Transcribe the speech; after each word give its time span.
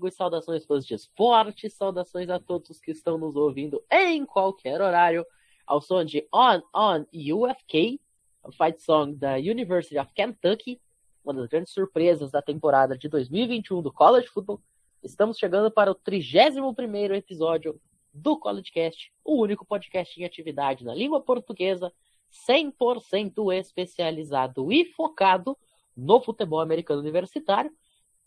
Amigos, 0.00 0.14
saudações 0.14 0.64
fãs 0.64 0.86
de 0.86 0.94
esporte, 0.94 1.68
saudações 1.68 2.30
a 2.30 2.38
todos 2.40 2.80
que 2.80 2.90
estão 2.90 3.18
nos 3.18 3.36
ouvindo 3.36 3.84
em 3.92 4.24
qualquer 4.24 4.80
horário, 4.80 5.26
ao 5.66 5.78
som 5.78 6.02
de 6.02 6.26
On 6.32 6.62
On 6.74 7.04
UFK, 7.12 8.00
a 8.42 8.50
fight 8.50 8.80
song 8.80 9.14
da 9.14 9.34
University 9.34 9.98
of 9.98 10.10
Kentucky, 10.14 10.80
uma 11.22 11.34
das 11.34 11.46
grandes 11.48 11.74
surpresas 11.74 12.30
da 12.30 12.40
temporada 12.40 12.96
de 12.96 13.10
2021 13.10 13.82
do 13.82 13.92
College 13.92 14.26
Football. 14.28 14.62
Estamos 15.02 15.36
chegando 15.36 15.70
para 15.70 15.90
o 15.90 15.94
31º 15.94 17.14
episódio 17.14 17.78
do 18.10 18.38
CollegeCast, 18.38 19.12
o 19.22 19.34
único 19.34 19.66
podcast 19.66 20.18
em 20.18 20.24
atividade 20.24 20.82
na 20.82 20.94
língua 20.94 21.20
portuguesa, 21.20 21.92
100% 22.48 23.52
especializado 23.52 24.72
e 24.72 24.86
focado 24.86 25.58
no 25.94 26.22
futebol 26.22 26.60
americano 26.60 27.00
universitário 27.00 27.70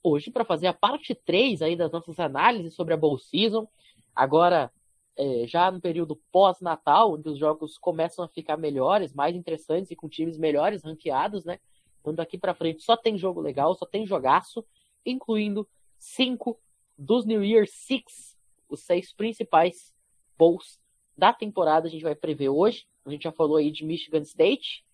hoje 0.03 0.29
para 0.29 0.43
fazer 0.43 0.67
a 0.67 0.73
parte 0.73 1.15
3 1.15 1.61
aí 1.61 1.75
das 1.75 1.91
nossas 1.91 2.19
análises 2.19 2.75
sobre 2.75 2.93
a 2.93 2.97
Bowl 2.97 3.17
Season. 3.17 3.67
Agora, 4.13 4.71
é, 5.15 5.45
já 5.47 5.71
no 5.71 5.79
período 5.79 6.19
pós-natal, 6.31 7.13
onde 7.13 7.29
os 7.29 7.37
jogos 7.37 7.77
começam 7.77 8.25
a 8.25 8.27
ficar 8.27 8.57
melhores, 8.57 9.13
mais 9.13 9.35
interessantes 9.35 9.91
e 9.91 9.95
com 9.95 10.09
times 10.09 10.37
melhores 10.37 10.83
ranqueados, 10.83 11.45
né? 11.45 11.59
Então 12.01 12.13
daqui 12.13 12.37
para 12.37 12.53
frente 12.53 12.83
só 12.83 12.97
tem 12.97 13.17
jogo 13.17 13.39
legal, 13.39 13.73
só 13.75 13.85
tem 13.85 14.05
jogaço, 14.05 14.65
incluindo 15.05 15.67
cinco 15.97 16.59
dos 16.97 17.25
New 17.25 17.43
Year 17.43 17.65
Six, 17.67 18.37
os 18.67 18.81
seis 18.81 19.13
principais 19.13 19.93
bowls 20.37 20.79
da 21.17 21.31
temporada. 21.31 21.87
A 21.87 21.89
gente 21.89 22.03
vai 22.03 22.15
prever 22.15 22.49
hoje. 22.49 22.85
A 23.05 23.09
gente 23.09 23.23
já 23.23 23.31
falou 23.31 23.57
aí 23.57 23.71
de 23.71 23.85
Michigan 23.85 24.21
State 24.21 24.85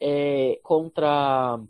é, 0.00 0.58
contra 0.62 1.60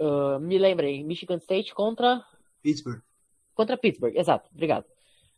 Uh, 0.00 0.38
me 0.38 0.58
lembrei, 0.58 1.02
Michigan 1.02 1.38
State 1.38 1.74
contra. 1.74 2.24
Pittsburgh. 2.62 3.02
Contra 3.54 3.76
Pittsburgh, 3.76 4.16
exato, 4.16 4.48
obrigado. 4.52 4.84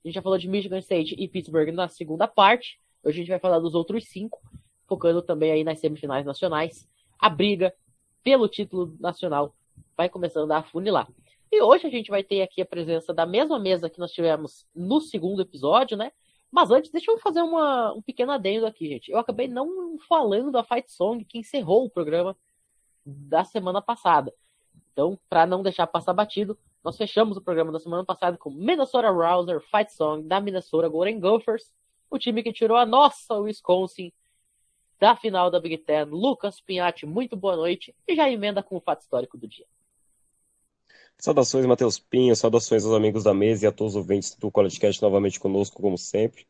A 0.04 0.08
gente 0.08 0.14
já 0.14 0.22
falou 0.22 0.38
de 0.38 0.48
Michigan 0.48 0.78
State 0.78 1.14
e 1.18 1.28
Pittsburgh 1.28 1.72
na 1.72 1.88
segunda 1.88 2.26
parte. 2.26 2.80
Hoje 3.02 3.16
a 3.16 3.20
gente 3.20 3.30
vai 3.30 3.38
falar 3.38 3.58
dos 3.58 3.74
outros 3.74 4.06
cinco, 4.08 4.40
focando 4.86 5.22
também 5.22 5.50
aí 5.52 5.64
nas 5.64 5.78
semifinais 5.80 6.24
nacionais. 6.24 6.88
A 7.18 7.28
briga 7.28 7.74
pelo 8.22 8.48
título 8.48 8.96
nacional 9.00 9.54
vai 9.96 10.08
começando 10.08 10.52
a 10.52 10.58
afunilar. 10.58 11.08
E 11.52 11.60
hoje 11.62 11.86
a 11.86 11.90
gente 11.90 12.10
vai 12.10 12.22
ter 12.22 12.42
aqui 12.42 12.62
a 12.62 12.66
presença 12.66 13.12
da 13.12 13.26
mesma 13.26 13.58
mesa 13.58 13.90
que 13.90 13.98
nós 13.98 14.12
tivemos 14.12 14.66
no 14.74 15.00
segundo 15.00 15.42
episódio, 15.42 15.96
né? 15.96 16.12
Mas 16.50 16.70
antes, 16.70 16.90
deixa 16.90 17.10
eu 17.10 17.18
fazer 17.18 17.42
uma, 17.42 17.92
um 17.92 18.02
pequeno 18.02 18.32
adendo 18.32 18.66
aqui, 18.66 18.88
gente. 18.88 19.10
Eu 19.10 19.18
acabei 19.18 19.48
não 19.48 19.98
falando 20.08 20.50
da 20.50 20.64
Fight 20.64 20.90
Song 20.90 21.24
que 21.24 21.38
encerrou 21.38 21.84
o 21.84 21.90
programa 21.90 22.36
da 23.04 23.44
semana 23.44 23.80
passada. 23.80 24.32
Então, 24.92 25.18
para 25.28 25.46
não 25.46 25.62
deixar 25.62 25.86
passar 25.86 26.12
batido, 26.12 26.58
nós 26.82 26.96
fechamos 26.96 27.36
o 27.36 27.42
programa 27.42 27.72
da 27.72 27.78
semana 27.78 28.04
passada 28.04 28.36
com 28.36 28.50
Minnesota 28.50 29.10
Rouser 29.10 29.60
Fight 29.60 29.92
Song 29.92 30.26
da 30.26 30.40
Minnesota 30.40 30.88
Golden 30.88 31.20
Gophers, 31.20 31.72
o 32.10 32.18
time 32.18 32.42
que 32.42 32.52
tirou 32.52 32.76
a 32.76 32.86
nossa 32.86 33.34
Wisconsin 33.34 34.12
da 34.98 35.16
final 35.16 35.50
da 35.50 35.60
Big 35.60 35.78
Ten. 35.78 36.04
Lucas 36.04 36.60
Pinhatti, 36.60 37.06
muito 37.06 37.36
boa 37.36 37.56
noite 37.56 37.94
e 38.06 38.14
já 38.14 38.30
emenda 38.30 38.62
com 38.62 38.76
o 38.76 38.80
fato 38.80 39.00
histórico 39.00 39.38
do 39.38 39.48
dia. 39.48 39.66
Saudações, 41.18 41.66
Matheus 41.66 41.98
Pinho, 41.98 42.34
saudações 42.34 42.84
aos 42.84 42.94
amigos 42.94 43.24
da 43.24 43.34
mesa 43.34 43.64
e 43.64 43.68
a 43.68 43.72
todos 43.72 43.94
os 43.94 43.96
ouvintes 43.96 44.34
do 44.34 44.50
College 44.50 44.80
Cast 44.80 45.02
novamente 45.02 45.38
conosco, 45.38 45.80
como 45.80 45.98
sempre. 45.98 46.46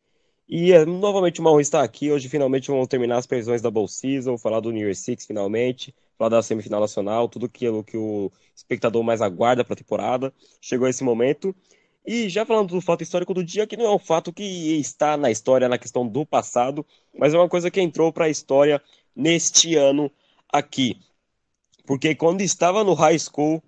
E 0.47 0.71
é 0.71 0.85
novamente 0.85 1.39
uma 1.39 1.51
honra 1.51 1.61
estar 1.61 1.83
aqui. 1.83 2.11
Hoje, 2.11 2.27
finalmente, 2.29 2.69
vamos 2.69 2.87
terminar 2.87 3.17
as 3.17 3.27
previsões 3.27 3.61
da 3.61 3.69
Bowl 3.69 3.87
Season, 3.87 4.37
falar 4.37 4.61
do 4.61 4.71
New 4.71 4.81
Year 4.81 4.95
Six, 4.95 5.25
finalmente, 5.25 5.93
falar 6.21 6.29
da 6.29 6.43
semifinal 6.43 6.79
nacional, 6.79 7.27
tudo 7.27 7.47
aquilo 7.47 7.83
que 7.83 7.97
o 7.97 8.31
espectador 8.55 9.01
mais 9.01 9.21
aguarda 9.21 9.63
para 9.63 9.73
a 9.73 9.77
temporada. 9.77 10.31
Chegou 10.61 10.87
esse 10.87 11.03
momento. 11.03 11.55
E 12.05 12.29
já 12.29 12.45
falando 12.45 12.69
do 12.69 12.81
fato 12.81 13.01
histórico 13.01 13.33
do 13.33 13.43
dia, 13.43 13.65
que 13.65 13.75
não 13.75 13.85
é 13.85 13.95
um 13.95 13.99
fato 13.99 14.31
que 14.31 14.43
está 14.79 15.17
na 15.17 15.31
história, 15.31 15.67
na 15.67 15.79
questão 15.79 16.07
do 16.07 16.25
passado, 16.25 16.85
mas 17.17 17.33
é 17.33 17.37
uma 17.37 17.49
coisa 17.49 17.71
que 17.71 17.81
entrou 17.81 18.13
para 18.13 18.25
a 18.25 18.29
história 18.29 18.81
neste 19.15 19.75
ano 19.75 20.11
aqui. 20.51 20.95
Porque 21.85 22.13
quando 22.13 22.41
estava 22.41 22.83
no 22.83 22.93
high 22.93 23.17
school, 23.17 23.61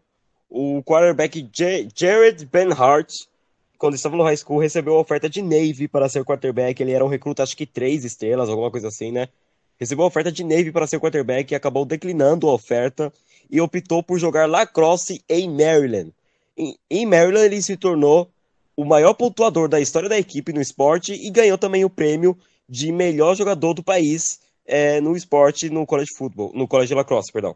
o 0.47 0.83
quarterback 0.83 1.49
Jared 1.95 2.45
Benhart 2.45 3.27
quando 3.83 3.95
estava 3.95 4.15
no 4.15 4.23
high 4.23 4.37
school, 4.37 4.59
recebeu 4.59 4.95
a 4.95 5.01
oferta 5.01 5.29
de 5.29 5.41
Navy 5.41 5.89
para 5.89 6.07
ser 6.07 6.23
quarterback. 6.23 6.81
Ele 6.81 6.93
era 6.93 7.03
um 7.03 7.09
recruta, 7.09 7.43
acho 7.43 7.57
que 7.57 7.65
três 7.65 8.05
estrelas, 8.05 8.47
alguma 8.47 8.71
coisa 8.71 8.87
assim, 8.87 9.11
né? 9.11 9.27
Recebeu 9.83 10.05
a 10.05 10.07
oferta 10.07 10.31
de 10.31 10.45
Navy 10.45 10.71
para 10.71 10.87
ser 10.87 10.97
quarterback 10.97 11.51
e 11.51 11.55
acabou 11.55 11.83
declinando 11.83 12.47
a 12.47 12.53
oferta 12.53 13.11
e 13.51 13.59
optou 13.59 14.01
por 14.01 14.17
jogar 14.17 14.47
lacrosse 14.47 15.21
em 15.27 15.49
Maryland. 15.49 16.13
Em, 16.89 17.05
Maryland, 17.05 17.47
ele 17.47 17.61
se 17.61 17.75
tornou 17.75 18.31
o 18.77 18.85
maior 18.85 19.13
pontuador 19.13 19.67
da 19.67 19.81
história 19.81 20.07
da 20.07 20.17
equipe 20.17 20.53
no 20.53 20.61
esporte 20.61 21.11
e 21.11 21.29
ganhou 21.29 21.57
também 21.57 21.83
o 21.83 21.89
prêmio 21.89 22.37
de 22.67 22.93
melhor 22.93 23.35
jogador 23.35 23.73
do 23.73 23.83
país 23.83 24.39
é, 24.65 25.01
no 25.01 25.17
esporte 25.17 25.69
no 25.69 25.85
college 25.85 26.13
football, 26.15 26.53
no 26.55 26.65
college 26.65 26.93
lacrosse, 26.93 27.33
perdão. 27.33 27.53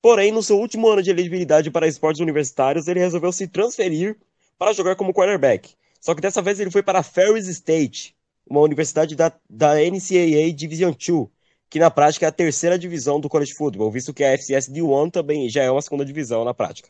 Porém, 0.00 0.30
no 0.30 0.44
seu 0.44 0.60
último 0.60 0.88
ano 0.88 1.02
de 1.02 1.10
elegibilidade 1.10 1.72
para 1.72 1.88
esportes 1.88 2.20
universitários, 2.20 2.86
ele 2.86 3.00
resolveu 3.00 3.32
se 3.32 3.48
transferir 3.48 4.16
para 4.56 4.72
jogar 4.72 4.94
como 4.94 5.12
quarterback. 5.12 5.74
Só 6.00 6.14
que 6.14 6.20
dessa 6.20 6.40
vez 6.40 6.60
ele 6.60 6.70
foi 6.70 6.84
para 6.84 7.02
Ferris 7.02 7.48
State, 7.48 8.14
uma 8.48 8.60
universidade 8.60 9.16
da, 9.16 9.32
da 9.50 9.74
NCAA 9.74 10.52
Division 10.54 10.92
II, 10.92 11.28
que 11.70 11.78
na 11.78 11.90
prática 11.90 12.26
é 12.26 12.28
a 12.28 12.32
terceira 12.32 12.78
divisão 12.78 13.20
do 13.20 13.28
college 13.28 13.54
football, 13.54 13.90
visto 13.90 14.14
que 14.14 14.24
a 14.24 14.32
FCS 14.32 14.70
D1 14.70 15.10
também 15.10 15.48
já 15.48 15.62
é 15.62 15.70
uma 15.70 15.82
segunda 15.82 16.04
divisão 16.04 16.44
na 16.44 16.54
prática. 16.54 16.88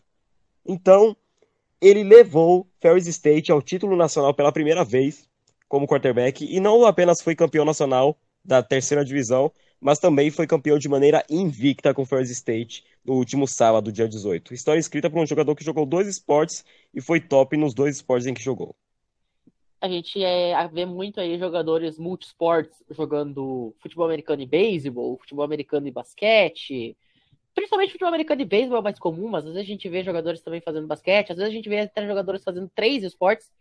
Então, 0.64 1.16
ele 1.80 2.02
levou 2.02 2.68
Ferris 2.80 3.06
State 3.06 3.50
ao 3.50 3.62
título 3.62 3.96
nacional 3.96 4.34
pela 4.34 4.52
primeira 4.52 4.84
vez 4.84 5.28
como 5.68 5.86
quarterback 5.86 6.44
e 6.44 6.60
não 6.60 6.84
apenas 6.84 7.20
foi 7.20 7.34
campeão 7.34 7.64
nacional 7.64 8.18
da 8.44 8.62
terceira 8.62 9.04
divisão, 9.04 9.52
mas 9.80 9.98
também 9.98 10.30
foi 10.30 10.46
campeão 10.46 10.78
de 10.78 10.88
maneira 10.88 11.24
invicta 11.28 11.92
com 11.92 12.06
Ferris 12.06 12.30
State 12.30 12.84
no 13.04 13.14
último 13.14 13.46
sábado, 13.46 13.92
dia 13.92 14.08
18. 14.08 14.54
História 14.54 14.80
escrita 14.80 15.10
por 15.10 15.20
um 15.20 15.26
jogador 15.26 15.54
que 15.54 15.64
jogou 15.64 15.86
dois 15.86 16.08
esportes 16.08 16.64
e 16.94 17.00
foi 17.00 17.20
top 17.20 17.56
nos 17.56 17.74
dois 17.74 17.96
esportes 17.96 18.26
em 18.26 18.34
que 18.34 18.42
jogou. 18.42 18.74
A 19.80 19.88
gente 19.88 20.22
é, 20.22 20.66
vê 20.68 20.84
muito 20.84 21.20
aí 21.20 21.38
jogadores 21.38 21.98
multisports 21.98 22.82
jogando 22.90 23.74
futebol 23.80 24.06
americano 24.06 24.42
e 24.42 24.46
beisebol, 24.46 25.18
futebol 25.18 25.44
americano 25.44 25.86
e 25.86 25.92
basquete. 25.92 26.96
Principalmente 27.54 27.92
futebol 27.92 28.08
americano 28.08 28.42
e 28.42 28.44
beisebol 28.44 28.78
é 28.78 28.82
mais 28.82 28.98
comum, 28.98 29.28
mas 29.28 29.44
às 29.46 29.52
vezes 29.52 29.68
a 29.68 29.72
gente 29.72 29.88
vê 29.88 30.02
jogadores 30.02 30.42
também 30.42 30.60
fazendo 30.60 30.86
basquete, 30.86 31.30
às 31.30 31.38
vezes 31.38 31.52
a 31.52 31.54
gente 31.54 31.68
vê 31.68 31.80
até 31.80 32.06
jogadores 32.06 32.42
fazendo 32.42 32.68
três 32.74 33.04
esportes. 33.04 33.52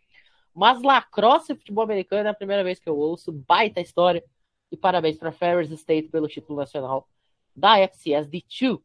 Mas 0.53 0.81
lacrosse 0.81 1.53
e 1.53 1.55
futebol 1.55 1.83
americano 1.83 2.27
é 2.27 2.31
a 2.31 2.33
primeira 2.33 2.63
vez 2.63 2.79
que 2.79 2.89
eu 2.89 2.97
ouço, 2.97 3.31
baita 3.31 3.79
história. 3.79 4.23
E 4.71 4.77
parabéns 4.77 5.17
para 5.17 5.31
Ferris 5.31 5.69
State 5.71 6.09
pelo 6.09 6.27
título 6.27 6.57
nacional 6.57 7.07
da 7.55 7.79
FCS 7.79 8.27
D2. 8.27 8.81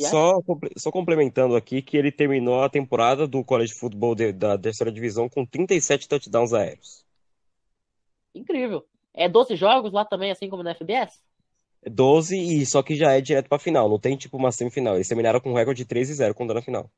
Só, 0.00 0.40
só 0.76 0.90
complementando 0.90 1.54
aqui 1.54 1.80
que 1.80 1.96
ele 1.96 2.10
terminou 2.10 2.62
a 2.62 2.68
temporada 2.68 3.28
do 3.28 3.44
College 3.44 3.74
Football 3.74 4.14
de, 4.14 4.32
da 4.32 4.58
terceira 4.58 4.90
divisão 4.90 5.28
com 5.28 5.46
37 5.46 6.08
touchdowns 6.08 6.52
aéreos. 6.52 7.04
Incrível. 8.34 8.84
É 9.12 9.28
12 9.28 9.54
jogos 9.54 9.92
lá 9.92 10.04
também, 10.04 10.32
assim 10.32 10.48
como 10.48 10.64
na 10.64 10.74
FBS? 10.74 11.22
12 11.88 12.36
e 12.36 12.66
só 12.66 12.82
que 12.82 12.96
já 12.96 13.12
é 13.12 13.20
direto 13.20 13.48
pra 13.48 13.58
final, 13.58 13.88
não 13.88 13.98
tem 13.98 14.16
tipo 14.16 14.36
uma 14.36 14.50
semifinal. 14.50 14.96
Eles 14.96 15.06
terminaram 15.06 15.40
com 15.40 15.50
um 15.50 15.54
recorde 15.54 15.82
de 15.82 15.88
3 15.88 16.10
e 16.10 16.14
0 16.14 16.34
quando 16.34 16.54
na 16.54 16.62
final. 16.62 16.90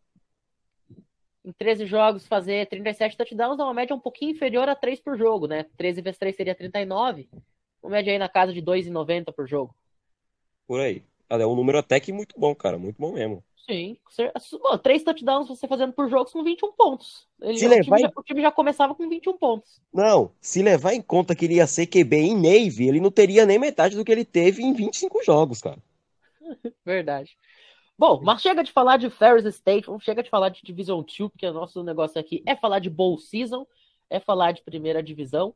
Em 1.45 1.53
13 1.53 1.87
jogos, 1.87 2.27
fazer 2.27 2.67
37 2.69 3.17
touchdowns 3.17 3.59
é 3.59 3.63
uma 3.63 3.75
média 3.75 3.95
um 3.95 4.01
pouquinho 4.01 4.33
inferior 4.33 4.69
a 4.69 4.75
3 4.75 5.01
por 5.01 5.17
jogo, 5.19 5.47
né? 5.47 5.67
13 5.77 6.01
vezes 6.01 6.19
3 6.19 6.35
seria 6.35 6.55
39. 6.55 7.29
Uma 7.83 7.93
média 7.93 8.13
aí 8.13 8.19
na 8.19 8.29
casa 8.29 8.53
de 8.53 8.63
2,90 8.63 9.33
por 9.33 9.47
jogo. 9.47 9.75
Por 10.67 10.81
aí. 10.81 11.05
É 11.29 11.47
um 11.47 11.57
número 11.57 11.79
até 11.79 11.99
que 11.99 12.13
muito 12.13 12.39
bom, 12.39 12.55
cara. 12.55 12.79
Muito 12.79 12.97
bom 12.99 13.13
mesmo. 13.13 13.43
Sim. 13.69 13.97
Três 14.83 15.03
touchdowns 15.03 15.49
você 15.49 15.67
fazendo 15.67 15.93
por 15.93 16.09
jogo 16.09 16.31
são 16.31 16.45
21 16.45 16.73
pontos. 16.73 17.27
Ele, 17.43 17.59
se 17.59 17.67
o, 17.67 17.69
levar 17.69 17.97
time 17.97 18.01
já, 18.01 18.13
o 18.15 18.23
time 18.23 18.43
já 18.43 18.53
começava 18.53 18.95
com 18.95 19.09
21 19.09 19.37
pontos. 19.37 19.81
Não, 19.93 20.31
se 20.41 20.63
levar 20.63 20.95
em 20.95 21.03
conta 21.03 21.35
que 21.35 21.45
ele 21.45 21.55
ia 21.55 21.67
ser 21.67 21.87
QB 21.87 22.17
em 22.17 22.35
Navy, 22.35 22.89
ele 22.89 23.01
não 23.01 23.11
teria 23.11 23.45
nem 23.45 23.59
metade 23.59 23.97
do 23.97 24.05
que 24.05 24.13
ele 24.13 24.25
teve 24.25 24.63
em 24.63 24.73
25 24.73 25.23
jogos, 25.25 25.61
cara. 25.61 25.79
Verdade. 26.87 27.37
Bom, 27.99 28.21
mas 28.23 28.41
chega 28.41 28.63
de 28.63 28.71
falar 28.71 28.99
de 28.99 29.11
Ferris 29.11 29.45
State, 29.47 29.89
chega 30.01 30.23
de 30.23 30.31
falar 30.31 30.51
de 30.51 30.63
Division 30.63 31.03
2, 31.03 31.31
porque 31.31 31.47
o 31.47 31.53
nosso 31.53 31.83
negócio 31.83 32.21
aqui 32.21 32.43
é 32.47 32.55
falar 32.55 32.79
de 32.79 32.91
Bowl 32.91 33.19
Season, 33.19 33.67
é 34.09 34.21
falar 34.21 34.53
de 34.53 34.63
primeira 34.63 35.03
divisão. 35.03 35.55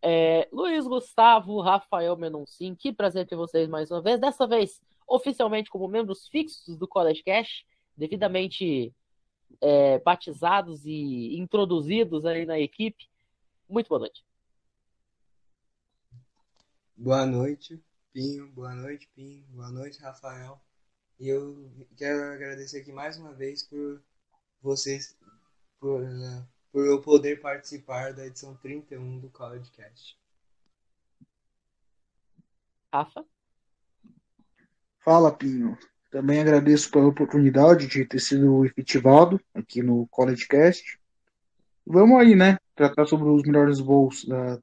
É, 0.00 0.48
Luiz 0.52 0.86
Gustavo, 0.86 1.60
Rafael 1.60 2.16
Menoncin, 2.16 2.74
que 2.74 2.92
prazer 2.92 3.26
ter 3.26 3.36
vocês 3.36 3.68
mais 3.68 3.90
uma 3.90 4.02
vez. 4.02 4.20
Dessa 4.20 4.46
vez 4.46 4.80
oficialmente 5.06 5.70
como 5.70 5.88
membros 5.88 6.28
fixos 6.28 6.76
do 6.76 6.88
College 6.88 7.22
Cash, 7.22 7.64
devidamente 7.96 8.94
é, 9.60 9.98
batizados 9.98 10.84
e 10.84 11.36
introduzidos 11.38 12.24
aí 12.24 12.46
na 12.46 12.58
equipe. 12.58 13.08
Muito 13.68 13.88
boa 13.88 14.00
noite. 14.00 14.24
Boa 16.96 17.26
noite, 17.26 17.82
Pinho. 18.12 18.48
Boa 18.52 18.74
noite, 18.74 19.08
Pinho. 19.14 19.44
Boa 19.48 19.70
noite, 19.70 20.00
Rafael. 20.00 20.60
E 21.18 21.28
eu 21.28 21.70
quero 21.96 22.32
agradecer 22.32 22.80
aqui 22.80 22.92
mais 22.92 23.18
uma 23.18 23.32
vez 23.32 23.62
por 23.62 24.02
vocês 24.60 25.16
por, 25.80 26.02
por 26.70 26.86
eu 26.86 27.02
poder 27.02 27.40
participar 27.40 28.12
da 28.12 28.26
edição 28.26 28.56
31 28.56 29.18
do 29.18 29.30
CollegeCast. 29.30 30.16
Rafa? 32.92 33.26
Fala, 35.04 35.32
Pinho. 35.32 35.76
Também 36.10 36.40
agradeço 36.40 36.90
pela 36.90 37.08
oportunidade 37.08 37.88
de 37.88 38.04
ter 38.04 38.20
sido 38.20 38.64
efetivado 38.64 39.40
aqui 39.52 39.82
no 39.82 40.06
CollegeCast. 40.08 41.00
Vamos 41.84 42.20
aí, 42.20 42.36
né? 42.36 42.56
Tratar 42.76 43.06
sobre 43.06 43.28
os 43.28 43.42
melhores 43.42 43.80
bowls 43.80 44.24
da, 44.24 44.60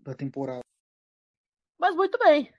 da 0.00 0.14
temporada. 0.14 0.62
Mas 1.78 1.94
muito 1.94 2.18
bem. 2.18 2.52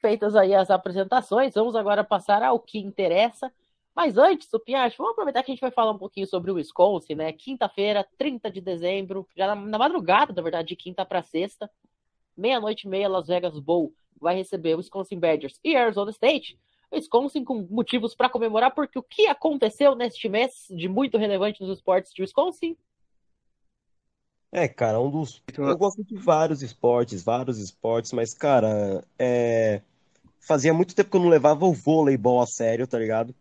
Feitas 0.00 0.34
aí 0.34 0.54
as 0.54 0.70
apresentações, 0.70 1.54
vamos 1.54 1.76
agora 1.76 2.02
passar 2.02 2.42
ao 2.42 2.58
que 2.58 2.78
interessa. 2.78 3.52
Mas 3.94 4.18
antes, 4.18 4.52
o 4.52 4.58
Pinhacho, 4.58 4.96
vamos 4.98 5.12
aproveitar 5.12 5.42
que 5.44 5.52
a 5.52 5.54
gente 5.54 5.60
vai 5.60 5.70
falar 5.70 5.92
um 5.92 5.98
pouquinho 5.98 6.26
sobre 6.26 6.50
o 6.50 6.54
Wisconsin, 6.54 7.14
né? 7.14 7.32
Quinta-feira, 7.32 8.06
30 8.18 8.50
de 8.50 8.60
dezembro, 8.60 9.26
já 9.36 9.46
na, 9.46 9.54
na 9.54 9.78
madrugada, 9.78 10.32
na 10.32 10.42
verdade, 10.42 10.68
de 10.68 10.76
quinta 10.76 11.06
para 11.06 11.22
sexta, 11.22 11.70
meia-noite 12.36 12.86
e 12.86 12.90
meia, 12.90 13.08
Las 13.08 13.28
Vegas 13.28 13.58
Bowl 13.60 13.94
vai 14.20 14.36
receber 14.36 14.74
o 14.74 14.78
Wisconsin 14.78 15.18
Badgers 15.18 15.58
e 15.64 15.76
Arizona 15.76 16.10
State. 16.10 16.58
Wisconsin 16.92 17.44
com 17.44 17.66
motivos 17.70 18.14
para 18.14 18.28
comemorar, 18.28 18.74
porque 18.74 18.98
o 18.98 19.02
que 19.02 19.26
aconteceu 19.26 19.94
neste 19.94 20.28
mês 20.28 20.52
de 20.70 20.88
muito 20.88 21.18
relevante 21.18 21.60
nos 21.60 21.76
esportes 21.76 22.12
de 22.12 22.22
Wisconsin? 22.22 22.76
É, 24.52 24.68
cara, 24.68 25.00
um 25.00 25.10
dos. 25.10 25.42
Eu 25.56 25.76
gosto 25.76 26.02
de 26.04 26.16
vários 26.16 26.62
esportes, 26.62 27.22
vários 27.22 27.58
esportes, 27.58 28.12
mas, 28.12 28.32
cara, 28.32 29.04
é... 29.18 29.82
fazia 30.40 30.72
muito 30.72 30.94
tempo 30.94 31.10
que 31.10 31.16
eu 31.16 31.20
não 31.20 31.28
levava 31.28 31.66
o 31.66 31.74
voleibol 31.74 32.40
a 32.40 32.46
sério, 32.46 32.86
tá 32.86 32.98
ligado? 32.98 33.34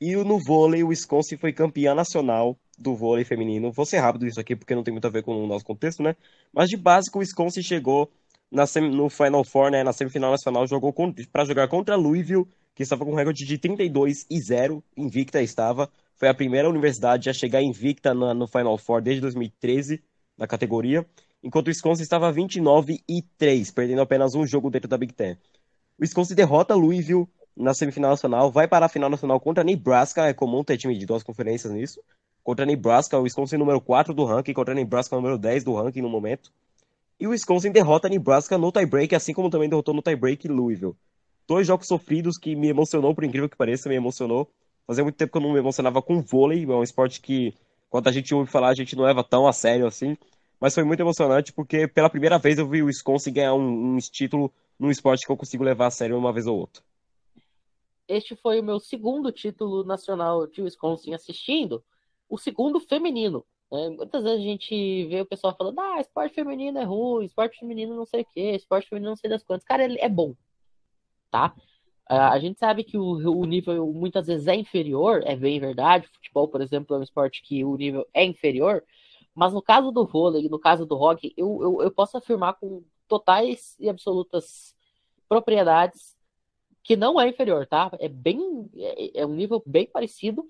E 0.00 0.14
no 0.16 0.38
vôlei, 0.38 0.82
o 0.82 0.88
Wisconsin 0.88 1.36
foi 1.36 1.52
campeã 1.52 1.94
nacional 1.94 2.56
do 2.78 2.94
vôlei 2.94 3.24
feminino. 3.24 3.70
Vou 3.70 3.84
ser 3.84 3.98
rápido 3.98 4.26
isso 4.26 4.40
aqui, 4.40 4.56
porque 4.56 4.74
não 4.74 4.82
tem 4.82 4.92
muito 4.92 5.06
a 5.06 5.10
ver 5.10 5.22
com 5.22 5.32
o 5.32 5.46
nosso 5.46 5.64
contexto, 5.64 6.02
né? 6.02 6.16
Mas 6.52 6.68
de 6.70 6.76
básico, 6.76 7.18
o 7.18 7.20
Wisconsin 7.20 7.62
chegou 7.62 8.10
na 8.50 8.64
no 8.80 9.08
Final 9.08 9.44
Four, 9.44 9.70
né? 9.70 9.84
Na 9.84 9.92
semifinal 9.92 10.30
nacional, 10.30 10.66
jogou 10.66 10.94
para 11.32 11.44
jogar 11.44 11.68
contra 11.68 11.96
Louisville 11.96 12.46
que 12.74 12.82
estava 12.82 13.04
com 13.04 13.12
um 13.12 13.14
recorde 13.14 13.44
de 13.44 13.58
32 13.58 14.26
e 14.30 14.40
0, 14.40 14.82
invicta 14.96 15.42
estava. 15.42 15.90
Foi 16.16 16.28
a 16.28 16.34
primeira 16.34 16.68
universidade 16.68 17.28
a 17.28 17.32
chegar 17.32 17.62
invicta 17.62 18.14
no, 18.14 18.32
no 18.32 18.46
Final 18.46 18.78
Four 18.78 19.02
desde 19.02 19.20
2013, 19.20 20.02
na 20.36 20.46
categoria, 20.46 21.06
enquanto 21.42 21.66
o 21.66 21.70
Wisconsin 21.70 22.02
estava 22.02 22.32
29 22.32 23.02
e 23.06 23.22
3, 23.36 23.70
perdendo 23.70 24.00
apenas 24.00 24.34
um 24.34 24.46
jogo 24.46 24.70
dentro 24.70 24.88
da 24.88 24.96
Big 24.96 25.12
Ten. 25.12 25.34
O 25.98 26.02
Wisconsin 26.02 26.34
derrota 26.34 26.74
Louisville 26.74 27.28
na 27.54 27.74
semifinal 27.74 28.12
nacional, 28.12 28.50
vai 28.50 28.66
para 28.66 28.86
a 28.86 28.88
final 28.88 29.10
nacional 29.10 29.38
contra 29.38 29.62
Nebraska, 29.62 30.26
é 30.26 30.32
comum 30.32 30.64
ter 30.64 30.78
time 30.78 30.96
de 30.96 31.04
duas 31.04 31.22
conferências 31.22 31.70
nisso, 31.72 32.00
contra 32.42 32.64
Nebraska, 32.64 33.18
o 33.18 33.22
Wisconsin 33.22 33.58
número 33.58 33.80
4 33.80 34.14
do 34.14 34.24
ranking, 34.24 34.54
contra 34.54 34.74
Nebraska 34.74 35.14
número 35.14 35.36
10 35.36 35.64
do 35.64 35.74
ranking 35.74 36.00
no 36.00 36.08
momento. 36.08 36.50
E 37.20 37.26
o 37.26 37.30
Wisconsin 37.30 37.70
derrota 37.70 38.08
Nebraska 38.08 38.56
no 38.56 38.72
tie-break, 38.72 39.14
assim 39.14 39.34
como 39.34 39.50
também 39.50 39.68
derrotou 39.68 39.94
no 39.94 40.02
tie-break 40.02 40.48
Louisville 40.48 40.96
dois 41.50 41.66
jogos 41.66 41.88
sofridos 41.88 42.38
que 42.38 42.54
me 42.54 42.68
emocionou, 42.68 43.12
por 43.12 43.24
incrível 43.24 43.48
que 43.48 43.56
pareça, 43.56 43.88
me 43.88 43.96
emocionou. 43.96 44.48
Fazia 44.86 45.02
muito 45.02 45.16
tempo 45.16 45.32
que 45.32 45.38
eu 45.38 45.42
não 45.42 45.52
me 45.52 45.58
emocionava 45.58 46.00
com 46.00 46.22
vôlei, 46.22 46.62
é 46.62 46.68
um 46.68 46.82
esporte 46.84 47.20
que, 47.20 47.52
quando 47.88 48.06
a 48.06 48.12
gente 48.12 48.32
ouve 48.32 48.48
falar, 48.48 48.68
a 48.68 48.74
gente 48.74 48.94
não 48.94 49.02
leva 49.02 49.24
tão 49.24 49.48
a 49.48 49.52
sério 49.52 49.84
assim. 49.84 50.16
Mas 50.60 50.76
foi 50.76 50.84
muito 50.84 51.00
emocionante 51.00 51.52
porque 51.52 51.88
pela 51.88 52.08
primeira 52.08 52.38
vez 52.38 52.56
eu 52.56 52.68
vi 52.68 52.82
o 52.82 52.86
Wisconsin 52.86 53.32
ganhar 53.32 53.54
um, 53.54 53.94
um 53.94 53.98
título 53.98 54.52
num 54.78 54.92
esporte 54.92 55.26
que 55.26 55.32
eu 55.32 55.36
consigo 55.36 55.64
levar 55.64 55.86
a 55.86 55.90
sério 55.90 56.16
uma 56.16 56.32
vez 56.32 56.46
ou 56.46 56.56
outra. 56.56 56.84
Este 58.06 58.36
foi 58.36 58.60
o 58.60 58.64
meu 58.64 58.78
segundo 58.78 59.32
título 59.32 59.82
nacional 59.82 60.46
de 60.46 60.62
Wisconsin 60.62 61.14
assistindo, 61.14 61.82
o 62.28 62.38
segundo 62.38 62.78
feminino. 62.78 63.44
Né? 63.70 63.90
Muitas 63.90 64.22
vezes 64.22 64.40
a 64.40 64.42
gente 64.42 65.06
vê 65.06 65.20
o 65.20 65.26
pessoal 65.26 65.54
falando, 65.56 65.78
ah, 65.80 66.00
esporte 66.00 66.34
feminino 66.34 66.78
é 66.78 66.84
ruim, 66.84 67.24
esporte 67.24 67.58
feminino 67.58 67.94
não 67.94 68.06
sei 68.06 68.22
o 68.22 68.26
que, 68.26 68.40
esporte 68.56 68.88
feminino 68.88 69.10
não 69.10 69.16
sei 69.16 69.30
das 69.30 69.42
quantas. 69.42 69.64
Cara, 69.64 69.84
é 69.84 70.08
bom 70.08 70.34
tá? 71.30 71.54
A 72.06 72.38
gente 72.40 72.58
sabe 72.58 72.82
que 72.82 72.98
o, 72.98 73.04
o 73.04 73.44
nível 73.46 73.92
muitas 73.92 74.26
vezes 74.26 74.48
é 74.48 74.54
inferior, 74.56 75.22
é 75.24 75.36
bem 75.36 75.60
verdade. 75.60 76.08
Futebol, 76.08 76.48
por 76.48 76.60
exemplo, 76.60 76.96
é 76.96 76.98
um 76.98 77.02
esporte 77.02 77.40
que 77.40 77.64
o 77.64 77.76
nível 77.76 78.04
é 78.12 78.24
inferior, 78.24 78.82
mas 79.32 79.52
no 79.52 79.62
caso 79.62 79.92
do 79.92 80.04
vôlei, 80.04 80.48
no 80.48 80.58
caso 80.58 80.84
do 80.84 80.96
hockey, 80.96 81.32
eu, 81.36 81.62
eu, 81.62 81.82
eu 81.82 81.90
posso 81.92 82.16
afirmar 82.16 82.54
com 82.54 82.82
totais 83.06 83.76
e 83.78 83.88
absolutas 83.88 84.74
propriedades 85.28 86.16
que 86.82 86.96
não 86.96 87.20
é 87.20 87.28
inferior, 87.28 87.64
tá? 87.64 87.90
É 88.00 88.08
bem, 88.08 88.68
é, 88.74 89.20
é 89.20 89.26
um 89.26 89.34
nível 89.34 89.62
bem 89.64 89.86
parecido 89.86 90.44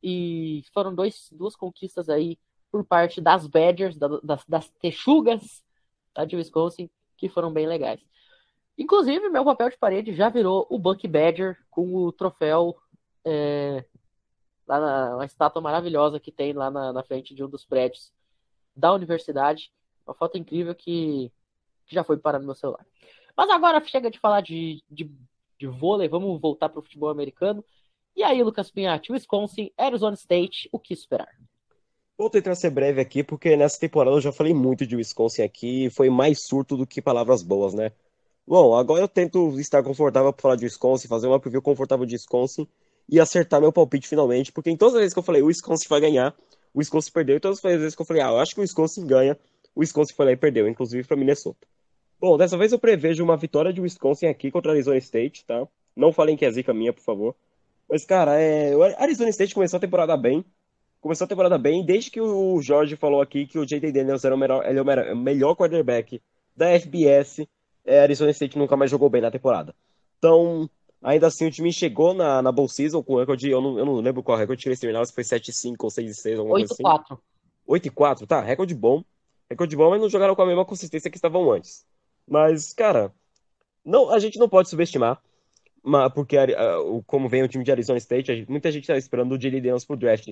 e 0.00 0.62
foram 0.72 0.94
dois, 0.94 1.28
duas 1.32 1.56
conquistas 1.56 2.08
aí 2.08 2.38
por 2.70 2.84
parte 2.84 3.20
das 3.20 3.46
Badgers, 3.46 3.96
das, 3.96 4.44
das 4.46 4.68
Texugas 4.80 5.64
tá, 6.14 6.24
de 6.24 6.36
Wisconsin, 6.36 6.88
que 7.16 7.28
foram 7.28 7.52
bem 7.52 7.66
legais. 7.66 8.00
Inclusive, 8.78 9.28
meu 9.28 9.44
papel 9.44 9.70
de 9.70 9.76
parede 9.76 10.14
já 10.14 10.28
virou 10.28 10.66
o 10.70 10.78
Buck 10.78 11.06
Badger 11.06 11.58
com 11.70 11.94
o 11.94 12.12
troféu, 12.12 12.76
é, 13.24 13.84
lá 14.66 14.80
na 14.80 15.16
uma 15.16 15.26
estátua 15.26 15.60
maravilhosa 15.60 16.20
que 16.20 16.32
tem 16.32 16.52
lá 16.52 16.70
na, 16.70 16.92
na, 16.92 17.02
frente 17.02 17.34
de 17.34 17.44
um 17.44 17.48
dos 17.48 17.64
prédios 17.64 18.12
da 18.74 18.92
universidade. 18.92 19.70
Uma 20.06 20.14
foto 20.14 20.38
incrível 20.38 20.74
que, 20.74 21.30
que 21.86 21.94
já 21.94 22.02
foi 22.02 22.16
parar 22.16 22.38
no 22.38 22.46
meu 22.46 22.54
celular. 22.54 22.86
Mas 23.36 23.50
agora 23.50 23.84
chega 23.84 24.10
de 24.10 24.18
falar 24.18 24.40
de, 24.40 24.82
de, 24.90 25.10
de 25.58 25.66
vôlei, 25.66 26.08
vamos 26.08 26.40
voltar 26.40 26.68
para 26.68 26.78
o 26.78 26.82
futebol 26.82 27.10
americano. 27.10 27.64
E 28.16 28.22
aí, 28.22 28.42
Lucas 28.42 28.70
Pinhatti, 28.70 29.12
Wisconsin, 29.12 29.70
Arizona 29.76 30.14
State, 30.14 30.68
o 30.72 30.78
que 30.78 30.92
esperar? 30.92 31.28
Vou 32.20 32.28
tentar 32.28 32.54
ser 32.54 32.68
breve 32.68 33.00
aqui, 33.00 33.24
porque 33.24 33.56
nessa 33.56 33.80
temporada 33.80 34.14
eu 34.14 34.20
já 34.20 34.30
falei 34.30 34.52
muito 34.52 34.86
de 34.86 34.94
Wisconsin 34.94 35.40
aqui 35.40 35.86
e 35.86 35.90
foi 35.90 36.10
mais 36.10 36.42
surto 36.42 36.76
do 36.76 36.86
que 36.86 37.00
palavras 37.00 37.42
boas, 37.42 37.72
né? 37.72 37.92
Bom, 38.46 38.76
agora 38.76 39.00
eu 39.00 39.08
tento 39.08 39.58
estar 39.58 39.82
confortável 39.82 40.30
para 40.30 40.42
falar 40.42 40.56
de 40.56 40.66
Wisconsin, 40.66 41.08
fazer 41.08 41.28
uma 41.28 41.40
preview 41.40 41.62
confortável 41.62 42.04
de 42.04 42.16
Wisconsin 42.16 42.68
e 43.08 43.18
acertar 43.18 43.58
meu 43.58 43.72
palpite 43.72 44.06
finalmente, 44.06 44.52
porque 44.52 44.68
em 44.68 44.76
todas 44.76 44.96
as 44.96 45.00
vezes 45.00 45.14
que 45.14 45.18
eu 45.18 45.22
falei 45.22 45.40
o 45.40 45.46
Wisconsin 45.46 45.88
vai 45.88 45.98
ganhar, 45.98 46.36
o 46.74 46.80
Wisconsin 46.80 47.10
perdeu, 47.10 47.38
e 47.38 47.40
todas 47.40 47.56
as 47.56 47.62
vezes 47.62 47.94
que 47.94 48.02
eu 48.02 48.06
falei, 48.06 48.22
ah, 48.22 48.32
eu 48.32 48.38
acho 48.38 48.52
que 48.52 48.60
o 48.60 48.64
Wisconsin 48.64 49.06
ganha, 49.06 49.34
o 49.74 49.80
Wisconsin 49.80 50.12
foi 50.12 50.26
lá 50.26 50.32
e 50.32 50.36
perdeu, 50.36 50.68
inclusive 50.68 51.08
para 51.08 51.16
Minnesota. 51.16 51.66
Bom, 52.20 52.36
dessa 52.36 52.58
vez 52.58 52.70
eu 52.70 52.78
prevejo 52.78 53.24
uma 53.24 53.38
vitória 53.38 53.72
de 53.72 53.80
Wisconsin 53.80 54.26
aqui 54.26 54.50
contra 54.50 54.72
Arizona 54.72 54.98
State, 54.98 55.46
tá? 55.46 55.66
Não 55.96 56.12
falem 56.12 56.36
que 56.36 56.44
é 56.44 56.50
zica 56.50 56.74
minha, 56.74 56.92
por 56.92 57.02
favor. 57.02 57.34
Mas, 57.88 58.04
cara, 58.04 58.38
é... 58.38 58.76
o 58.76 58.82
Arizona 58.82 59.30
State 59.30 59.54
começou 59.54 59.78
a 59.78 59.80
temporada 59.80 60.14
bem. 60.18 60.44
Começou 61.00 61.24
a 61.24 61.28
temporada 61.28 61.56
bem, 61.56 61.84
desde 61.84 62.10
que 62.10 62.20
o 62.20 62.60
Jorge 62.60 62.94
falou 62.96 63.22
aqui 63.22 63.46
que 63.46 63.58
o 63.58 63.64
J.D. 63.64 63.90
Daniels 63.90 64.24
era 64.24 64.34
o 64.34 64.38
melhor, 64.38 64.66
ele 64.66 64.78
é 64.78 64.82
o 64.82 65.16
melhor 65.16 65.54
quarterback 65.54 66.20
da 66.54 66.78
FBS 66.78 67.46
é, 67.84 68.00
Arizona 68.00 68.30
State 68.30 68.58
nunca 68.58 68.76
mais 68.76 68.90
jogou 68.90 69.08
bem 69.08 69.22
na 69.22 69.30
temporada. 69.30 69.74
Então, 70.18 70.68
ainda 71.02 71.26
assim, 71.26 71.46
o 71.46 71.50
time 71.50 71.72
chegou 71.72 72.14
na, 72.14 72.42
na 72.42 72.52
Bowl 72.52 72.68
Season 72.68 73.02
com 73.02 73.16
recorde, 73.16 73.50
eu 73.50 73.60
não, 73.60 73.78
eu 73.78 73.84
não 73.84 73.96
lembro 73.96 74.22
qual 74.22 74.38
recorde 74.38 74.62
que 74.62 74.68
eles 74.68 74.80
terminaram, 74.80 75.04
se 75.04 75.12
foi 75.12 75.24
7-5 75.24 75.76
ou 75.80 75.90
6-6, 75.90 76.38
alguma 76.38 76.54
8, 76.56 76.68
coisa 76.68 76.94
assim. 77.68 77.90
8-4, 77.90 78.26
tá, 78.26 78.40
recorde 78.40 78.74
bom. 78.74 79.02
Recorde 79.48 79.76
bom, 79.76 79.90
mas 79.90 80.00
não 80.00 80.08
jogaram 80.08 80.36
com 80.36 80.42
a 80.42 80.46
mesma 80.46 80.64
consistência 80.64 81.10
que 81.10 81.16
estavam 81.16 81.50
antes. 81.50 81.84
Mas, 82.28 82.72
cara, 82.72 83.12
não, 83.84 84.10
a 84.10 84.18
gente 84.18 84.38
não 84.38 84.48
pode 84.48 84.68
subestimar, 84.68 85.20
porque 86.14 86.36
como 87.06 87.28
vem 87.28 87.42
o 87.42 87.48
time 87.48 87.64
de 87.64 87.72
Arizona 87.72 87.98
State, 87.98 88.46
muita 88.48 88.70
gente 88.70 88.86
tá 88.86 88.96
esperando 88.96 89.32
o 89.32 89.38
J.D. 89.38 89.56
Daniels 89.60 89.84
pro 89.84 89.96
draft. 89.96 90.28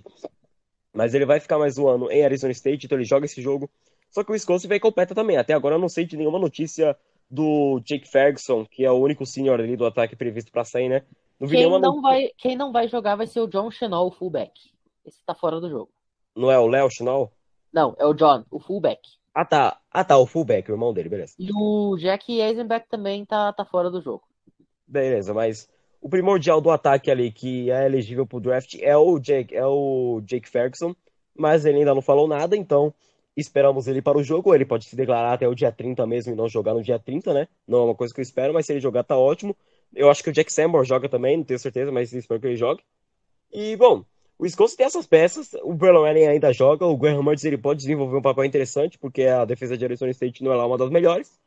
Mas 0.93 1.15
ele 1.15 1.27
vai 1.27 1.39
ficar 1.41 1.59
mais 1.59 1.79
um 1.79 1.89
ano 1.89 2.11
em 2.11 2.25
Arizona 2.25 2.53
State, 2.53 2.87
então 2.87 2.97
ele 2.99 3.05
joga 3.05 3.27
esse 3.27 3.41
jogo. 3.41 3.71
Só 4.11 4.25
que 4.25 4.31
o 4.31 4.33
Wisconsin 4.33 4.69
vai 4.69 4.81
completa 4.81 5.15
também. 5.15 5.37
Até 5.37 5.53
agora 5.53 5.75
eu 5.75 5.81
não 5.81 5.89
sei 5.89 6.05
de 6.05 6.17
nenhuma 6.17 6.39
notícia 6.39 6.97
do 7.31 7.81
Jake 7.85 8.09
Ferguson, 8.09 8.65
que 8.65 8.85
é 8.85 8.91
o 8.91 8.99
único 8.99 9.27
senior 9.27 9.61
ali 9.61 9.77
do 9.77 9.85
ataque 9.85 10.17
previsto 10.17 10.51
para 10.51 10.65
sair, 10.65 10.89
né? 10.89 11.05
Não 11.39 11.49
quem, 11.49 11.81
não 11.81 12.03
vai, 12.03 12.31
quem 12.37 12.57
não 12.57 12.73
vai 12.73 12.89
jogar 12.89 13.15
vai 13.17 13.27
ser 13.27 13.41
o 13.41 13.47
John 13.47 13.71
Chenol, 13.71 14.09
o 14.09 14.11
fullback. 14.11 14.53
Esse 15.05 15.23
tá 15.25 15.35
fora 15.35 15.61
do 15.61 15.71
jogo. 15.71 15.91
Não 16.35 16.51
é 16.51 16.59
o 16.59 16.67
Léo 16.67 16.91
Chenol? 16.91 17.33
Não, 17.73 17.95
é 17.99 18.07
o 18.07 18.15
John, 18.15 18.45
o 18.51 18.59
fullback. 18.59 19.01
Ah, 19.35 19.45
tá. 19.45 19.79
Ah, 19.91 20.03
tá, 20.03 20.19
o 20.19 20.27
fullback, 20.27 20.69
o 20.69 20.75
irmão 20.75 20.93
dele, 20.93 21.09
beleza. 21.09 21.35
E 21.39 21.51
o 21.53 21.97
Jack 21.97 22.33
Eisenbeck 22.33 22.89
também 22.89 23.25
tá, 23.25 23.53
tá 23.53 23.65
fora 23.65 23.91
do 23.91 24.01
jogo. 24.01 24.25
Beleza, 24.87 25.33
mas 25.33 25.69
o 26.09 26.11
primordial 26.11 26.61
do 26.61 26.71
ataque 26.71 27.11
ali 27.11 27.31
que 27.31 27.71
é 27.71 27.85
elegível 27.85 28.27
pro 28.27 28.41
draft 28.41 28.77
é 28.81 28.97
o 28.97 29.19
Jake, 29.19 29.55
é 29.55 29.67
o 29.67 30.21
Jake 30.25 30.49
Ferguson, 30.49 30.95
mas 31.37 31.67
ele 31.67 31.79
ainda 31.79 31.95
não 31.95 32.03
falou 32.03 32.27
nada, 32.27 32.57
então 32.57 32.93
Esperamos 33.39 33.87
ele 33.87 34.03
para 34.03 34.19
o 34.19 34.25
jogo. 34.25 34.53
Ele 34.53 34.65
pode 34.65 34.87
se 34.87 34.97
declarar 34.97 35.33
até 35.33 35.47
o 35.47 35.55
dia 35.55 35.71
30 35.71 36.05
mesmo 36.09 36.33
e 36.33 36.37
não 36.37 36.49
jogar 36.49 36.75
no 36.75 36.83
dia 36.83 36.99
30, 36.99 37.33
né? 37.33 37.47
Não 37.69 37.79
é 37.79 37.83
uma 37.85 37.95
coisa 37.95 38.13
que 38.13 38.19
eu 38.19 38.23
espero, 38.25 38.53
mas 38.53 38.67
se 38.67 38.73
ele 38.73 38.81
jogar, 38.81 39.05
tá 39.05 39.17
ótimo. 39.17 39.57
Eu 39.95 40.11
acho 40.11 40.25
que 40.25 40.31
o 40.31 40.33
Jack 40.33 40.53
Sambor 40.53 40.85
joga 40.85 41.09
também, 41.09 41.37
não 41.37 41.45
tenho 41.45 41.61
certeza, 41.61 41.93
mas 41.93 42.13
espero 42.13 42.41
que 42.41 42.49
ele 42.49 42.57
jogue. 42.57 42.83
E, 43.53 43.77
bom, 43.77 44.05
o 44.37 44.43
Wisconsin 44.43 44.77
tem 44.77 44.87
essas 44.87 45.07
peças. 45.07 45.55
O 45.63 45.73
Braylon 45.73 46.05
Allen 46.05 46.27
ainda 46.27 46.53
joga. 46.53 46.85
O 46.85 46.97
Graham 46.97 47.23
Mertz 47.23 47.45
ele 47.45 47.57
pode 47.57 47.79
desenvolver 47.79 48.17
um 48.17 48.23
papel 48.23 48.45
interessante, 48.45 48.99
porque 48.99 49.23
a 49.23 49.45
defesa 49.45 49.79
de 49.79 49.85
Arizona 49.85 50.11
State 50.11 50.43
não 50.43 50.53
é 50.53 50.57
lá 50.57 50.67
uma 50.67 50.77
das 50.77 50.91
melhores. 50.91 51.39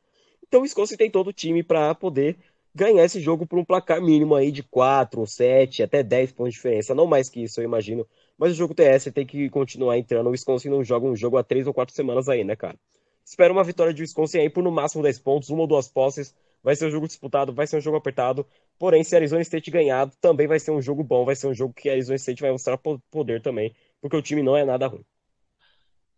Então 0.48 0.62
o 0.62 0.63
Wisconsin 0.63 0.96
tem 0.96 1.12
todo 1.12 1.27
o 1.27 1.34
time 1.34 1.62
para 1.62 1.94
poder 1.94 2.38
ganhar 2.74 3.04
esse 3.04 3.20
jogo 3.20 3.46
por 3.46 3.60
um 3.60 3.66
placar 3.66 4.01
mínimo 4.01 4.36
aí 4.36 4.51
de 4.51 4.63
4, 4.63 5.25
7, 5.25 5.84
até 5.84 6.04
10 6.04 6.32
pontos 6.32 6.54
de 6.54 6.58
diferença. 6.58 6.96
Não 6.96 7.06
mais 7.06 7.30
que 7.30 7.44
isso, 7.44 7.60
eu 7.60 7.66
imagino. 7.66 8.08
Mas 8.38 8.51
o 8.51 8.56
jogo 8.56 8.74
TS 8.74 9.12
tem 9.13 9.25
que 9.25 9.50
continuar 9.50 9.98
entrando. 9.98 10.28
O 10.28 10.32
Wisconsin 10.32 10.70
não 10.70 10.84
joga 10.84 11.06
um 11.06 11.16
jogo 11.16 11.38
há 11.38 11.44
três 11.44 11.68
ou 11.68 11.74
quatro 11.74 11.94
semanas 11.94 12.30
aí, 12.30 12.44
né, 12.44 12.56
cara? 12.56 12.78
Espero 13.24 13.54
uma 13.54 13.63
vitória 13.63 13.94
de 13.94 14.01
Wisconsin 14.01 14.40
aí 14.40 14.50
por 14.50 14.63
no 14.63 14.72
máximo 14.72 15.04
10 15.04 15.20
pontos, 15.20 15.50
uma 15.50 15.62
ou 15.62 15.68
duas 15.68 15.88
posses. 15.88 16.34
Vai 16.63 16.75
ser 16.75 16.88
um 16.88 16.92
jogo 16.92 17.08
disputado, 17.08 17.54
vai 17.54 17.66
ser 17.68 17.78
um 17.78 17.82
jogo 17.82 17.98
apertado. 17.98 18.46
Porém, 18.78 19.04
se 19.04 19.16
Arizona 19.16 19.42
State 19.42 19.72
ganhar, 19.72 20.10
também 20.22 20.48
vai 20.48 20.60
ser 20.60 20.72
um 20.72 20.82
jogo 20.82 21.04
bom, 21.04 21.25
vai 21.25 21.36
ser 21.36 21.48
um 21.48 21.54
jogo 21.54 21.74
que 21.74 21.90
Arizona 21.90 22.16
State 22.16 22.42
vai 22.42 22.51
mostrar 22.51 22.78
poder 22.78 23.42
também, 23.42 23.75
porque 24.00 24.16
o 24.16 24.22
time 24.22 24.44
não 24.44 24.56
é 24.56 24.63
nada 24.63 24.88
ruim. 24.88 25.04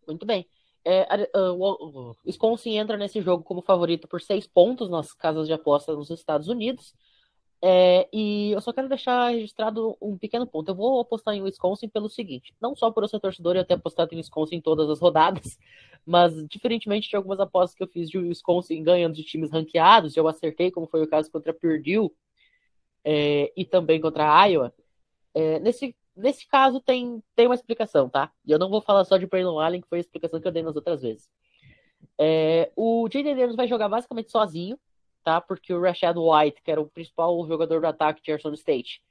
Muito 0.07 0.25
bem. 0.25 0.45
É, 0.85 1.07
o 1.51 2.15
Wisconsin 2.25 2.77
entra 2.77 2.97
nesse 2.97 3.21
jogo 3.21 3.43
como 3.43 3.61
favorito 3.61 4.07
por 4.07 4.21
seis 4.21 4.45
pontos 4.45 4.89
nas 4.89 5.13
casas 5.13 5.47
de 5.47 5.53
aposta 5.53 5.95
nos 5.95 6.09
Estados 6.09 6.47
Unidos. 6.47 6.93
É, 7.65 8.09
e 8.11 8.51
eu 8.51 8.59
só 8.59 8.73
quero 8.73 8.89
deixar 8.89 9.29
registrado 9.29 9.95
um 10.01 10.17
pequeno 10.17 10.45
ponto. 10.45 10.69
Eu 10.69 10.75
vou 10.75 10.99
apostar 10.99 11.33
em 11.33 11.41
Wisconsin 11.41 11.87
pelo 11.87 12.09
seguinte: 12.09 12.53
não 12.61 12.75
só 12.75 12.91
por 12.91 13.03
eu 13.03 13.07
ser 13.07 13.21
torcedor 13.21 13.55
e 13.55 13.59
eu 13.59 13.65
ter 13.65 13.75
apostado 13.75 14.13
em 14.13 14.17
Wisconsin 14.17 14.55
em 14.55 14.61
todas 14.61 14.89
as 14.89 14.99
rodadas, 14.99 15.57
mas 16.05 16.33
diferentemente 16.49 17.09
de 17.09 17.15
algumas 17.15 17.39
apostas 17.39 17.73
que 17.73 17.81
eu 17.81 17.87
fiz 17.87 18.09
de 18.09 18.17
Wisconsin 18.17 18.83
ganhando 18.83 19.15
de 19.15 19.23
times 19.23 19.49
ranqueados, 19.49 20.17
eu 20.17 20.27
acertei, 20.27 20.71
como 20.71 20.87
foi 20.87 21.01
o 21.03 21.07
caso 21.07 21.31
contra 21.31 21.53
Purdue 21.53 22.11
é, 23.05 23.53
e 23.55 23.63
também 23.63 24.01
contra 24.01 24.45
Iowa. 24.45 24.73
É, 25.33 25.59
nesse, 25.59 25.95
nesse 26.15 26.47
caso 26.47 26.79
tem, 26.79 27.21
tem 27.35 27.47
uma 27.47 27.55
explicação, 27.55 28.09
tá? 28.09 28.31
E 28.45 28.51
eu 28.51 28.59
não 28.59 28.69
vou 28.69 28.81
falar 28.81 29.03
só 29.05 29.17
de 29.17 29.27
Braylon 29.27 29.59
Allen, 29.59 29.81
que 29.81 29.87
foi 29.87 29.99
a 29.99 30.01
explicação 30.01 30.39
que 30.39 30.47
eu 30.47 30.51
dei 30.51 30.63
nas 30.63 30.75
outras 30.75 31.01
vezes. 31.01 31.29
É, 32.17 32.71
o 32.75 33.07
Jaden 33.11 33.35
Daniels 33.35 33.55
vai 33.55 33.67
jogar 33.67 33.89
basicamente 33.89 34.31
sozinho 34.31 34.77
tá? 35.23 35.39
Porque 35.41 35.73
o 35.73 35.81
Rashad 35.81 36.17
White, 36.17 36.61
que 36.61 36.71
era 36.71 36.81
o 36.81 36.87
principal 36.87 37.45
jogador 37.47 37.81
do 37.81 37.87
ataque 37.87 38.21
de 38.21 38.31
Arizona 38.31 38.55
State, 38.55 39.01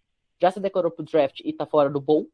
já 0.41 0.51
se 0.51 0.61
declarou 0.61 0.91
pro 0.91 1.05
draft 1.05 1.41
e 1.45 1.53
tá 1.53 1.67
fora 1.67 1.89
do 1.89 2.01
bowl. 2.01 2.29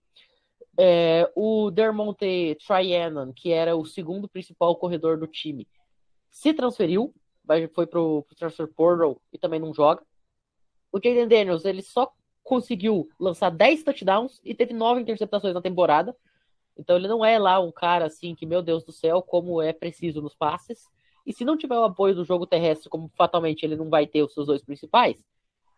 É, 0.77 1.31
o 1.35 1.71
Dermonte 1.71 2.57
Tryanon, 2.67 3.33
que 3.33 3.53
era 3.53 3.77
o 3.77 3.85
segundo 3.85 4.29
principal 4.29 4.77
corredor 4.77 5.19
do 5.19 5.27
time, 5.27 5.67
se 6.31 6.53
transferiu, 6.53 7.15
foi 7.75 7.87
pro, 7.87 8.23
pro 8.23 8.37
transfer 8.37 8.67
portal 8.69 9.21
e 9.33 9.39
também 9.39 9.61
não 9.61 9.73
joga. 9.73 10.03
O 10.93 10.99
Jaden 11.03 11.29
Daniels, 11.29 11.65
ele 11.65 11.83
só 11.83 12.13
conseguiu 12.49 13.11
lançar 13.21 13.50
10 13.50 13.85
touchdowns 13.85 14.40
e 14.43 14.55
teve 14.55 14.73
9 14.73 15.02
interceptações 15.02 15.52
na 15.52 15.61
temporada. 15.61 16.17
Então 16.78 16.97
ele 16.97 17.07
não 17.07 17.23
é 17.23 17.38
lá 17.38 17.61
um 17.61 17.71
cara 17.71 18.07
assim 18.07 18.35
que, 18.35 18.47
meu 18.47 18.62
Deus 18.62 18.83
do 18.83 18.90
céu, 18.90 19.21
como 19.21 19.61
é 19.61 19.71
preciso 19.71 20.23
nos 20.23 20.35
passes. 20.35 20.88
E 21.26 21.33
se 21.35 21.45
não 21.45 21.59
tiver 21.59 21.76
o 21.78 21.85
apoio 21.85 22.14
do 22.14 22.25
jogo 22.25 22.47
terrestre, 22.47 22.88
como 22.88 23.11
fatalmente 23.14 23.64
ele 23.64 23.76
não 23.76 23.90
vai 23.90 24.07
ter 24.07 24.23
os 24.23 24.33
seus 24.33 24.47
dois 24.47 24.62
principais, 24.62 25.23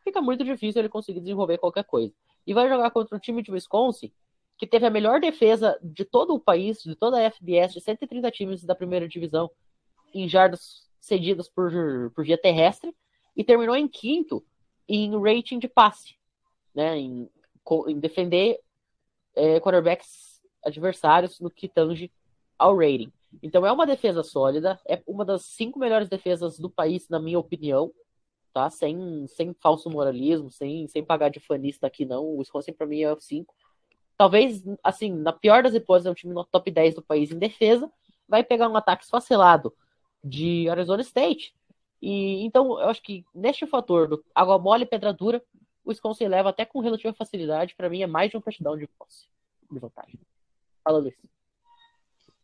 fica 0.04 0.22
muito 0.22 0.44
difícil 0.44 0.80
ele 0.80 0.88
conseguir 0.88 1.18
desenvolver 1.18 1.58
qualquer 1.58 1.82
coisa. 1.82 2.14
E 2.46 2.54
vai 2.54 2.68
jogar 2.68 2.92
contra 2.92 3.16
um 3.16 3.20
time 3.20 3.42
de 3.42 3.50
Wisconsin 3.50 4.12
que 4.56 4.66
teve 4.66 4.86
a 4.86 4.90
melhor 4.90 5.20
defesa 5.20 5.76
de 5.82 6.04
todo 6.04 6.34
o 6.34 6.38
país, 6.38 6.82
de 6.84 6.94
toda 6.94 7.18
a 7.18 7.30
FBS, 7.32 7.72
de 7.72 7.80
130 7.80 8.30
times 8.30 8.62
da 8.62 8.76
primeira 8.76 9.08
divisão, 9.08 9.50
em 10.14 10.28
jardas 10.28 10.88
cedidas 11.00 11.48
por, 11.48 11.72
por 12.14 12.24
via 12.24 12.38
terrestre, 12.38 12.94
e 13.34 13.42
terminou 13.42 13.74
em 13.74 13.88
quinto 13.88 14.44
em 14.86 15.18
rating 15.20 15.58
de 15.58 15.66
passe, 15.66 16.19
né, 16.74 16.98
em, 16.98 17.28
em 17.88 17.98
defender 17.98 18.60
é, 19.34 19.60
quarterbacks 19.60 20.40
adversários 20.64 21.40
no 21.40 21.50
que 21.50 21.68
tange 21.68 22.10
ao 22.58 22.76
rating. 22.76 23.12
Então 23.42 23.64
é 23.64 23.72
uma 23.72 23.86
defesa 23.86 24.22
sólida, 24.22 24.78
é 24.86 25.02
uma 25.06 25.24
das 25.24 25.42
cinco 25.42 25.78
melhores 25.78 26.08
defesas 26.08 26.58
do 26.58 26.68
país, 26.68 27.08
na 27.08 27.20
minha 27.20 27.38
opinião, 27.38 27.92
tá? 28.52 28.68
Sem, 28.68 29.26
sem 29.28 29.54
falso 29.54 29.88
moralismo, 29.88 30.50
sem, 30.50 30.86
sem 30.88 31.04
pagar 31.04 31.30
de 31.30 31.40
fanista 31.40 31.86
aqui, 31.86 32.04
não. 32.04 32.24
O 32.24 32.38
Wisconsin 32.38 32.72
para 32.72 32.86
mim 32.86 33.02
é 33.02 33.12
o 33.12 33.20
cinco. 33.20 33.54
Talvez, 34.16 34.62
assim, 34.82 35.12
na 35.12 35.32
pior 35.32 35.62
das 35.62 35.74
hipóteses, 35.74 36.06
é 36.06 36.10
um 36.10 36.14
time 36.14 36.34
no 36.34 36.44
top 36.44 36.70
10 36.70 36.96
do 36.96 37.02
país 37.02 37.30
em 37.30 37.38
defesa, 37.38 37.90
vai 38.28 38.44
pegar 38.44 38.68
um 38.68 38.76
ataque 38.76 39.04
esfacelado 39.04 39.72
de 40.22 40.68
Arizona 40.68 41.02
State. 41.02 41.54
E 42.02 42.44
então 42.44 42.80
eu 42.80 42.88
acho 42.88 43.02
que 43.02 43.24
neste 43.34 43.66
fator 43.66 44.08
do 44.08 44.24
água 44.34 44.58
mole 44.58 44.84
e 44.84 44.86
pedra 44.86 45.12
dura, 45.12 45.42
o 45.90 45.92
Wisconsin 45.92 46.28
leva 46.28 46.50
até 46.50 46.64
com 46.64 46.80
relativa 46.80 47.12
facilidade. 47.12 47.74
Para 47.74 47.90
mim 47.90 48.02
é 48.02 48.06
mais 48.06 48.30
de 48.30 48.36
um 48.36 48.40
touchdown 48.40 48.76
de 48.76 48.86
posse 48.86 49.26
de 49.70 49.78
vantagem. 49.78 50.18
Fala, 50.82 50.98
Luiz. 50.98 51.14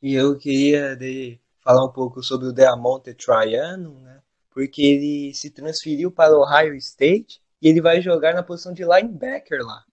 E 0.03 0.15
eu 0.15 0.37
queria 0.37 0.95
de, 0.95 1.41
falar 1.61 1.85
um 1.85 1.93
pouco 1.93 2.23
sobre 2.23 2.49
o 2.49 2.53
Deamonte 2.53 3.15
Triano, 3.15 4.01
né? 4.01 4.23
Porque 4.51 4.83
ele 4.83 5.35
se 5.35 5.51
transferiu 5.51 6.11
para 6.11 6.37
o 6.37 6.43
Ohio 6.43 6.75
State 6.77 7.43
e 7.61 7.69
ele 7.69 7.81
vai 7.81 8.01
jogar 8.01 8.35
na 8.35 8.43
posição 8.43 8.73
de 8.73 8.85
linebacker 8.85 9.65
lá. 9.65 9.85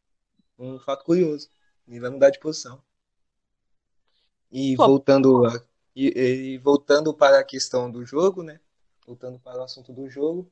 Um 0.58 0.80
fato 0.80 1.04
curioso. 1.04 1.50
Ele 1.88 2.00
vai 2.00 2.10
mudar 2.10 2.30
de 2.30 2.40
posição. 2.40 2.82
E 4.52 4.76
Pô. 4.76 4.88
voltando 4.88 5.46
a, 5.46 5.62
e, 5.96 6.08
e, 6.54 6.58
voltando 6.60 7.14
para 7.14 7.40
a 7.40 7.44
questão 7.44 7.90
do 7.92 8.06
jogo, 8.06 8.44
né? 8.44 8.60
Voltando 9.06 9.40
para 9.40 9.60
o 9.60 9.64
assunto 9.64 9.92
do 9.92 10.10
jogo. 10.10 10.50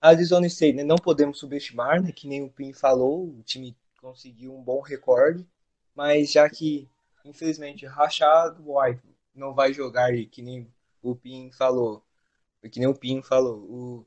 A 0.00 0.08
Arizona 0.08 0.46
State, 0.46 0.74
né? 0.74 0.84
Não 0.84 0.96
podemos 0.96 1.38
subestimar, 1.38 2.02
né? 2.02 2.12
Que 2.12 2.26
nem 2.26 2.42
o 2.42 2.50
Pim 2.50 2.72
falou, 2.72 3.28
o 3.28 3.42
time 3.42 3.76
conseguiu 4.00 4.54
um 4.54 4.62
bom 4.62 4.80
recorde, 4.80 5.46
mas 5.94 6.32
já 6.32 6.48
que 6.48 6.88
infelizmente, 7.24 7.86
Rashad 7.86 8.56
White 8.60 9.02
não 9.34 9.54
vai 9.54 9.72
jogar 9.72 10.14
e 10.14 10.26
que 10.26 10.42
nem 10.42 10.72
o 11.02 11.14
Pin 11.14 11.50
falou. 11.52 12.04
Que 12.70 12.78
nem 12.78 12.88
o 12.88 12.94
Pin 12.94 13.22
falou. 13.22 13.58
O 13.58 14.06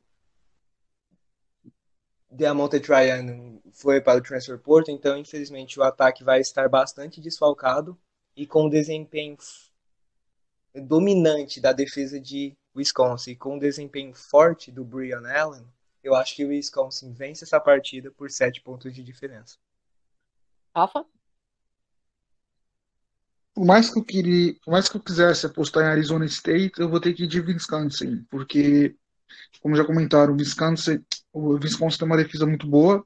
Diamante 2.30 2.80
Tryan 2.80 3.60
foi 3.72 4.02
para 4.02 4.20
o 4.20 4.24
transfer 4.24 4.60
porto, 4.60 4.90
então 4.90 5.18
infelizmente 5.18 5.80
o 5.80 5.84
ataque 5.84 6.24
vai 6.24 6.40
estar 6.40 6.68
bastante 6.68 7.22
desfalcado 7.22 7.98
e 8.36 8.48
com 8.48 8.66
o 8.66 8.70
desempenho 8.70 9.38
dominante 10.74 11.62
da 11.62 11.72
defesa 11.72 12.20
de 12.20 12.58
Wisconsin, 12.76 13.36
com 13.36 13.58
o 13.58 13.60
desempenho 13.60 14.14
forte 14.16 14.72
do 14.72 14.84
Brian 14.84 15.22
Allen, 15.28 15.68
eu 16.04 16.16
acho 16.16 16.36
que 16.36 16.46
o 16.46 16.50
Wisconsin 16.50 17.14
vence 17.14 17.44
essa 17.44 17.60
partida 17.60 18.12
por 18.12 18.30
sete 18.30 18.62
pontos 18.62 18.94
de 18.94 19.04
diferença. 19.04 19.58
Rafa? 20.76 21.06
por 23.54 23.66
mais 23.66 23.90
que 23.90 24.00
eu 24.00 24.04
queria, 24.04 24.56
por 24.66 24.72
mais 24.72 24.90
que 24.90 24.98
eu 24.98 25.02
quisesse 25.02 25.46
apostar 25.46 25.84
em 25.84 25.88
Arizona 25.88 26.26
State, 26.26 26.74
eu 26.80 26.90
vou 26.90 27.00
ter 27.00 27.14
que 27.14 27.24
ir 27.24 27.28
de 27.28 27.40
Wisconsin, 27.40 28.26
porque, 28.30 28.96
como 29.62 29.76
já 29.76 29.86
comentaram, 29.86 30.34
o 30.34 30.38
Wisconsin, 30.38 31.04
o 31.32 31.54
Wisconsin 31.54 32.00
tem 32.00 32.08
uma 32.08 32.18
defesa 32.18 32.46
muito 32.46 32.66
boa, 32.68 33.06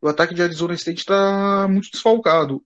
o 0.00 0.08
ataque 0.08 0.34
de 0.34 0.42
Arizona 0.42 0.74
State 0.74 1.00
está 1.00 1.66
muito 1.68 1.90
desfalcado. 1.90 2.62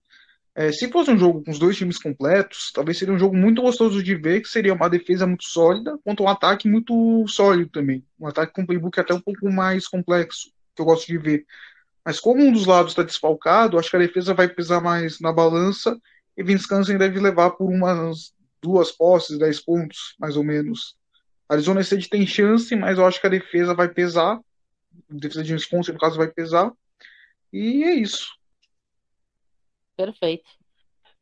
É, 0.55 0.71
se 0.71 0.87
fosse 0.91 1.09
um 1.09 1.17
jogo 1.17 1.43
com 1.43 1.49
os 1.49 1.57
dois 1.57 1.75
times 1.75 1.97
completos, 1.97 2.71
talvez 2.71 2.97
seria 2.97 3.13
um 3.13 3.17
jogo 3.17 3.35
muito 3.35 3.61
gostoso 3.61 4.03
de 4.03 4.15
ver, 4.15 4.41
que 4.41 4.47
seria 4.47 4.73
uma 4.73 4.89
defesa 4.89 5.25
muito 5.25 5.45
sólida 5.45 5.97
contra 6.03 6.23
um 6.23 6.29
ataque 6.29 6.67
muito 6.67 7.25
sólido 7.27 7.71
também. 7.71 8.05
Um 8.19 8.27
ataque 8.27 8.53
com 8.53 8.65
playbook 8.65 8.99
até 8.99 9.13
um 9.13 9.21
pouco 9.21 9.51
mais 9.51 9.87
complexo, 9.87 10.51
que 10.75 10.81
eu 10.81 10.85
gosto 10.85 11.07
de 11.07 11.17
ver. 11.17 11.45
Mas 12.05 12.19
como 12.19 12.43
um 12.43 12.51
dos 12.51 12.67
lados 12.67 12.91
está 12.91 13.01
desfalcado, 13.01 13.79
acho 13.79 13.89
que 13.89 13.95
a 13.95 13.99
defesa 13.99 14.33
vai 14.33 14.47
pesar 14.47 14.79
mais 14.79 15.19
na 15.19 15.33
balança 15.33 15.97
e 16.37 16.43
Wisconsin 16.43 16.97
deve 16.97 17.19
levar 17.19 17.51
por 17.51 17.69
umas 17.71 18.33
duas 18.61 18.91
posses, 18.91 19.37
10 19.39 19.59
pontos, 19.61 20.15
mais 20.19 20.37
ou 20.37 20.43
menos. 20.43 20.95
Arizona 21.49 21.81
State 21.81 22.09
tem 22.09 22.27
chance, 22.27 22.75
mas 22.75 22.97
eu 22.97 23.05
acho 23.05 23.19
que 23.19 23.27
a 23.27 23.29
defesa 23.29 23.73
vai 23.73 23.87
pesar. 23.87 24.35
A 24.37 25.13
defesa 25.13 25.43
de 25.43 25.53
Wisconsin, 25.53 25.93
no 25.93 25.99
caso, 25.99 26.17
vai 26.17 26.27
pesar. 26.27 26.71
E 27.51 27.83
é 27.83 27.93
isso. 27.93 28.29
Perfeito. 29.95 30.49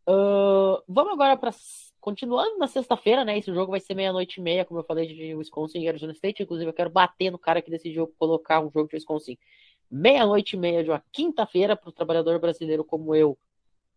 Uh, 0.07 0.81
vamos 0.87 1.13
agora 1.13 1.37
para. 1.37 1.51
Continuando 1.99 2.57
na 2.57 2.65
sexta-feira, 2.65 3.23
né? 3.23 3.37
Esse 3.37 3.53
jogo 3.53 3.69
vai 3.69 3.79
ser 3.79 3.93
meia-noite 3.93 4.39
e 4.39 4.43
meia, 4.43 4.65
como 4.65 4.79
eu 4.79 4.83
falei, 4.83 5.05
de 5.05 5.35
Wisconsin 5.35 5.81
e 5.81 5.87
Arizona 5.87 6.13
State. 6.13 6.41
Inclusive, 6.41 6.67
eu 6.67 6.73
quero 6.73 6.89
bater 6.89 7.29
no 7.29 7.37
cara 7.37 7.61
que 7.61 7.69
decidiu 7.69 8.07
colocar 8.17 8.59
um 8.59 8.71
jogo 8.71 8.89
de 8.89 8.95
Wisconsin 8.95 9.37
meia-noite 9.89 10.55
e 10.55 10.59
meia 10.59 10.83
de 10.83 10.89
uma 10.89 11.03
quinta-feira 11.11 11.75
para 11.75 11.89
o 11.89 11.91
trabalhador 11.91 12.39
brasileiro 12.39 12.83
como 12.83 13.13
eu 13.13 13.37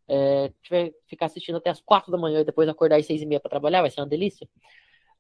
é, 0.09 0.53
tiver 0.63 0.93
ficar 1.07 1.27
assistindo 1.27 1.57
até 1.57 1.71
as 1.71 1.81
quatro 1.81 2.11
da 2.11 2.19
manhã 2.19 2.41
e 2.41 2.45
depois 2.45 2.69
acordar 2.69 2.99
às 2.99 3.07
seis 3.07 3.23
e 3.23 3.27
meia 3.27 3.41
para 3.41 3.51
trabalhar, 3.51 3.81
vai 3.81 3.91
ser 3.91 4.01
uma 4.01 4.07
delícia. 4.07 4.49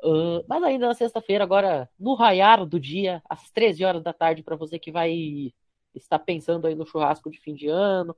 Uh, 0.02 0.44
mas 0.46 0.62
ainda 0.62 0.86
na 0.86 0.94
sexta-feira, 0.94 1.44
agora 1.44 1.88
no 1.98 2.14
raiar 2.14 2.66
do 2.66 2.78
dia, 2.78 3.22
às 3.28 3.50
13 3.50 3.84
horas 3.84 4.02
da 4.02 4.12
tarde, 4.12 4.42
para 4.42 4.56
você 4.56 4.78
que 4.78 4.92
vai 4.92 5.52
estar 5.94 6.18
pensando 6.18 6.66
aí 6.66 6.74
no 6.74 6.84
churrasco 6.84 7.30
de 7.30 7.40
fim 7.40 7.54
de 7.54 7.68
ano, 7.68 8.14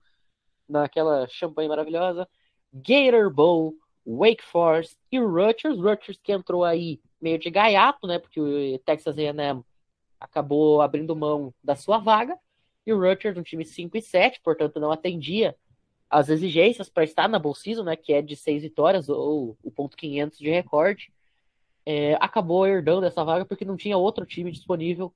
naquela 0.69 1.27
champanhe 1.29 1.69
maravilhosa, 1.69 2.29
Gator 2.73 3.33
Bowl, 3.33 3.75
Wake 4.07 4.43
Forest 4.43 4.97
e 5.11 5.19
Rutgers. 5.19 5.79
Rutgers 5.79 6.19
que 6.23 6.33
entrou 6.33 6.65
aí 6.65 7.01
meio 7.21 7.39
de 7.39 7.51
gaiato, 7.51 8.07
né? 8.07 8.19
Porque 8.19 8.41
o 8.41 8.79
Texas 8.81 9.17
A&M 9.19 9.63
acabou 10.21 10.81
abrindo 10.81 11.17
mão 11.17 11.53
da 11.63 11.75
sua 11.75 11.99
vaga. 11.99 12.37
E 12.87 12.93
o 12.93 13.01
Rutgers, 13.01 13.37
um 13.37 13.43
time 13.43 13.65
5 13.65 13.97
e 13.97 14.03
7, 14.03 14.41
portanto 14.43 14.79
não 14.79 14.93
atendia 14.93 15.57
as 16.09 16.29
exigências 16.29 16.89
para 16.89 17.05
estar 17.05 17.29
na 17.29 17.39
Bowl 17.39 17.55
Season, 17.55 17.83
né, 17.83 17.97
que 17.97 18.13
é 18.13 18.23
de 18.23 18.37
seis 18.37 18.63
vitórias 18.63 19.09
ou 19.09 19.57
o 19.63 19.71
ponto 19.73 19.97
500 19.97 20.39
de 20.39 20.49
recorde, 20.49 21.13
é, 21.85 22.15
acabou 22.21 22.67
herdando 22.67 23.07
essa 23.07 23.25
vaga 23.25 23.45
porque 23.45 23.65
não 23.65 23.77
tinha 23.77 23.97
outro 23.97 24.25
time 24.25 24.51
disponível 24.51 25.13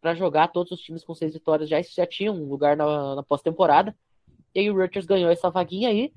para 0.00 0.14
jogar. 0.14 0.48
Todos 0.48 0.72
os 0.72 0.80
times 0.80 1.04
com 1.04 1.14
seis 1.14 1.32
vitórias 1.32 1.68
já, 1.68 1.80
já 1.82 2.06
tinham 2.06 2.34
um 2.34 2.48
lugar 2.48 2.76
na, 2.76 3.16
na 3.16 3.22
pós-temporada. 3.22 3.94
E 4.54 4.60
aí 4.60 4.70
o 4.70 4.74
Rutgers 4.74 5.06
ganhou 5.06 5.30
essa 5.30 5.50
vaguinha 5.50 5.88
aí. 5.88 6.12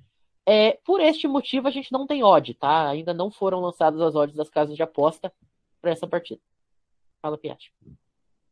É, 0.46 0.78
por 0.86 1.00
este 1.00 1.28
motivo, 1.28 1.68
a 1.68 1.72
gente 1.72 1.92
não 1.92 2.06
tem 2.06 2.24
odd, 2.24 2.54
tá? 2.56 2.90
Ainda 2.90 3.14
não 3.14 3.32
foram 3.32 3.60
lançadas 3.60 4.02
as 4.02 4.16
odds 4.16 4.36
das 4.36 4.50
casas 4.50 4.76
de 4.76 4.84
aposta 4.84 5.32
para 5.82 5.92
essa 5.92 6.08
partida. 6.08 6.42
Fala, 7.22 7.38
Piatti. 7.38 7.72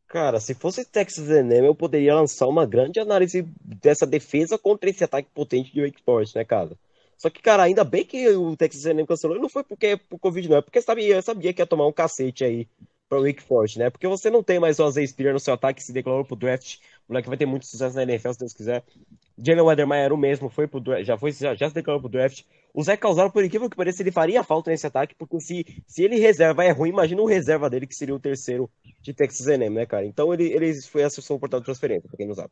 Cara, 0.06 0.40
se 0.40 0.54
fosse 0.54 0.84
Texas 0.84 1.30
A&M, 1.30 1.66
eu 1.66 1.74
poderia 1.74 2.14
lançar 2.14 2.46
uma 2.46 2.66
grande 2.66 3.00
análise 3.00 3.42
dessa 3.62 4.06
defesa 4.06 4.58
contra 4.58 4.90
esse 4.90 5.02
ataque 5.02 5.28
potente 5.34 5.72
de 5.72 5.82
Wake 5.82 6.02
Forest, 6.02 6.36
né, 6.36 6.44
cara? 6.44 6.72
Só 7.16 7.30
que, 7.30 7.40
cara, 7.40 7.62
ainda 7.62 7.84
bem 7.84 8.04
que 8.04 8.28
o 8.30 8.56
Texas 8.56 8.84
A&M 8.84 9.06
cancelou, 9.06 9.38
não 9.38 9.48
foi 9.48 9.64
porque 9.64 9.96
por 9.96 10.18
Covid, 10.18 10.48
não, 10.48 10.56
é 10.58 10.62
porque 10.62 10.82
sabia, 10.82 11.22
sabia 11.22 11.52
que 11.52 11.62
ia 11.62 11.66
tomar 11.66 11.86
um 11.86 11.92
cacete 11.92 12.44
aí 12.44 12.68
para 13.08 13.20
o 13.20 13.22
Wake 13.22 13.42
Forest, 13.42 13.78
né? 13.78 13.90
Porque 13.90 14.08
você 14.08 14.30
não 14.30 14.42
tem 14.42 14.58
mais 14.58 14.78
o 14.78 14.84
Azay 14.84 15.06
no 15.32 15.40
seu 15.40 15.54
ataque, 15.54 15.82
se 15.82 15.92
declarou 15.92 16.24
pro 16.24 16.34
draft, 16.34 16.78
o 17.06 17.12
moleque 17.12 17.28
vai 17.28 17.36
ter 17.36 17.46
muito 17.46 17.66
sucesso 17.66 17.94
na 17.94 18.02
NFL, 18.02 18.32
se 18.32 18.38
Deus 18.38 18.52
quiser. 18.52 18.82
Jalen 19.38 19.64
Weathermeyer 19.64 20.04
era 20.04 20.14
o 20.14 20.18
mesmo, 20.18 20.48
foi 20.48 20.66
pro 20.66 20.80
draft, 20.80 21.04
já, 21.04 21.16
foi, 21.16 21.32
já, 21.32 21.54
já 21.54 21.68
se 21.68 21.74
declarou 21.74 22.00
pro 22.00 22.10
draft. 22.10 22.42
O 22.74 22.82
Zé 22.82 22.96
Calzaro, 22.96 23.30
por 23.30 23.44
incrível 23.44 23.68
que 23.68 23.76
pareça, 23.76 24.02
ele 24.02 24.10
faria 24.10 24.42
falta 24.42 24.70
nesse 24.70 24.86
ataque, 24.86 25.14
porque 25.14 25.38
se, 25.40 25.82
se 25.86 26.02
ele 26.02 26.18
reserva 26.18 26.64
é 26.64 26.70
ruim, 26.70 26.90
imagina 26.90 27.20
o 27.20 27.26
reserva 27.26 27.68
dele, 27.68 27.86
que 27.86 27.94
seria 27.94 28.14
o 28.14 28.20
terceiro 28.20 28.70
de 29.00 29.12
Texas 29.12 29.46
A&M, 29.48 29.74
né, 29.74 29.86
cara? 29.86 30.06
Então 30.06 30.32
ele, 30.32 30.44
ele 30.52 30.72
foi 30.82 31.02
assessor 31.02 31.38
portal 31.38 31.60
de 31.60 31.66
transferência, 31.66 32.08
pra 32.08 32.16
quem 32.16 32.26
não 32.26 32.34
sabe. 32.34 32.50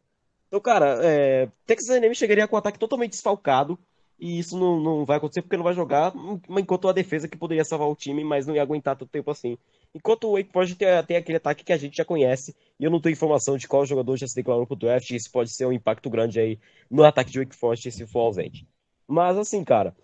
Então, 0.49 0.61
cara, 0.61 0.99
é, 1.03 1.49
Texas 1.67 1.91
A&M 1.91 2.15
chegaria 2.15 2.47
com 2.47 2.57
um 2.57 2.59
ataque 2.59 2.79
totalmente 2.79 3.13
desfalcado, 3.13 3.79
e 4.21 4.39
isso 4.39 4.59
não, 4.59 4.79
não 4.79 5.05
vai 5.05 5.17
acontecer 5.17 5.41
porque 5.41 5.57
não 5.57 5.65
vai 5.65 5.73
jogar 5.73 6.13
enquanto 6.51 6.89
a 6.89 6.93
defesa 6.93 7.27
que 7.27 7.39
poderia 7.39 7.65
salvar 7.65 7.89
o 7.89 7.97
time, 7.97 8.23
mas 8.23 8.47
não 8.47 8.55
ia 8.55 8.63
aguentar 8.63 8.95
tanto 8.95 9.11
tempo 9.11 9.31
assim. 9.31 9.57
Enquanto 9.95 10.29
o 10.29 10.37
Wake 10.37 10.53
Forest 10.53 10.77
tem, 10.77 11.17
aquele 11.17 11.39
ataque 11.39 11.65
que 11.65 11.73
a 11.73 11.77
gente 11.77 11.97
já 11.97 12.05
conhece, 12.05 12.55
e 12.79 12.85
eu 12.85 12.91
não 12.91 13.01
tenho 13.01 13.13
informação 13.13 13.57
de 13.57 13.67
qual 13.67 13.85
jogador 13.85 14.17
já 14.17 14.27
se 14.27 14.37
declarou 14.37 14.67
pro 14.67 14.77
draft, 14.77 15.11
e 15.11 15.17
isso 15.17 15.31
pode 15.31 15.51
ser 15.51 15.67
um 15.67 15.73
impacto 15.73 16.09
grande 16.09 16.39
aí 16.39 16.59
no 16.89 17.03
ataque 17.03 17.33
de 17.33 17.41
Wake 17.41 17.57
Forest 17.57 17.91
se 17.91 18.07
for 18.07 18.21
ausente. 18.21 18.67
Mas 19.07 19.37
assim, 19.37 19.65
cara, 19.65 19.95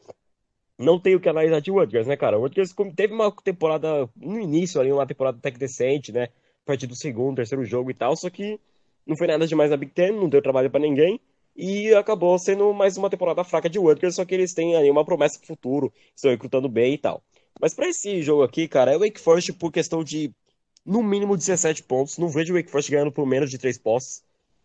não 0.78 0.98
tem 0.98 1.14
o 1.14 1.20
que 1.20 1.28
analisar 1.28 1.60
de 1.60 1.70
Rutgers, 1.70 2.06
né, 2.06 2.16
cara? 2.16 2.36
O 2.36 2.42
Rutgers 2.42 2.74
teve 2.96 3.14
uma 3.14 3.30
temporada 3.32 4.08
no 4.16 4.40
início 4.40 4.80
ali, 4.80 4.92
uma 4.92 5.06
temporada 5.06 5.38
até 5.38 5.50
que 5.50 5.58
decente, 5.58 6.10
né? 6.10 6.24
A 6.24 6.66
partir 6.66 6.86
do 6.88 6.96
segundo, 6.96 7.36
terceiro 7.36 7.64
jogo 7.64 7.90
e 7.90 7.94
tal, 7.94 8.16
só 8.16 8.28
que 8.28 8.58
não 9.06 9.16
foi 9.16 9.28
nada 9.28 9.46
demais 9.46 9.70
na 9.70 9.76
Big 9.76 9.92
Ten, 9.92 10.12
não 10.12 10.28
deu 10.28 10.42
trabalho 10.42 10.70
para 10.70 10.80
ninguém. 10.80 11.20
E 11.56 11.94
acabou 11.94 12.38
sendo 12.38 12.74
mais 12.74 12.98
uma 12.98 13.08
temporada 13.08 13.42
fraca 13.42 13.70
de 13.70 13.78
Rutgers, 13.78 14.16
só 14.16 14.24
que 14.24 14.34
eles 14.34 14.52
têm 14.52 14.76
aí 14.76 14.90
uma 14.90 15.04
promessa 15.04 15.38
pro 15.38 15.46
futuro, 15.46 15.92
estão 16.14 16.30
recrutando 16.30 16.68
bem 16.68 16.94
e 16.94 16.98
tal. 16.98 17.22
Mas 17.60 17.74
para 17.74 17.88
esse 17.88 18.22
jogo 18.22 18.42
aqui, 18.42 18.68
cara, 18.68 18.92
é 18.92 18.98
Wake 18.98 19.20
Forest 19.20 19.52
por 19.54 19.72
questão 19.72 20.04
de 20.04 20.32
no 20.84 21.02
mínimo 21.02 21.36
17 21.36 21.82
pontos. 21.82 22.18
Não 22.18 22.28
vejo 22.28 22.54
Wake 22.54 22.70
Forest 22.70 22.90
ganhando 22.90 23.12
por 23.12 23.26
menos 23.26 23.50
de 23.50 23.58
3 23.58 23.78
posses. 23.78 24.22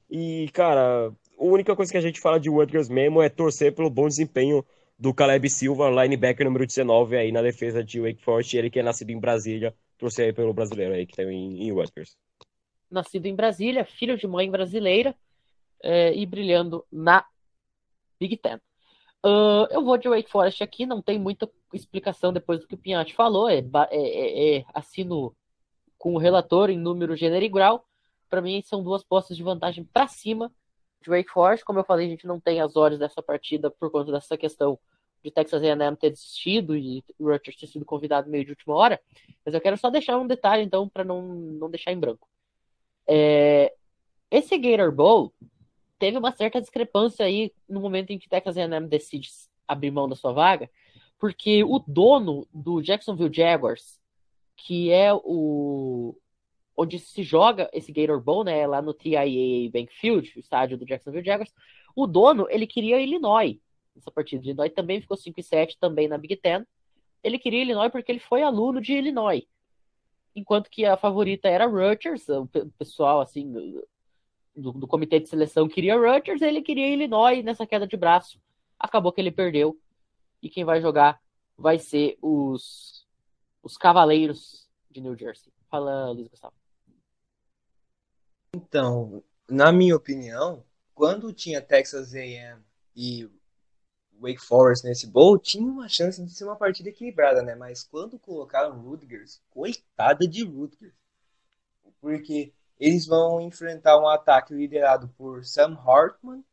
E, 0.09 0.49
cara, 0.53 1.07
a 1.07 1.43
única 1.43 1.75
coisa 1.75 1.91
que 1.91 1.97
a 1.97 2.01
gente 2.01 2.19
fala 2.19 2.39
de 2.39 2.49
Rutgers 2.49 2.89
mesmo 2.89 3.21
é 3.21 3.29
torcer 3.29 3.73
pelo 3.73 3.89
bom 3.89 4.07
desempenho 4.07 4.63
do 4.99 5.13
Caleb 5.13 5.49
Silva, 5.49 5.89
linebacker 5.89 6.45
número 6.45 6.67
19 6.67 7.17
aí 7.17 7.31
na 7.31 7.41
defesa 7.41 7.83
de 7.83 7.99
Wake 7.99 8.21
Forest, 8.21 8.55
ele 8.55 8.69
que 8.69 8.79
é 8.79 8.83
nascido 8.83 9.09
em 9.09 9.19
Brasília, 9.19 9.73
torcer 9.97 10.27
aí 10.27 10.33
pelo 10.33 10.53
brasileiro 10.53 10.93
aí 10.93 11.07
que 11.07 11.15
tem 11.15 11.27
em, 11.27 11.63
em 11.63 11.71
Rutgers. 11.71 12.15
Nascido 12.89 13.25
em 13.25 13.33
Brasília, 13.35 13.83
filho 13.83 14.15
de 14.15 14.27
mãe 14.27 14.51
brasileira, 14.51 15.15
é, 15.81 16.13
e 16.13 16.25
brilhando 16.25 16.85
na 16.91 17.25
Big 18.19 18.37
Ten. 18.37 18.57
Uh, 19.25 19.65
eu 19.71 19.83
vou 19.83 19.97
de 19.97 20.07
Wake 20.07 20.29
Forest 20.29 20.63
aqui, 20.63 20.85
não 20.85 21.01
tem 21.01 21.17
muita 21.17 21.49
explicação 21.73 22.33
depois 22.33 22.59
do 22.59 22.67
que 22.67 22.75
o 22.75 22.77
Pinhatti 22.77 23.13
falou, 23.13 23.49
é, 23.49 23.59
é, 23.59 23.65
é, 23.91 24.57
é 24.57 24.65
assino 24.73 25.35
com 25.97 26.13
o 26.13 26.17
relator 26.17 26.69
em 26.69 26.77
número, 26.77 27.15
gênero 27.15 27.45
e 27.45 27.49
grau. 27.49 27.85
Para 28.29 28.41
mim, 28.41 28.61
são 28.61 28.83
duas 28.83 29.03
postas 29.03 29.37
de 29.37 29.43
vantagem 29.43 29.83
para 29.83 30.07
cima 30.07 30.51
de 31.01 31.09
Wake 31.09 31.29
Forest. 31.29 31.65
Como 31.65 31.79
eu 31.79 31.83
falei, 31.83 32.07
a 32.07 32.09
gente 32.09 32.25
não 32.25 32.39
tem 32.39 32.61
as 32.61 32.75
horas 32.75 32.97
dessa 32.97 33.21
partida 33.21 33.69
por 33.69 33.91
conta 33.91 34.11
dessa 34.11 34.37
questão 34.37 34.79
de 35.23 35.29
Texas 35.29 35.61
A&M 35.61 35.95
ter 35.97 36.09
desistido 36.09 36.75
e 36.75 37.03
o 37.19 37.29
Rutgers 37.29 37.57
ter 37.57 37.67
sido 37.67 37.85
convidado 37.85 38.29
meio 38.29 38.43
de 38.43 38.51
última 38.51 38.75
hora. 38.75 38.99
Mas 39.45 39.53
eu 39.53 39.61
quero 39.61 39.77
só 39.77 39.89
deixar 39.89 40.17
um 40.17 40.25
detalhe, 40.25 40.63
então, 40.63 40.89
para 40.89 41.03
não, 41.03 41.21
não 41.21 41.69
deixar 41.69 41.91
em 41.91 41.99
branco. 41.99 42.27
É, 43.07 43.73
esse 44.31 44.57
Gator 44.57 44.91
Bowl 44.91 45.33
teve 45.99 46.17
uma 46.17 46.31
certa 46.31 46.59
discrepância 46.59 47.25
aí 47.25 47.53
no 47.69 47.79
momento 47.79 48.11
em 48.11 48.17
que 48.17 48.27
Texas 48.29 48.57
A&M 48.57 48.87
decide 48.87 49.29
abrir 49.67 49.91
mão 49.91 50.09
da 50.09 50.15
sua 50.15 50.33
vaga, 50.33 50.69
porque 51.21 51.63
o 51.63 51.77
dono 51.77 52.47
do 52.51 52.81
Jacksonville 52.81 53.31
Jaguars, 53.31 54.01
que 54.57 54.91
é 54.91 55.13
o 55.13 56.17
onde 56.75 56.97
se 56.97 57.21
joga 57.21 57.69
esse 57.71 57.91
Gator 57.91 58.19
Bowl, 58.19 58.43
né, 58.43 58.65
lá 58.65 58.81
no 58.81 58.91
TIAA 58.91 59.69
Bank 59.71 59.93
Field, 59.93 60.33
o 60.35 60.39
estádio 60.39 60.79
do 60.79 60.85
Jacksonville 60.85 61.23
Jaguars, 61.23 61.53
o 61.95 62.07
dono, 62.07 62.47
ele 62.49 62.65
queria 62.65 62.99
Illinois. 62.99 63.59
Essa 63.95 64.09
partida 64.09 64.41
de 64.41 64.49
Illinois 64.49 64.73
também 64.73 64.99
ficou 64.99 65.15
5 65.15 65.39
e 65.39 65.43
7 65.43 65.77
também 65.79 66.07
na 66.07 66.17
Big 66.17 66.35
Ten. 66.37 66.65
Ele 67.23 67.37
queria 67.37 67.61
Illinois 67.61 67.91
porque 67.91 68.11
ele 68.11 68.19
foi 68.19 68.41
aluno 68.41 68.81
de 68.81 68.93
Illinois. 68.93 69.43
Enquanto 70.35 70.71
que 70.71 70.85
a 70.85 70.97
favorita 70.97 71.47
era 71.47 71.67
Rutgers, 71.67 72.27
o 72.29 72.47
pessoal 72.79 73.21
assim, 73.21 73.51
do, 74.55 74.71
do, 74.71 74.87
comitê 74.87 75.19
de 75.19 75.29
seleção 75.29 75.67
queria 75.67 75.99
Rutgers, 75.99 76.41
ele 76.41 76.63
queria 76.63 76.91
Illinois 76.91 77.43
nessa 77.43 77.67
queda 77.67 77.85
de 77.85 77.95
braço. 77.95 78.41
Acabou 78.79 79.11
que 79.11 79.21
ele 79.21 79.29
perdeu. 79.29 79.77
E 80.41 80.49
quem 80.49 80.65
vai 80.65 80.81
jogar 80.81 81.21
vai 81.57 81.77
ser 81.77 82.17
os, 82.21 83.05
os 83.61 83.77
Cavaleiros 83.77 84.67
de 84.89 85.01
New 85.01 85.15
Jersey. 85.15 85.51
Fala, 85.69 86.11
Luiz 86.11 86.27
Gustavo. 86.27 86.53
Então, 88.53 89.23
na 89.49 89.71
minha 89.71 89.95
opinião, 89.95 90.63
quando 90.93 91.31
tinha 91.31 91.61
Texas 91.61 92.13
A&M 92.13 92.61
e 92.95 93.29
Wake 94.19 94.41
Forest 94.41 94.85
nesse 94.85 95.07
bowl, 95.07 95.37
tinha 95.39 95.65
uma 95.65 95.87
chance 95.87 96.23
de 96.23 96.31
ser 96.31 96.43
uma 96.43 96.55
partida 96.55 96.89
equilibrada, 96.89 97.41
né? 97.41 97.55
Mas 97.55 97.83
quando 97.83 98.19
colocaram 98.19 98.79
Rutgers, 98.79 99.41
coitada 99.49 100.27
de 100.27 100.43
Rutgers. 100.43 100.93
Porque 101.99 102.53
eles 102.79 103.05
vão 103.05 103.39
enfrentar 103.41 103.99
um 103.99 104.07
ataque 104.07 104.53
liderado 104.53 105.07
por 105.17 105.45
Sam 105.45 105.77
Hartman, 105.85 106.43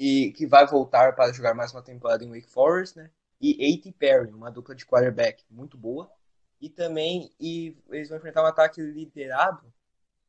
e 0.00 0.32
que 0.32 0.46
vai 0.46 0.66
voltar 0.66 1.14
para 1.14 1.30
jogar 1.30 1.52
mais 1.52 1.72
uma 1.72 1.82
temporada 1.82 2.24
em 2.24 2.30
Wake 2.30 2.48
Forest, 2.48 2.96
né? 2.96 3.10
E 3.38 3.52
A.T. 3.52 3.92
Perry, 3.92 4.32
uma 4.32 4.50
dupla 4.50 4.74
de 4.74 4.86
quarterback 4.86 5.44
muito 5.50 5.76
boa. 5.76 6.10
E 6.58 6.70
também 6.70 7.30
e 7.38 7.76
eles 7.90 8.08
vão 8.08 8.16
enfrentar 8.16 8.42
um 8.42 8.46
ataque 8.46 8.80
liderado, 8.80 9.70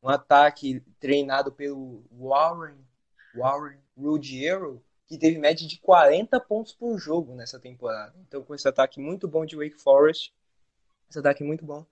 um 0.02 0.10
ataque 0.10 0.80
treinado 1.00 1.50
pelo 1.50 2.04
Warren, 2.12 2.76
Warren 3.34 3.78
Ruggiero, 3.96 4.84
que 5.06 5.16
teve 5.16 5.38
média 5.38 5.66
de 5.66 5.78
40 5.78 6.38
pontos 6.40 6.74
por 6.74 6.98
jogo 6.98 7.34
nessa 7.34 7.58
temporada. 7.58 8.14
Então, 8.28 8.44
com 8.44 8.54
esse 8.54 8.68
ataque 8.68 9.00
muito 9.00 9.26
bom 9.26 9.46
de 9.46 9.56
Wake 9.56 9.80
Forest, 9.80 10.34
esse 11.08 11.18
ataque 11.18 11.42
muito 11.42 11.64
bom, 11.64 11.86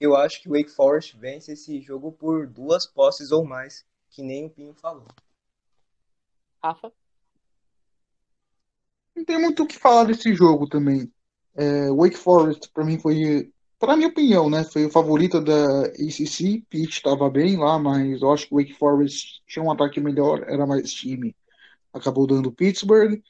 eu 0.00 0.16
acho 0.16 0.42
que 0.42 0.48
o 0.48 0.52
Wake 0.52 0.70
Forest 0.70 1.16
vence 1.16 1.52
esse 1.52 1.80
jogo 1.80 2.10
por 2.10 2.48
duas 2.48 2.86
posses 2.86 3.30
ou 3.30 3.44
mais, 3.44 3.86
que 4.08 4.20
nem 4.20 4.46
o 4.46 4.50
Pinho 4.50 4.74
falou. 4.74 5.06
Rafa? 6.60 6.92
Não 9.20 9.24
tem 9.26 9.38
muito 9.38 9.64
o 9.64 9.66
que 9.66 9.78
falar 9.78 10.04
desse 10.04 10.34
jogo 10.34 10.66
também. 10.66 11.12
É, 11.54 11.90
Wake 11.90 12.16
Forest, 12.16 12.70
para 12.72 12.86
mim, 12.86 12.98
foi, 12.98 13.52
para 13.78 13.94
minha 13.94 14.08
opinião, 14.08 14.48
né, 14.48 14.64
foi 14.64 14.86
o 14.86 14.90
favorito 14.90 15.42
da 15.42 15.82
ACC. 15.88 16.64
Pitt 16.70 16.88
estava 16.88 17.28
bem 17.28 17.58
lá, 17.58 17.78
mas 17.78 18.22
eu 18.22 18.32
acho 18.32 18.48
que 18.48 18.54
Wake 18.54 18.72
Forest 18.72 19.42
tinha 19.46 19.62
um 19.62 19.70
ataque 19.70 20.00
melhor, 20.00 20.42
era 20.48 20.66
mais 20.66 20.90
time. 20.90 21.36
Acabou 21.92 22.26
dando 22.26 22.50
Pittsburgh. 22.50 23.20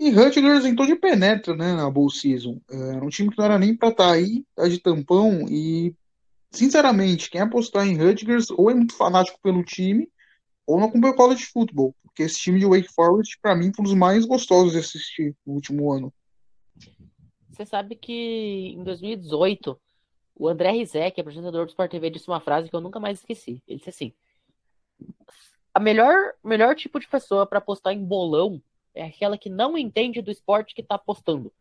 E 0.00 0.10
Rutgers 0.10 0.64
entrou 0.64 0.86
de 0.86 0.96
penetra, 0.96 1.54
né, 1.54 1.74
na 1.74 1.90
Bowl 1.90 2.08
Season. 2.08 2.58
É, 2.70 2.96
era 2.96 3.04
um 3.04 3.10
time 3.10 3.28
que 3.28 3.36
não 3.36 3.44
era 3.44 3.58
nem 3.58 3.76
para 3.76 3.90
estar 3.90 4.04
tá 4.04 4.12
aí, 4.12 4.42
tá 4.54 4.66
de 4.66 4.78
tampão, 4.78 5.46
e 5.50 5.94
sinceramente, 6.50 7.28
quem 7.28 7.42
apostar 7.42 7.86
em 7.86 7.98
Rutgers 7.98 8.50
ou 8.50 8.70
é 8.70 8.74
muito 8.74 8.96
fanático 8.96 9.38
pelo 9.42 9.62
time 9.62 10.08
ou 10.66 10.78
não 10.78 10.88
acompanha 10.88 11.12
o 11.12 11.16
college 11.16 11.46
football, 11.46 11.94
porque 12.02 12.22
esse 12.22 12.38
time 12.38 12.58
de 12.58 12.66
Wake 12.66 12.92
Forest, 12.92 13.38
para 13.40 13.54
mim, 13.54 13.72
foi 13.72 13.82
um 13.84 13.88
dos 13.88 13.94
mais 13.94 14.24
gostosos 14.24 14.72
de 14.72 14.78
assistir 14.78 15.36
no 15.46 15.54
último 15.54 15.92
ano. 15.92 16.12
Você 17.50 17.64
sabe 17.64 17.94
que 17.94 18.74
em 18.76 18.82
2018, 18.82 19.78
o 20.34 20.48
André 20.48 20.72
Rizek, 20.72 21.20
apresentador 21.20 21.64
do 21.64 21.70
Sport 21.70 21.90
TV, 21.90 22.10
disse 22.10 22.28
uma 22.28 22.40
frase 22.40 22.68
que 22.68 22.76
eu 22.76 22.80
nunca 22.80 23.00
mais 23.00 23.18
esqueci. 23.20 23.62
Ele 23.66 23.78
disse 23.78 23.90
assim: 23.90 24.12
a 25.72 25.80
melhor, 25.80 26.34
melhor 26.44 26.74
tipo 26.74 26.98
de 27.00 27.08
pessoa 27.08 27.46
para 27.46 27.58
apostar 27.58 27.92
em 27.92 28.04
bolão 28.04 28.60
é 28.94 29.04
aquela 29.04 29.38
que 29.38 29.48
não 29.48 29.76
entende 29.76 30.20
do 30.20 30.30
esporte 30.30 30.74
que 30.74 30.80
está 30.80 30.96
apostando 30.96 31.52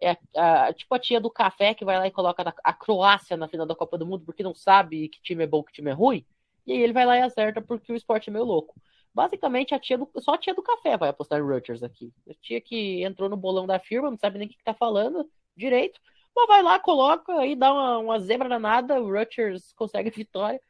é 0.00 0.16
a, 0.34 0.66
a, 0.66 0.72
tipo 0.72 0.94
a 0.94 0.98
tia 0.98 1.20
do 1.20 1.30
café 1.30 1.74
que 1.74 1.84
vai 1.84 1.98
lá 1.98 2.06
e 2.06 2.10
coloca 2.10 2.54
a 2.64 2.72
Croácia 2.72 3.36
na 3.36 3.46
final 3.46 3.66
da 3.66 3.74
Copa 3.74 3.98
do 3.98 4.06
Mundo 4.06 4.24
porque 4.24 4.42
não 4.42 4.54
sabe 4.54 5.08
que 5.08 5.20
time 5.20 5.44
é 5.44 5.46
bom 5.46 5.62
que 5.62 5.72
time 5.72 5.90
é 5.90 5.94
ruim. 5.94 6.24
E 6.66 6.72
aí 6.72 6.78
ele 6.82 6.92
vai 6.92 7.06
lá 7.06 7.16
e 7.16 7.22
acerta 7.22 7.60
porque 7.60 7.92
o 7.92 7.96
esporte 7.96 8.30
é 8.30 8.32
meio 8.32 8.44
louco. 8.44 8.74
Basicamente, 9.12 9.74
a 9.74 9.78
tia 9.78 9.98
do, 9.98 10.08
só 10.18 10.34
a 10.34 10.38
tia 10.38 10.54
do 10.54 10.62
café 10.62 10.96
vai 10.96 11.08
apostar 11.08 11.40
em 11.40 11.42
Rutgers 11.42 11.82
aqui. 11.82 12.12
A 12.28 12.34
tia 12.34 12.60
que 12.60 13.02
entrou 13.02 13.28
no 13.28 13.36
bolão 13.36 13.66
da 13.66 13.78
firma, 13.78 14.10
não 14.10 14.18
sabe 14.18 14.38
nem 14.38 14.46
o 14.46 14.50
que, 14.50 14.62
tá 14.62 14.74
falando 14.74 15.28
direito. 15.56 16.00
Mas 16.34 16.46
vai 16.46 16.62
lá, 16.62 16.78
coloca 16.78 17.44
e 17.44 17.56
dá 17.56 17.72
uma, 17.72 17.98
uma 17.98 18.20
zebra 18.20 18.48
danada, 18.48 19.00
o 19.00 19.10
Rutgers 19.10 19.72
consegue 19.72 20.10
a 20.10 20.12
vitória 20.12 20.60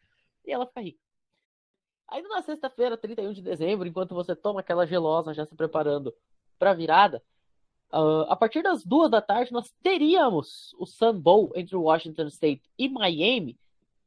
e 0.44 0.52
ela 0.52 0.66
fica 0.66 0.80
rica. 0.80 0.98
Ainda 2.08 2.28
na 2.28 2.42
sexta-feira, 2.42 2.96
31 2.96 3.32
de 3.32 3.42
dezembro, 3.42 3.86
enquanto 3.86 4.14
você 4.14 4.34
toma 4.34 4.60
aquela 4.60 4.86
gelosa 4.86 5.34
já 5.34 5.44
se 5.44 5.54
preparando 5.54 6.14
para 6.58 6.74
virada, 6.74 7.22
Uh, 7.92 8.22
a 8.28 8.36
partir 8.36 8.62
das 8.62 8.84
duas 8.84 9.10
da 9.10 9.20
tarde, 9.20 9.52
nós 9.52 9.74
teríamos 9.82 10.72
o 10.78 10.86
Sun 10.86 11.20
Bowl 11.20 11.50
entre 11.56 11.74
Washington 11.74 12.28
State 12.28 12.62
e 12.78 12.88
Miami, 12.88 13.58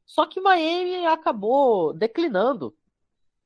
só 0.06 0.26
que 0.26 0.40
Miami 0.40 1.06
acabou 1.06 1.92
declinando 1.92 2.74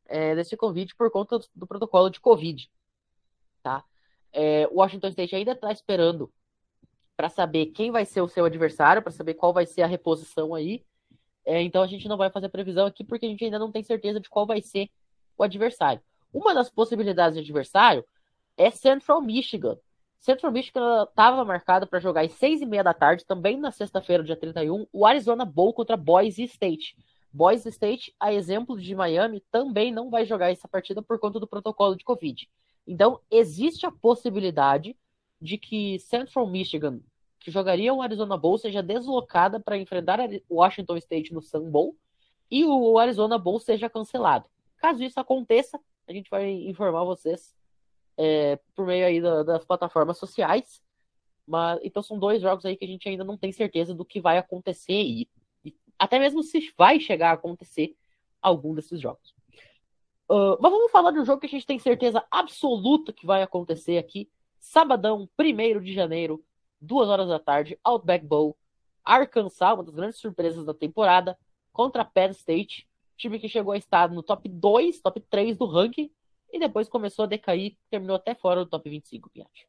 é, 0.06 0.34
desse 0.34 0.56
convite 0.56 0.94
por 0.96 1.10
conta 1.10 1.38
do 1.54 1.66
protocolo 1.66 2.10
de 2.10 2.20
Covid. 2.20 2.70
Tá? 3.62 3.84
É, 4.32 4.66
Washington 4.68 5.08
State 5.08 5.34
ainda 5.34 5.52
está 5.52 5.70
esperando 5.70 6.32
para 7.16 7.28
saber 7.28 7.66
quem 7.66 7.90
vai 7.90 8.04
ser 8.04 8.20
o 8.20 8.28
seu 8.28 8.44
adversário, 8.44 9.02
para 9.02 9.12
saber 9.12 9.34
qual 9.34 9.52
vai 9.52 9.66
ser 9.66 9.82
a 9.82 9.86
reposição 9.86 10.54
aí. 10.54 10.84
É, 11.44 11.62
então 11.62 11.82
a 11.82 11.86
gente 11.86 12.08
não 12.08 12.16
vai 12.16 12.30
fazer 12.30 12.48
previsão 12.48 12.86
aqui 12.86 13.02
porque 13.02 13.26
a 13.26 13.28
gente 13.28 13.44
ainda 13.44 13.58
não 13.58 13.72
tem 13.72 13.82
certeza 13.82 14.20
de 14.20 14.28
qual 14.28 14.46
vai 14.46 14.60
ser 14.60 14.90
o 15.36 15.42
adversário. 15.42 16.02
Uma 16.32 16.54
das 16.54 16.70
possibilidades 16.70 17.34
de 17.34 17.42
adversário 17.42 18.04
é 18.56 18.70
Central 18.70 19.20
Michigan. 19.20 19.78
Central 20.20 20.52
Michigan 20.52 21.04
estava 21.04 21.44
marcado 21.44 21.86
para 21.86 22.00
jogar 22.00 22.22
às 22.22 22.32
seis 22.32 22.60
e 22.60 22.66
meia 22.66 22.82
da 22.82 22.92
tarde, 22.92 23.24
também 23.24 23.56
na 23.56 23.70
sexta-feira, 23.70 24.22
dia 24.22 24.36
31, 24.36 24.86
o 24.92 25.06
Arizona 25.06 25.44
Bowl 25.44 25.72
contra 25.72 25.96
Boise 25.96 26.42
State. 26.44 26.96
Boise 27.32 27.68
State, 27.68 28.14
a 28.18 28.32
exemplo 28.32 28.78
de 28.78 28.94
Miami, 28.94 29.42
também 29.50 29.92
não 29.92 30.10
vai 30.10 30.24
jogar 30.24 30.50
essa 30.50 30.66
partida 30.66 31.00
por 31.00 31.18
conta 31.18 31.38
do 31.38 31.46
protocolo 31.46 31.94
de 31.94 32.04
Covid. 32.04 32.48
Então, 32.86 33.20
existe 33.30 33.86
a 33.86 33.92
possibilidade 33.92 34.96
de 35.40 35.56
que 35.56 35.98
Central 36.00 36.46
Michigan, 36.48 37.00
que 37.38 37.50
jogaria 37.50 37.94
o 37.94 38.02
Arizona 38.02 38.36
Bowl, 38.36 38.58
seja 38.58 38.82
deslocada 38.82 39.60
para 39.60 39.78
enfrentar 39.78 40.18
o 40.48 40.56
Washington 40.56 40.96
State 40.96 41.32
no 41.32 41.40
Sun 41.40 41.70
Bowl 41.70 41.96
e 42.50 42.64
o 42.64 42.98
Arizona 42.98 43.38
Bowl 43.38 43.60
seja 43.60 43.88
cancelado. 43.88 44.48
Caso 44.78 45.04
isso 45.04 45.20
aconteça, 45.20 45.78
a 46.08 46.12
gente 46.12 46.30
vai 46.30 46.50
informar 46.50 47.04
vocês 47.04 47.57
é, 48.18 48.58
por 48.74 48.84
meio 48.84 49.06
aí 49.06 49.20
da, 49.20 49.44
das 49.44 49.64
plataformas 49.64 50.18
sociais. 50.18 50.82
Mas, 51.46 51.80
então 51.82 52.02
são 52.02 52.18
dois 52.18 52.42
jogos 52.42 52.66
aí 52.66 52.76
que 52.76 52.84
a 52.84 52.88
gente 52.88 53.08
ainda 53.08 53.24
não 53.24 53.38
tem 53.38 53.52
certeza 53.52 53.94
do 53.94 54.04
que 54.04 54.20
vai 54.20 54.36
acontecer 54.36 55.00
e, 55.00 55.30
e 55.64 55.74
até 55.98 56.18
mesmo 56.18 56.42
se 56.42 56.74
vai 56.76 57.00
chegar 57.00 57.30
a 57.30 57.34
acontecer 57.34 57.96
algum 58.42 58.74
desses 58.74 59.00
jogos. 59.00 59.34
Uh, 60.28 60.60
mas 60.60 60.70
vamos 60.70 60.90
falar 60.90 61.10
de 61.10 61.20
um 61.20 61.24
jogo 61.24 61.40
que 61.40 61.46
a 61.46 61.50
gente 61.50 61.64
tem 61.64 61.78
certeza 61.78 62.22
absoluta 62.30 63.14
que 63.14 63.24
vai 63.24 63.42
acontecer 63.42 63.96
aqui. 63.96 64.28
Sabadão, 64.58 65.26
1 65.38 65.80
de 65.80 65.94
janeiro, 65.94 66.44
2 66.80 67.08
horas 67.08 67.28
da 67.28 67.38
tarde, 67.38 67.78
Outback 67.82 68.26
Bowl, 68.26 68.56
Arkansas, 69.02 69.72
uma 69.72 69.84
das 69.84 69.94
grandes 69.94 70.18
surpresas 70.18 70.66
da 70.66 70.74
temporada, 70.74 71.38
contra 71.72 72.04
Penn 72.04 72.30
State, 72.32 72.86
time 73.16 73.38
que 73.38 73.48
chegou 73.48 73.72
a 73.72 73.78
estar 73.78 74.10
no 74.10 74.22
top 74.22 74.48
2, 74.48 75.00
top 75.00 75.20
3 75.30 75.56
do 75.56 75.64
ranking, 75.64 76.10
e 76.52 76.58
depois 76.58 76.88
começou 76.88 77.24
a 77.24 77.28
decair, 77.28 77.76
terminou 77.90 78.16
até 78.16 78.34
fora 78.34 78.64
do 78.64 78.70
top 78.70 78.88
25, 78.88 79.30
Piatti. 79.30 79.68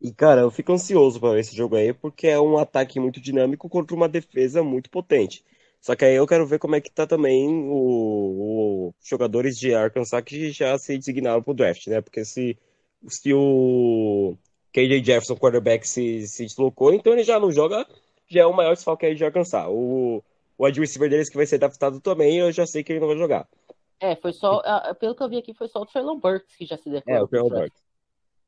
E, 0.00 0.12
cara, 0.12 0.42
eu 0.42 0.50
fico 0.50 0.72
ansioso 0.72 1.18
para 1.18 1.32
ver 1.32 1.40
esse 1.40 1.56
jogo 1.56 1.76
aí, 1.76 1.92
porque 1.92 2.26
é 2.26 2.38
um 2.38 2.58
ataque 2.58 3.00
muito 3.00 3.20
dinâmico 3.20 3.68
contra 3.68 3.96
uma 3.96 4.08
defesa 4.08 4.62
muito 4.62 4.90
potente. 4.90 5.42
Só 5.80 5.94
que 5.96 6.04
aí 6.04 6.14
eu 6.14 6.26
quero 6.26 6.46
ver 6.46 6.58
como 6.58 6.74
é 6.74 6.80
que 6.80 6.90
tá 6.90 7.06
também 7.06 7.48
os 7.70 8.94
jogadores 9.02 9.58
de 9.58 9.74
Arkansas 9.74 10.22
que 10.22 10.50
já 10.50 10.76
se 10.78 10.96
designaram 10.96 11.42
pro 11.42 11.54
draft, 11.54 11.86
né? 11.86 12.00
Porque 12.00 12.24
se, 12.24 12.58
se 13.08 13.32
o 13.34 14.36
KJ 14.72 15.04
Jefferson, 15.04 15.36
quarterback, 15.36 15.86
se, 15.86 16.26
se 16.26 16.44
deslocou, 16.44 16.92
então 16.92 17.12
ele 17.12 17.22
já 17.24 17.38
não 17.38 17.52
joga, 17.52 17.86
já 18.28 18.42
é 18.42 18.46
o 18.46 18.52
maior 18.52 18.74
desfalque 18.74 19.06
aí 19.06 19.14
de 19.14 19.24
Arkansas. 19.24 19.66
O, 19.68 20.22
o 20.58 20.64
receiver 20.66 21.08
deles 21.10 21.28
que 21.30 21.36
vai 21.36 21.46
ser 21.46 21.58
draftado 21.58 22.00
também, 22.00 22.38
eu 22.38 22.52
já 22.52 22.66
sei 22.66 22.82
que 22.82 22.92
ele 22.92 23.00
não 23.00 23.08
vai 23.08 23.18
jogar. 23.18 23.48
É, 24.00 24.16
foi 24.16 24.32
só. 24.32 24.62
Pelo 24.94 25.14
que 25.14 25.22
eu 25.22 25.28
vi 25.28 25.38
aqui, 25.38 25.54
foi 25.54 25.68
só 25.68 25.80
o 25.80 25.86
Traylon 25.86 26.18
Burks 26.18 26.56
que 26.56 26.66
já 26.66 26.76
se 26.76 26.90
declarou. 26.90 27.22
É, 27.22 27.24
o 27.24 27.28
Traylon 27.28 27.48
Burks. 27.48 27.84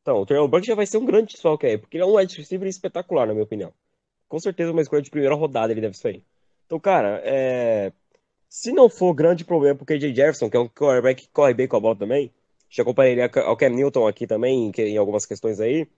Então, 0.02 0.20
o 0.20 0.26
Traylon 0.26 0.48
Burks 0.48 0.66
já 0.66 0.74
vai 0.74 0.86
ser 0.86 0.98
um 0.98 1.04
grande 1.04 1.32
desfalque 1.32 1.66
aí, 1.66 1.78
porque 1.78 1.96
ele 1.96 2.04
é 2.04 2.06
um 2.06 2.16
wide 2.16 2.36
receiver 2.36 2.68
espetacular, 2.68 3.26
na 3.26 3.32
minha 3.32 3.44
opinião. 3.44 3.72
Com 4.28 4.38
certeza 4.38 4.70
uma 4.70 4.82
escolha 4.82 5.02
de 5.02 5.10
primeira 5.10 5.34
rodada 5.34 5.72
ele 5.72 5.80
deve 5.80 5.96
sair. 5.96 6.22
Então, 6.66 6.78
cara, 6.78 7.20
é... 7.24 7.92
se 8.48 8.72
não 8.72 8.88
for 8.88 9.14
grande 9.14 9.44
problema 9.44 9.74
pro 9.74 9.86
KJ 9.86 10.14
Jefferson, 10.14 10.50
que 10.50 10.56
é 10.56 10.60
um 10.60 10.68
quarterback 10.68 11.22
que 11.22 11.32
corre 11.32 11.54
bem 11.54 11.66
com 11.66 11.76
a 11.76 11.80
bola 11.80 11.96
também, 11.96 12.32
já 12.68 12.82
acompanharia 12.82 13.30
ao 13.44 13.56
Cam 13.56 13.70
Newton 13.70 14.06
aqui 14.06 14.26
também, 14.26 14.70
em 14.76 14.96
algumas 14.96 15.24
questões 15.24 15.60
aí, 15.60 15.88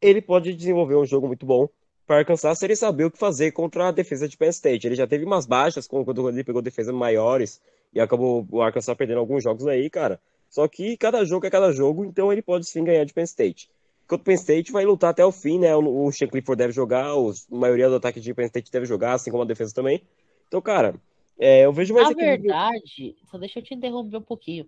ele 0.00 0.22
pode 0.22 0.54
desenvolver 0.54 0.96
um 0.96 1.04
jogo 1.04 1.26
muito 1.26 1.44
bom 1.44 1.68
para 2.06 2.20
alcançar 2.20 2.54
se 2.54 2.64
ele 2.64 2.74
saber 2.74 3.04
o 3.04 3.10
que 3.10 3.18
fazer 3.18 3.52
contra 3.52 3.88
a 3.88 3.92
defesa 3.92 4.28
de 4.28 4.36
Penn 4.36 4.48
State. 4.48 4.86
Ele 4.86 4.94
já 4.94 5.06
teve 5.06 5.24
umas 5.24 5.44
baixas 5.44 5.86
quando 5.86 6.28
ele 6.28 6.44
pegou 6.44 6.62
defesas 6.62 6.94
maiores 6.94 7.60
e 7.92 8.00
acabou 8.00 8.46
o 8.50 8.62
Arkansas 8.62 8.96
perdendo 8.96 9.18
alguns 9.18 9.42
jogos 9.42 9.66
aí, 9.66 9.88
cara. 9.88 10.20
Só 10.48 10.66
que 10.66 10.96
cada 10.96 11.24
jogo 11.24 11.46
é 11.46 11.50
cada 11.50 11.72
jogo, 11.72 12.04
então 12.04 12.32
ele 12.32 12.42
pode 12.42 12.66
sim 12.66 12.84
ganhar 12.84 13.04
de 13.04 13.12
Penn 13.12 13.24
State. 13.24 13.70
Enquanto 14.04 14.24
Penn 14.24 14.34
State 14.34 14.72
vai 14.72 14.84
lutar 14.84 15.10
até 15.10 15.24
o 15.24 15.32
fim, 15.32 15.58
né? 15.58 15.76
O 15.76 16.10
Shane 16.10 16.30
Clifford 16.30 16.56
deve 16.56 16.72
jogar, 16.72 17.10
a 17.10 17.16
maioria 17.50 17.88
do 17.88 17.96
ataque 17.96 18.20
de 18.20 18.32
Penn 18.32 18.46
State 18.46 18.70
deve 18.70 18.86
jogar, 18.86 19.14
assim 19.14 19.30
como 19.30 19.42
a 19.42 19.46
defesa 19.46 19.74
também. 19.74 20.02
Então, 20.46 20.62
cara, 20.62 20.94
é, 21.38 21.66
eu 21.66 21.72
vejo 21.72 21.92
mais 21.92 22.08
Na 22.08 22.14
verdade, 22.14 23.16
só 23.30 23.36
deixa 23.36 23.58
eu 23.58 23.62
te 23.62 23.74
interromper 23.74 24.16
um 24.16 24.22
pouquinho. 24.22 24.66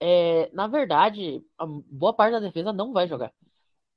É, 0.00 0.48
na 0.54 0.66
verdade, 0.66 1.42
a 1.58 1.66
boa 1.66 2.14
parte 2.14 2.32
da 2.32 2.40
defesa 2.40 2.72
não 2.72 2.92
vai 2.92 3.06
jogar. 3.06 3.30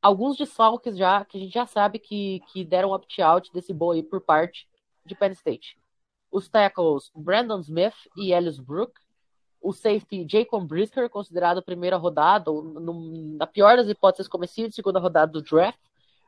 Alguns 0.02 0.36
desfalques 0.36 0.97
já, 0.97 1.23
que 1.23 1.38
a 1.38 1.39
gente 1.39 1.54
já 1.54 1.65
sabe 1.65 1.97
que, 1.97 2.41
que 2.52 2.65
deram 2.65 2.91
opt-out 2.91 3.49
desse 3.54 3.71
aí 3.71 4.04
por 4.04 4.19
parte 4.19 4.67
de 5.06 5.15
Penn 5.15 5.32
State 5.32 5.78
os 6.34 6.50
tackles 6.50 7.12
Brandon 7.15 7.60
Smith 7.60 7.93
e 8.17 8.34
Elias 8.34 8.60
Brook, 8.60 8.91
o 9.62 9.72
safety 9.72 10.26
Jacob 10.28 10.67
Brisker, 10.67 11.08
considerado 11.08 11.62
primeira 11.62 11.96
rodada, 11.96 12.50
ou 12.52 12.63
no, 12.63 13.38
na 13.38 13.46
pior 13.46 13.78
das 13.78 13.88
hipóteses, 13.88 14.28
comecinho 14.28 14.67
de 14.67 14.74
segunda 14.74 15.00
rodada 15.00 15.32
do 15.32 15.43
draft, 15.43 15.80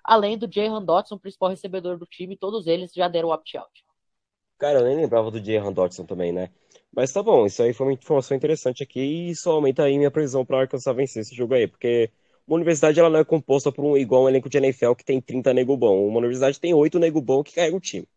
além 0.03 0.37
do 0.37 0.47
Jahan 0.49 0.83
Dotson, 0.83 1.17
principal 1.17 1.49
recebedor 1.49 1.97
do 1.97 2.05
time, 2.05 2.37
todos 2.37 2.67
eles 2.67 2.93
já 2.93 3.07
deram 3.07 3.29
opt-out. 3.29 3.83
Cara, 4.59 4.79
eu 4.79 4.85
nem 4.85 4.95
lembrava 4.95 5.31
do 5.31 5.43
Jahan 5.43 5.73
Dotson 5.73 6.05
também, 6.05 6.31
né? 6.31 6.51
Mas 6.95 7.11
tá 7.11 7.21
bom, 7.21 7.45
isso 7.45 7.61
aí 7.61 7.73
foi 7.73 7.87
uma 7.87 7.93
informação 7.93 8.37
interessante 8.37 8.83
aqui 8.83 9.01
e 9.01 9.31
isso 9.31 9.49
aumenta 9.49 9.83
aí 9.83 9.97
minha 9.97 10.11
previsão 10.11 10.45
para 10.45 10.61
Arkansas 10.61 10.95
vencer 10.95 11.23
esse 11.23 11.35
jogo 11.35 11.55
aí, 11.55 11.67
porque 11.67 12.09
uma 12.47 12.55
universidade 12.55 12.99
ela 12.99 13.09
não 13.09 13.19
é 13.19 13.25
composta 13.25 13.71
por 13.71 13.83
um 13.83 13.97
igual 13.97 14.23
um 14.23 14.29
elenco 14.29 14.47
de 14.47 14.57
NFL 14.59 14.93
que 14.93 15.03
tem 15.03 15.19
30 15.19 15.51
nego 15.53 15.75
bom. 15.75 16.07
Uma 16.07 16.19
universidade 16.19 16.59
tem 16.59 16.73
8 16.73 16.99
nego 16.99 17.19
bom 17.19 17.43
que 17.43 17.55
carrega 17.55 17.75
o 17.75 17.81
time. 17.81 18.07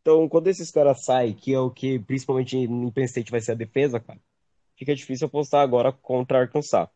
Então, 0.00 0.28
quando 0.28 0.48
esses 0.48 0.70
caras 0.70 1.04
saem, 1.04 1.34
que 1.34 1.52
é 1.52 1.58
o 1.58 1.70
que 1.70 1.98
principalmente 1.98 2.56
em 2.56 2.90
Penn 2.90 3.04
State 3.04 3.30
vai 3.30 3.40
ser 3.40 3.52
a 3.52 3.56
defesa, 3.56 4.00
cara, 4.00 4.18
fica 4.76 4.94
difícil 4.94 5.26
apostar 5.26 5.60
agora 5.60 5.92
contra 5.92 6.40
Arkansas. 6.40 6.88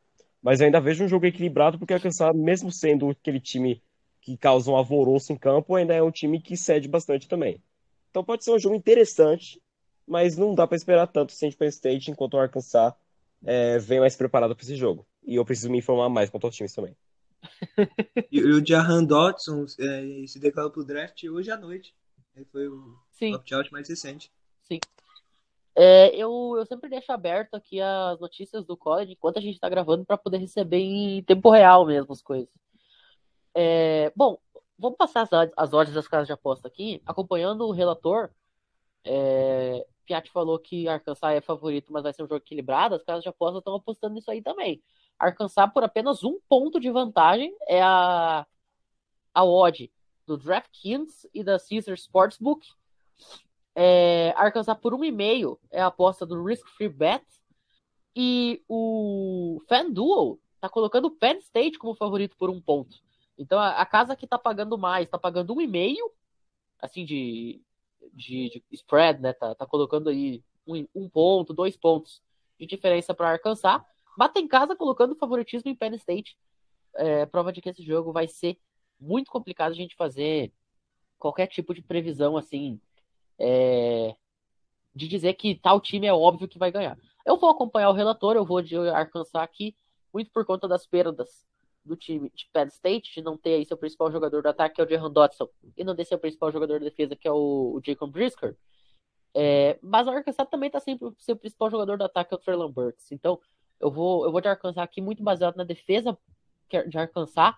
Mas 0.42 0.60
eu 0.60 0.66
ainda 0.66 0.80
vejo 0.80 1.04
um 1.04 1.08
jogo 1.08 1.26
equilibrado, 1.26 1.78
porque 1.78 1.94
Arkansas, 1.94 2.34
mesmo 2.34 2.72
sendo 2.72 3.10
aquele 3.10 3.40
time 3.40 3.82
que 4.20 4.36
causa 4.38 4.70
um 4.70 4.76
alvoroço 4.76 5.32
em 5.32 5.36
campo, 5.36 5.74
ainda 5.74 5.94
é 5.94 6.02
um 6.02 6.10
time 6.10 6.40
que 6.40 6.56
cede 6.56 6.88
bastante 6.88 7.28
também. 7.28 7.62
Então 8.10 8.24
pode 8.24 8.42
ser 8.42 8.52
um 8.52 8.58
jogo 8.58 8.74
interessante, 8.74 9.60
mas 10.06 10.36
não 10.36 10.54
dá 10.54 10.66
para 10.66 10.76
esperar 10.76 11.06
tanto 11.06 11.32
sem 11.32 11.52
Penn 11.52 11.68
State, 11.68 12.10
enquanto 12.10 12.34
o 12.34 12.38
Arkansas 12.38 12.94
é, 13.44 13.78
vem 13.78 14.00
mais 14.00 14.16
preparado 14.16 14.56
para 14.56 14.64
esse 14.64 14.76
jogo. 14.76 15.06
E 15.26 15.34
eu 15.34 15.44
preciso 15.44 15.70
me 15.70 15.78
informar 15.78 16.08
mais 16.08 16.30
quanto 16.30 16.46
aos 16.46 16.56
times 16.56 16.72
também. 16.72 16.96
e 18.32 18.40
o 18.40 18.66
Jahan 18.66 19.04
Dodson 19.04 19.66
é, 19.78 20.26
se 20.26 20.38
declarou 20.38 20.70
pro 20.70 20.84
draft 20.84 21.22
hoje 21.24 21.50
à 21.50 21.56
noite. 21.56 21.94
Foi 22.50 22.68
o 22.68 22.98
opt-out 23.34 23.72
mais 23.72 23.88
recente. 23.88 24.32
Sim. 24.62 24.80
É, 25.76 26.14
eu, 26.14 26.54
eu 26.56 26.66
sempre 26.66 26.88
deixo 26.88 27.10
aberto 27.12 27.54
aqui 27.54 27.80
as 27.80 28.18
notícias 28.20 28.64
do 28.64 28.76
college 28.76 29.12
enquanto 29.12 29.38
a 29.38 29.40
gente 29.40 29.54
está 29.54 29.68
gravando 29.68 30.04
para 30.04 30.16
poder 30.16 30.38
receber 30.38 30.78
em 30.78 31.22
tempo 31.22 31.50
real 31.50 31.84
mesmo 31.86 32.12
as 32.12 32.22
coisas. 32.22 32.48
É, 33.54 34.12
bom, 34.14 34.38
vamos 34.78 34.96
passar 34.96 35.22
as, 35.22 35.50
as 35.56 35.72
ordens 35.72 35.94
das 35.94 36.08
casas 36.08 36.26
de 36.26 36.32
aposta 36.32 36.68
aqui. 36.68 37.02
Acompanhando 37.06 37.66
o 37.66 37.72
relator, 37.72 38.30
é, 39.04 39.86
Piatti 40.06 40.30
falou 40.30 40.58
que 40.58 40.88
Arkansas 40.88 41.32
é 41.32 41.40
favorito, 41.40 41.92
mas 41.92 42.02
vai 42.02 42.12
ser 42.12 42.22
um 42.22 42.28
jogo 42.28 42.42
equilibrado. 42.44 42.94
As 42.94 43.02
casas 43.02 43.22
de 43.22 43.28
aposta 43.28 43.58
estão 43.58 43.74
apostando 43.74 44.14
nisso 44.14 44.30
aí 44.30 44.42
também. 44.42 44.82
Arkansas, 45.18 45.72
por 45.72 45.84
apenas 45.84 46.24
um 46.24 46.38
ponto 46.48 46.80
de 46.80 46.90
vantagem, 46.90 47.56
é 47.68 47.80
a, 47.82 48.46
a 49.32 49.44
odd 49.44 49.90
do 50.26 50.36
DraftKings 50.36 51.28
e 51.32 51.42
da 51.42 51.58
Caesar 51.58 51.94
Sportsbook. 51.94 52.66
É, 53.74 54.32
Arkansas 54.36 54.78
por 54.78 54.94
um 54.94 55.04
e 55.04 55.10
meio 55.10 55.58
é 55.70 55.80
a 55.80 55.86
aposta 55.86 56.24
do 56.24 56.42
Risk 56.44 56.66
Free 56.68 56.88
Bet. 56.88 57.24
E 58.16 58.62
o 58.68 59.60
FanDuel 59.68 60.38
tá 60.60 60.68
colocando 60.68 61.06
o 61.06 61.10
Penn 61.10 61.38
State 61.38 61.78
como 61.78 61.94
favorito 61.94 62.36
por 62.36 62.48
um 62.48 62.60
ponto. 62.60 63.02
Então 63.36 63.58
a, 63.58 63.80
a 63.80 63.86
casa 63.86 64.14
que 64.14 64.26
tá 64.26 64.38
pagando 64.38 64.78
mais, 64.78 65.08
tá 65.08 65.18
pagando 65.18 65.52
um 65.52 65.60
e 65.60 65.66
meio, 65.66 66.10
assim, 66.80 67.04
de, 67.04 67.60
de, 68.12 68.50
de, 68.50 68.64
spread, 68.72 69.20
né? 69.20 69.32
Tá, 69.32 69.54
tá 69.54 69.66
colocando 69.66 70.08
aí 70.08 70.42
um, 70.66 70.86
um 70.94 71.08
ponto, 71.08 71.52
dois 71.52 71.76
pontos 71.76 72.22
de 72.58 72.66
diferença 72.66 73.12
para 73.12 73.30
Arkansas. 73.30 73.82
Bate 74.16 74.40
em 74.40 74.46
casa 74.46 74.76
colocando 74.76 75.16
favoritismo 75.16 75.68
em 75.70 75.74
Penn 75.74 75.94
State. 75.94 76.38
É, 76.96 77.26
prova 77.26 77.52
de 77.52 77.60
que 77.60 77.68
esse 77.68 77.82
jogo 77.82 78.12
vai 78.12 78.28
ser 78.28 78.56
muito 79.00 79.30
complicado 79.30 79.72
a 79.72 79.76
gente 79.76 79.96
fazer 79.96 80.52
qualquer 81.18 81.46
tipo 81.46 81.74
de 81.74 81.82
previsão 81.82 82.36
assim 82.36 82.80
é, 83.38 84.14
de 84.94 85.08
dizer 85.08 85.34
que 85.34 85.54
tal 85.54 85.80
time 85.80 86.06
é 86.06 86.12
óbvio 86.12 86.48
que 86.48 86.58
vai 86.58 86.70
ganhar. 86.70 86.98
Eu 87.26 87.36
vou 87.36 87.50
acompanhar 87.50 87.90
o 87.90 87.94
relator, 87.94 88.36
eu 88.36 88.44
vou 88.44 88.60
de 88.60 88.76
Arkansas 88.76 89.34
aqui, 89.34 89.74
muito 90.12 90.30
por 90.30 90.44
conta 90.44 90.68
das 90.68 90.86
perdas 90.86 91.44
do 91.84 91.96
time 91.96 92.30
de 92.34 92.48
Penn 92.52 92.68
State, 92.68 93.14
de 93.14 93.22
não 93.22 93.36
ter 93.36 93.54
aí 93.54 93.64
seu 93.64 93.76
principal 93.76 94.10
jogador 94.10 94.42
do 94.42 94.48
ataque, 94.48 94.76
que 94.76 94.80
é 94.80 94.84
o 94.84 94.88
Jahan 94.88 95.10
Dotson, 95.10 95.48
e 95.76 95.84
não 95.84 95.94
ter 95.94 96.04
seu 96.04 96.18
principal 96.18 96.50
jogador 96.50 96.78
de 96.78 96.84
defesa, 96.84 97.14
que 97.16 97.28
é 97.28 97.32
o, 97.32 97.74
o 97.74 97.80
Jacob 97.84 98.10
Brisker. 98.10 98.56
É, 99.34 99.78
mas 99.82 100.06
o 100.06 100.10
Arkansas 100.10 100.48
também 100.48 100.70
tá 100.70 100.80
sempre 100.80 101.12
seu 101.18 101.36
principal 101.36 101.70
jogador 101.70 101.98
do 101.98 102.04
ataque, 102.04 102.28
que 102.28 102.34
é 102.34 102.38
o 102.38 102.40
Treylon 102.40 102.70
Burks. 102.70 103.10
Então, 103.12 103.38
eu 103.80 103.90
vou, 103.90 104.24
eu 104.24 104.32
vou 104.32 104.40
de 104.40 104.48
Arkansas 104.48 104.78
aqui 104.78 105.00
muito 105.00 105.22
baseado 105.22 105.56
na 105.56 105.64
defesa 105.64 106.16
de 106.88 106.98
Arkansas, 106.98 107.54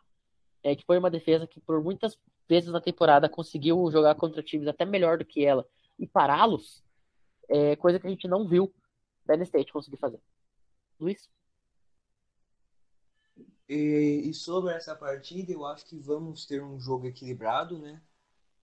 é, 0.66 0.74
que 0.74 0.85
foi 0.85 0.98
uma 0.98 1.09
defesa 1.09 1.46
que 1.46 1.61
por 1.61 1.81
muitas 1.81 2.18
vezes 2.48 2.70
na 2.70 2.81
temporada 2.81 3.29
conseguiu 3.29 3.88
jogar 3.88 4.16
contra 4.16 4.42
times 4.42 4.66
até 4.66 4.85
melhor 4.85 5.16
do 5.16 5.24
que 5.24 5.44
ela 5.44 5.64
e 5.96 6.09
pará-los, 6.09 6.83
é, 7.48 7.76
coisa 7.76 8.00
que 8.00 8.07
a 8.09 8.11
gente 8.11 8.26
não 8.26 8.48
viu 8.48 8.74
Penn 9.24 9.42
State 9.42 9.72
conseguir 9.72 9.96
fazer. 9.96 10.20
Luiz? 10.98 11.31
E, 13.68 14.22
e, 14.24 14.35
sobre 14.35 14.74
essa 14.74 14.96
partida, 14.96 15.52
eu 15.52 15.64
acho 15.64 15.87
que 15.87 15.96
vamos 15.96 16.44
ter 16.46 16.61
um 16.61 16.81
jogo 16.81 17.07
equilibrado, 17.07 17.79
né? 17.79 18.02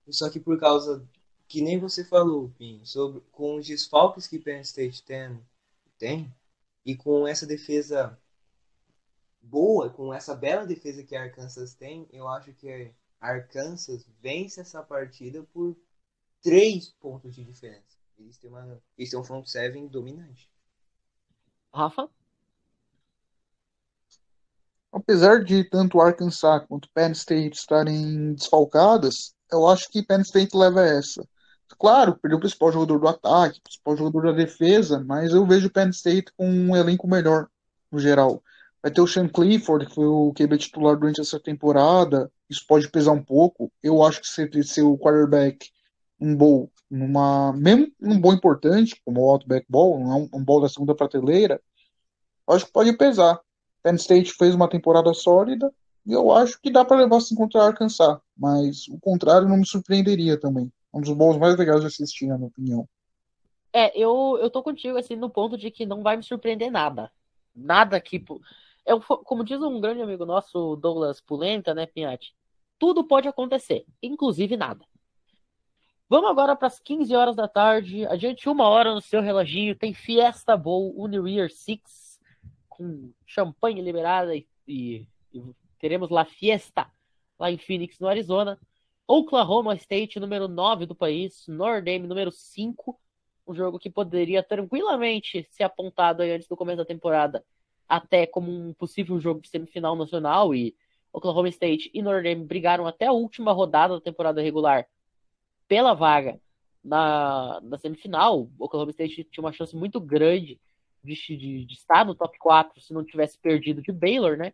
Só 0.09 0.29
que 0.29 0.41
por 0.41 0.59
causa 0.59 1.07
que 1.47 1.61
nem 1.61 1.79
você 1.79 2.03
falou, 2.03 2.51
Pinho, 2.57 2.85
sobre 2.85 3.21
com 3.31 3.55
os 3.55 3.65
desfalques 3.65 4.27
que 4.27 4.39
Penn 4.39 4.59
State 4.59 5.03
tem, 5.03 5.39
tem 5.97 6.33
e 6.85 6.97
com 6.97 7.25
essa 7.25 7.45
defesa 7.47 8.19
boa, 9.43 9.89
com 9.89 10.13
essa 10.13 10.33
bela 10.33 10.65
defesa 10.65 11.03
que 11.03 11.15
a 11.15 11.23
Arkansas 11.23 11.75
tem, 11.75 12.07
eu 12.11 12.27
acho 12.27 12.53
que 12.53 12.91
a 13.19 13.27
Arkansas 13.27 14.07
vence 14.21 14.61
essa 14.61 14.81
partida 14.81 15.43
por 15.53 15.75
três 16.41 16.89
pontos 16.89 17.35
de 17.35 17.43
diferença. 17.43 17.97
Eles 18.17 18.37
têm, 18.37 18.49
uma, 18.49 18.81
eles 18.97 19.09
têm 19.09 19.19
um 19.19 19.23
front 19.23 19.45
seven 19.45 19.87
dominante. 19.87 20.49
Rafa? 21.73 22.09
Apesar 24.91 25.43
de 25.43 25.63
tanto 25.63 25.99
Arkansas 25.99 26.65
quanto 26.67 26.89
Penn 26.93 27.11
State 27.11 27.57
estarem 27.57 28.33
desfalcadas, 28.35 29.35
eu 29.51 29.67
acho 29.67 29.89
que 29.89 30.03
Penn 30.03 30.21
State 30.21 30.55
leva 30.55 30.85
essa. 30.85 31.27
Claro, 31.79 32.15
perdeu 32.17 32.37
o 32.37 32.39
principal 32.39 32.71
jogador 32.71 32.99
do 32.99 33.07
ataque, 33.07 33.59
o 33.59 33.63
principal 33.63 33.97
jogador 33.97 34.27
da 34.27 34.31
defesa, 34.31 35.03
mas 35.03 35.31
eu 35.31 35.45
vejo 35.45 35.67
o 35.67 35.71
Penn 35.71 35.89
State 35.89 36.31
com 36.37 36.47
um 36.47 36.75
elenco 36.75 37.07
melhor, 37.07 37.49
no 37.91 37.99
geral. 37.99 38.43
Vai 38.83 38.91
ter 38.91 38.99
o 38.99 39.07
Sean 39.07 39.29
Clifford, 39.29 39.85
que 39.85 39.95
foi 39.95 40.05
o 40.05 40.33
QB 40.33 40.57
titular 40.57 40.97
durante 40.97 41.21
essa 41.21 41.39
temporada, 41.39 42.29
isso 42.49 42.65
pode 42.67 42.89
pesar 42.89 43.13
um 43.13 43.23
pouco. 43.23 43.71
Eu 43.81 44.03
acho 44.03 44.19
que 44.19 44.27
se 44.27 44.63
ser 44.63 44.81
o 44.81 44.97
quarterback 44.97 45.71
um 46.19 46.35
bowl, 46.35 46.71
numa, 46.89 47.53
mesmo 47.53 47.91
num 47.99 48.19
bowl 48.19 48.33
importante, 48.33 49.01
como 49.05 49.21
o 49.21 49.29
Outback 49.29 49.65
Bowl, 49.69 49.97
um, 49.97 50.29
um 50.33 50.43
bowl 50.43 50.61
da 50.61 50.69
segunda 50.69 50.93
prateleira, 50.93 51.61
acho 52.47 52.65
que 52.65 52.71
pode 52.71 52.93
pesar. 52.97 53.39
Penn 53.81 53.95
State 53.95 54.33
fez 54.33 54.53
uma 54.53 54.69
temporada 54.69 55.13
sólida 55.13 55.73
e 56.05 56.13
eu 56.13 56.31
acho 56.31 56.59
que 56.61 56.71
dá 56.71 56.83
para 56.83 56.97
levar 56.97 57.21
se 57.21 57.33
encontrar 57.33 57.65
Arkansas, 57.67 58.17
mas 58.37 58.87
o 58.89 58.99
contrário 58.99 59.47
não 59.47 59.57
me 59.57 59.65
surpreenderia 59.65 60.39
também. 60.39 60.71
Um 60.93 61.01
dos 61.01 61.13
bons 61.13 61.37
mais 61.37 61.57
legais 61.57 61.81
de 61.81 61.87
assistir, 61.87 62.27
na 62.27 62.37
minha 62.37 62.49
opinião. 62.49 62.87
É, 63.73 63.97
eu, 63.97 64.37
eu 64.39 64.49
tô 64.49 64.61
contigo 64.61 64.97
assim 64.97 65.15
no 65.15 65.29
ponto 65.29 65.57
de 65.57 65.71
que 65.71 65.85
não 65.85 66.03
vai 66.03 66.15
me 66.15 66.23
surpreender 66.23 66.71
nada. 66.71 67.11
Nada 67.55 67.99
que. 67.99 68.23
Eu, 68.85 68.99
como 68.99 69.43
diz 69.43 69.61
um 69.61 69.79
grande 69.79 70.01
amigo 70.01 70.25
nosso, 70.25 70.75
Douglas 70.75 71.21
Pulenta, 71.21 71.73
né, 71.73 71.85
Pinhatti? 71.85 72.35
Tudo 72.77 73.03
pode 73.03 73.27
acontecer, 73.27 73.85
inclusive 74.01 74.57
nada. 74.57 74.85
Vamos 76.09 76.29
agora 76.29 76.55
para 76.55 76.67
as 76.67 76.79
15 76.79 77.15
horas 77.15 77.35
da 77.35 77.47
tarde. 77.47 78.05
Adiante 78.05 78.47
uma 78.49 78.67
hora 78.67 78.93
no 78.93 79.01
seu 79.01 79.21
reloginho. 79.21 79.75
Tem 79.75 79.93
Fiesta 79.93 80.55
Bowl 80.57 80.93
Uniwear 80.95 81.49
Six 81.49 82.19
com 82.69 83.11
champanhe 83.25 83.81
liberada 83.81 84.35
e, 84.35 84.47
e, 84.67 85.07
e 85.33 85.41
teremos 85.79 86.09
lá 86.09 86.25
Fiesta, 86.25 86.91
lá 87.39 87.51
em 87.51 87.57
Phoenix, 87.57 87.99
no 87.99 88.07
Arizona. 88.07 88.59
Oklahoma 89.07 89.75
State, 89.75 90.19
número 90.19 90.47
9 90.47 90.85
do 90.85 90.93
país. 90.93 91.45
Notre 91.47 91.81
Dame, 91.81 92.07
número 92.07 92.31
5. 92.31 92.99
Um 93.47 93.55
jogo 93.55 93.79
que 93.79 93.89
poderia 93.89 94.43
tranquilamente 94.43 95.47
ser 95.49 95.63
apontado 95.63 96.21
antes 96.21 96.47
do 96.47 96.55
começo 96.55 96.77
da 96.77 96.85
temporada 96.85 97.43
até 97.97 98.25
como 98.25 98.51
um 98.51 98.73
possível 98.73 99.19
jogo 99.19 99.41
de 99.41 99.49
semifinal 99.49 99.95
nacional. 99.95 100.53
E 100.53 100.75
Oklahoma 101.11 101.49
State 101.49 101.91
e 101.93 102.01
Notre 102.01 102.23
Dame 102.23 102.45
brigaram 102.45 102.87
até 102.87 103.05
a 103.05 103.11
última 103.11 103.51
rodada 103.51 103.95
da 103.95 104.01
temporada 104.01 104.41
regular 104.41 104.87
pela 105.67 105.93
vaga 105.93 106.39
na, 106.83 107.59
na 107.61 107.77
semifinal. 107.77 108.49
Oklahoma 108.57 108.91
State 108.91 109.23
tinha 109.25 109.43
uma 109.43 109.53
chance 109.53 109.75
muito 109.75 109.99
grande 109.99 110.59
de, 111.03 111.13
de, 111.13 111.65
de, 111.65 111.73
estar 111.73 112.05
no 112.05 112.15
top 112.15 112.37
4 112.39 112.81
se 112.81 112.93
não 112.93 113.03
tivesse 113.03 113.37
perdido 113.37 113.81
de 113.81 113.91
Baylor, 113.91 114.37
né? 114.37 114.53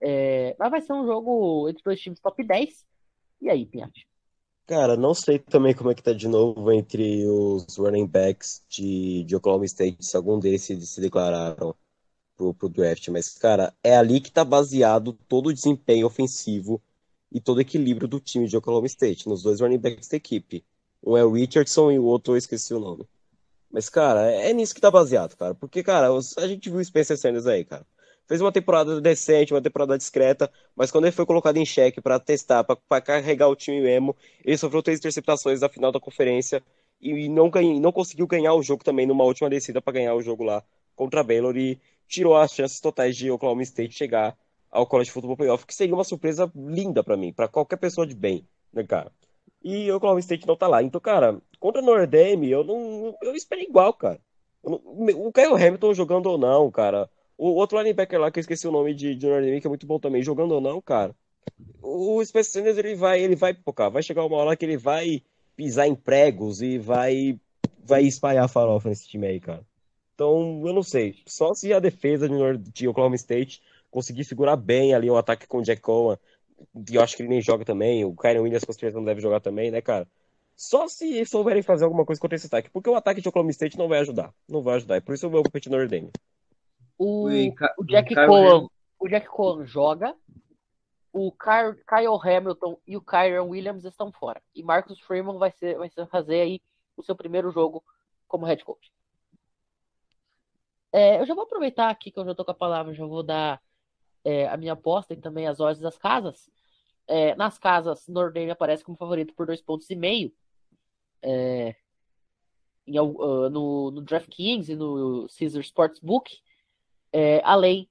É, 0.00 0.54
mas 0.58 0.70
vai 0.70 0.80
ser 0.82 0.92
um 0.92 1.06
jogo 1.06 1.68
entre 1.68 1.82
dois 1.82 2.00
times 2.00 2.20
top 2.20 2.44
10. 2.44 2.84
E 3.40 3.48
aí, 3.48 3.64
Pinhatti? 3.64 4.06
Cara, 4.66 4.96
não 4.96 5.14
sei 5.14 5.38
também 5.38 5.74
como 5.74 5.90
é 5.90 5.94
que 5.94 6.02
tá 6.02 6.12
de 6.12 6.26
novo 6.26 6.72
entre 6.72 7.24
os 7.26 7.76
running 7.78 8.06
backs 8.06 8.64
de, 8.68 9.22
de 9.22 9.36
Oklahoma 9.36 9.64
State, 9.64 10.04
se 10.04 10.16
algum 10.16 10.40
desses 10.40 10.90
se 10.90 11.00
declararam 11.00 11.74
pro, 12.36 12.54
pro 12.54 12.68
draft, 12.68 13.08
mas, 13.08 13.30
cara, 13.38 13.72
é 13.82 13.96
ali 13.96 14.20
que 14.20 14.30
tá 14.30 14.44
baseado 14.44 15.12
todo 15.28 15.48
o 15.48 15.52
desempenho 15.52 16.06
ofensivo 16.06 16.80
e 17.32 17.40
todo 17.40 17.58
o 17.58 17.60
equilíbrio 17.60 18.06
do 18.06 18.20
time 18.20 18.46
de 18.46 18.56
Oklahoma 18.56 18.86
State, 18.86 19.28
nos 19.28 19.42
dois 19.42 19.60
running 19.60 19.78
backs 19.78 20.08
da 20.08 20.16
equipe. 20.16 20.64
Um 21.02 21.16
é 21.16 21.24
o 21.24 21.32
Richardson 21.32 21.90
e 21.90 21.98
o 21.98 22.04
outro 22.04 22.34
eu 22.34 22.38
esqueci 22.38 22.74
o 22.74 22.80
nome. 22.80 23.06
Mas, 23.70 23.88
cara, 23.88 24.30
é 24.30 24.52
nisso 24.52 24.74
que 24.74 24.80
tá 24.80 24.90
baseado, 24.90 25.36
cara. 25.36 25.54
Porque, 25.54 25.82
cara, 25.82 26.08
a 26.08 26.46
gente 26.46 26.70
viu 26.70 26.78
o 26.78 26.84
Spencer 26.84 27.16
Sanders 27.16 27.46
aí, 27.46 27.64
cara. 27.64 27.86
Fez 28.26 28.40
uma 28.40 28.50
temporada 28.50 29.00
decente, 29.00 29.54
uma 29.54 29.62
temporada 29.62 29.96
discreta, 29.96 30.50
mas 30.74 30.90
quando 30.90 31.04
ele 31.04 31.12
foi 31.12 31.24
colocado 31.24 31.58
em 31.58 31.64
xeque 31.64 32.00
para 32.00 32.18
testar, 32.18 32.64
para 32.64 33.00
carregar 33.00 33.48
o 33.48 33.54
time 33.54 33.80
mesmo, 33.80 34.16
ele 34.44 34.58
sofreu 34.58 34.82
três 34.82 34.98
interceptações 34.98 35.60
na 35.60 35.68
final 35.68 35.92
da 35.92 36.00
conferência 36.00 36.62
e 37.00 37.28
não, 37.28 37.48
ganhou, 37.48 37.78
não 37.78 37.92
conseguiu 37.92 38.26
ganhar 38.26 38.54
o 38.54 38.62
jogo 38.62 38.82
também 38.82 39.06
numa 39.06 39.22
última 39.22 39.48
descida 39.48 39.80
para 39.80 39.92
ganhar 39.92 40.14
o 40.14 40.22
jogo 40.22 40.42
lá 40.42 40.64
contra 40.96 41.20
a 41.20 41.24
Baylor 41.24 41.56
e 41.56 41.78
tirou 42.08 42.36
as 42.36 42.52
chances 42.52 42.80
totais 42.80 43.16
de 43.16 43.30
Oklahoma 43.30 43.62
State 43.62 43.94
chegar 43.94 44.36
ao 44.70 44.86
College 44.86 45.10
Football 45.10 45.36
Playoff, 45.36 45.66
que 45.66 45.74
seria 45.74 45.94
uma 45.94 46.04
surpresa 46.04 46.50
linda 46.54 47.02
para 47.02 47.16
mim, 47.16 47.32
para 47.32 47.48
qualquer 47.48 47.76
pessoa 47.76 48.06
de 48.06 48.14
bem, 48.14 48.46
né, 48.72 48.84
cara? 48.84 49.10
E 49.62 49.90
Oklahoma 49.90 50.20
State 50.20 50.46
não 50.46 50.56
tá 50.56 50.68
lá. 50.68 50.82
Então, 50.82 51.00
cara, 51.00 51.40
contra 51.58 51.82
o 51.82 51.84
Notre 51.84 52.06
Dame, 52.06 52.50
eu 52.50 52.62
não. 52.62 53.16
Eu 53.22 53.34
espero 53.34 53.60
igual, 53.62 53.92
cara. 53.94 54.20
Não, 54.62 54.80
o 54.84 55.32
Kyle 55.32 55.54
Hamilton 55.54 55.94
jogando 55.94 56.26
ou 56.26 56.38
não, 56.38 56.70
cara. 56.70 57.10
O 57.38 57.48
outro 57.50 57.78
linebacker 57.78 58.20
lá, 58.20 58.30
que 58.30 58.38
eu 58.38 58.42
esqueci 58.42 58.66
o 58.66 58.72
nome 58.72 58.94
de, 58.94 59.14
de 59.14 59.26
Notre 59.26 59.46
Dame, 59.46 59.60
que 59.60 59.66
é 59.66 59.68
muito 59.68 59.86
bom 59.86 59.98
também, 59.98 60.22
jogando 60.22 60.52
ou 60.52 60.60
não, 60.60 60.80
cara. 60.80 61.14
O 61.82 62.24
Spencer 62.24 62.52
Sanders, 62.52 62.78
ele 62.78 62.94
vai, 62.94 63.20
ele 63.20 63.36
vai, 63.36 63.54
cara, 63.74 63.90
vai 63.90 64.02
chegar 64.02 64.24
uma 64.24 64.36
hora 64.36 64.56
que 64.56 64.64
ele 64.64 64.76
vai 64.76 65.22
pisar 65.56 65.86
em 65.86 65.94
pregos 65.94 66.60
e 66.60 66.78
vai, 66.78 67.38
vai 67.84 68.04
espalhar 68.04 68.48
farofa 68.48 68.88
nesse 68.88 69.08
time 69.08 69.26
aí, 69.26 69.40
cara. 69.40 69.64
Então, 70.16 70.62
eu 70.64 70.72
não 70.72 70.82
sei. 70.82 71.22
Só 71.26 71.52
se 71.52 71.74
a 71.74 71.78
defesa 71.78 72.26
de, 72.26 72.58
de 72.72 72.88
Oklahoma 72.88 73.16
State 73.16 73.62
conseguir 73.90 74.24
segurar 74.24 74.56
bem 74.56 74.94
ali 74.94 75.10
o 75.10 75.16
ataque 75.16 75.46
com 75.46 75.58
o 75.58 75.62
Jack 75.62 75.82
Cohen, 75.82 76.18
eu 76.90 77.02
acho 77.02 77.14
que 77.14 77.22
ele 77.22 77.28
nem 77.28 77.42
joga 77.42 77.66
também. 77.66 78.02
O 78.02 78.16
Kyron 78.16 78.42
Williams 78.42 78.64
com 78.64 78.72
certeza 78.72 78.96
não 78.96 79.04
deve 79.04 79.20
jogar 79.20 79.40
também, 79.40 79.70
né, 79.70 79.82
cara? 79.82 80.08
Só 80.56 80.88
se 80.88 81.22
souberem 81.26 81.62
fazer 81.62 81.84
alguma 81.84 82.06
coisa 82.06 82.18
contra 82.18 82.34
esse 82.34 82.46
ataque. 82.46 82.70
Porque 82.70 82.88
o 82.88 82.94
ataque 82.94 83.20
de 83.20 83.28
Oklahoma 83.28 83.50
State 83.50 83.76
não 83.76 83.88
vai 83.88 83.98
ajudar. 83.98 84.32
Não 84.48 84.62
vai 84.62 84.76
ajudar. 84.76 84.96
É 84.96 85.00
por 85.00 85.14
isso 85.14 85.26
eu 85.26 85.30
vou 85.30 85.42
competir 85.42 85.70
no 85.70 85.86
Dame. 85.86 86.10
O, 86.96 87.28
o 87.28 87.84
Jack 87.84 88.14
Cohen, 88.14 88.68
o 88.98 89.08
Jack 89.08 89.26
Cohen 89.26 89.66
joga. 89.66 90.14
O 91.12 91.30
Kyle 91.30 92.20
Hamilton 92.22 92.78
e 92.86 92.96
o 92.96 93.02
Kyron 93.02 93.48
Williams 93.48 93.84
estão 93.84 94.10
fora. 94.12 94.40
E 94.54 94.62
Marcus 94.62 94.98
Freeman 95.00 95.38
vai, 95.38 95.50
ser, 95.50 95.76
vai 95.76 95.90
fazer 96.10 96.40
aí 96.40 96.60
o 96.96 97.02
seu 97.02 97.14
primeiro 97.14 97.50
jogo 97.50 97.84
como 98.26 98.46
head 98.46 98.64
coach. 98.64 98.90
É, 100.96 101.20
eu 101.20 101.26
já 101.26 101.34
vou 101.34 101.44
aproveitar 101.44 101.90
aqui 101.90 102.10
que 102.10 102.18
eu 102.18 102.24
já 102.24 102.34
tô 102.34 102.42
com 102.42 102.52
a 102.52 102.54
palavra, 102.54 102.94
já 102.94 103.04
vou 103.04 103.22
dar 103.22 103.60
é, 104.24 104.48
a 104.48 104.56
minha 104.56 104.72
aposta 104.72 105.12
e 105.12 105.16
também 105.18 105.46
as 105.46 105.60
odds 105.60 105.78
das 105.78 105.98
casas. 105.98 106.48
É, 107.06 107.34
nas 107.34 107.58
casas, 107.58 108.08
Nordame 108.08 108.50
aparece 108.50 108.82
como 108.82 108.96
favorito 108.96 109.34
por 109.34 109.46
dois 109.46 109.60
pontos 109.60 109.90
e 109.90 109.94
meio. 109.94 110.32
É, 111.20 111.76
em, 112.86 112.98
uh, 112.98 113.50
no, 113.50 113.90
no 113.90 114.00
DraftKings 114.00 114.70
e 114.70 114.74
no 114.74 115.26
Caesar 115.38 115.60
Sportsbook, 115.60 116.38
é, 117.12 117.42
além 117.44 117.90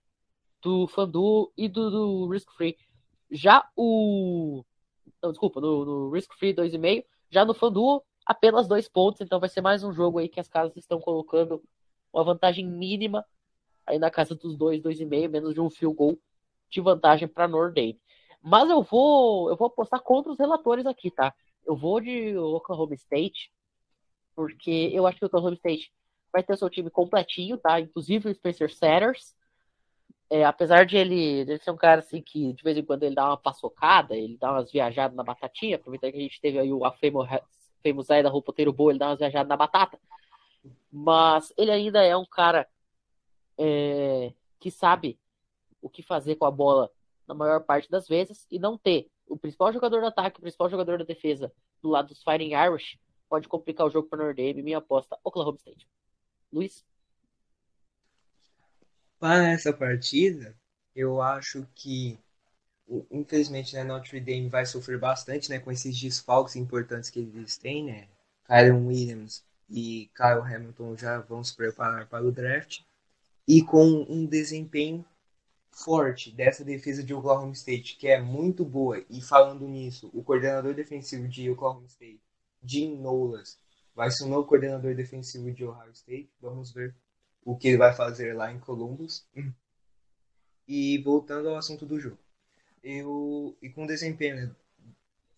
do 0.59 0.87
FanDuel 0.87 1.53
e 1.55 1.69
do, 1.69 1.91
do 1.91 2.27
Risk 2.27 2.49
Free. 2.53 2.75
Já 3.29 3.69
o. 3.75 4.65
Não, 5.21 5.29
desculpa, 5.29 5.61
no, 5.61 5.85
no 5.85 6.09
Risk 6.09 6.33
Free 6.33 6.55
2,5. 6.55 7.05
Já 7.29 7.45
no 7.45 7.53
FanDuel, 7.53 8.03
apenas 8.25 8.67
dois 8.67 8.87
pontos. 8.89 9.21
Então 9.21 9.39
vai 9.39 9.49
ser 9.49 9.61
mais 9.61 9.83
um 9.83 9.93
jogo 9.93 10.17
aí 10.17 10.27
que 10.27 10.39
as 10.39 10.49
casas 10.49 10.75
estão 10.75 10.99
colocando 10.99 11.61
uma 12.17 12.23
vantagem 12.23 12.65
mínima 12.67 13.25
aí 13.85 13.99
na 13.99 14.09
casa 14.09 14.35
dos 14.35 14.57
dois, 14.57 14.81
dois 14.81 14.99
e 14.99 15.05
meio, 15.05 15.29
menos 15.29 15.53
de 15.53 15.61
um 15.61 15.69
field 15.69 15.95
goal 15.95 16.17
de 16.69 16.81
vantagem 16.81 17.27
para 17.27 17.47
Nordame. 17.47 17.99
Mas 18.41 18.69
eu 18.69 18.81
vou, 18.83 19.49
eu 19.49 19.55
vou 19.57 19.67
apostar 19.67 20.01
contra 20.01 20.31
os 20.31 20.39
relatores 20.39 20.85
aqui, 20.85 21.11
tá? 21.11 21.33
Eu 21.65 21.75
vou 21.75 21.99
de 22.01 22.37
Oklahoma 22.37 22.95
State, 22.95 23.51
porque 24.35 24.91
eu 24.93 25.07
acho 25.07 25.17
que 25.19 25.25
o 25.25 25.27
Oklahoma 25.27 25.55
State 25.55 25.91
vai 26.31 26.43
ter 26.43 26.57
seu 26.57 26.69
time 26.69 26.89
completinho, 26.89 27.57
tá? 27.57 27.79
Inclusive 27.79 28.29
o 28.29 28.35
Spencer 28.35 28.71
Setters. 28.73 29.35
é, 30.29 30.43
apesar 30.43 30.85
de 30.85 30.97
ele, 30.97 31.45
de 31.45 31.51
ele 31.53 31.59
ser 31.63 31.71
um 31.71 31.77
cara 31.77 31.99
assim 31.99 32.21
que 32.21 32.53
de 32.53 32.63
vez 32.63 32.77
em 32.77 32.83
quando 32.83 33.03
ele 33.03 33.15
dá 33.15 33.27
uma 33.27 33.37
paçocada, 33.37 34.15
ele 34.15 34.37
dá 34.37 34.51
umas 34.51 34.71
viajadas 34.71 35.15
na 35.15 35.23
batatinha, 35.23 35.75
aproveitando 35.75 36.11
que 36.11 36.17
a 36.17 36.21
gente 36.21 36.41
teve 36.41 36.59
aí 36.59 36.71
o 36.73 36.85
Afemo 36.85 37.25
Famous 37.83 38.07
da 38.07 38.29
roupoteiro 38.29 38.73
boa, 38.73 38.91
ele 38.91 38.99
dá 38.99 39.09
umas 39.09 39.19
viajadas 39.19 39.47
na 39.47 39.57
batata. 39.57 39.99
Mas 40.97 41.51
ele 41.57 41.71
ainda 41.71 42.01
é 42.01 42.15
um 42.15 42.25
cara 42.25 42.65
é, 43.57 44.31
que 44.57 44.71
sabe 44.71 45.19
o 45.81 45.89
que 45.89 46.01
fazer 46.01 46.37
com 46.37 46.45
a 46.45 46.51
bola 46.51 46.89
na 47.27 47.33
maior 47.33 47.65
parte 47.65 47.91
das 47.91 48.07
vezes 48.07 48.47
e 48.49 48.57
não 48.57 48.77
ter 48.77 49.11
o 49.27 49.35
principal 49.35 49.73
jogador 49.73 49.99
do 49.99 50.07
ataque, 50.07 50.39
o 50.39 50.41
principal 50.41 50.69
jogador 50.69 50.97
da 50.97 51.03
defesa 51.03 51.51
do 51.81 51.89
lado 51.89 52.07
dos 52.07 52.23
Fighting 52.23 52.53
Irish 52.53 52.97
pode 53.27 53.49
complicar 53.49 53.85
o 53.85 53.89
jogo 53.89 54.07
para 54.07 54.23
Notre 54.23 54.41
Dame. 54.41 54.63
Minha 54.63 54.77
aposta, 54.77 55.19
Oklahoma 55.21 55.57
State. 55.57 55.85
Luiz? 56.49 56.85
Para 59.19 59.49
essa 59.49 59.73
partida, 59.73 60.55
eu 60.95 61.21
acho 61.21 61.67
que, 61.75 62.17
infelizmente, 63.11 63.75
né, 63.75 63.83
Notre 63.83 64.21
Dame 64.21 64.47
vai 64.47 64.65
sofrer 64.65 64.97
bastante 64.97 65.49
né, 65.49 65.59
com 65.59 65.73
esses 65.73 65.99
desfalques 65.99 66.55
importantes 66.55 67.09
que 67.09 67.19
eles 67.19 67.57
têm, 67.57 67.83
né? 67.83 68.07
Kyron 68.47 68.85
Williams 68.85 69.43
e 69.69 70.09
Kyle 70.15 70.41
Hamilton 70.41 70.97
já 70.97 71.19
vão 71.19 71.43
se 71.43 71.55
preparar 71.55 72.07
para 72.07 72.25
o 72.25 72.31
draft. 72.31 72.81
E 73.47 73.61
com 73.61 74.05
um 74.09 74.25
desempenho 74.25 75.05
forte 75.71 76.31
dessa 76.31 76.63
defesa 76.63 77.03
de 77.03 77.13
Oklahoma 77.13 77.51
State, 77.51 77.97
que 77.97 78.07
é 78.07 78.21
muito 78.21 78.63
boa. 78.63 79.03
E 79.09 79.21
falando 79.21 79.67
nisso, 79.67 80.09
o 80.13 80.23
coordenador 80.23 80.73
defensivo 80.73 81.27
de 81.27 81.49
Oklahoma 81.49 81.85
State, 81.85 82.21
Jim 82.63 82.97
Nolas, 82.97 83.59
vai 83.93 84.09
ser 84.09 84.23
o 84.23 84.27
novo 84.27 84.47
coordenador 84.47 84.95
defensivo 84.95 85.51
de 85.51 85.65
Ohio 85.65 85.91
State. 85.91 86.29
Vamos 86.41 86.71
ver 86.71 86.95
o 87.43 87.55
que 87.55 87.67
ele 87.67 87.77
vai 87.77 87.93
fazer 87.93 88.33
lá 88.33 88.51
em 88.51 88.59
Columbus. 88.59 89.27
E 90.67 90.97
voltando 91.03 91.49
ao 91.49 91.57
assunto 91.57 91.85
do 91.85 91.99
jogo. 91.99 92.17
Eu, 92.83 93.55
e 93.61 93.69
com 93.69 93.83
um 93.83 93.87
desempenho 93.87 94.55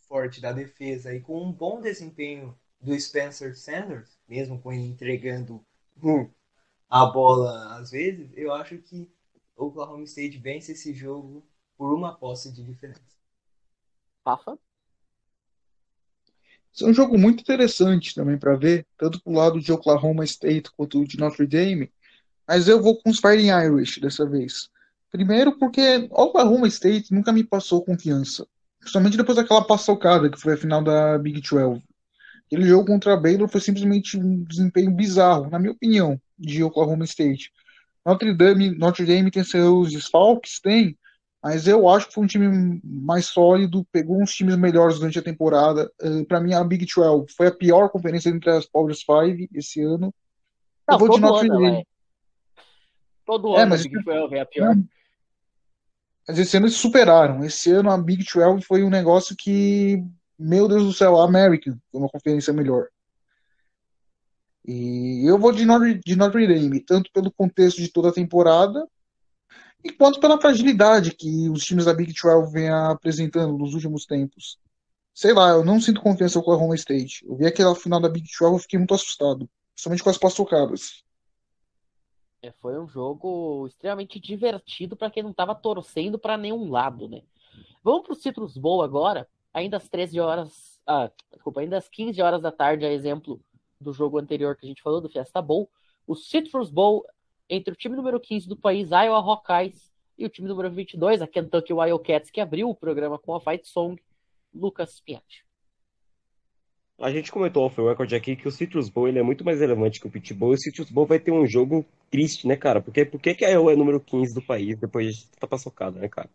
forte 0.08 0.40
da 0.40 0.54
defesa 0.54 1.14
e 1.14 1.20
com 1.20 1.44
um 1.44 1.52
bom 1.52 1.82
desempenho 1.82 2.58
do 2.80 3.00
Spencer 3.00 3.58
Sanders, 3.58 4.18
mesmo 4.28 4.62
com 4.62 4.72
ele 4.72 4.84
entregando 4.84 5.64
a 6.90 7.06
bola 7.06 7.76
às 7.78 7.92
vezes, 7.92 8.30
eu 8.36 8.54
acho 8.54 8.78
que 8.78 9.10
Oklahoma 9.56 10.04
State 10.04 10.38
vence 10.38 10.72
esse 10.72 10.94
jogo 10.94 11.46
por 11.78 11.94
uma 11.94 12.16
posse 12.16 12.52
de 12.52 12.64
diferença. 12.64 13.02
Rafa? 14.26 14.58
Esse 16.74 16.84
é 16.84 16.88
um 16.88 16.94
jogo 16.94 17.18
muito 17.18 17.42
interessante 17.42 18.14
também 18.14 18.38
para 18.38 18.56
ver, 18.56 18.86
tanto 18.98 19.22
pro 19.22 19.34
lado 19.34 19.60
de 19.60 19.72
Oklahoma 19.72 20.24
State 20.24 20.72
quanto 20.78 21.04
de 21.06 21.18
Notre 21.18 21.48
Dame, 21.48 21.92
mas 22.48 22.68
eu 22.68 22.82
vou 22.82 23.02
com 23.02 23.10
os 23.10 23.20
Fighting 23.20 23.50
Irish 23.50 24.00
dessa 24.00 24.30
vez. 24.30 24.70
Primeiro 25.10 25.58
porque 25.58 26.08
Oklahoma 26.12 26.68
State 26.68 27.12
nunca 27.12 27.32
me 27.32 27.44
passou 27.44 27.84
confiança, 27.84 28.48
principalmente 28.80 29.18
depois 29.18 29.38
daquela 29.38 29.66
passocada 29.66 30.30
que 30.30 30.40
foi 30.40 30.54
a 30.54 30.58
final 30.58 30.84
da 30.84 31.18
Big 31.18 31.42
12. 31.42 31.82
Aquele 32.48 32.68
jogo 32.68 32.88
contra 32.88 33.14
a 33.14 33.18
Baylor 33.18 33.48
foi 33.48 33.62
simplesmente 33.62 34.18
um 34.18 34.44
desempenho 34.44 34.92
bizarro, 34.92 35.50
na 35.50 35.60
minha 35.60 35.74
opinião, 35.74 36.20
de 36.40 36.64
Oklahoma 36.64 37.04
State. 37.04 37.52
Notre 38.06 38.34
Dame, 38.34 38.72
Notre 38.72 39.06
Dame 39.06 39.30
tem 39.30 39.44
seus 39.44 39.92
desfalques, 39.92 40.60
tem, 40.62 40.98
mas 41.44 41.68
eu 41.68 41.88
acho 41.88 42.08
que 42.08 42.14
foi 42.14 42.24
um 42.24 42.28
time 42.28 42.82
mais 42.84 43.28
sólido, 43.28 43.86
pegou 43.92 44.22
uns 44.22 44.34
times 44.34 44.56
melhores 44.58 44.98
durante 44.98 45.20
a 45.20 45.24
temporada. 45.24 45.92
Uh, 46.02 46.26
para 46.26 46.40
mim, 46.40 46.54
a 46.54 46.64
Big 46.64 46.86
12 46.86 47.34
foi 47.36 47.48
a 47.48 47.52
pior 47.52 47.90
conferência 47.90 48.30
entre 48.30 48.50
as 48.50 48.66
Power 48.66 48.94
Five 48.96 49.50
esse 49.54 49.82
ano. 49.82 50.14
Não, 50.88 50.96
eu 50.96 51.00
vou 51.00 51.10
de 51.10 51.20
Notre 51.20 51.50
ano, 51.50 51.60
Dame. 51.60 51.88
Todo 53.26 53.56
é, 53.56 53.62
ano 53.62 53.76
a 53.76 53.78
Big 53.78 54.04
12 54.04 54.36
é 54.36 54.40
a 54.40 54.46
pior. 54.46 54.76
Mas 56.28 56.40
esse 56.40 56.58
ano 56.58 56.66
eles 56.66 56.78
superaram. 56.78 57.44
Esse 57.44 57.72
ano 57.72 57.92
a 57.92 57.98
Big 57.98 58.26
12 58.26 58.64
foi 58.64 58.84
um 58.84 58.90
negócio 58.90 59.36
que, 59.38 60.04
meu 60.38 60.68
Deus 60.68 60.84
do 60.84 60.94
céu, 60.94 61.18
a 61.18 61.26
American 61.26 61.78
uma 61.92 62.10
conferência 62.10 62.54
melhor. 62.54 62.88
E 64.66 65.24
eu 65.26 65.38
vou 65.40 65.52
de 65.52 65.66
Notre, 65.66 66.00
de 66.00 66.16
Notre 66.16 66.46
Dame, 66.46 66.82
tanto 66.82 67.10
pelo 67.12 67.32
contexto 67.32 67.78
de 67.78 67.88
toda 67.88 68.10
a 68.10 68.14
temporada, 68.14 68.86
e 69.84 69.92
quanto 69.92 70.20
pela 70.20 70.40
fragilidade 70.40 71.16
que 71.16 71.50
os 71.50 71.64
times 71.64 71.86
da 71.86 71.94
Big 71.94 72.14
12 72.14 72.52
vêm 72.52 72.70
apresentando 72.70 73.58
nos 73.58 73.74
últimos 73.74 74.06
tempos. 74.06 74.60
Sei 75.14 75.34
lá, 75.34 75.50
eu 75.52 75.64
não 75.64 75.80
sinto 75.80 76.02
confiança 76.02 76.42
com 76.42 76.52
a 76.52 76.58
Home 76.58 76.76
State. 76.76 77.26
Eu 77.26 77.36
vi 77.36 77.46
aquela 77.46 77.74
final 77.74 78.00
da 78.00 78.10
Big 78.10 78.28
12 78.40 78.56
e 78.56 78.60
fiquei 78.60 78.78
muito 78.78 78.94
assustado, 78.94 79.50
principalmente 79.74 80.04
com 80.04 80.10
as 80.10 80.18
pastocadas. 80.18 81.04
É, 82.42 82.52
foi 82.60 82.78
um 82.78 82.88
jogo 82.88 83.66
extremamente 83.68 84.20
divertido 84.20 84.96
para 84.96 85.10
quem 85.10 85.24
não 85.24 85.32
estava 85.32 85.56
torcendo 85.56 86.20
para 86.20 86.38
nenhum 86.38 86.70
lado, 86.70 87.08
né? 87.08 87.24
Vamos 87.84 88.04
para 88.04 88.14
o 88.14 88.16
Citrus 88.16 88.58
Bowl 88.58 88.84
agora, 88.84 89.28
ainda 89.54 89.78
às 89.78 89.88
13 89.90 90.20
horas, 90.20 90.80
ah, 90.86 91.12
desculpa, 91.32 91.62
ainda 91.62 91.78
às 91.78 91.90
15 91.90 92.22
horas 92.22 92.42
da 92.42 92.52
tarde, 92.52 92.86
a 92.86 92.92
exemplo 92.92 93.40
do 93.80 93.94
jogo 93.94 94.18
anterior 94.18 94.56
que 94.56 94.66
a 94.66 94.70
gente 94.70 94.82
falou, 94.82 95.02
do 95.02 95.10
Fiesta 95.10 95.42
Bowl, 95.42 95.70
o 96.06 96.16
Citrus 96.16 96.70
Bowl 96.70 97.06
entre 97.50 97.74
o 97.74 97.78
time 97.78 97.96
número 97.96 98.20
15 98.20 98.48
do 98.48 98.58
país, 98.58 98.90
Iowa 98.92 99.20
Hawkeyes, 99.20 99.92
e 100.18 100.26
o 100.26 100.30
time 100.30 100.48
número 100.48 100.72
22, 100.72 101.22
a 101.22 101.28
Kentucky 101.28 101.74
Wildcats, 101.74 102.32
que 102.32 102.42
abriu 102.42 102.70
o 102.70 102.76
programa 102.76 103.20
com 103.20 103.36
a 103.36 103.40
Fight 103.40 103.68
Song, 103.68 104.02
Lucas 104.54 105.00
Piatti. 105.00 105.46
A 107.00 107.12
gente 107.12 107.32
comentou 107.32 107.64
off 107.64 107.80
record 107.80 108.12
aqui 108.14 108.36
que 108.36 108.48
o 108.48 108.52
Citrus 108.52 108.90
Bowl 108.90 109.08
ele 109.08 109.20
é 109.20 109.24
muito 109.24 109.46
mais 109.46 109.60
relevante 109.60 110.00
que 110.00 110.08
o 110.08 110.10
Pit 110.10 110.34
Bowl. 110.34 110.52
E 110.52 110.56
o 110.56 110.58
Citrus 110.58 110.90
Bowl 110.90 111.06
vai 111.06 111.20
ter 111.20 111.32
um 111.32 111.46
jogo 111.46 111.86
triste, 112.10 112.48
né, 112.48 112.56
cara? 112.56 112.82
Porque 112.82 113.06
por 113.06 113.22
que, 113.22 113.46
a 113.46 113.50
Iowa 113.50 113.72
é 113.72 113.76
número 113.76 114.00
15 114.00 114.34
do 114.34 114.42
país 114.42 114.80
depois 114.80 115.16
de 115.16 115.22
estar 115.26 115.46
paçocada, 115.46 116.00
né, 116.00 116.10
cara? 116.10 116.28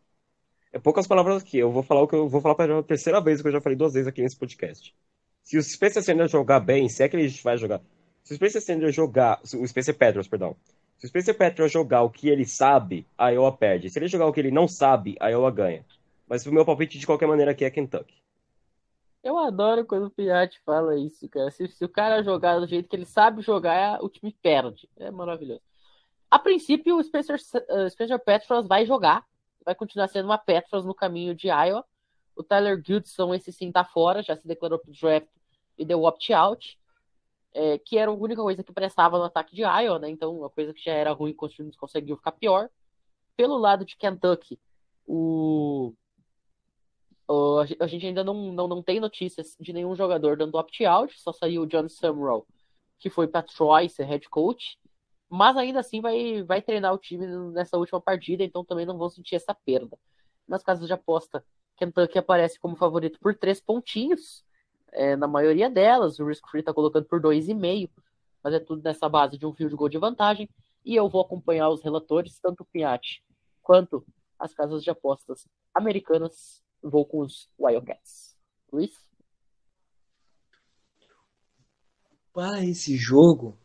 É 0.72 0.78
poucas 0.78 1.06
palavras 1.06 1.42
aqui. 1.42 1.58
Eu 1.58 1.70
vou 1.70 1.82
falar 1.82 2.02
o 2.02 2.08
que 2.08 2.14
eu 2.14 2.28
vou 2.28 2.40
falar 2.40 2.54
pela 2.54 2.82
terceira 2.82 3.20
vez, 3.20 3.42
que 3.42 3.48
eu 3.48 3.52
já 3.52 3.60
falei 3.60 3.76
duas 3.76 3.92
vezes 3.92 4.08
aqui 4.08 4.22
nesse 4.22 4.38
podcast. 4.38 4.94
Se 5.42 5.58
o 5.58 5.62
Spencer 5.62 6.02
Sanders 6.02 6.30
jogar 6.30 6.60
bem, 6.60 6.88
se 6.88 7.02
é 7.02 7.08
que 7.08 7.16
ele 7.16 7.28
vai 7.42 7.58
jogar. 7.58 7.80
Se 8.22 8.32
o 8.32 8.36
Spencer 8.36 8.62
Sanders 8.62 8.94
jogar. 8.94 9.40
O 9.42 9.66
Spencer 9.66 9.96
Petros, 9.96 10.28
perdão. 10.28 10.56
Se 10.96 11.06
o 11.06 11.08
Spencer 11.08 11.36
Petros 11.36 11.70
jogar 11.70 12.02
o 12.02 12.10
que 12.10 12.28
ele 12.28 12.46
sabe, 12.46 13.06
a 13.18 13.30
Iowa 13.30 13.52
perde. 13.56 13.90
Se 13.90 13.98
ele 13.98 14.06
jogar 14.08 14.26
o 14.26 14.32
que 14.32 14.40
ele 14.40 14.50
não 14.50 14.66
sabe, 14.68 15.16
a 15.20 15.28
Iowa 15.28 15.50
ganha. 15.50 15.84
Mas 16.28 16.46
o 16.46 16.52
meu 16.52 16.64
palpite, 16.64 16.98
de 16.98 17.04
qualquer 17.04 17.26
maneira, 17.26 17.50
aqui 17.50 17.64
é 17.64 17.70
Kentucky. 17.70 18.14
Eu 19.22 19.38
adoro 19.38 19.84
quando 19.84 20.06
o 20.06 20.10
Piatti 20.10 20.60
fala 20.64 20.96
isso, 20.96 21.28
cara. 21.28 21.50
Se, 21.50 21.68
se, 21.68 21.84
o 21.84 21.88
cara 21.88 22.22
jogar 22.22 22.58
do 22.58 22.66
jeito 22.66 22.88
que 22.88 22.96
ele 22.96 23.04
sabe 23.04 23.42
jogar, 23.42 24.02
o 24.02 24.08
time 24.08 24.34
perde. 24.42 24.88
É 24.96 25.10
maravilhoso. 25.10 25.60
A 26.30 26.38
princípio, 26.38 26.96
o 26.96 27.04
Spencer, 27.04 27.36
uh, 27.36 27.90
Spencer 27.90 28.18
Petros 28.18 28.66
vai 28.66 28.86
jogar. 28.86 29.24
Vai 29.64 29.74
continuar 29.74 30.08
sendo 30.08 30.26
uma 30.26 30.38
Petros 30.38 30.84
no 30.84 30.94
caminho 30.94 31.34
de 31.34 31.48
Iowa. 31.48 31.84
O 32.34 32.42
Tyler 32.42 32.82
Goodson, 32.82 33.34
esse 33.34 33.52
sim, 33.52 33.70
tá 33.70 33.84
fora, 33.84 34.22
já 34.22 34.36
se 34.36 34.46
declarou 34.46 34.78
pro 34.78 34.92
draft 34.92 35.28
e 35.76 35.84
deu 35.84 36.02
opt-out, 36.04 36.78
é, 37.54 37.78
que 37.78 37.98
era 37.98 38.10
a 38.10 38.14
única 38.14 38.40
coisa 38.40 38.62
que 38.62 38.72
prestava 38.72 39.18
no 39.18 39.24
ataque 39.24 39.54
de 39.54 39.62
Iowa, 39.62 39.98
né? 39.98 40.08
Então, 40.08 40.38
uma 40.38 40.50
coisa 40.50 40.72
que 40.72 40.82
já 40.82 40.92
era 40.92 41.12
ruim, 41.12 41.34
conseguiu 41.34 42.16
ficar 42.16 42.32
pior. 42.32 42.70
Pelo 43.36 43.56
lado 43.58 43.84
de 43.84 43.96
Kentucky, 43.96 44.58
o, 45.06 45.92
o 47.28 47.58
a 47.80 47.86
gente 47.86 48.06
ainda 48.06 48.22
não, 48.24 48.52
não, 48.52 48.68
não 48.68 48.82
tem 48.82 49.00
notícias 49.00 49.56
de 49.58 49.72
nenhum 49.72 49.94
jogador 49.94 50.36
dando 50.36 50.56
opt-out, 50.56 51.18
só 51.20 51.32
saiu 51.32 51.62
o 51.62 51.66
John 51.66 51.88
Summerall, 51.88 52.46
que 52.98 53.10
foi 53.10 53.26
para 53.26 53.42
Troy 53.42 53.88
ser 53.88 54.04
head 54.04 54.28
coach, 54.28 54.78
mas 55.34 55.56
ainda 55.56 55.80
assim 55.80 56.02
vai, 56.02 56.42
vai 56.42 56.60
treinar 56.60 56.92
o 56.92 56.98
time 56.98 57.26
nessa 57.52 57.78
última 57.78 57.98
partida, 57.98 58.44
então 58.44 58.62
também 58.62 58.84
não 58.84 58.98
vão 58.98 59.08
sentir 59.08 59.34
essa 59.34 59.54
perda. 59.54 59.98
Nas 60.46 60.62
casas 60.62 60.86
de 60.86 60.92
aposta, 60.92 61.42
Kentucky 61.74 62.18
aparece 62.18 62.60
como 62.60 62.76
favorito 62.76 63.18
por 63.18 63.34
três 63.34 63.58
pontinhos. 63.58 64.44
É, 64.92 65.16
na 65.16 65.26
maioria 65.26 65.70
delas, 65.70 66.18
o 66.18 66.26
Risk 66.26 66.46
Free 66.50 66.60
está 66.60 66.74
colocando 66.74 67.06
por 67.06 67.18
dois 67.18 67.48
e 67.48 67.54
meio, 67.54 67.88
mas 68.44 68.52
é 68.52 68.60
tudo 68.60 68.82
nessa 68.82 69.08
base 69.08 69.38
de 69.38 69.46
um 69.46 69.54
fio 69.54 69.70
de 69.70 69.74
gol 69.74 69.88
de 69.88 69.96
vantagem. 69.96 70.50
E 70.84 70.94
eu 70.94 71.08
vou 71.08 71.22
acompanhar 71.22 71.70
os 71.70 71.82
relatores, 71.82 72.38
tanto 72.38 72.60
o 72.60 72.66
Piatti 72.66 73.24
quanto 73.62 74.04
as 74.38 74.52
casas 74.52 74.84
de 74.84 74.90
apostas 74.90 75.48
americanas. 75.72 76.62
Vou 76.82 77.06
com 77.06 77.20
os 77.20 77.48
Wildcats. 77.58 78.36
Luiz? 78.70 79.08
Para 82.34 82.62
esse 82.62 82.98
jogo, 82.98 83.58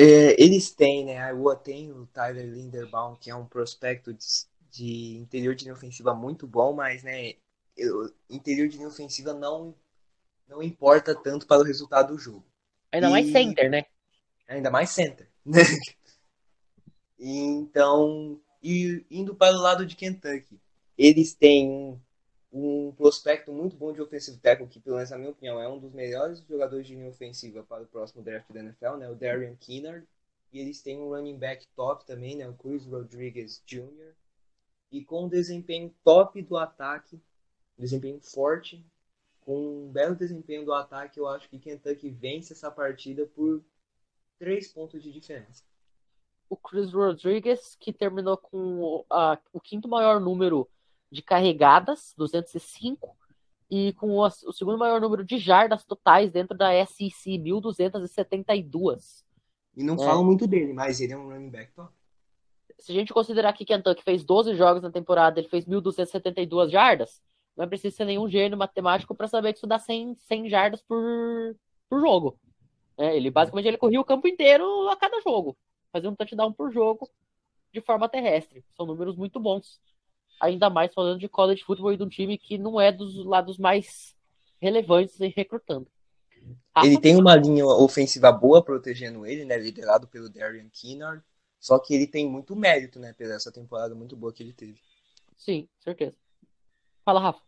é, 0.00 0.34
eles 0.42 0.70
têm, 0.70 1.04
né? 1.04 1.18
A 1.18 1.28
Iowa 1.28 1.54
tem 1.54 1.92
o 1.92 2.06
Tyler 2.06 2.46
Linderbaum, 2.46 3.16
que 3.16 3.30
é 3.30 3.34
um 3.34 3.44
prospecto 3.44 4.14
de, 4.14 4.26
de 4.70 5.18
interior 5.18 5.54
de 5.54 5.64
linha 5.64 5.74
ofensiva 5.74 6.14
muito 6.14 6.46
bom, 6.46 6.72
mas, 6.72 7.02
né, 7.02 7.34
o 7.78 8.10
interior 8.30 8.66
de 8.66 8.78
linha 8.78 8.88
ofensiva 8.88 9.34
não, 9.34 9.74
não 10.48 10.62
importa 10.62 11.14
tanto 11.14 11.46
para 11.46 11.60
o 11.60 11.64
resultado 11.64 12.14
do 12.14 12.18
jogo. 12.18 12.46
Ainda 12.90 13.08
e... 13.08 13.10
mais 13.10 13.30
center, 13.30 13.70
né? 13.70 13.84
Ainda 14.48 14.70
mais 14.70 14.88
center. 14.88 15.28
Né? 15.44 15.60
então, 17.20 18.40
e 18.62 19.04
indo 19.10 19.34
para 19.34 19.54
o 19.54 19.60
lado 19.60 19.84
de 19.84 19.96
Kentucky, 19.96 20.58
eles 20.96 21.34
têm 21.34 22.00
um 22.52 22.92
prospecto 22.92 23.52
muito 23.52 23.76
bom 23.76 23.92
de 23.92 24.00
ofensivo 24.00 24.38
tackle, 24.40 24.66
que, 24.66 24.80
pelo 24.80 24.96
menos 24.96 25.10
na 25.10 25.18
minha 25.18 25.30
opinião, 25.30 25.60
é 25.60 25.68
um 25.68 25.78
dos 25.78 25.92
melhores 25.92 26.40
jogadores 26.40 26.86
de 26.86 26.94
linha 26.94 27.08
ofensiva 27.08 27.62
para 27.62 27.82
o 27.82 27.86
próximo 27.86 28.22
draft 28.22 28.50
da 28.52 28.60
NFL, 28.60 28.96
né? 28.96 29.08
O 29.08 29.14
Darian 29.14 29.54
Keener. 29.56 30.06
E 30.52 30.58
eles 30.58 30.82
têm 30.82 30.98
um 30.98 31.10
running 31.10 31.38
back 31.38 31.66
top 31.76 32.04
também, 32.04 32.36
né? 32.36 32.48
O 32.48 32.54
Chris 32.54 32.84
Rodriguez 32.84 33.62
Jr. 33.64 34.14
e 34.90 35.04
com 35.04 35.26
um 35.26 35.28
desempenho 35.28 35.94
top 36.02 36.42
do 36.42 36.56
ataque, 36.56 37.20
desempenho 37.78 38.20
forte, 38.20 38.84
com 39.40 39.86
um 39.86 39.92
belo 39.92 40.14
desempenho 40.14 40.64
do 40.64 40.72
ataque, 40.72 41.18
eu 41.18 41.26
acho 41.26 41.48
que 41.48 41.58
Kentucky 41.58 42.10
vence 42.10 42.52
essa 42.52 42.70
partida 42.70 43.26
por 43.26 43.62
três 44.38 44.68
pontos 44.68 45.02
de 45.02 45.12
diferença. 45.12 45.62
O 46.48 46.56
Chris 46.56 46.92
Rodrigues, 46.92 47.76
que 47.78 47.92
terminou 47.92 48.36
com 48.36 49.04
uh, 49.08 49.38
o 49.52 49.60
quinto 49.60 49.88
maior 49.88 50.20
número 50.20 50.68
de 51.10 51.22
carregadas, 51.22 52.14
205, 52.16 53.16
e 53.70 53.92
com 53.94 54.10
o, 54.10 54.26
o, 54.26 54.52
segundo 54.52 54.78
maior 54.78 55.00
número 55.00 55.24
de 55.24 55.38
jardas 55.38 55.84
totais 55.84 56.30
dentro 56.32 56.56
da 56.56 56.72
SEC, 56.86 57.38
1.272. 57.38 59.24
E 59.76 59.84
não 59.84 59.94
é. 59.94 59.98
falam 59.98 60.24
muito 60.24 60.46
dele, 60.46 60.72
mas 60.72 61.00
ele 61.00 61.12
é 61.12 61.16
um 61.16 61.28
running 61.28 61.50
back 61.50 61.72
top. 61.72 61.92
Se 62.78 62.92
a 62.92 62.94
gente 62.94 63.12
considerar 63.12 63.52
que 63.52 63.64
Kentucky 63.64 64.02
fez 64.02 64.24
12 64.24 64.54
jogos 64.54 64.82
na 64.82 64.90
temporada, 64.90 65.38
ele 65.38 65.48
fez 65.48 65.66
1.272 65.66 66.70
jardas, 66.70 67.22
não 67.56 67.64
é 67.64 67.68
preciso 67.68 67.96
ser 67.96 68.06
nenhum 68.06 68.28
gênio 68.28 68.56
matemático 68.56 69.14
para 69.14 69.28
saber 69.28 69.52
que 69.52 69.58
isso 69.58 69.66
dá 69.66 69.78
100, 69.78 70.14
100 70.14 70.48
jardas 70.48 70.82
por, 70.82 70.98
por 71.88 72.00
jogo. 72.00 72.38
É, 72.96 73.16
ele 73.16 73.30
basicamente 73.30 73.68
ele 73.68 73.78
corria 73.78 74.00
o 74.00 74.04
campo 74.04 74.26
inteiro 74.26 74.88
a 74.88 74.96
cada 74.96 75.20
jogo, 75.20 75.56
fazia 75.92 76.10
um 76.10 76.14
touchdown 76.14 76.52
por 76.52 76.72
jogo 76.72 77.08
de 77.72 77.80
forma 77.80 78.08
terrestre. 78.08 78.64
São 78.76 78.86
números 78.86 79.16
muito 79.16 79.38
bons 79.38 79.80
ainda 80.40 80.70
mais 80.70 80.92
falando 80.94 81.20
de 81.20 81.28
college 81.28 81.62
football 81.62 81.92
e 81.92 81.96
de 81.96 82.02
um 82.02 82.08
time 82.08 82.38
que 82.38 82.56
não 82.56 82.80
é 82.80 82.90
dos 82.90 83.24
lados 83.24 83.58
mais 83.58 84.14
relevantes 84.60 85.20
em 85.20 85.32
recrutando. 85.34 85.86
Ele 86.82 86.98
tem 86.98 87.16
uma 87.16 87.36
linha 87.36 87.66
ofensiva 87.66 88.32
boa 88.32 88.64
protegendo 88.64 89.26
ele, 89.26 89.44
né, 89.44 89.58
liderado 89.58 90.08
pelo 90.08 90.30
Darian 90.30 90.68
Kinnard, 90.72 91.22
só 91.58 91.78
que 91.78 91.94
ele 91.94 92.06
tem 92.06 92.28
muito 92.28 92.56
mérito, 92.56 92.98
né, 92.98 93.12
pela 93.12 93.34
essa 93.34 93.52
temporada 93.52 93.94
muito 93.94 94.16
boa 94.16 94.32
que 94.32 94.42
ele 94.42 94.52
teve. 94.52 94.80
Sim, 95.36 95.68
certeza. 95.82 96.14
Fala, 97.04 97.20
Rafa. 97.20 97.40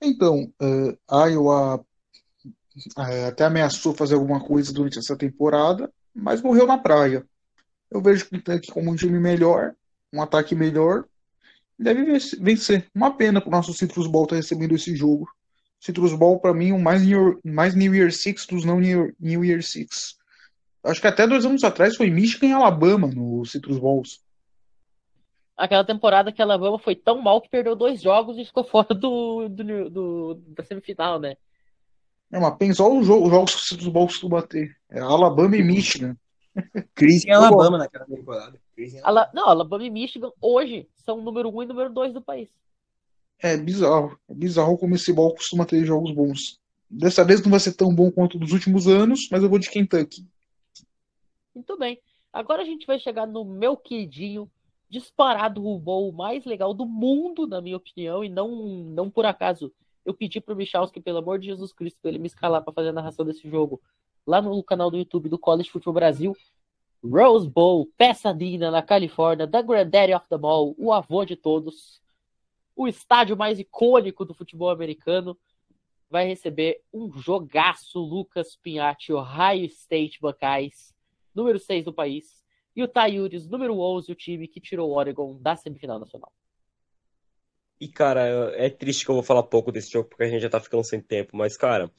Então, 0.00 0.52
uh, 0.60 1.28
Iowa 1.28 1.78
uh, 1.78 3.26
até 3.28 3.44
ameaçou 3.44 3.94
fazer 3.94 4.14
alguma 4.14 4.40
coisa 4.44 4.72
durante 4.72 4.98
essa 4.98 5.16
temporada, 5.16 5.92
mas 6.14 6.42
morreu 6.42 6.66
na 6.66 6.78
praia. 6.78 7.26
Eu 7.90 8.00
vejo 8.00 8.24
que 8.24 8.30
Kentucky 8.30 8.72
como 8.72 8.90
um 8.90 8.96
time 8.96 9.18
melhor, 9.20 9.74
um 10.12 10.20
ataque 10.20 10.54
melhor, 10.54 11.04
deve 11.78 12.04
vencer. 12.40 12.86
Uma 12.94 13.16
pena 13.16 13.40
que 13.40 13.48
o 13.48 13.50
nosso 13.50 13.72
Citrus 13.72 14.06
Ball 14.06 14.24
estar 14.24 14.36
tá 14.36 14.40
recebendo 14.40 14.74
esse 14.74 14.94
jogo. 14.94 15.28
Citrus 15.80 16.14
Ball, 16.14 16.38
para 16.38 16.54
mim, 16.54 16.72
o 16.72 16.78
mais 16.78 17.02
New, 17.02 17.40
mais 17.44 17.74
New 17.74 17.94
Year 17.94 18.12
Six 18.12 18.46
dos 18.46 18.64
não 18.64 18.78
New, 18.78 19.12
New 19.18 19.44
Year 19.44 19.62
Six. 19.62 20.16
Acho 20.84 21.00
que 21.00 21.06
até 21.06 21.26
dois 21.26 21.44
anos 21.44 21.64
atrás 21.64 21.96
foi 21.96 22.10
Michigan 22.10 22.48
e 22.48 22.52
Alabama 22.52 23.08
no 23.08 23.44
Citrus 23.44 23.78
Balls. 23.78 24.20
Aquela 25.56 25.84
temporada 25.84 26.32
que 26.32 26.40
a 26.42 26.44
Alabama 26.44 26.78
foi 26.78 26.96
tão 26.96 27.20
mal 27.20 27.40
que 27.40 27.48
perdeu 27.48 27.76
dois 27.76 28.00
jogos 28.00 28.36
e 28.38 28.44
ficou 28.44 28.64
fora 28.64 28.94
do, 28.94 29.48
do, 29.48 29.90
do 29.90 30.34
da 30.48 30.64
semifinal, 30.64 31.18
né? 31.18 31.36
É, 32.32 32.40
mas 32.40 32.56
pensa 32.56 32.82
os 32.84 33.06
jogos 33.06 33.54
que 33.54 33.60
o 33.60 33.64
Citrus 33.64 33.88
Balls 33.88 34.12
costuma 34.12 34.40
ter. 34.40 34.74
É 34.90 35.00
Alabama 35.00 35.56
e 35.56 35.62
Michigan. 35.62 36.16
Crise 36.94 37.28
em 37.28 37.32
Alabama 37.32 37.78
naquela 37.78 38.06
temporada. 38.06 38.58
Ala... 39.02 39.30
Não, 39.34 39.48
Alabama 39.48 39.84
e 39.84 39.90
Michigan 39.90 40.30
hoje 40.40 40.88
são 40.96 41.18
o 41.18 41.22
número 41.22 41.48
1 41.48 41.56
um 41.56 41.62
e 41.62 41.66
número 41.66 41.92
2 41.92 42.12
do 42.12 42.22
país. 42.22 42.48
É 43.38 43.56
bizarro. 43.56 44.18
É 44.28 44.34
bizarro 44.34 44.78
como 44.78 44.94
esse 44.94 45.12
ball 45.12 45.34
costuma 45.34 45.66
ter 45.66 45.84
jogos 45.84 46.12
bons. 46.12 46.60
Dessa 46.88 47.24
vez 47.24 47.42
não 47.42 47.50
vai 47.50 47.60
ser 47.60 47.72
tão 47.72 47.94
bom 47.94 48.10
quanto 48.10 48.38
dos 48.38 48.52
últimos 48.52 48.86
anos, 48.86 49.28
mas 49.30 49.42
eu 49.42 49.48
vou 49.48 49.58
de 49.58 49.70
Kentucky. 49.70 50.26
Muito 51.54 51.76
bem. 51.76 52.00
Agora 52.32 52.62
a 52.62 52.64
gente 52.64 52.86
vai 52.86 52.98
chegar 52.98 53.26
no 53.26 53.44
meu 53.44 53.76
queridinho, 53.76 54.50
disparado 54.88 55.66
o 55.66 55.78
bowl 55.78 56.12
mais 56.12 56.44
legal 56.44 56.72
do 56.72 56.86
mundo, 56.86 57.46
na 57.46 57.60
minha 57.60 57.76
opinião, 57.76 58.24
e 58.24 58.28
não, 58.28 58.48
não 58.84 59.10
por 59.10 59.26
acaso 59.26 59.72
eu 60.04 60.14
pedi 60.14 60.40
pro 60.40 60.56
Michalski, 60.56 61.00
pelo 61.00 61.18
amor 61.18 61.38
de 61.38 61.46
Jesus 61.46 61.72
Cristo, 61.72 61.98
pra 62.00 62.10
ele 62.10 62.18
me 62.18 62.26
escalar 62.26 62.62
para 62.62 62.72
fazer 62.72 62.88
a 62.88 62.92
narração 62.92 63.24
desse 63.24 63.48
jogo 63.48 63.80
lá 64.26 64.40
no 64.40 64.62
canal 64.62 64.90
do 64.90 64.96
YouTube 64.96 65.28
do 65.28 65.38
College 65.38 65.70
Football 65.70 65.94
Brasil. 65.94 66.36
Rose 67.04 67.48
Bowl, 67.48 67.88
Pasadena, 67.98 68.70
na 68.70 68.82
Califórnia, 68.82 69.46
The 69.46 69.62
Granddaddy 69.62 70.14
of 70.14 70.28
the 70.28 70.36
Mall, 70.36 70.74
o 70.78 70.92
avô 70.92 71.24
de 71.24 71.36
todos, 71.36 72.00
o 72.76 72.86
estádio 72.86 73.36
mais 73.36 73.58
icônico 73.58 74.24
do 74.24 74.34
futebol 74.34 74.70
americano, 74.70 75.36
vai 76.08 76.26
receber 76.26 76.80
um 76.92 77.10
jogaço 77.12 77.98
Lucas 77.98 78.54
Pinhatti, 78.54 79.12
Ohio 79.12 79.64
State 79.64 80.20
Buckeyes, 80.20 80.94
número 81.34 81.58
6 81.58 81.86
do 81.86 81.92
país, 81.92 82.42
e 82.76 82.82
o 82.82 82.88
Tayuris, 82.88 83.48
número 83.48 83.78
11, 83.78 84.12
o 84.12 84.14
time 84.14 84.46
que 84.46 84.60
tirou 84.60 84.90
o 84.90 84.94
Oregon 84.94 85.36
da 85.40 85.56
semifinal 85.56 85.98
nacional. 85.98 86.32
E, 87.80 87.88
cara, 87.88 88.20
é 88.54 88.70
triste 88.70 89.04
que 89.04 89.10
eu 89.10 89.16
vou 89.16 89.24
falar 89.24 89.42
pouco 89.42 89.72
desse 89.72 89.90
jogo, 89.90 90.08
porque 90.08 90.22
a 90.22 90.28
gente 90.28 90.42
já 90.42 90.48
tá 90.48 90.60
ficando 90.60 90.84
sem 90.84 91.00
tempo, 91.00 91.36
mas, 91.36 91.56
cara, 91.56 91.90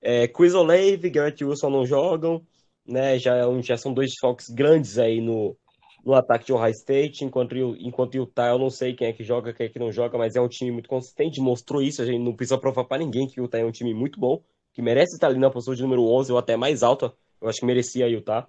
é, 0.00 0.28
Chris 0.28 0.54
Olave 0.54 1.00
e 1.02 1.10
Garrett 1.10 1.44
Wilson 1.44 1.68
não 1.68 1.84
jogam, 1.84 2.46
né? 2.86 3.18
Já, 3.18 3.36
é 3.36 3.62
já 3.62 3.76
são 3.76 3.92
dois 3.92 4.10
desfalques 4.10 4.48
grandes 4.50 4.98
aí 4.98 5.20
no, 5.20 5.56
no 6.04 6.14
ataque 6.14 6.46
de 6.46 6.52
Ohio 6.52 6.72
State, 6.72 7.24
enquanto, 7.24 7.54
enquanto 7.78 8.14
Utah, 8.14 8.48
eu 8.48 8.58
não 8.58 8.70
sei 8.70 8.94
quem 8.94 9.08
é 9.08 9.12
que 9.12 9.22
joga, 9.22 9.52
quem 9.52 9.66
é 9.66 9.68
que 9.68 9.78
não 9.78 9.92
joga, 9.92 10.18
mas 10.18 10.36
é 10.36 10.40
um 10.40 10.48
time 10.48 10.70
muito 10.70 10.88
consistente, 10.88 11.40
mostrou 11.40 11.80
isso, 11.80 12.02
a 12.02 12.04
gente 12.04 12.18
não 12.18 12.34
precisa 12.34 12.58
provar 12.58 12.84
para 12.84 12.98
ninguém 12.98 13.26
que 13.26 13.40
o 13.40 13.44
Utah 13.44 13.58
é 13.58 13.64
um 13.64 13.70
time 13.70 13.94
muito 13.94 14.18
bom, 14.18 14.42
que 14.72 14.82
merece 14.82 15.14
estar 15.14 15.28
ali 15.28 15.38
na 15.38 15.50
posição 15.50 15.74
de 15.74 15.82
número 15.82 16.04
11 16.04 16.32
ou 16.32 16.38
até 16.38 16.56
mais 16.56 16.82
alta, 16.82 17.12
eu 17.40 17.48
acho 17.48 17.60
que 17.60 17.66
merecia 17.66 18.06
aí 18.06 18.12
Utah. 18.12 18.46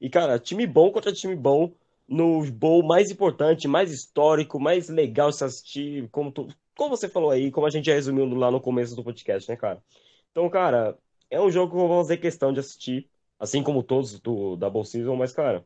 E, 0.00 0.10
cara, 0.10 0.38
time 0.38 0.66
bom 0.66 0.90
contra 0.90 1.12
time 1.12 1.34
bom, 1.34 1.72
no 2.06 2.44
bowl 2.52 2.82
mais 2.82 3.10
importante, 3.10 3.66
mais 3.66 3.90
histórico, 3.90 4.60
mais 4.60 4.88
legal 4.88 5.32
se 5.32 5.44
assistir, 5.44 6.08
como, 6.10 6.30
tu, 6.30 6.48
como 6.76 6.96
você 6.96 7.08
falou 7.08 7.30
aí, 7.30 7.50
como 7.50 7.66
a 7.66 7.70
gente 7.70 7.86
já 7.86 7.94
resumiu 7.94 8.26
lá 8.34 8.50
no 8.50 8.60
começo 8.60 8.94
do 8.94 9.02
podcast, 9.02 9.48
né, 9.48 9.56
cara? 9.56 9.82
Então, 10.30 10.48
cara, 10.50 10.98
é 11.30 11.40
um 11.40 11.50
jogo 11.50 11.72
que 11.72 11.78
eu 11.78 11.88
vou 11.88 12.02
fazer 12.02 12.18
questão 12.18 12.52
de 12.52 12.60
assistir, 12.60 13.08
assim 13.44 13.62
como 13.62 13.82
todos 13.82 14.18
do 14.20 14.56
Double 14.56 14.84
Season, 14.84 15.14
mas, 15.16 15.32
cara, 15.32 15.64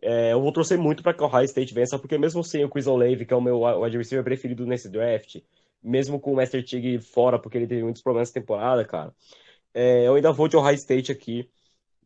é, 0.00 0.32
eu 0.32 0.40
vou 0.40 0.52
torcer 0.52 0.78
muito 0.78 1.02
para 1.02 1.14
que 1.14 1.22
o 1.22 1.26
Ohio 1.26 1.44
State 1.44 1.74
vença, 1.74 1.98
porque 1.98 2.18
mesmo 2.18 2.42
sem 2.44 2.64
o 2.64 2.68
Chris 2.70 2.86
Olave, 2.86 3.26
que 3.26 3.34
é 3.34 3.36
o 3.36 3.40
meu 3.40 3.60
receiver 3.82 4.24
preferido 4.24 4.66
nesse 4.66 4.88
draft, 4.88 5.40
mesmo 5.82 6.20
com 6.20 6.32
o 6.32 6.36
Master 6.36 6.64
Tig 6.64 6.98
fora, 7.00 7.38
porque 7.38 7.58
ele 7.58 7.66
teve 7.66 7.82
muitos 7.82 8.02
problemas 8.02 8.30
na 8.30 8.34
temporada, 8.40 8.84
cara, 8.84 9.14
é, 9.74 10.06
eu 10.06 10.14
ainda 10.14 10.32
vou 10.32 10.48
de 10.48 10.56
Ohio 10.56 10.74
State 10.74 11.12
aqui, 11.12 11.48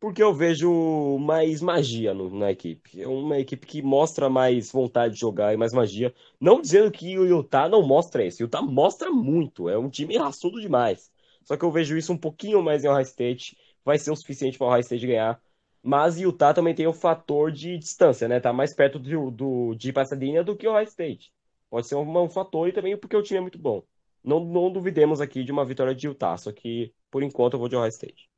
porque 0.01 0.23
eu 0.23 0.33
vejo 0.35 1.19
mais 1.19 1.61
magia 1.61 2.15
no, 2.15 2.31
na 2.31 2.51
equipe. 2.51 3.01
É 3.03 3.07
uma 3.07 3.39
equipe 3.39 3.67
que 3.67 3.83
mostra 3.83 4.31
mais 4.31 4.73
vontade 4.73 5.15
de 5.15 5.21
jogar 5.21 5.53
e 5.53 5.59
mais 5.59 5.75
magia. 5.75 6.15
Não 6.41 6.61
dizendo 6.61 6.91
que 6.91 7.19
o 7.19 7.27
Utah 7.27 7.69
não 7.69 7.83
mostra 7.87 8.25
isso. 8.25 8.43
O 8.43 8.47
Utah 8.47 8.63
mostra 8.63 9.11
muito. 9.11 9.69
É 9.69 9.79
um 9.79 9.91
time 9.91 10.17
raçudo 10.17 10.61
demais. 10.61 11.13
Só 11.45 11.57
que 11.57 11.65
eu 11.65 11.71
vejo 11.71 11.97
isso 11.99 12.13
um 12.13 12.17
pouquinho 12.17 12.63
mais 12.63 12.83
em 12.83 12.89
Ohio 12.89 13.03
State. 13.03 13.59
Vai 13.85 13.99
ser 13.99 14.11
o 14.11 14.17
suficiente 14.17 14.59
para 14.59 14.67
o 14.67 14.71
Ohio 14.71 14.81
State 14.81 15.07
ganhar. 15.07 15.41
Mas 15.83 16.21
Utah 16.21 16.53
também 16.53 16.75
tem 16.75 16.87
o 16.87 16.93
fator 16.93 17.51
de 17.51 17.79
distância, 17.79 18.29
né? 18.29 18.39
Tá 18.39 18.53
mais 18.53 18.75
perto 18.75 18.99
do, 18.99 19.31
do, 19.31 19.75
de 19.75 19.93
Pasadena 19.93 20.45
do 20.45 20.57
que 20.57 20.69
o 20.69 20.73
Ohio 20.73 20.85
State. 20.85 21.33
Pode 21.71 21.87
ser 21.87 21.95
um, 21.95 22.23
um, 22.23 22.29
fator 22.29 22.69
e 22.69 22.73
também 22.73 22.97
porque 22.97 23.17
o 23.17 23.23
time 23.23 23.39
é 23.39 23.41
muito 23.41 23.59
bom. 23.59 23.83
Não, 24.23 24.41
não 24.41 24.71
duvidemos 24.71 25.21
aqui 25.21 25.43
de 25.43 25.53
uma 25.53 25.65
vitória 25.65 25.95
de 25.95 26.07
Utah, 26.07 26.37
só 26.37 26.53
que 26.53 26.93
por 27.11 27.23
enquanto 27.23 27.55
eu 27.55 27.59
vou 27.59 27.69
de 27.69 27.77
Ohio 27.77 27.89
State. 27.89 28.29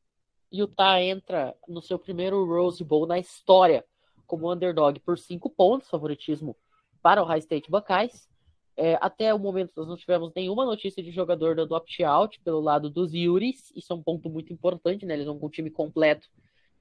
Utah 0.52 1.02
entra 1.02 1.54
no 1.66 1.82
seu 1.82 1.98
primeiro 1.98 2.44
Rose 2.44 2.84
Bowl 2.84 3.06
na 3.06 3.18
história 3.18 3.84
como 4.26 4.52
underdog 4.52 4.98
por 5.00 5.18
cinco 5.18 5.50
pontos, 5.50 5.88
favoritismo 5.88 6.56
para 7.02 7.22
o 7.22 7.24
High 7.24 7.40
State 7.40 7.70
Buckeyes. 7.70 8.28
É, 8.76 8.96
até 9.00 9.34
o 9.34 9.38
momento 9.38 9.72
nós 9.76 9.86
não 9.86 9.96
tivemos 9.96 10.32
nenhuma 10.34 10.64
notícia 10.64 11.02
de 11.02 11.10
jogador 11.10 11.54
dando 11.54 11.74
opt-out 11.74 12.40
pelo 12.40 12.60
lado 12.60 12.88
dos 12.88 13.12
Yuris. 13.12 13.72
Isso 13.76 13.92
é 13.92 13.96
um 13.96 14.02
ponto 14.02 14.30
muito 14.30 14.52
importante, 14.52 15.04
né? 15.04 15.14
Eles 15.14 15.26
vão 15.26 15.38
com 15.38 15.46
o 15.46 15.50
time 15.50 15.70
completo 15.70 16.28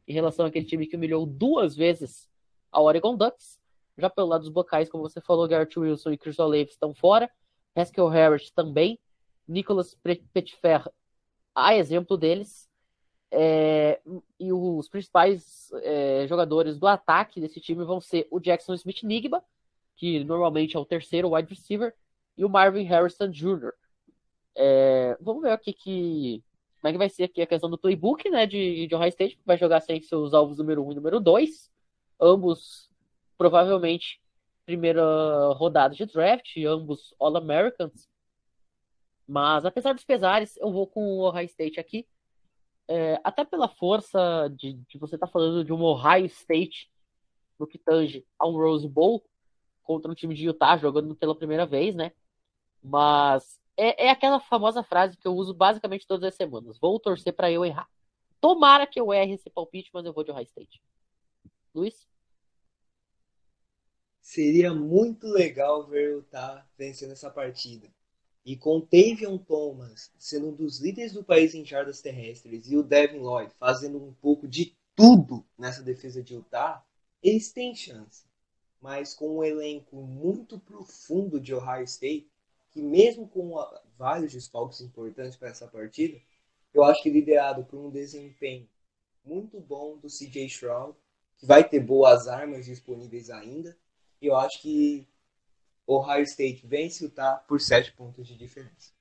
em 0.07 0.13
relação 0.13 0.45
àquele 0.45 0.65
time 0.65 0.87
que 0.87 0.95
humilhou 0.95 1.25
duas 1.25 1.75
vezes 1.75 2.29
a 2.71 2.81
Oregon 2.81 3.15
Ducks. 3.15 3.59
Já 3.97 4.09
pelo 4.09 4.27
lado 4.27 4.41
dos 4.41 4.49
Buckeyes, 4.49 4.89
como 4.89 5.03
você 5.03 5.19
falou, 5.19 5.47
Garrett 5.47 5.77
Wilson 5.77 6.11
e 6.11 6.17
Chris 6.17 6.39
Olave 6.39 6.69
estão 6.69 6.93
fora. 6.93 7.29
Haskell 7.75 8.07
Harris 8.07 8.51
também. 8.51 8.97
Nicholas 9.47 9.95
Petitfer, 10.33 10.89
a 11.53 11.75
exemplo 11.75 12.17
deles. 12.17 12.69
É, 13.33 14.01
e 14.39 14.51
os 14.51 14.89
principais 14.89 15.71
é, 15.83 16.25
jogadores 16.27 16.77
do 16.77 16.87
ataque 16.87 17.39
desse 17.39 17.61
time 17.61 17.83
vão 17.83 18.01
ser 18.01 18.27
o 18.29 18.39
Jackson 18.39 18.73
Smith 18.73 19.03
Nigba, 19.03 19.41
que 20.01 20.23
normalmente 20.23 20.75
é 20.75 20.79
o 20.79 20.85
terceiro 20.85 21.35
wide 21.35 21.47
receiver, 21.47 21.93
e 22.35 22.43
o 22.43 22.49
Marvin 22.49 22.81
Harrison 22.81 23.29
Jr. 23.29 23.71
É, 24.55 25.15
vamos 25.21 25.43
ver 25.43 25.51
aqui 25.51 25.71
que, 25.73 26.43
como 26.79 26.89
é 26.89 26.91
que 26.91 26.97
vai 26.97 27.07
ser 27.07 27.25
aqui 27.25 27.39
a 27.39 27.45
questão 27.45 27.69
do 27.69 27.77
playbook 27.77 28.27
né, 28.31 28.47
de, 28.47 28.87
de 28.87 28.95
Ohio 28.95 29.09
State, 29.09 29.35
que 29.37 29.45
vai 29.45 29.59
jogar 29.59 29.79
sem 29.79 30.01
seus 30.01 30.33
alvos 30.33 30.57
número 30.57 30.83
1 30.83 30.87
um 30.87 30.91
e 30.91 30.95
número 30.95 31.19
2, 31.19 31.71
ambos 32.19 32.89
provavelmente 33.37 34.19
primeira 34.65 35.03
rodada 35.53 35.93
de 35.93 36.07
draft, 36.07 36.57
ambos 36.65 37.13
All-Americans. 37.19 38.09
Mas 39.27 39.65
apesar 39.65 39.93
dos 39.93 40.03
pesares, 40.03 40.57
eu 40.57 40.71
vou 40.71 40.87
com 40.87 41.19
o 41.19 41.29
Ohio 41.29 41.45
State 41.45 41.79
aqui. 41.79 42.07
É, 42.87 43.21
até 43.23 43.45
pela 43.45 43.67
força 43.67 44.51
de, 44.57 44.73
de 44.73 44.97
você 44.97 45.13
estar 45.13 45.27
tá 45.27 45.31
falando 45.31 45.63
de 45.63 45.71
um 45.71 45.81
Ohio 45.83 46.25
State 46.25 46.91
no 47.59 47.67
que 47.67 47.77
tange 47.77 48.25
a 48.39 48.47
um 48.47 48.53
Rose 48.53 48.89
Bowl, 48.89 49.23
contra 49.83 50.11
um 50.11 50.15
time 50.15 50.35
de 50.35 50.45
Utah 50.45 50.77
jogando 50.77 51.15
pela 51.15 51.35
primeira 51.35 51.65
vez, 51.65 51.95
né? 51.95 52.11
Mas 52.81 53.59
é, 53.77 54.07
é 54.07 54.09
aquela 54.09 54.39
famosa 54.39 54.83
frase 54.83 55.17
que 55.17 55.27
eu 55.27 55.33
uso 55.33 55.53
basicamente 55.53 56.07
todas 56.07 56.27
as 56.27 56.35
semanas. 56.35 56.77
Vou 56.79 56.99
torcer 56.99 57.33
para 57.33 57.51
eu 57.51 57.65
errar. 57.65 57.89
Tomara 58.39 58.87
que 58.87 58.99
eu 58.99 59.13
erre 59.13 59.33
esse 59.33 59.49
palpite, 59.49 59.89
mas 59.93 60.05
eu 60.05 60.13
vou 60.13 60.23
de 60.23 60.31
Ohio 60.31 60.43
State. 60.43 60.81
Luiz? 61.73 62.07
Seria 64.21 64.73
muito 64.73 65.27
legal 65.27 65.85
ver 65.87 66.15
o 66.15 66.17
Utah 66.19 66.65
vencendo 66.77 67.11
essa 67.11 67.29
partida. 67.29 67.87
E 68.43 68.55
com 68.55 68.81
Tavion 68.81 69.37
Thomas 69.37 70.11
sendo 70.17 70.49
um 70.49 70.55
dos 70.55 70.79
líderes 70.79 71.13
do 71.13 71.23
país 71.23 71.53
em 71.53 71.63
jardas 71.63 72.01
terrestres 72.01 72.69
e 72.69 72.75
o 72.75 72.83
Devin 72.83 73.19
Lloyd 73.19 73.53
fazendo 73.59 74.03
um 74.03 74.13
pouco 74.13 74.47
de 74.47 74.75
tudo 74.95 75.45
nessa 75.57 75.83
defesa 75.83 76.23
de 76.23 76.33
Utah, 76.33 76.83
eles 77.21 77.51
têm 77.51 77.75
chance. 77.75 78.25
Mas 78.81 79.13
com 79.13 79.37
um 79.37 79.43
elenco 79.43 79.95
muito 79.97 80.59
profundo 80.59 81.39
de 81.39 81.53
Ohio 81.53 81.83
State, 81.83 82.27
que 82.71 82.81
mesmo 82.81 83.27
com 83.27 83.53
vários 83.97 84.33
desfalques 84.33 84.81
importantes 84.81 85.37
para 85.37 85.49
essa 85.49 85.67
partida, 85.67 86.19
eu 86.73 86.83
acho 86.83 87.03
que 87.03 87.09
liderado 87.09 87.63
por 87.65 87.77
um 87.77 87.91
desempenho 87.91 88.67
muito 89.23 89.59
bom 89.59 89.97
do 89.97 90.07
CJ 90.07 90.45
Stroud, 90.45 90.97
que 91.37 91.45
vai 91.45 91.67
ter 91.67 91.79
boas 91.79 92.27
armas 92.27 92.65
disponíveis 92.65 93.29
ainda, 93.29 93.77
eu 94.21 94.35
acho 94.35 94.61
que 94.61 95.07
Ohio 95.85 96.23
State 96.23 96.65
vence 96.65 97.03
o 97.03 97.07
Utah 97.07 97.35
por 97.47 97.59
7 97.59 97.93
pontos 97.93 98.27
de 98.27 98.35
diferença. 98.35 98.93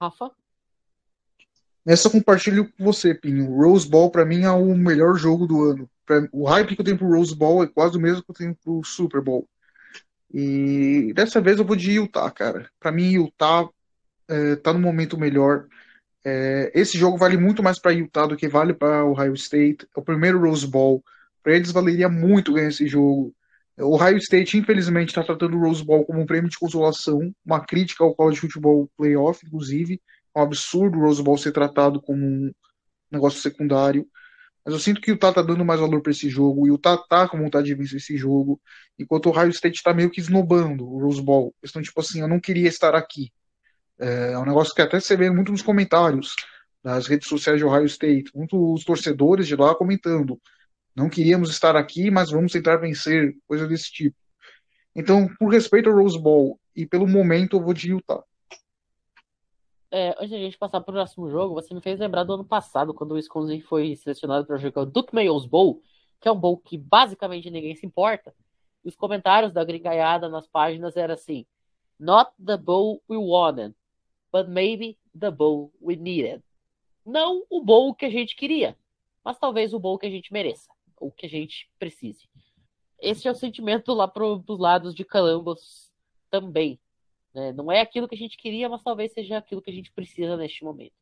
Rafa? 0.00 0.34
Nessa 1.84 2.08
eu 2.08 2.12
compartilho 2.12 2.70
com 2.72 2.84
você, 2.84 3.14
Pinho. 3.14 3.50
O 3.50 3.62
Rose 3.62 3.88
Bowl, 3.88 4.10
para 4.10 4.24
mim, 4.24 4.42
é 4.44 4.50
o 4.50 4.74
melhor 4.76 5.16
jogo 5.16 5.46
do 5.46 5.62
ano. 5.64 5.90
Pra, 6.06 6.28
o 6.32 6.44
hype 6.44 6.74
que 6.74 6.80
eu 6.80 6.84
tenho 6.84 6.98
pro 6.98 7.08
Rose 7.08 7.34
Bowl 7.34 7.62
é 7.62 7.66
quase 7.66 7.96
o 7.96 8.00
mesmo 8.00 8.22
que 8.22 8.30
eu 8.30 8.34
tenho 8.34 8.54
pro 8.54 8.82
Super 8.84 9.20
Bowl. 9.20 9.48
E 10.32 11.12
dessa 11.14 11.40
vez 11.40 11.58
eu 11.58 11.64
vou 11.64 11.76
de 11.76 11.92
Utah, 11.92 12.30
cara. 12.30 12.70
Para 12.80 12.92
mim, 12.92 13.12
Utah 13.12 13.68
é, 14.28 14.56
tá 14.56 14.72
no 14.72 14.78
momento 14.78 15.18
melhor. 15.18 15.66
É, 16.24 16.70
esse 16.74 16.96
jogo 16.96 17.18
vale 17.18 17.36
muito 17.36 17.62
mais 17.62 17.78
para 17.78 17.92
Utah 17.92 18.26
do 18.26 18.36
que 18.36 18.48
vale 18.48 18.72
para 18.72 19.04
Ohio 19.04 19.34
State. 19.34 19.86
É 19.96 20.00
o 20.00 20.04
primeiro 20.04 20.40
Rose 20.40 20.66
Bowl. 20.66 21.02
Para 21.42 21.54
eles 21.56 21.72
valeria 21.72 22.08
muito 22.08 22.52
ganhar 22.54 22.68
esse 22.68 22.86
jogo. 22.86 23.34
O 23.78 23.94
Ohio 23.94 24.18
State, 24.18 24.56
infelizmente, 24.56 25.08
está 25.08 25.24
tratando 25.24 25.56
o 25.56 25.60
Rose 25.60 25.84
Bowl 25.84 26.04
como 26.04 26.20
um 26.20 26.26
prêmio 26.26 26.48
de 26.48 26.58
consolação, 26.58 27.34
uma 27.44 27.60
crítica 27.60 28.04
ao 28.04 28.14
college 28.14 28.40
football 28.40 28.88
playoff, 28.96 29.44
inclusive. 29.44 30.00
É 30.34 30.40
um 30.40 30.42
absurdo 30.42 30.98
o 30.98 31.02
Rose 31.02 31.22
Bowl 31.22 31.36
ser 31.38 31.52
tratado 31.52 32.00
como 32.00 32.24
um 32.24 32.52
negócio 33.10 33.40
secundário. 33.40 34.06
Mas 34.64 34.74
eu 34.74 34.80
sinto 34.80 35.00
que 35.00 35.10
o 35.10 35.14
Utah 35.14 35.32
tá 35.32 35.42
dando 35.42 35.64
mais 35.64 35.80
valor 35.80 36.00
para 36.02 36.12
esse 36.12 36.28
jogo, 36.28 36.66
e 36.66 36.70
o 36.70 36.74
Utah 36.74 36.96
tá 36.96 37.28
com 37.28 37.38
vontade 37.38 37.66
de 37.66 37.74
vencer 37.74 37.96
esse 37.96 38.16
jogo, 38.16 38.60
enquanto 38.98 39.26
o 39.26 39.30
Ohio 39.30 39.50
State 39.50 39.82
tá 39.82 39.92
meio 39.92 40.10
que 40.10 40.20
esnobando 40.20 40.88
o 40.88 41.00
Rose 41.00 41.20
Bowl. 41.20 41.54
Eles 41.60 41.70
estão 41.70 41.82
tipo 41.82 42.00
assim, 42.00 42.20
eu 42.20 42.28
não 42.28 42.38
queria 42.38 42.68
estar 42.68 42.94
aqui. 42.94 43.32
É 43.98 44.38
um 44.38 44.44
negócio 44.44 44.74
que 44.74 44.82
até 44.82 44.98
você 45.00 45.16
vê 45.16 45.30
muito 45.30 45.52
nos 45.52 45.62
comentários 45.62 46.34
das 46.82 47.06
redes 47.06 47.28
sociais 47.28 47.58
de 47.58 47.64
Ohio 47.64 47.86
State, 47.86 48.30
muitos 48.34 48.84
torcedores 48.84 49.46
de 49.46 49.56
lá 49.56 49.74
comentando. 49.74 50.40
Não 50.94 51.08
queríamos 51.08 51.50
estar 51.50 51.76
aqui, 51.76 52.10
mas 52.10 52.30
vamos 52.30 52.52
tentar 52.52 52.76
vencer, 52.76 53.34
coisa 53.46 53.66
desse 53.66 53.90
tipo. 53.92 54.16
Então, 54.94 55.28
por 55.38 55.48
respeito 55.48 55.88
ao 55.88 55.96
Rose 55.96 56.20
Bowl 56.20 56.60
e 56.74 56.86
pelo 56.86 57.06
momento, 57.06 57.56
eu 57.56 57.62
vou 57.62 57.72
de 57.72 57.90
Utah. 57.90 58.22
É, 59.94 60.14
antes 60.18 60.30
de 60.30 60.36
a 60.36 60.38
gente 60.38 60.56
passar 60.56 60.80
para 60.80 60.90
o 60.90 60.94
próximo 60.94 61.28
jogo, 61.28 61.54
você 61.54 61.74
me 61.74 61.80
fez 61.82 62.00
lembrar 62.00 62.24
do 62.24 62.32
ano 62.32 62.44
passado, 62.44 62.94
quando 62.94 63.12
o 63.12 63.14
Wisconsin 63.14 63.60
foi 63.60 63.94
selecionado 63.94 64.46
para 64.46 64.56
jogar 64.56 64.82
o 64.82 64.86
Duke 64.86 65.14
Mayos 65.14 65.44
Bowl, 65.44 65.82
que 66.18 66.26
é 66.26 66.32
um 66.32 66.40
bowl 66.40 66.56
que 66.56 66.78
basicamente 66.78 67.50
ninguém 67.50 67.76
se 67.76 67.84
importa. 67.84 68.34
E 68.82 68.88
os 68.88 68.96
comentários 68.96 69.52
da 69.52 69.62
gringaiada 69.62 70.30
nas 70.30 70.46
páginas 70.46 70.96
eram 70.96 71.12
assim: 71.12 71.44
Not 72.00 72.32
the 72.42 72.56
bowl 72.56 73.02
we 73.08 73.18
wanted, 73.18 73.74
but 74.32 74.48
maybe 74.48 74.98
the 75.18 75.30
bowl 75.30 75.70
we 75.78 75.94
needed. 75.94 76.42
Não 77.04 77.44
o 77.50 77.62
bowl 77.62 77.94
que 77.94 78.06
a 78.06 78.10
gente 78.10 78.34
queria, 78.34 78.74
mas 79.22 79.38
talvez 79.38 79.74
o 79.74 79.78
bowl 79.78 79.98
que 79.98 80.06
a 80.06 80.10
gente 80.10 80.32
mereça 80.32 80.72
o 81.02 81.10
que 81.10 81.26
a 81.26 81.28
gente 81.28 81.68
precise. 81.78 82.28
Esse 82.98 83.26
é 83.26 83.30
o 83.30 83.34
sentimento 83.34 83.92
lá 83.92 84.06
para 84.06 84.24
os 84.24 84.58
lados 84.58 84.94
de 84.94 85.04
Columbus 85.04 85.92
também. 86.30 86.78
Né? 87.34 87.52
Não 87.52 87.70
é 87.70 87.80
aquilo 87.80 88.08
que 88.08 88.14
a 88.14 88.18
gente 88.18 88.36
queria, 88.36 88.68
mas 88.68 88.82
talvez 88.82 89.12
seja 89.12 89.38
aquilo 89.38 89.62
que 89.62 89.70
a 89.70 89.74
gente 89.74 89.92
precisa 89.92 90.36
neste 90.36 90.64
momento. 90.64 90.92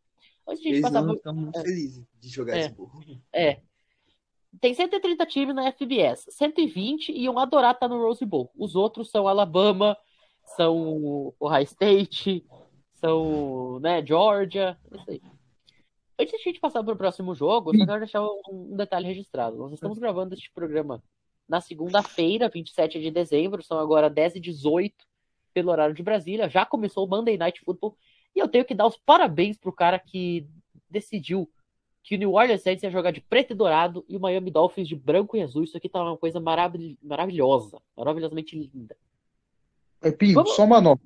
Antes 0.46 0.62
de 0.62 0.78
a 0.78 0.82
passar 0.82 1.02
não 1.02 1.14
estão 1.14 1.34
muito 1.34 1.58
é. 1.58 1.62
felizes 1.62 2.04
de 2.20 2.28
jogar 2.28 2.56
é. 2.56 2.60
esse 2.60 2.70
burro. 2.70 3.00
É. 3.32 3.60
Tem 4.60 4.74
130 4.74 5.24
times 5.26 5.54
na 5.54 5.70
FBS, 5.70 6.26
120 6.30 7.12
iam 7.12 7.38
adorar 7.38 7.74
estar 7.74 7.86
no 7.86 8.02
Rose 8.02 8.24
Bowl. 8.24 8.50
Os 8.56 8.74
outros 8.74 9.08
são 9.10 9.28
Alabama, 9.28 9.96
são 10.56 11.32
Ohio 11.38 11.62
State, 11.62 12.44
são 12.94 13.78
né, 13.78 14.04
Georgia, 14.04 14.76
isso 14.92 15.10
aí. 15.10 15.22
Antes 16.18 16.32
de 16.32 16.40
a 16.40 16.44
gente 16.44 16.60
passar 16.60 16.82
para 16.82 16.92
o 16.92 16.98
próximo 16.98 17.34
jogo, 17.34 17.72
eu 17.72 17.78
só 17.78 17.86
quero 17.86 18.00
deixar 18.00 18.22
um, 18.22 18.76
detalhe 18.76 19.06
registrado. 19.06 19.56
Nós 19.56 19.72
estamos 19.72 19.98
gravando 19.98 20.34
este 20.34 20.50
programa 20.52 21.02
na 21.48 21.60
segunda-feira, 21.60 22.48
27 22.48 23.00
de 23.00 23.10
dezembro, 23.10 23.62
são 23.62 23.78
agora 23.78 24.10
10 24.10 24.36
e 24.36 24.40
18 24.40 25.09
pelo 25.52 25.70
horário 25.70 25.94
de 25.94 26.02
Brasília. 26.02 26.48
Já 26.48 26.64
começou 26.64 27.06
o 27.06 27.08
Monday 27.08 27.36
Night 27.36 27.60
Football 27.64 27.96
e 28.34 28.38
eu 28.38 28.48
tenho 28.48 28.64
que 28.64 28.74
dar 28.74 28.86
os 28.86 28.96
parabéns 28.96 29.56
pro 29.56 29.72
cara 29.72 29.98
que 29.98 30.46
decidiu 30.88 31.50
que 32.02 32.14
o 32.14 32.18
New 32.18 32.32
Orleans 32.32 32.62
Saints 32.62 32.82
ia 32.82 32.90
jogar 32.90 33.10
de 33.10 33.20
preto 33.20 33.52
e 33.52 33.56
dourado 33.56 34.04
e 34.08 34.16
o 34.16 34.20
Miami 34.20 34.50
Dolphins 34.50 34.88
de 34.88 34.96
branco 34.96 35.36
e 35.36 35.42
azul. 35.42 35.64
Isso 35.64 35.76
aqui 35.76 35.88
tá 35.88 36.02
uma 36.02 36.16
coisa 36.16 36.40
maravil 36.40 36.96
maravilhosa, 37.02 37.78
maravilhosamente 37.96 38.56
linda. 38.56 38.96
É, 40.02 40.10
Pinho, 40.10 40.34
Vamos... 40.34 40.54
só 40.56 40.64
uma 40.64 40.80
nota. 40.80 41.02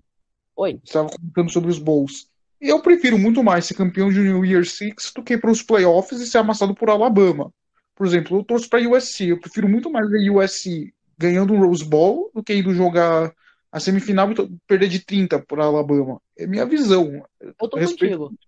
Oi. 0.56 0.74
Você 0.74 0.84
estava 0.84 1.08
comentando 1.08 1.50
sobre 1.50 1.70
os 1.70 1.78
bowls. 1.78 2.28
Eu 2.60 2.80
prefiro 2.80 3.18
muito 3.18 3.42
mais 3.42 3.66
ser 3.66 3.74
campeão 3.74 4.10
de 4.10 4.20
New 4.20 4.44
Year 4.44 4.64
Six 4.64 5.12
do 5.14 5.22
que 5.22 5.36
para 5.36 5.50
os 5.50 5.62
playoffs 5.62 6.20
e 6.20 6.26
ser 6.26 6.38
amassado 6.38 6.74
por 6.74 6.88
Alabama. 6.88 7.52
Por 7.94 8.06
exemplo, 8.06 8.38
eu 8.38 8.44
torço 8.44 8.68
para 8.68 8.88
USC. 8.88 9.28
Eu 9.28 9.40
prefiro 9.40 9.68
muito 9.68 9.90
mais 9.90 10.08
ver 10.08 10.30
USC 10.30 10.92
ganhando 11.18 11.52
um 11.52 11.60
Rose 11.60 11.84
Bowl 11.84 12.30
do 12.34 12.42
que 12.42 12.54
indo 12.54 12.72
jogar 12.72 13.32
a 13.74 13.80
semifinal 13.80 14.30
e 14.30 14.34
perder 14.68 14.88
de 14.88 15.04
30 15.04 15.40
por 15.40 15.58
Alabama. 15.58 16.22
É 16.38 16.46
minha 16.46 16.64
visão. 16.64 17.26
Eu 17.40 17.52
tô 17.54 17.76
Respeito, 17.76 18.18
contigo. 18.18 18.38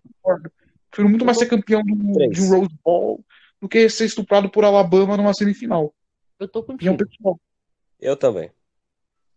Prefiro 0.89 1.09
muito 1.09 1.25
mais 1.25 1.37
ser 1.37 1.47
campeão 1.47 1.83
do, 1.83 2.29
de 2.29 2.41
um 2.41 2.49
Rose 2.49 2.79
Bowl 2.81 3.25
do 3.59 3.67
que 3.67 3.89
ser 3.89 4.05
estuprado 4.05 4.49
por 4.49 4.63
Alabama 4.63 5.17
numa 5.17 5.33
semifinal. 5.33 5.93
Eu 6.39 6.47
tô 6.47 6.63
contigo. 6.63 6.95
Eu 7.99 8.15
também. 8.15 8.49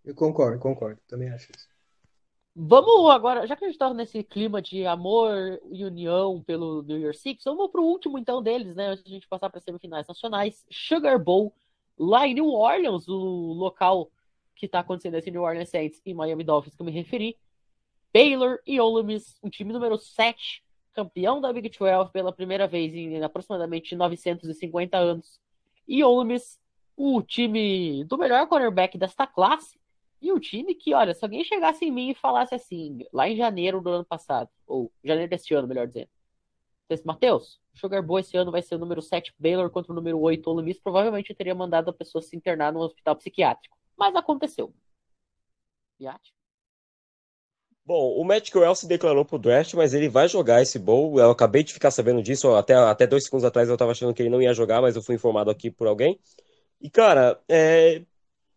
Eu 0.04 0.14
concordo, 0.14 0.60
concordo. 0.60 1.00
Também 1.08 1.28
acho 1.28 1.50
isso. 1.50 1.68
Vamos 2.54 3.10
agora, 3.10 3.44
já 3.48 3.56
que 3.56 3.64
a 3.64 3.68
gente 3.68 3.78
tá 3.78 3.92
nesse 3.92 4.22
clima 4.22 4.62
de 4.62 4.86
amor 4.86 5.60
e 5.72 5.84
união 5.84 6.40
pelo 6.40 6.82
New 6.82 6.98
Year 6.98 7.16
Six, 7.16 7.42
vamos 7.44 7.68
pro 7.68 7.82
último 7.82 8.16
então 8.16 8.40
deles, 8.40 8.76
né? 8.76 8.90
Antes 8.90 9.02
de 9.02 9.10
a 9.10 9.14
gente 9.14 9.28
passar 9.28 9.50
para 9.50 9.60
semifinais 9.60 10.06
nacionais. 10.06 10.64
Sugar 10.70 11.18
Bowl, 11.18 11.52
lá 11.98 12.28
em 12.28 12.34
New 12.34 12.46
Orleans, 12.46 13.08
o 13.08 13.52
local 13.54 14.08
que 14.60 14.68
tá 14.68 14.80
acontecendo 14.80 15.16
esse 15.16 15.30
New 15.30 15.42
Orleans 15.42 15.70
Saints 15.70 16.02
e 16.04 16.12
Miami 16.12 16.44
Dolphins 16.44 16.76
que 16.76 16.82
eu 16.82 16.86
me 16.86 16.92
referi. 16.92 17.36
Baylor 18.12 18.58
e 18.66 18.78
Ole 18.78 19.02
Miss, 19.02 19.38
o 19.40 19.48
time 19.48 19.72
número 19.72 19.96
7, 19.96 20.62
campeão 20.92 21.40
da 21.40 21.52
Big 21.52 21.70
12 21.70 22.12
pela 22.12 22.32
primeira 22.32 22.66
vez 22.66 22.94
em 22.94 23.22
aproximadamente 23.22 23.96
950 23.96 24.98
anos. 24.98 25.40
E 25.88 26.04
Ole 26.04 26.28
Miss, 26.28 26.60
o 26.94 27.22
time 27.22 28.04
do 28.04 28.18
melhor 28.18 28.46
cornerback 28.48 28.98
desta 28.98 29.26
classe, 29.26 29.80
e 30.20 30.30
o 30.30 30.38
time 30.38 30.74
que, 30.74 30.92
olha, 30.92 31.14
se 31.14 31.24
alguém 31.24 31.42
chegasse 31.42 31.86
em 31.86 31.90
mim 31.90 32.10
e 32.10 32.14
falasse 32.14 32.54
assim, 32.54 32.98
lá 33.10 33.26
em 33.26 33.36
janeiro 33.36 33.80
do 33.80 33.88
ano 33.88 34.04
passado, 34.04 34.50
ou 34.66 34.92
janeiro 35.02 35.30
deste 35.30 35.54
ano, 35.54 35.66
melhor 35.66 35.86
dizendo, 35.86 36.10
Matheus, 37.04 37.58
Sugar 37.72 38.02
Boy 38.02 38.20
esse 38.20 38.36
ano 38.36 38.50
vai 38.50 38.60
ser 38.60 38.74
o 38.74 38.78
número 38.78 39.00
7 39.00 39.32
Baylor 39.38 39.70
contra 39.70 39.92
o 39.92 39.94
número 39.94 40.20
8 40.20 40.50
Ole 40.50 40.64
Miss, 40.64 40.80
provavelmente 40.80 41.30
eu 41.30 41.36
teria 41.36 41.54
mandado 41.54 41.88
a 41.88 41.92
pessoa 41.92 42.20
se 42.20 42.36
internar 42.36 42.72
num 42.72 42.80
hospital 42.80 43.16
psiquiátrico. 43.16 43.79
Mas 44.00 44.16
aconteceu. 44.16 44.72
Bom, 47.84 48.14
o 48.16 48.24
Matt 48.24 48.50
Corral 48.50 48.74
se 48.74 48.86
declarou 48.86 49.26
pro 49.26 49.38
draft, 49.38 49.74
mas 49.74 49.92
ele 49.92 50.08
vai 50.08 50.26
jogar 50.26 50.62
esse 50.62 50.78
bowl. 50.78 51.18
Eu 51.18 51.30
acabei 51.30 51.62
de 51.62 51.74
ficar 51.74 51.90
sabendo 51.90 52.22
disso, 52.22 52.54
até, 52.54 52.74
até 52.74 53.06
dois 53.06 53.24
segundos 53.24 53.44
atrás 53.44 53.68
eu 53.68 53.76
tava 53.76 53.90
achando 53.90 54.14
que 54.14 54.22
ele 54.22 54.30
não 54.30 54.40
ia 54.40 54.54
jogar, 54.54 54.80
mas 54.80 54.96
eu 54.96 55.02
fui 55.02 55.16
informado 55.16 55.50
aqui 55.50 55.70
por 55.70 55.86
alguém. 55.86 56.18
E, 56.80 56.88
cara, 56.88 57.38
é, 57.48 58.02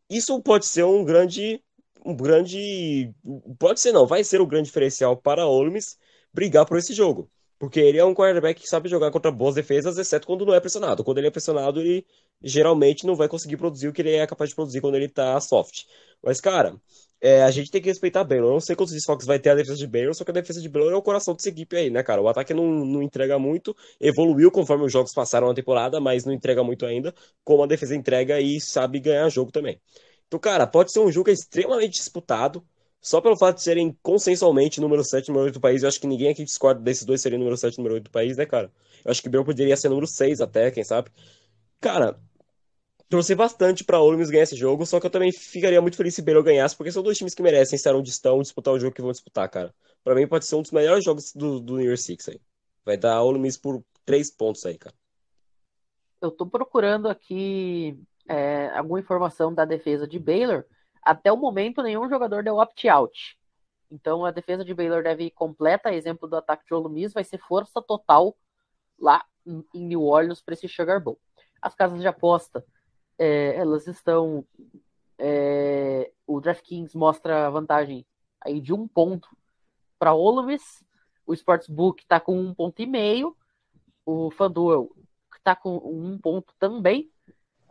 isso 0.09 0.41
pode 0.41 0.65
ser 0.65 0.83
um 0.85 1.03
grande, 1.03 1.61
um 2.05 2.15
grande, 2.15 3.13
pode 3.59 3.81
ser 3.81 3.91
não, 3.91 4.07
vai 4.07 4.23
ser 4.23 4.39
o 4.41 4.45
um 4.45 4.47
grande 4.47 4.67
diferencial 4.67 5.17
para 5.17 5.47
Olmes 5.47 5.97
brigar 6.33 6.65
por 6.65 6.77
esse 6.77 6.93
jogo. 6.93 7.29
Porque 7.63 7.79
ele 7.79 7.97
é 7.97 8.03
um 8.03 8.13
quarterback 8.13 8.61
que 8.61 8.67
sabe 8.67 8.89
jogar 8.89 9.09
contra 9.09 9.31
boas 9.31 9.55
defesas, 9.55 9.97
exceto 9.97 10.27
quando 10.27 10.45
não 10.45 10.53
é 10.53 10.59
pressionado. 10.59 11.01
Quando 11.01 11.19
ele 11.19 11.27
é 11.27 11.31
pressionado, 11.31 11.79
ele 11.79 12.05
geralmente 12.43 13.07
não 13.07 13.15
vai 13.15 13.29
conseguir 13.29 13.55
produzir 13.55 13.87
o 13.87 13.93
que 13.93 14.01
ele 14.01 14.11
é 14.11 14.27
capaz 14.27 14.49
de 14.49 14.55
produzir 14.57 14.81
quando 14.81 14.95
ele 14.95 15.07
tá 15.07 15.39
soft. 15.39 15.85
Mas, 16.21 16.41
cara, 16.41 16.75
é, 17.21 17.41
a 17.41 17.49
gente 17.51 17.71
tem 17.71 17.81
que 17.81 17.87
respeitar 17.87 18.25
Baylor. 18.25 18.49
Eu 18.49 18.53
não 18.55 18.59
sei 18.59 18.75
quantos 18.75 18.93
desfalques 18.93 19.25
vai 19.25 19.39
ter 19.39 19.51
a 19.51 19.55
defesa 19.55 19.77
de 19.77 19.87
Baylor, 19.87 20.13
só 20.13 20.25
que 20.25 20.31
a 20.31 20.33
defesa 20.33 20.59
de 20.59 20.67
Baylor 20.67 20.91
é 20.91 20.95
o 20.97 21.01
coração 21.01 21.33
dessa 21.33 21.47
equipe 21.47 21.77
aí, 21.77 21.89
né, 21.89 22.03
cara? 22.03 22.21
O 22.21 22.27
ataque 22.27 22.53
não, 22.53 22.65
não 22.67 23.01
entrega 23.01 23.39
muito, 23.39 23.73
evoluiu 23.97 24.51
conforme 24.51 24.83
os 24.83 24.91
jogos 24.91 25.13
passaram 25.13 25.47
na 25.47 25.53
temporada, 25.53 26.01
mas 26.01 26.25
não 26.25 26.33
entrega 26.33 26.65
muito 26.65 26.85
ainda, 26.85 27.15
como 27.45 27.63
a 27.63 27.65
defesa 27.65 27.95
entrega 27.95 28.41
e 28.41 28.59
sabe 28.59 28.99
ganhar 28.99 29.29
jogo 29.29 29.53
também. 29.53 29.79
Então, 30.27 30.37
cara, 30.37 30.67
pode 30.67 30.91
ser 30.91 30.99
um 30.99 31.09
jogo 31.09 31.29
extremamente 31.29 31.93
disputado, 31.93 32.61
só 33.03 33.19
pelo 33.19 33.35
fato 33.35 33.57
de 33.57 33.63
serem 33.63 33.95
consensualmente 34.01 34.79
número 34.79 35.03
7 35.03 35.27
e 35.27 35.31
número 35.31 35.47
8 35.47 35.55
do 35.55 35.59
país. 35.59 35.83
Eu 35.83 35.89
acho 35.89 35.99
que 35.99 36.07
ninguém 36.07 36.29
aqui 36.29 36.45
discorda 36.45 36.79
desses 36.79 37.03
dois 37.03 37.21
serem 37.21 37.37
número 37.37 37.57
7 37.57 37.73
e 37.73 37.77
número 37.77 37.95
8 37.95 38.05
do 38.05 38.09
país, 38.09 38.37
né, 38.37 38.45
cara? 38.45 38.71
Eu 39.03 39.11
acho 39.11 39.21
que 39.21 39.27
Baylor 39.27 39.45
poderia 39.45 39.75
ser 39.75 39.89
número 39.89 40.07
6 40.07 40.39
até, 40.39 40.71
quem 40.71 40.85
sabe. 40.85 41.11
Cara, 41.81 42.17
torcer 43.09 43.35
bastante 43.35 43.83
pra 43.83 43.99
Ole 43.99 44.17
Miss 44.17 44.29
ganhar 44.29 44.43
esse 44.43 44.55
jogo, 44.55 44.85
só 44.85 45.01
que 45.01 45.05
eu 45.05 45.09
também 45.09 45.33
ficaria 45.33 45.81
muito 45.81 45.97
feliz 45.97 46.15
se 46.15 46.21
Baylor 46.21 46.43
ganhasse, 46.43 46.77
porque 46.77 46.93
são 46.93 47.03
dois 47.03 47.17
times 47.17 47.35
que 47.35 47.43
merecem 47.43 47.75
estar 47.75 47.93
onde 47.93 48.09
estão, 48.09 48.41
disputar 48.41 48.73
o 48.73 48.79
jogo 48.79 48.95
que 48.95 49.01
vão 49.01 49.11
disputar, 49.11 49.49
cara. 49.49 49.75
Pra 50.01 50.15
mim 50.15 50.25
pode 50.25 50.45
ser 50.45 50.55
um 50.55 50.61
dos 50.61 50.71
melhores 50.71 51.03
jogos 51.03 51.33
do, 51.33 51.59
do 51.59 51.75
New 51.75 51.85
Year 51.85 51.97
Six 51.97 52.29
aí. 52.29 52.39
Vai 52.85 52.95
dar 52.95 53.21
Ole 53.21 53.37
Miss 53.37 53.57
por 53.57 53.83
3 54.05 54.31
pontos 54.31 54.65
aí, 54.65 54.77
cara. 54.77 54.95
Eu 56.21 56.31
tô 56.31 56.45
procurando 56.45 57.09
aqui 57.09 57.99
é, 58.29 58.69
alguma 58.69 59.01
informação 59.01 59.53
da 59.53 59.65
defesa 59.65 60.07
de 60.07 60.17
Baylor. 60.17 60.63
Até 61.05 61.31
o 61.31 61.37
momento, 61.37 61.81
nenhum 61.81 62.09
jogador 62.09 62.43
deu 62.43 62.57
opt-out. 62.57 63.37
Então, 63.91 64.25
a 64.25 64.31
defesa 64.31 64.65
de 64.65 64.73
Baylor 64.73 65.03
deve 65.03 65.25
ir 65.25 65.31
completa. 65.31 65.93
Exemplo 65.93 66.27
do 66.27 66.35
ataque 66.35 66.65
de 66.65 66.73
Ole 66.73 67.07
vai 67.09 67.23
ser 67.23 67.37
força 67.37 67.81
total 67.81 68.35
lá 68.99 69.23
em 69.45 69.85
New 69.85 70.03
Orleans 70.03 70.41
para 70.41 70.53
esse 70.53 70.67
Sugar 70.67 71.01
Bowl. 71.01 71.19
As 71.61 71.75
casas 71.75 71.99
de 71.99 72.07
aposta, 72.07 72.65
é, 73.17 73.55
elas 73.55 73.87
estão. 73.87 74.45
É, 75.17 76.11
o 76.25 76.41
DraftKings 76.41 76.95
mostra 76.95 77.49
vantagem 77.49 78.05
aí 78.41 78.59
de 78.59 78.73
um 78.73 78.87
ponto 78.87 79.29
para 79.99 80.13
Ole. 80.13 80.57
O 81.25 81.33
Sportsbook 81.33 82.01
está 82.01 82.19
com 82.19 82.37
um 82.37 82.53
ponto 82.53 82.81
e 82.81 82.85
meio. 82.85 83.37
O 84.05 84.31
FanDuel 84.31 84.89
está 85.37 85.55
com 85.55 85.77
um 85.77 86.17
ponto 86.17 86.53
também. 86.57 87.11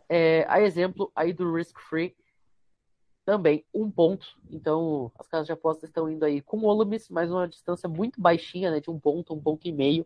É, 0.07 0.45
a 0.47 0.61
exemplo 0.61 1.11
aí 1.15 1.33
do 1.33 1.53
Risk 1.53 1.79
Free, 1.79 2.15
também 3.25 3.65
um 3.73 3.89
ponto. 3.89 4.25
Então, 4.49 5.11
as 5.17 5.27
casas 5.27 5.47
de 5.47 5.53
apostas 5.53 5.89
estão 5.89 6.09
indo 6.09 6.23
aí 6.25 6.41
com 6.41 6.85
Miss, 6.85 7.09
mas 7.09 7.31
uma 7.31 7.47
distância 7.47 7.87
muito 7.87 8.19
baixinha, 8.19 8.71
né, 8.71 8.79
de 8.79 8.89
um 8.89 8.99
ponto, 8.99 9.33
um 9.33 9.41
ponto 9.41 9.67
e 9.67 9.71
meio. 9.71 10.05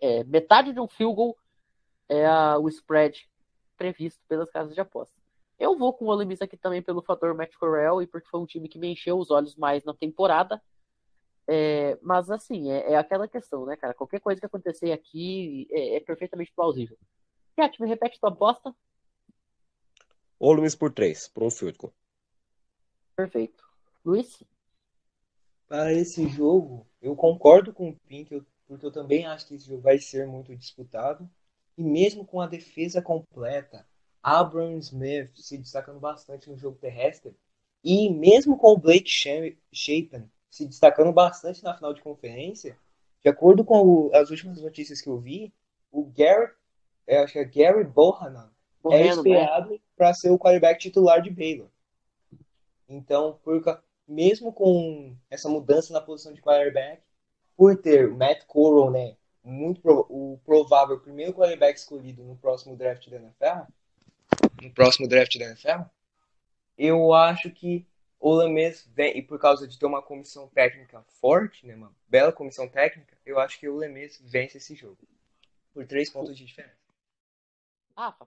É, 0.00 0.24
metade 0.24 0.72
de 0.72 0.80
um 0.80 0.88
field 0.88 1.14
goal 1.14 1.36
é 2.08 2.26
a, 2.26 2.58
o 2.58 2.68
spread 2.68 3.28
previsto 3.76 4.20
pelas 4.26 4.50
casas 4.50 4.74
de 4.74 4.80
apostas. 4.80 5.16
Eu 5.58 5.76
vou 5.76 5.92
com 5.92 6.06
o 6.06 6.08
Ole 6.08 6.24
Miss 6.24 6.40
aqui 6.40 6.56
também 6.56 6.82
pelo 6.82 7.02
fator 7.02 7.34
Matt 7.34 7.54
Corral 7.56 8.00
e 8.00 8.06
porque 8.06 8.28
foi 8.28 8.40
um 8.40 8.46
time 8.46 8.68
que 8.68 8.78
me 8.78 8.88
encheu 8.88 9.18
os 9.18 9.30
olhos 9.30 9.56
mais 9.56 9.84
na 9.84 9.92
temporada. 9.92 10.62
É, 11.46 11.98
mas 12.02 12.30
assim, 12.30 12.70
é, 12.70 12.92
é, 12.92 12.96
aquela 12.96 13.26
questão, 13.26 13.64
né, 13.66 13.76
cara? 13.76 13.94
Qualquer 13.94 14.20
coisa 14.20 14.40
que 14.40 14.46
acontecer 14.46 14.92
aqui 14.92 15.66
é, 15.70 15.96
é 15.96 16.00
perfeitamente 16.00 16.52
plausível. 16.54 16.96
Cat, 17.56 17.80
me 17.80 17.88
repete 17.88 18.20
tua 18.20 18.30
aposta. 18.30 18.74
Ole 20.38 20.62
Miss 20.62 20.76
por 20.76 20.92
3, 20.92 21.28
por 21.28 21.42
um 21.42 21.50
field 21.50 21.76
goal. 21.76 21.92
Perfeito. 23.18 23.64
Luiz? 24.04 24.44
Para 25.66 25.92
esse 25.92 26.28
jogo, 26.28 26.86
eu 27.02 27.16
concordo 27.16 27.72
com 27.72 27.88
o 27.88 27.96
Pink, 28.06 28.40
porque 28.64 28.86
eu 28.86 28.92
também 28.92 29.26
acho 29.26 29.48
que 29.48 29.56
esse 29.56 29.66
jogo 29.66 29.82
vai 29.82 29.98
ser 29.98 30.24
muito 30.24 30.54
disputado. 30.54 31.28
E 31.76 31.82
mesmo 31.82 32.24
com 32.24 32.40
a 32.40 32.46
defesa 32.46 33.02
completa, 33.02 33.84
Abram 34.22 34.78
Smith 34.78 35.32
se 35.34 35.58
destacando 35.58 35.98
bastante 35.98 36.48
no 36.48 36.56
jogo 36.56 36.78
terrestre, 36.78 37.36
e 37.82 38.08
mesmo 38.08 38.56
com 38.56 38.68
o 38.68 38.78
Blake 38.78 39.10
Shapen 39.10 40.30
se 40.48 40.64
destacando 40.64 41.12
bastante 41.12 41.64
na 41.64 41.74
final 41.74 41.92
de 41.92 42.00
conferência, 42.00 42.78
de 43.20 43.28
acordo 43.28 43.64
com 43.64 43.82
o, 43.82 44.14
as 44.14 44.30
últimas 44.30 44.62
notícias 44.62 45.00
que 45.00 45.08
eu 45.08 45.18
vi, 45.18 45.52
o 45.90 46.04
Gary, 46.04 46.52
acho 47.08 47.32
que 47.32 47.38
é 47.40 47.44
Gary 47.44 47.82
Bohanan, 47.82 48.52
é 48.84 48.90
né? 48.90 49.06
esperado 49.08 49.72
né? 49.72 49.80
para 49.96 50.14
ser 50.14 50.30
o 50.30 50.38
quarterback 50.38 50.80
titular 50.80 51.20
de 51.20 51.30
Baylor. 51.30 51.68
Então, 52.88 53.38
por, 53.42 53.62
mesmo 54.06 54.52
com 54.52 55.14
essa 55.28 55.48
mudança 55.48 55.92
na 55.92 56.00
posição 56.00 56.32
de 56.32 56.40
quarterback, 56.40 57.02
por 57.56 57.76
ter 57.76 58.08
Matt 58.08 58.44
Corral, 58.46 58.90
né, 58.90 59.16
muito 59.44 59.80
pro, 59.80 60.06
o 60.08 60.40
provável 60.44 60.98
primeiro 60.98 61.34
quarterback 61.34 61.78
escolhido 61.78 62.24
no 62.24 62.36
próximo 62.36 62.76
draft 62.76 63.08
da 63.10 63.16
NFL, 63.16 63.72
no 64.62 64.72
próximo 64.72 65.06
draft 65.06 65.36
da 65.38 65.46
NFL, 65.46 65.82
eu 66.76 67.12
acho 67.12 67.50
que 67.50 67.86
o 68.20 68.34
Lemes 68.34 68.88
vem, 68.94 69.16
e 69.18 69.22
por 69.22 69.38
causa 69.38 69.68
de 69.68 69.78
ter 69.78 69.86
uma 69.86 70.02
comissão 70.02 70.48
técnica 70.48 71.04
forte, 71.20 71.66
né, 71.66 71.74
uma 71.74 71.92
bela 72.08 72.32
comissão 72.32 72.68
técnica, 72.68 73.16
eu 73.26 73.38
acho 73.38 73.58
que 73.58 73.68
o 73.68 73.76
Lemes 73.76 74.20
vence 74.24 74.56
esse 74.56 74.74
jogo. 74.74 74.98
Por 75.74 75.86
três 75.86 76.10
pontos 76.10 76.36
de 76.36 76.44
diferença. 76.44 76.74
Rafa. 77.96 78.26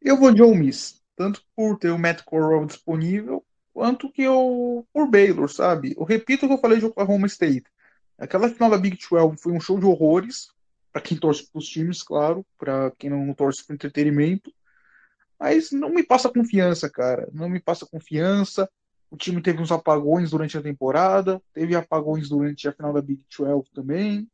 Eu 0.00 0.16
vou 0.16 0.32
de 0.32 0.42
Ole 0.42 0.56
Miss 0.56 0.99
tanto 1.20 1.44
por 1.54 1.78
ter 1.78 1.90
o 1.90 1.98
Matt 1.98 2.22
Corral 2.22 2.64
disponível, 2.64 3.44
quanto 3.74 4.10
que 4.10 4.22
eu 4.22 4.86
por 4.90 5.06
Baylor, 5.06 5.50
sabe? 5.50 5.94
Eu 5.94 6.02
repito 6.02 6.46
o 6.46 6.48
que 6.48 6.54
eu 6.54 6.58
falei 6.58 6.78
de 6.78 6.86
Oklahoma 6.86 7.26
State. 7.26 7.66
Aquela 8.16 8.48
final 8.48 8.70
da 8.70 8.78
Big 8.78 8.96
12 8.96 9.36
foi 9.36 9.52
um 9.52 9.60
show 9.60 9.78
de 9.78 9.84
horrores, 9.84 10.48
para 10.90 11.02
quem 11.02 11.18
torce 11.18 11.46
para 11.46 11.58
os 11.58 11.68
times, 11.68 12.02
claro, 12.02 12.42
para 12.56 12.90
quem 12.92 13.10
não 13.10 13.34
torce 13.34 13.62
para 13.62 13.74
entretenimento. 13.74 14.50
Mas 15.38 15.70
não 15.70 15.90
me 15.90 16.02
passa 16.02 16.30
confiança, 16.30 16.88
cara. 16.88 17.28
Não 17.34 17.50
me 17.50 17.60
passa 17.60 17.84
confiança. 17.84 18.66
O 19.10 19.16
time 19.16 19.42
teve 19.42 19.60
uns 19.60 19.70
apagões 19.70 20.30
durante 20.30 20.56
a 20.56 20.62
temporada, 20.62 21.42
teve 21.52 21.74
apagões 21.74 22.30
durante 22.30 22.66
a 22.66 22.72
final 22.72 22.94
da 22.94 23.02
Big 23.02 23.22
12 23.38 23.68
também. 23.74 24.26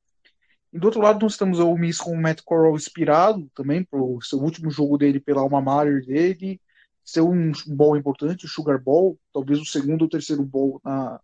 E 0.72 0.78
do 0.78 0.84
outro 0.84 1.01
lado, 1.01 1.20
nós 1.20 1.37
temos 1.37 1.59
o 1.59 1.76
Miss 1.76 1.99
com 1.99 2.12
o 2.12 2.22
Matt 2.22 2.43
Corral 2.45 2.76
inspirado 2.76 3.51
também, 3.57 3.82
pro 3.82 4.20
seu 4.22 4.39
último 4.39 4.70
jogo 4.70 4.97
dele 4.97 5.18
pela 5.18 5.41
alma 5.41 5.61
mater 5.61 6.07
dele 6.07 6.61
ser 7.07 7.20
um 7.20 7.52
bowl 7.68 7.96
importante, 7.96 8.44
o 8.44 8.48
Sugar 8.48 8.82
Bowl, 8.82 9.16
talvez 9.32 9.61
o 9.61 9.64
segundo 9.64 10.02
ou 10.02 10.09
terceiro 10.09 10.44
bowl 10.44 10.80
na, 10.84 11.20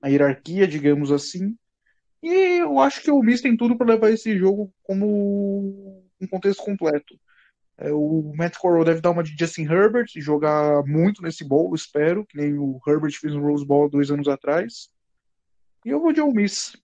na 0.00 0.08
hierarquia, 0.08 0.68
digamos 0.68 1.10
assim. 1.10 1.56
E 2.22 2.60
eu 2.60 2.78
acho 2.78 3.02
que 3.02 3.10
o 3.10 3.22
Miss 3.22 3.40
tem 3.40 3.56
tudo 3.56 3.76
para 3.76 3.94
levar 3.94 4.10
esse 4.10 4.36
jogo 4.38 4.70
como 4.82 6.04
um 6.20 6.26
contexto 6.26 6.62
completo. 6.62 7.18
É, 7.78 7.90
o 7.90 8.32
Matt 8.36 8.56
Corral 8.58 8.84
deve 8.84 9.00
dar 9.00 9.10
uma 9.10 9.22
de 9.22 9.34
Justin 9.36 9.62
Herbert 9.62 10.06
e 10.14 10.20
jogar 10.20 10.84
muito 10.84 11.22
nesse 11.22 11.42
bowl, 11.42 11.74
espero, 11.74 12.24
que 12.26 12.36
nem 12.36 12.58
o 12.58 12.78
Herbert 12.86 13.12
fez 13.18 13.34
no 13.34 13.42
Rose 13.42 13.66
Bowl 13.66 13.88
dois 13.88 14.10
anos 14.10 14.28
atrás. 14.28 14.90
E 15.84 15.88
eu 15.88 16.00
vou 16.00 16.12
de 16.12 16.20
Ole 16.20 16.34
Miss, 16.34 16.76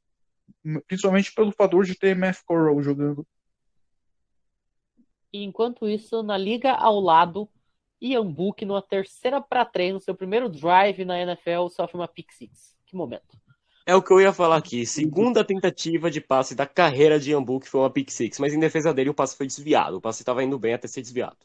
principalmente 0.86 1.32
pelo 1.34 1.52
fator 1.52 1.84
de 1.84 1.94
ter 1.94 2.16
Matt 2.16 2.38
Corral 2.46 2.82
jogando. 2.82 3.26
Enquanto 5.32 5.86
isso, 5.86 6.22
na 6.22 6.36
liga 6.36 6.72
ao 6.72 6.98
lado, 7.00 7.48
Ian 8.00 8.26
Book, 8.26 8.64
numa 8.64 8.80
terceira 8.80 9.40
para 9.40 9.64
três, 9.64 9.92
no 9.92 10.00
seu 10.00 10.14
primeiro 10.14 10.48
drive 10.48 11.04
na 11.04 11.20
NFL, 11.20 11.68
sofre 11.68 11.96
uma 11.96 12.08
pick 12.08 12.32
six. 12.32 12.74
Que 12.86 12.96
momento. 12.96 13.38
É 13.86 13.94
o 13.94 14.02
que 14.02 14.12
eu 14.12 14.20
ia 14.20 14.32
falar 14.32 14.56
aqui. 14.56 14.84
Segunda 14.86 15.44
tentativa 15.44 16.10
de 16.10 16.20
passe 16.20 16.54
da 16.54 16.66
carreira 16.66 17.18
de 17.18 17.30
Ian 17.30 17.42
Book 17.42 17.68
foi 17.68 17.80
uma 17.80 17.90
pick 17.90 18.10
six, 18.10 18.38
mas 18.38 18.54
em 18.54 18.60
defesa 18.60 18.94
dele 18.94 19.10
o 19.10 19.14
passe 19.14 19.36
foi 19.36 19.46
desviado. 19.46 19.96
O 19.96 20.00
passe 20.00 20.22
estava 20.22 20.42
indo 20.42 20.58
bem 20.58 20.74
até 20.74 20.88
ser 20.88 21.02
desviado. 21.02 21.36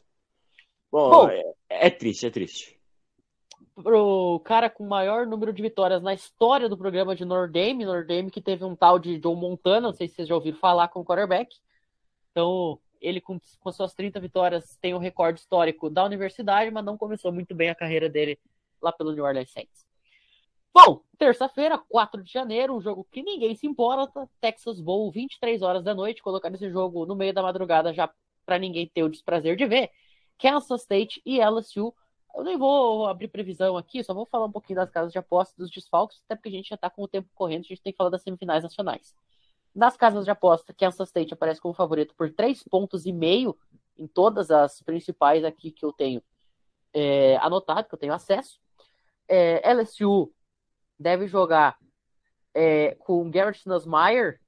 Bom, 0.90 1.10
Bom 1.10 1.28
é, 1.28 1.42
é 1.68 1.90
triste, 1.90 2.26
é 2.26 2.30
triste. 2.30 2.76
Pro 3.74 4.40
cara 4.44 4.70
com 4.70 4.84
o 4.84 4.88
maior 4.88 5.26
número 5.26 5.52
de 5.52 5.60
vitórias 5.60 6.02
na 6.02 6.14
história 6.14 6.68
do 6.68 6.78
programa 6.78 7.14
de 7.14 7.24
Nordame, 7.24 7.84
Nordame 7.84 8.30
que 8.30 8.40
teve 8.40 8.64
um 8.64 8.74
tal 8.74 8.98
de 8.98 9.20
Joe 9.20 9.36
Montana, 9.36 9.88
não 9.88 9.92
sei 9.92 10.08
se 10.08 10.14
vocês 10.14 10.28
já 10.28 10.34
ouviram 10.34 10.56
falar 10.56 10.88
com 10.88 11.00
o 11.00 11.04
quarterback. 11.04 11.54
Então, 12.30 12.78
ele, 13.00 13.20
com, 13.20 13.38
com 13.60 13.72
suas 13.72 13.94
30 13.94 14.20
vitórias, 14.20 14.76
tem 14.80 14.94
o 14.94 14.96
um 14.96 15.00
recorde 15.00 15.40
histórico 15.40 15.90
da 15.90 16.04
universidade, 16.04 16.70
mas 16.70 16.84
não 16.84 16.96
começou 16.96 17.32
muito 17.32 17.54
bem 17.54 17.70
a 17.70 17.74
carreira 17.74 18.08
dele 18.08 18.38
lá 18.80 18.92
pelo 18.92 19.12
New 19.12 19.24
Orleans 19.24 19.50
Saints. 19.50 19.86
Bom, 20.72 21.00
terça-feira, 21.16 21.78
4 21.78 22.22
de 22.22 22.30
janeiro, 22.30 22.76
um 22.76 22.80
jogo 22.82 23.06
que 23.10 23.22
ninguém 23.22 23.54
se 23.54 23.66
importa. 23.66 24.28
Texas 24.40 24.78
Bowl, 24.78 25.10
23 25.10 25.62
horas 25.62 25.82
da 25.82 25.94
noite. 25.94 26.22
Colocar 26.22 26.52
esse 26.52 26.70
jogo 26.70 27.06
no 27.06 27.16
meio 27.16 27.32
da 27.32 27.42
madrugada 27.42 27.94
já 27.94 28.10
para 28.44 28.58
ninguém 28.58 28.86
ter 28.86 29.02
o 29.02 29.08
desprazer 29.08 29.56
de 29.56 29.66
ver. 29.66 29.90
Kansas 30.38 30.82
State 30.82 31.22
e 31.24 31.40
LSU. 31.40 31.94
Eu 32.36 32.44
nem 32.44 32.58
vou 32.58 33.06
abrir 33.06 33.28
previsão 33.28 33.78
aqui, 33.78 34.04
só 34.04 34.12
vou 34.12 34.26
falar 34.26 34.44
um 34.44 34.52
pouquinho 34.52 34.76
das 34.76 34.90
casas 34.90 35.10
de 35.10 35.18
aposta 35.18 35.54
dos 35.56 35.70
desfalques, 35.70 36.20
até 36.26 36.36
porque 36.36 36.50
a 36.50 36.52
gente 36.52 36.68
já 36.68 36.74
está 36.74 36.90
com 36.90 37.02
o 37.02 37.08
tempo 37.08 37.30
correndo, 37.34 37.64
a 37.64 37.68
gente 37.68 37.80
tem 37.80 37.92
que 37.92 37.96
falar 37.96 38.10
das 38.10 38.22
semifinais 38.22 38.62
nacionais. 38.62 39.14
Nas 39.76 39.94
casas 39.94 40.24
de 40.24 40.30
aposta, 40.30 40.72
Kansas 40.72 41.08
State 41.08 41.34
aparece 41.34 41.60
como 41.60 41.74
favorito 41.74 42.14
por 42.14 42.32
três 42.32 42.62
pontos 42.62 43.04
e 43.04 43.12
meio 43.12 43.54
em 43.98 44.06
todas 44.06 44.50
as 44.50 44.80
principais 44.80 45.44
aqui 45.44 45.70
que 45.70 45.84
eu 45.84 45.92
tenho 45.92 46.22
é, 46.94 47.36
anotado, 47.36 47.86
que 47.86 47.94
eu 47.94 47.98
tenho 47.98 48.14
acesso. 48.14 48.58
É, 49.28 49.70
LSU 49.70 50.32
deve 50.98 51.26
jogar 51.26 51.76
é, 52.54 52.94
com 52.94 53.30
Garrett 53.30 53.68
Nussmeier 53.68 54.40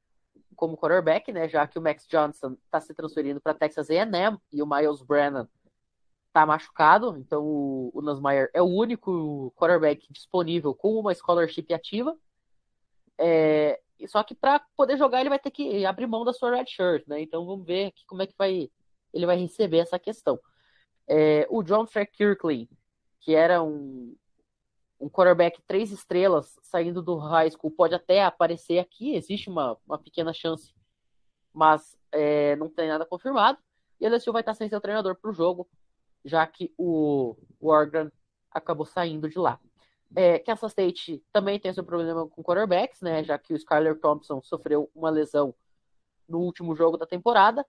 como 0.56 0.78
quarterback, 0.78 1.30
né, 1.30 1.46
já 1.46 1.66
que 1.66 1.78
o 1.78 1.82
Max 1.82 2.06
Johnson 2.08 2.56
está 2.64 2.80
se 2.80 2.94
transferindo 2.94 3.38
para 3.38 3.52
Texas 3.52 3.90
A&M 3.90 4.38
e 4.50 4.62
o 4.62 4.66
Miles 4.66 5.02
Brennan 5.02 5.46
está 6.28 6.46
machucado, 6.46 7.18
então 7.18 7.44
o, 7.44 7.90
o 7.92 8.02
é 8.54 8.62
o 8.62 8.64
único 8.64 9.52
quarterback 9.56 10.10
disponível 10.10 10.74
com 10.74 10.98
uma 10.98 11.14
scholarship 11.14 11.74
ativa. 11.74 12.16
É, 13.18 13.78
só 14.06 14.22
que 14.22 14.34
para 14.34 14.60
poder 14.76 14.96
jogar 14.96 15.20
ele 15.20 15.28
vai 15.28 15.38
ter 15.38 15.50
que 15.50 15.84
abrir 15.84 16.06
mão 16.06 16.24
da 16.24 16.32
sua 16.32 16.54
red 16.54 16.66
shirt, 16.66 17.06
né? 17.06 17.20
Então 17.20 17.44
vamos 17.44 17.66
ver 17.66 17.86
aqui 17.86 18.04
como 18.06 18.22
é 18.22 18.26
que 18.26 18.34
vai 18.36 18.70
ele 19.12 19.26
vai 19.26 19.36
receber 19.36 19.78
essa 19.78 19.98
questão. 19.98 20.38
É, 21.08 21.46
o 21.50 21.62
John 21.62 21.86
Kirkley, 21.86 22.68
que 23.20 23.34
era 23.34 23.62
um, 23.62 24.14
um 25.00 25.08
quarterback 25.08 25.60
três 25.66 25.90
estrelas 25.90 26.58
saindo 26.62 27.02
do 27.02 27.16
high 27.16 27.50
school, 27.50 27.70
pode 27.70 27.94
até 27.94 28.22
aparecer 28.22 28.78
aqui, 28.78 29.14
existe 29.14 29.48
uma, 29.48 29.76
uma 29.86 29.98
pequena 29.98 30.32
chance, 30.32 30.74
mas 31.52 31.96
é, 32.12 32.56
não 32.56 32.68
tem 32.68 32.88
nada 32.88 33.06
confirmado. 33.06 33.58
E 34.00 34.06
a 34.06 34.10
LSU 34.10 34.32
vai 34.32 34.42
estar 34.42 34.54
sem 34.54 34.68
seu 34.68 34.80
treinador 34.80 35.16
para 35.16 35.30
o 35.30 35.34
jogo, 35.34 35.68
já 36.24 36.46
que 36.46 36.72
o, 36.76 37.36
Oregon 37.60 38.10
acabou 38.50 38.86
saindo 38.86 39.28
de 39.28 39.38
lá. 39.38 39.58
É, 40.16 40.38
Kansas 40.38 40.72
State 40.72 41.22
também 41.32 41.60
tem 41.60 41.72
seu 41.72 41.84
problema 41.84 42.26
com 42.28 42.42
quarterbacks, 42.42 43.00
né? 43.02 43.22
Já 43.22 43.38
que 43.38 43.52
o 43.52 43.56
Skyler 43.56 43.98
Thompson 43.98 44.40
sofreu 44.42 44.90
uma 44.94 45.10
lesão 45.10 45.54
no 46.28 46.38
último 46.38 46.74
jogo 46.74 46.96
da 46.96 47.06
temporada. 47.06 47.64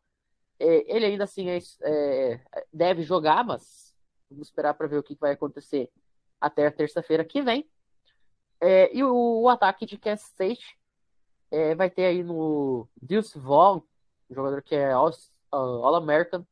É, 0.60 0.96
ele 0.96 1.06
ainda 1.06 1.24
assim 1.24 1.50
é, 1.50 1.60
é, 1.82 2.42
deve 2.72 3.04
jogar, 3.04 3.44
mas 3.44 3.96
vamos 4.30 4.48
esperar 4.48 4.74
para 4.74 4.88
ver 4.88 4.98
o 4.98 5.04
que 5.04 5.16
vai 5.16 5.32
acontecer 5.32 5.90
até 6.40 6.68
a 6.68 6.72
terça-feira 6.72 7.24
que 7.24 7.42
vem. 7.42 7.70
É, 8.62 8.94
e 8.96 9.04
o, 9.04 9.42
o, 9.42 9.50
ataque 9.50 9.86
de 9.86 9.98
Kansas 9.98 10.28
State 10.28 10.78
é, 11.50 11.74
vai 11.76 11.90
ter 11.90 12.06
aí 12.06 12.24
no 12.24 12.88
Deuce 13.02 13.40
Vaughn, 13.40 13.82
jogador 14.30 14.62
que 14.62 14.76
é 14.76 14.92
All-American, 15.52 16.46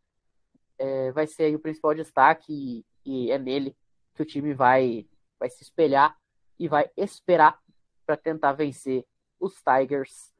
é, 0.77 1.11
vai 1.11 1.27
ser 1.27 1.53
o 1.53 1.59
principal 1.59 1.93
destaque 1.93 2.85
e, 3.05 3.25
e 3.27 3.31
é 3.31 3.38
nele 3.38 3.75
que 4.15 4.21
o 4.21 4.25
time 4.25 4.53
vai 4.53 5.05
vai 5.39 5.49
se 5.49 5.63
espelhar 5.63 6.17
e 6.59 6.67
vai 6.67 6.89
esperar 6.95 7.59
para 8.05 8.17
tentar 8.17 8.53
vencer 8.53 9.05
os 9.39 9.55
Tigers 9.61 10.33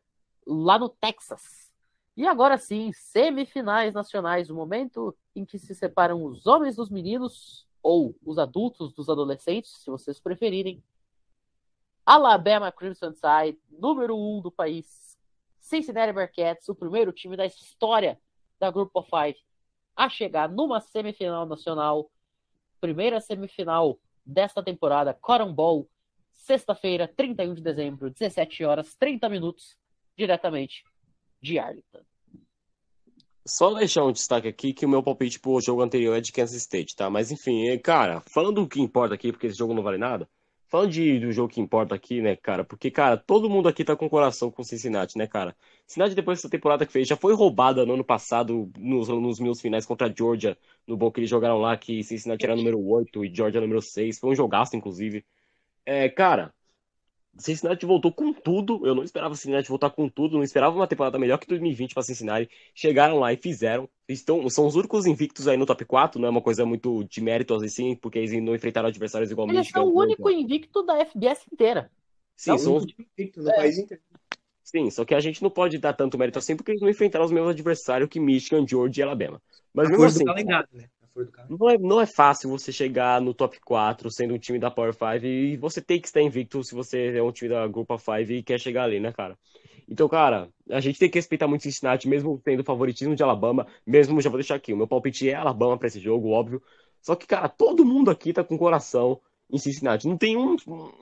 lá 0.46 0.80
no 0.80 0.90
Texas. 0.90 1.72
E 2.16 2.26
agora 2.26 2.58
sim, 2.58 2.92
semifinais 2.94 3.94
nacionais, 3.94 4.50
o 4.50 4.56
momento 4.56 5.16
em 5.36 5.46
que 5.46 5.60
se 5.60 5.76
separam 5.76 6.24
os 6.24 6.48
homens 6.48 6.76
dos 6.76 6.90
meninos, 6.90 7.68
ou 7.84 8.16
os 8.26 8.38
adultos 8.38 8.92
dos 8.92 9.08
adolescentes, 9.08 9.72
se 9.72 9.90
vocês 9.90 10.20
preferirem. 10.20 10.84
Alabama 12.06 12.72
Crimson 12.72 13.14
Tide, 13.14 13.60
número 13.70 14.18
um 14.18 14.42
do 14.42 14.52
país. 14.52 15.18
Cincinnati 15.60 16.12
Bearcats, 16.12 16.68
o 16.70 16.76
primeiro 16.76 17.12
time 17.12 17.38
da 17.38 17.46
história 17.46 18.20
da 18.60 18.72
Group 18.72 18.96
of 18.96 19.10
Five 19.10 19.38
a 19.96 20.10
chegar 20.10 20.48
numa 20.48 20.80
semifinal 20.80 21.46
nacional. 21.46 22.12
Primeira 22.80 23.20
semifinal 23.20 24.00
desta 24.28 24.62
temporada, 24.62 25.14
Cotton 25.14 25.54
Bowl, 25.54 25.90
sexta-feira, 26.34 27.08
31 27.08 27.56
de 27.56 27.62
dezembro, 27.62 28.10
17 28.10 28.64
horas 28.66 28.96
30 28.96 29.30
minutos, 29.30 29.78
diretamente 30.16 30.84
de 31.42 31.58
Arlington. 31.58 32.02
Só 33.46 33.74
deixar 33.74 34.04
um 34.04 34.12
destaque 34.12 34.48
aqui 34.48 34.74
que 34.74 34.86
o 34.86 34.90
meu 34.90 35.02
palpite 35.02 35.40
pro 35.40 35.62
jogo 35.62 35.82
anterior 35.82 36.18
é 36.18 36.22
de 36.22 36.34
Kansas 36.34 36.58
State, 36.58 36.96
tá? 36.96 37.10
Mas 37.10 37.32
enfim, 37.32 37.78
cara, 37.80 38.22
falando 38.28 38.62
do 38.62 38.68
que 38.68 38.82
importa 38.82 39.16
aqui, 39.16 39.32
porque 39.32 39.48
esse 39.48 39.58
jogo 39.58 39.74
não 39.74 39.82
vale 39.82 39.98
nada, 39.98 40.30
falando 40.68 40.92
de, 40.92 41.20
do 41.20 41.32
jogo 41.32 41.50
que 41.54 41.62
importa 41.62 41.96
aqui, 41.96 42.22
né, 42.22 42.36
cara? 42.36 42.64
Porque, 42.64 42.92
cara, 42.92 43.18
todo 43.18 43.50
mundo 43.50 43.70
aqui 43.70 43.84
tá 43.84 43.96
com 43.96 44.10
coração 44.10 44.52
com 44.52 44.64
Cincinnati, 44.64 45.18
né, 45.18 45.28
cara? 45.28 45.56
Cincinnati, 45.86 46.16
depois 46.16 46.40
dessa 46.40 46.50
temporada 46.50 46.86
que 46.86 46.92
fez, 46.92 47.08
já 47.08 47.16
foi 47.16 47.34
roubada 47.34 47.86
no 47.86 47.94
ano 47.94 48.04
passado, 48.04 48.72
nos, 48.78 49.08
nos 49.08 49.40
meus 49.40 49.62
finais 49.62 49.86
contra 49.86 50.08
a 50.08 50.14
Georgia, 50.14 50.58
no 50.86 50.98
bom 50.98 51.12
que 51.12 51.20
eles 51.20 51.30
jogaram 51.30 51.58
lá, 51.60 51.78
que 51.78 52.04
Cincinnati 52.04 52.46
era 52.46 52.56
número 52.56 52.80
8 52.86 53.26
e 53.26 53.34
Georgia 53.34 53.62
número 53.62 53.82
6. 53.82 54.20
Foi 54.20 54.32
um 54.32 54.36
jogaço, 54.36 54.76
inclusive. 54.76 55.26
É, 55.86 56.10
cara, 56.10 56.54
Cincinnati 57.38 57.86
voltou 57.86 58.12
com 58.12 58.34
tudo. 58.34 58.86
Eu 58.86 58.96
não 58.96 59.04
esperava 59.04 59.36
Cincinnati 59.36 59.70
voltar 59.70 59.90
com 59.90 60.10
tudo. 60.10 60.38
Não 60.38 60.44
esperava 60.44 60.76
uma 60.76 60.88
temporada 60.88 61.20
melhor 61.20 61.38
que 61.38 61.48
2020 61.48 61.94
para 61.94 62.04
Cincinnati. 62.04 62.50
Chegaram 62.74 63.20
lá 63.20 63.32
e 63.32 63.38
fizeram. 63.38 63.88
Estão, 64.08 64.50
são 64.50 64.66
os 64.66 64.76
únicos 64.76 65.06
invictos 65.06 65.48
aí 65.48 65.58
no 65.58 65.66
top 65.66 65.86
4. 65.86 66.20
Não 66.20 66.28
é 66.28 66.32
uma 66.32 66.42
coisa 66.42 66.66
muito 66.66 67.04
de 67.06 67.22
mérito 67.22 67.54
assim, 67.56 67.96
porque 67.96 68.20
eles 68.20 68.32
não 68.44 68.56
enfrentaram 68.56 68.88
adversários 68.88 69.32
igualmente. 69.32 69.58
Eles 69.58 69.70
são 69.70 69.86
o 69.86 70.00
único 70.00 70.30
invicto 70.30 70.84
da 70.84 71.06
FBS 71.06 71.46
inteira. 71.52 71.92
Sim, 72.36 72.58
são 72.58 72.76
os 72.76 72.86
invictos 72.86 73.46
no 73.46 73.52
é. 73.52 73.56
país 73.56 73.78
inteiro. 73.78 74.02
Sim, 74.64 74.92
só 74.92 75.06
que 75.06 75.16
a 75.16 75.20
gente 75.20 75.42
não 75.42 75.50
pode 75.50 75.78
dar 75.78 75.94
tanto 75.94 76.18
mérito 76.18 76.40
assim 76.40 76.56
porque 76.56 76.72
eles 76.72 76.82
não 76.82 76.90
enfrentaram 76.90 77.24
os 77.24 77.32
mesmos 77.32 77.52
adversários 77.52 78.10
que 78.10 78.20
Michigan, 78.20 78.68
Georgia 78.68 79.02
e 79.02 79.06
Alabama. 79.06 79.42
Mas 79.74 79.90
mesmo 79.90 80.04
assim. 80.04 80.26
né? 80.26 80.90
Não 81.50 81.70
é, 81.70 81.78
não 81.78 82.02
é 82.02 82.06
fácil 82.06 82.50
você 82.50 82.72
chegar 82.72 83.22
no 83.22 83.34
top 83.34 83.60
4 83.62 84.10
sendo 84.12 84.34
um 84.34 84.38
time 84.38 84.60
da 84.60 84.70
Power 84.70 84.94
5 84.94 85.26
e 85.26 85.58
você 85.58 85.82
tem 85.82 86.00
que 86.00 86.08
estar 86.08 86.22
invicto 86.22 86.64
se 86.64 86.76
você 86.76 87.18
é 87.18 87.24
um 87.24 87.32
time 87.32 87.50
da 87.50 87.68
Group 87.68 87.90
of 87.90 88.04
5 88.04 88.32
e 88.32 88.44
quer 88.44 88.60
chegar 88.60 88.84
ali, 88.84 89.00
né, 89.00 89.12
cara? 89.12 89.38
Então, 89.88 90.08
cara, 90.10 90.50
a 90.70 90.80
gente 90.82 91.00
tem 91.00 91.10
que 91.10 91.18
respeitar 91.18 91.48
muito 91.48 91.64
Cincinnati, 91.64 92.08
mesmo 92.08 92.40
tendo 92.44 92.64
favoritismo 92.64 93.16
de 93.16 93.24
Alabama, 93.24 93.66
mesmo, 93.86 94.20
já 94.20 94.30
vou 94.30 94.38
deixar 94.38 94.56
aqui, 94.56 94.74
o 94.74 94.78
meu 94.78 94.88
palpite 94.88 95.30
é 95.30 95.34
Alabama 95.34 95.78
para 95.78 95.88
esse 95.88 96.00
jogo, 96.00 96.30
óbvio. 96.30 96.62
Só 97.02 97.16
que, 97.16 97.26
cara, 97.26 97.48
todo 97.48 97.86
mundo 97.86 98.12
aqui 98.12 98.34
tá 98.34 98.44
com 98.44 98.58
coração 98.58 99.22
em 99.50 99.58
Cincinnati. 99.58 100.08
Não 100.08 100.18
tem 100.18 100.36
um, 100.36 100.58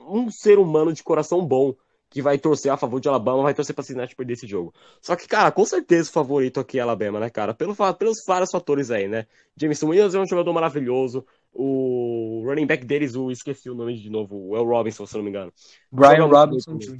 um 0.08 0.30
ser 0.30 0.58
humano 0.58 0.92
de 0.92 1.02
coração 1.02 1.44
bom 1.44 1.74
que 2.08 2.22
vai 2.22 2.38
torcer 2.38 2.72
a 2.72 2.76
favor 2.76 3.00
de 3.00 3.08
Alabama, 3.08 3.42
vai 3.42 3.54
torcer 3.54 3.74
pra 3.74 3.84
Cincinnati 3.84 4.14
perder 4.14 4.34
esse 4.34 4.46
jogo. 4.46 4.72
Só 5.00 5.16
que, 5.16 5.26
cara, 5.26 5.50
com 5.50 5.64
certeza 5.64 6.08
o 6.08 6.12
favorito 6.12 6.60
aqui 6.60 6.78
é 6.78 6.82
Alabama, 6.82 7.20
né, 7.20 7.30
cara? 7.30 7.52
Pelo, 7.52 7.74
pelos 7.94 8.18
vários 8.26 8.50
fatores 8.50 8.90
aí, 8.90 9.08
né? 9.08 9.26
Jameson 9.56 9.88
Williams 9.88 10.14
é 10.14 10.20
um 10.20 10.26
jogador 10.26 10.52
maravilhoso. 10.52 11.26
O 11.52 12.42
running 12.46 12.66
back 12.66 12.84
deles, 12.84 13.16
o 13.16 13.30
esqueci 13.30 13.70
o 13.70 13.74
nome 13.74 13.98
de 13.98 14.10
novo, 14.10 14.36
o 14.36 14.56
El 14.56 14.64
Robinson, 14.64 15.06
se 15.06 15.14
eu 15.14 15.18
não 15.18 15.24
me 15.24 15.30
engano. 15.30 15.52
Brian 15.90 16.26
Robinson 16.26 16.76
Jr. 16.78 16.96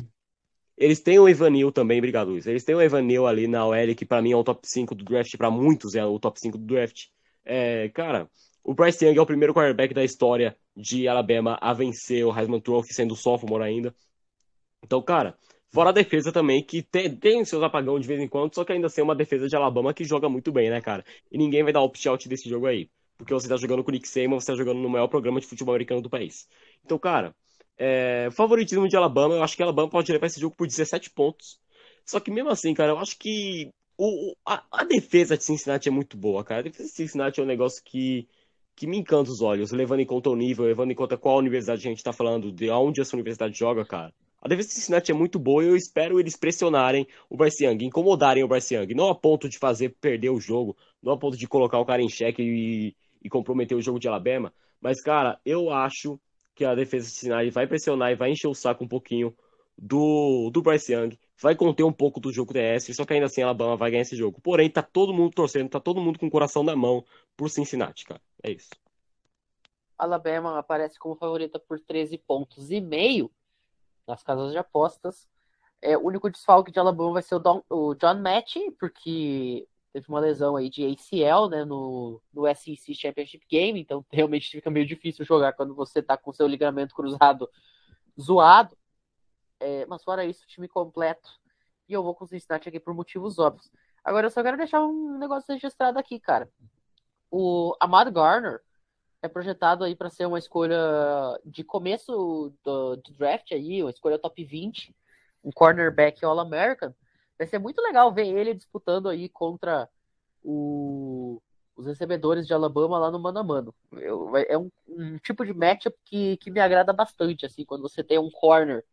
Eles 0.77 1.01
têm 1.01 1.19
o 1.19 1.29
Evanil 1.29 1.73
também, 1.73 1.99
obrigado, 1.99 2.29
Luiz. 2.29 2.47
Eles 2.47 2.65
têm 2.65 2.75
o 2.75 2.83
Evanil 2.83 3.27
ali 3.27 3.47
na 3.47 3.67
OL, 3.67 3.95
que 3.97 4.05
para 4.05 4.21
mim 4.21 4.33
é 4.33 4.37
o 4.37 4.45
top 4.45 4.61
5 4.69 4.95
do 4.95 5.05
draft, 5.05 5.35
para 5.37 5.51
muitos 5.51 5.95
é 5.95 6.05
o 6.05 6.19
top 6.19 6.39
5 6.39 6.59
do 6.59 6.65
draft. 6.67 7.07
É, 7.45 7.89
cara, 7.91 8.29
o 8.63 8.75
Bryce 8.75 9.07
Young 9.07 9.17
é 9.17 9.23
o 9.23 9.27
primeiro 9.27 9.55
quarterback 9.55 9.95
da 9.95 10.05
história 10.05 10.57
de 10.77 11.07
Alabama 11.07 11.57
a 11.61 11.73
vencer 11.73 12.27
o 12.27 12.37
Heisman 12.37 12.61
Trophy, 12.61 12.93
sendo 12.93 13.15
sophomore 13.15 13.63
ainda. 13.63 13.95
Então, 14.87 15.03
cara, 15.03 15.37
fora 15.73 15.91
a 15.91 15.93
defesa 15.93 16.33
também, 16.33 16.63
que 16.63 16.81
tem, 16.81 17.15
tem 17.15 17.45
seus 17.45 17.63
apagão 17.63 17.99
de 17.99 18.07
vez 18.07 18.21
em 18.21 18.29
quando, 18.29 18.55
só 18.55 18.65
que 18.65 18.73
ainda 18.73 18.87
assim 18.87 19.01
é 19.01 19.05
uma 19.05 19.17
defesa 19.17 19.49
de 19.49 19.57
Alabama 19.57 19.93
que 19.93 20.05
joga 20.05 20.29
muito 20.29 20.53
bem, 20.53 20.71
né, 20.71 20.81
cara? 20.81 21.05
E 21.31 21.37
ninguém 21.37 21.65
vai 21.65 21.73
dar 21.73 21.83
opt-out 21.83 22.29
desse 22.29 22.49
jogo 22.49 22.67
aí. 22.67 22.89
Porque 23.19 23.35
você 23.35 23.49
tá 23.49 23.57
jogando 23.57 23.83
com 23.83 23.91
o 23.91 23.93
Nick 23.93 24.07
Saban, 24.07 24.39
você 24.39 24.53
tá 24.53 24.55
jogando 24.55 24.79
no 24.79 24.89
maior 24.89 25.09
programa 25.09 25.41
de 25.41 25.47
futebol 25.47 25.75
americano 25.75 26.01
do 26.03 26.11
país. 26.11 26.47
Então, 26.85 26.99
cara, 26.99 27.35
é, 27.77 28.29
favoritismo 28.31 28.89
de 28.89 28.97
Alabama, 28.97 29.35
eu 29.35 29.43
acho 29.43 29.57
que 29.57 29.63
Alabama 29.63 29.89
pode 29.91 30.13
levar 30.13 30.27
esse 30.27 30.41
jogo 30.41 30.55
por 30.57 30.67
17 30.67 31.11
pontos. 31.11 31.59
Só 32.05 32.21
que 32.21 32.31
mesmo 32.31 32.51
assim, 32.51 32.73
cara, 32.73 32.93
eu 32.93 32.99
acho 32.99 33.19
que 33.19 33.71
o, 33.99 34.37
a, 34.47 34.63
a, 34.71 34.85
defesa 34.85 35.37
de 35.37 35.45
Cincinnati 35.45 35.89
é 35.89 35.93
muito 35.93 36.17
boa, 36.17 36.45
cara. 36.45 36.61
A 36.61 36.65
defesa 36.65 36.89
de 36.89 36.95
Cincinnati 36.95 37.41
é 37.41 37.43
um 37.43 37.47
negócio 37.47 37.83
que, 37.85 38.29
que 38.77 38.87
me 38.87 38.99
encanta 38.99 39.31
os 39.31 39.41
olhos, 39.41 39.73
levando 39.73 40.01
em 40.01 40.07
conta 40.07 40.31
o 40.31 40.37
nível, 40.37 40.67
levando 40.67 40.93
em 40.93 40.95
conta 40.95 41.17
qual 41.17 41.39
universidade 41.39 41.81
a 41.87 41.91
gente 41.91 42.05
tá 42.05 42.13
falando, 42.13 42.53
de 42.53 42.71
onde 42.71 43.01
essa 43.01 43.17
universidade 43.17 43.59
joga, 43.59 43.85
cara. 43.85 44.13
A 44.41 44.49
defesa 44.49 44.69
de 44.69 44.75
Cincinnati 44.75 45.11
é 45.11 45.15
muito 45.15 45.39
boa 45.39 45.65
e 45.65 45.69
eu 45.69 45.77
espero 45.77 46.21
eles 46.21 46.37
pressionarem 46.37 47.07
o 47.29 47.37
Bryce 47.37 47.65
Young, 47.65 47.85
incomodarem 47.85 48.45
o 48.45 48.49
Bryce 48.49 48.75
Young. 48.75 48.95
Não 48.95 49.09
a 49.09 49.15
ponto 49.15 49.49
de 49.49 49.59
fazer 49.59 49.97
perder 50.01 50.31
o 50.31 50.41
jogo, 50.41 50.77
não 51.03 51.15
a 51.15 51.19
ponto 51.19 51.37
de 51.37 51.49
colocar 51.49 51.79
o 51.79 51.85
cara 51.85 52.03
em 52.03 52.09
xeque 52.09 52.43
e, 52.43 52.97
e 53.23 53.29
comprometer 53.29 53.77
o 53.77 53.83
jogo 53.83 53.99
de 53.99 54.09
Alabama. 54.09 54.53
Mas, 54.81 55.01
cara, 55.01 55.41
eu 55.45 55.71
acho 55.71 56.21
que 56.55 56.65
a 56.65 56.75
defesa 56.75 57.07
de 57.07 57.13
Cincinnati 57.13 57.51
vai 57.51 57.67
pressionar 57.67 58.13
e 58.13 58.15
vai 58.15 58.31
encher 58.31 58.49
o 58.49 58.55
saco 58.55 58.85
um 58.85 58.89
pouquinho 58.89 59.35
do, 59.77 60.51
do 60.51 60.63
Bryce 60.63 60.93
Young. 60.93 61.19
Vai 61.41 61.55
conter 61.55 61.83
um 61.83 61.93
pouco 61.93 62.21
do 62.21 62.33
jogo 62.33 62.53
terrestre, 62.53 62.95
só 62.95 63.05
que 63.05 63.13
ainda 63.13 63.27
assim 63.27 63.43
a 63.43 63.47
Alabama 63.47 63.77
vai 63.77 63.91
ganhar 63.91 64.03
esse 64.03 64.17
jogo. 64.17 64.41
Porém, 64.41 64.71
tá 64.71 64.83
todo 64.83 65.13
mundo 65.13 65.33
torcendo, 65.35 65.69
tá 65.69 65.81
todo 65.81 66.01
mundo 66.01 66.19
com 66.19 66.27
o 66.27 66.31
coração 66.31 66.63
na 66.63 66.75
mão 66.75 67.05
por 67.37 67.51
Cincinnati, 67.51 68.05
cara. 68.05 68.21
É 68.43 68.51
isso. 68.51 68.71
Alabama 69.99 70.59
aparece 70.59 70.99
como 70.99 71.15
favorita 71.15 71.59
por 71.59 71.81
13 71.81 72.19
pontos 72.19 72.71
e 72.71 72.81
meio 72.81 73.31
nas 74.07 74.23
casas 74.23 74.53
de 74.53 74.59
apostas. 74.59 75.29
É, 75.83 75.97
o 75.97 76.03
único 76.03 76.31
desfalque 76.31 76.73
de 76.73 76.79
Alabama 76.79 77.15
vai 77.15 77.23
ser 77.23 77.35
o, 77.35 77.39
Don, 77.39 77.63
o 77.69 77.95
John 77.95 78.21
Match, 78.21 78.57
porque 78.79 79.69
teve 79.93 80.09
uma 80.09 80.21
lesão 80.21 80.57
aí 80.57 80.69
de 80.69 80.85
ACL 80.85 81.49
né, 81.49 81.65
no, 81.65 82.21
no 82.33 82.55
SEC 82.55 82.95
Championship 82.95 83.47
Game, 83.49 83.81
então 83.81 84.05
realmente 84.13 84.51
fica 84.51 84.71
meio 84.71 84.87
difícil 84.87 85.25
jogar 85.25 85.53
quando 85.53 85.75
você 85.75 86.03
tá 86.03 86.17
com 86.17 86.33
seu 86.33 86.47
ligamento 86.47 86.95
cruzado 86.95 87.49
zoado. 88.21 88.77
É, 89.59 89.87
mas 89.87 90.03
fora 90.03 90.25
isso, 90.25 90.47
time 90.47 90.69
completo. 90.69 91.31
E 91.89 91.93
eu 91.93 92.03
vou 92.03 92.15
com 92.15 92.25
o 92.25 92.29
Cincinnati 92.29 92.69
aqui 92.69 92.81
por 92.81 92.95
motivos 92.95 93.39
óbvios. 93.39 93.71
Agora 94.05 94.27
eu 94.27 94.31
só 94.31 94.43
quero 94.43 94.57
deixar 94.57 94.85
um 94.85 95.19
negócio 95.19 95.53
registrado 95.53 95.99
aqui, 95.99 96.21
cara. 96.21 96.51
O 97.31 97.77
Ahmad 97.81 98.09
Garner 98.13 98.61
é 99.27 99.29
projetado 99.29 99.85
aí 99.85 99.95
para 99.95 100.11
ser 100.11 100.27
uma 100.27 100.39
escolha 100.39 100.79
de 101.45 101.63
começo 101.63 102.53
do, 102.65 102.97
do, 102.97 103.13
draft 103.13 103.53
aí, 103.53 103.83
uma 103.83 103.91
escolha 103.91 104.19
top 104.19 104.43
20, 104.43 104.95
um 105.45 105.51
cornerback 105.53 106.25
All-American. 106.25 106.95
Vai 107.39 107.47
ser 107.47 107.59
muito 107.59 107.81
legal 107.83 108.13
ver 108.13 108.27
ele 108.27 108.55
disputando 108.55 109.09
aí 109.09 109.29
contra 109.29 109.89
o, 110.43 111.43
os 111.77 111.87
recebedores 111.87 112.47
de 112.47 112.55
Alabama 112.55 112.99
lá 112.99 113.11
no 113.11 113.19
mano 113.19 113.39
a 113.39 113.45
mano. 113.45 113.75
Eu, 113.93 114.37
é 114.37 114.57
um, 114.57 114.71
um, 114.89 115.19
tipo 115.19 115.45
de 115.45 115.53
matchup 115.53 115.97
que, 116.05 116.37
que 116.39 116.51
me 116.51 116.61
agrada 116.61 116.93
bastante, 116.93 117.45
assim, 117.45 117.65
quando 117.65 117.83
você 117.83 118.03
tem 118.03 118.19
um 118.19 118.31
corner 118.31 118.85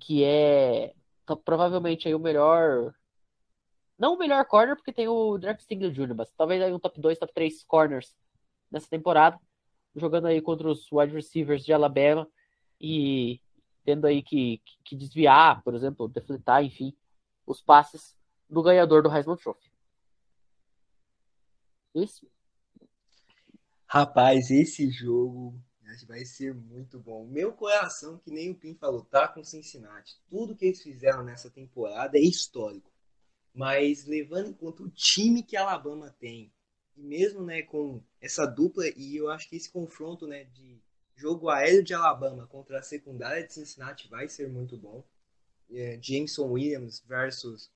que 0.00 0.24
é 0.24 0.94
tá, 1.26 1.36
provavelmente 1.36 2.08
aí 2.08 2.14
o 2.14 2.18
melhor 2.18 2.94
não 3.98 4.14
o 4.14 4.18
melhor 4.18 4.44
corner, 4.44 4.76
porque 4.76 4.92
tem 4.92 5.08
o 5.08 5.36
Derek 5.36 5.62
Stingley 5.62 5.90
Jr., 5.90 6.14
mas 6.14 6.30
talvez 6.36 6.62
aí 6.62 6.72
um 6.72 6.78
top 6.78 7.00
2, 7.00 7.18
top 7.18 7.32
3 7.34 7.64
corners 7.64 8.14
nessa 8.70 8.88
temporada, 8.88 9.38
jogando 9.98 10.26
aí 10.26 10.40
contra 10.40 10.68
os 10.68 10.90
wide 10.90 11.14
receivers 11.14 11.64
de 11.64 11.72
Alabama 11.72 12.28
e 12.80 13.40
tendo 13.84 14.06
aí 14.06 14.22
que, 14.22 14.60
que 14.84 14.96
desviar, 14.96 15.62
por 15.62 15.74
exemplo, 15.74 16.08
defletar, 16.08 16.62
enfim, 16.62 16.94
os 17.46 17.60
passes 17.60 18.16
do 18.48 18.62
ganhador 18.62 19.02
do 19.02 19.10
Heisman 19.10 19.36
Trophy. 19.36 19.70
Isso. 21.94 22.26
Rapaz, 23.86 24.50
esse 24.50 24.90
jogo 24.90 25.58
vai 26.06 26.24
ser 26.24 26.54
muito 26.54 26.98
bom. 26.98 27.26
Meu 27.26 27.52
coração, 27.52 28.18
que 28.18 28.30
nem 28.30 28.50
o 28.50 28.54
Pim 28.54 28.74
falou, 28.74 29.04
tá 29.04 29.26
com 29.26 29.42
Cincinnati. 29.42 30.20
Tudo 30.28 30.54
que 30.54 30.66
eles 30.66 30.82
fizeram 30.82 31.24
nessa 31.24 31.50
temporada 31.50 32.18
é 32.18 32.20
histórico. 32.20 32.90
Mas 33.54 34.04
levando 34.04 34.50
em 34.50 34.52
conta 34.52 34.82
o 34.82 34.90
time 34.90 35.42
que 35.42 35.56
Alabama 35.56 36.14
tem, 36.18 36.52
e 36.98 37.02
mesmo 37.02 37.44
né, 37.44 37.62
com 37.62 38.02
essa 38.20 38.44
dupla, 38.44 38.84
e 38.96 39.16
eu 39.16 39.30
acho 39.30 39.48
que 39.48 39.56
esse 39.56 39.70
confronto 39.70 40.26
né, 40.26 40.44
de 40.44 40.76
jogo 41.14 41.48
aéreo 41.48 41.82
de 41.82 41.94
Alabama 41.94 42.46
contra 42.48 42.78
a 42.78 42.82
secundária 42.82 43.46
de 43.46 43.52
Cincinnati 43.52 44.08
vai 44.08 44.28
ser 44.28 44.48
muito 44.48 44.76
bom. 44.76 45.04
É, 45.70 45.98
Jameson 46.02 46.50
Williams 46.50 47.02
versus 47.06 47.70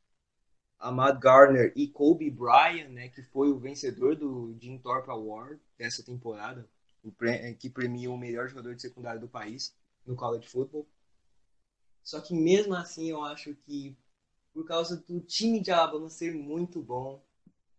Ahmad 0.79 1.21
Garner 1.21 1.73
e 1.77 1.87
Kobe 1.87 2.31
Bryant, 2.31 2.89
né, 2.89 3.09
que 3.09 3.23
foi 3.23 3.51
o 3.51 3.59
vencedor 3.59 4.17
do 4.17 4.57
Jim 4.61 4.79
Thorpe 4.79 5.11
Award 5.11 5.61
dessa 5.79 6.03
temporada, 6.03 6.69
que 7.59 7.71
premia 7.71 8.11
o 8.11 8.19
melhor 8.19 8.49
jogador 8.49 8.75
de 8.75 8.83
secundária 8.83 9.21
do 9.21 9.29
país 9.29 9.75
no 10.05 10.17
college 10.17 10.49
football. 10.49 10.87
Só 12.03 12.21
que 12.21 12.35
mesmo 12.35 12.75
assim 12.75 13.11
eu 13.11 13.23
acho 13.23 13.55
que 13.55 13.97
por 14.53 14.67
causa 14.67 14.97
do 14.97 15.21
time 15.21 15.61
de 15.61 15.71
Alabama 15.71 16.11
ser 16.11 16.35
muito 16.35 16.83
bom, 16.83 17.23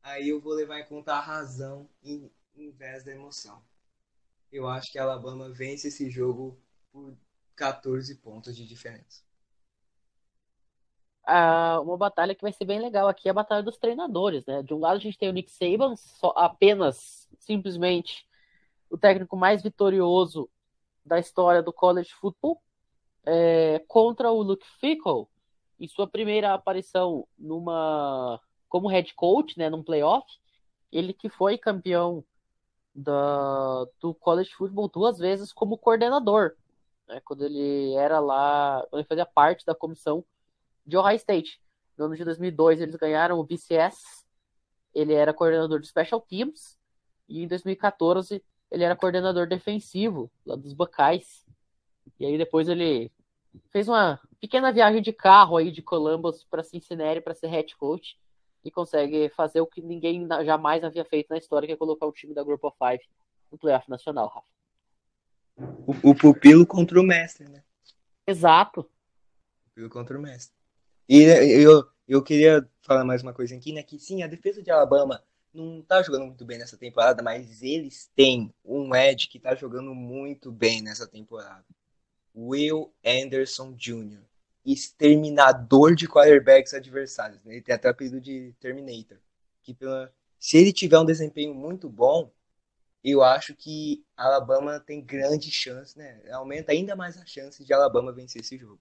aí 0.04 0.30
eu 0.30 0.40
vou 0.40 0.54
levar 0.54 0.80
em 0.80 0.86
conta 0.86 1.14
a 1.14 1.20
razão 1.20 1.90
em, 2.04 2.30
em 2.56 2.70
vez 2.70 3.04
da 3.04 3.12
emoção 3.12 3.64
eu 4.54 4.68
acho 4.68 4.92
que 4.92 5.00
a 5.00 5.04
Alabama 5.04 5.50
vence 5.50 5.88
esse 5.88 6.10
jogo 6.12 6.56
por 6.92 7.18
14 7.56 8.16
pontos 8.16 8.56
de 8.56 8.66
diferença. 8.68 9.24
Ah, 11.26 11.80
uma 11.82 11.98
batalha 11.98 12.36
que 12.36 12.44
vai 12.44 12.54
ser 12.54 12.66
bem 12.66 12.80
legal 12.80 13.08
aqui 13.08 13.28
é 13.28 13.32
a 13.32 13.34
batalha 13.34 13.64
dos 13.64 13.78
treinadores, 13.78 14.46
né? 14.46 14.62
De 14.62 14.74
um 14.74 14.80
lado 14.80 14.98
a 14.98 15.00
gente 15.00 15.18
tem 15.18 15.28
o 15.28 15.34
Nick 15.34 15.50
Saban, 15.52 15.96
só, 15.96 16.34
apenas, 16.36 17.28
simplesmente, 17.40 18.28
o 18.90 18.98
técnico 18.98 19.36
mais 19.36 19.64
vitorioso 19.64 20.48
da 21.04 21.18
história 21.18 21.64
do 21.64 21.74
college 21.74 22.12
football, 22.12 22.62
é, 23.26 23.84
contra 23.88 24.32
o 24.32 24.44
Luke 24.44 24.66
Fickle, 24.80 25.26
em 25.80 25.88
sua 25.88 26.08
primeira 26.08 26.54
aparição 26.54 27.28
numa 27.38 28.40
como 28.74 28.88
head 28.88 29.14
coach, 29.14 29.56
né, 29.56 29.70
num 29.70 29.84
playoff, 29.84 30.26
ele 30.92 31.14
que 31.14 31.30
foi 31.30 31.60
campeão 31.60 32.26
da, 32.94 33.86
do 34.02 34.16
college 34.16 34.50
football 34.56 34.90
duas 34.90 35.20
vezes 35.20 35.54
como 35.54 35.78
coordenador, 35.78 36.56
né, 37.08 37.22
quando 37.24 37.46
ele 37.46 37.94
era 37.94 38.20
lá, 38.20 38.84
ele 38.92 39.04
fazia 39.04 39.28
parte 39.28 39.64
da 39.64 39.76
comissão 39.76 40.26
de 40.84 40.98
Ohio 40.98 41.18
State. 41.18 41.62
No 41.96 42.06
ano 42.06 42.16
de 42.16 42.26
2002 42.26 42.82
eles 42.82 42.96
ganharam 42.96 43.40
o 43.40 43.44
BCS, 43.44 44.26
ele 44.92 45.14
era 45.14 45.36
coordenador 45.36 45.80
de 45.80 45.88
Special 45.88 46.20
Teams, 46.22 46.76
e 47.30 47.44
em 47.44 47.48
2014 47.48 48.44
ele 48.72 48.84
era 48.84 48.96
coordenador 48.96 49.46
defensivo 49.46 50.32
lá 50.44 50.56
dos 50.56 50.74
Buckeyes. 50.74 51.46
E 52.20 52.26
aí 52.26 52.40
depois 52.40 52.68
ele 52.68 53.12
fez 53.72 53.88
uma 53.88 54.20
pequena 54.40 54.72
viagem 54.72 55.00
de 55.00 55.14
carro 55.14 55.58
aí 55.58 55.70
de 55.70 55.84
Columbus 55.84 56.44
para 56.44 56.64
Cincinnati 56.64 57.22
para 57.22 57.36
ser 57.36 57.50
head 57.50 57.76
coach 57.78 58.18
e 58.64 58.72
consegue 58.72 59.30
fazer 59.30 59.62
o 59.62 59.68
que 59.68 59.82
ninguém 59.82 60.28
jamais 60.46 60.84
havia 60.84 61.04
feito 61.06 61.30
na 61.30 61.38
história, 61.38 61.68
que 61.68 61.74
é 61.74 61.78
colocar 61.78 62.06
o 62.06 62.12
time 62.12 62.34
da 62.34 62.44
Group 62.44 62.64
of 62.64 62.78
Five 62.78 63.04
no 63.52 63.58
playoff 63.58 63.90
nacional, 63.90 64.28
Rafa. 64.28 64.48
O, 65.86 66.12
o 66.12 66.16
pupilo 66.16 66.66
contra 66.66 67.00
o 67.00 67.04
mestre, 67.04 67.48
né? 67.48 67.64
Exato. 68.26 68.82
O 68.82 69.70
pupilo 69.70 69.90
contra 69.90 70.18
o 70.18 70.22
mestre. 70.22 70.56
E 71.08 71.22
eu, 71.24 71.86
eu 72.08 72.24
queria 72.24 72.68
falar 72.82 73.04
mais 73.04 73.22
uma 73.22 73.34
coisa 73.34 73.56
aqui, 73.56 73.74
né? 73.74 73.84
Que 73.84 74.00
sim, 74.00 74.24
a 74.24 74.28
defesa 74.28 74.64
de 74.64 74.72
Alabama 74.72 75.22
não 75.54 75.82
tá 75.82 76.02
jogando 76.02 76.26
muito 76.26 76.46
bem 76.46 76.58
nessa 76.58 76.78
temporada, 76.78 77.22
mas 77.22 77.62
eles 77.62 78.10
têm 78.16 78.54
um 78.66 78.96
Ed 78.96 79.28
que 79.28 79.40
tá 79.40 79.54
jogando 79.54 79.94
muito 79.94 80.52
bem 80.52 80.82
nessa 80.82 81.06
temporada. 81.06 81.66
Will 82.36 82.92
Anderson 83.06 83.74
Jr 83.74 84.33
exterminador 84.66 85.96
de 85.96 86.08
quarterbacks 86.08 86.74
adversários. 86.74 87.44
Né? 87.44 87.54
Ele 87.54 87.62
tem 87.62 87.76
até 87.76 87.88
o 87.88 87.92
apelido 87.92 88.22
de 88.22 88.54
Terminator. 88.60 89.18
Que 89.62 89.74
pela... 89.74 90.14
Se 90.40 90.58
ele 90.58 90.74
tiver 90.74 91.00
um 91.00 91.06
desempenho 91.06 91.54
muito 91.54 91.90
bom, 91.90 92.32
eu 93.04 93.22
acho 93.22 93.54
que 93.56 94.06
Alabama 94.16 94.80
tem 94.80 95.04
grande 95.04 95.52
chance, 95.52 95.98
né? 95.98 96.22
Aumenta 96.32 96.72
ainda 96.72 96.96
mais 96.96 97.18
a 97.18 97.26
chance 97.26 97.64
de 97.64 97.74
Alabama 97.74 98.14
vencer 98.14 98.42
esse 98.42 98.58
jogo. 98.58 98.80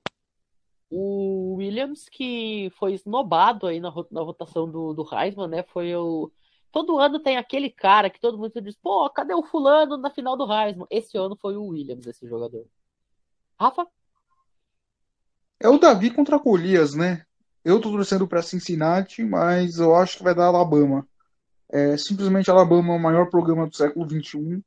O 0.89 1.55
Williams, 1.57 2.09
que 2.09 2.71
foi 2.79 2.95
esnobado 2.95 3.67
aí 3.67 3.81
na, 3.81 3.93
na 4.11 4.23
votação 4.23 4.71
do, 4.71 4.93
do 4.93 5.09
Heisman, 5.13 5.49
né? 5.49 5.63
Foi 5.65 5.95
o. 5.97 6.31
Todo 6.71 6.99
ano 6.99 7.21
tem 7.21 7.37
aquele 7.37 7.71
cara 7.71 8.09
que 8.09 8.21
todo 8.21 8.39
mundo 8.39 8.61
diz, 8.61 8.77
pô, 8.77 9.09
cadê 9.11 9.35
o 9.35 9.43
fulano 9.43 9.97
na 9.97 10.11
final 10.11 10.37
do 10.37 10.51
Heisman? 10.53 10.87
Esse 10.91 11.19
ano 11.19 11.37
foi 11.37 11.57
o 11.57 11.67
Williams, 11.67 12.07
esse 12.07 12.27
jogador. 12.27 12.67
Rafa? 13.59 13.87
É 15.63 15.69
o 15.69 15.79
Davi 15.79 16.11
contra 16.11 16.39
Golias, 16.39 16.93
né? 16.93 17.23
Eu 17.65 17.81
tô 17.81 17.93
torcendo 17.93 18.27
para 18.27 18.43
Cincinnati, 18.43 19.23
mas 19.23 19.79
eu 19.79 19.95
acho 19.95 20.19
que 20.19 20.25
vai 20.25 20.35
dar 20.35 20.47
Alabama. 20.47 21.07
É, 21.71 21.97
simplesmente 21.97 22.51
Alabama 22.51 22.93
é 22.93 22.97
o 22.97 23.01
maior 23.01 23.31
programa 23.31 23.69
do 23.69 23.77
século 23.77 24.05
XXI. 24.11 24.61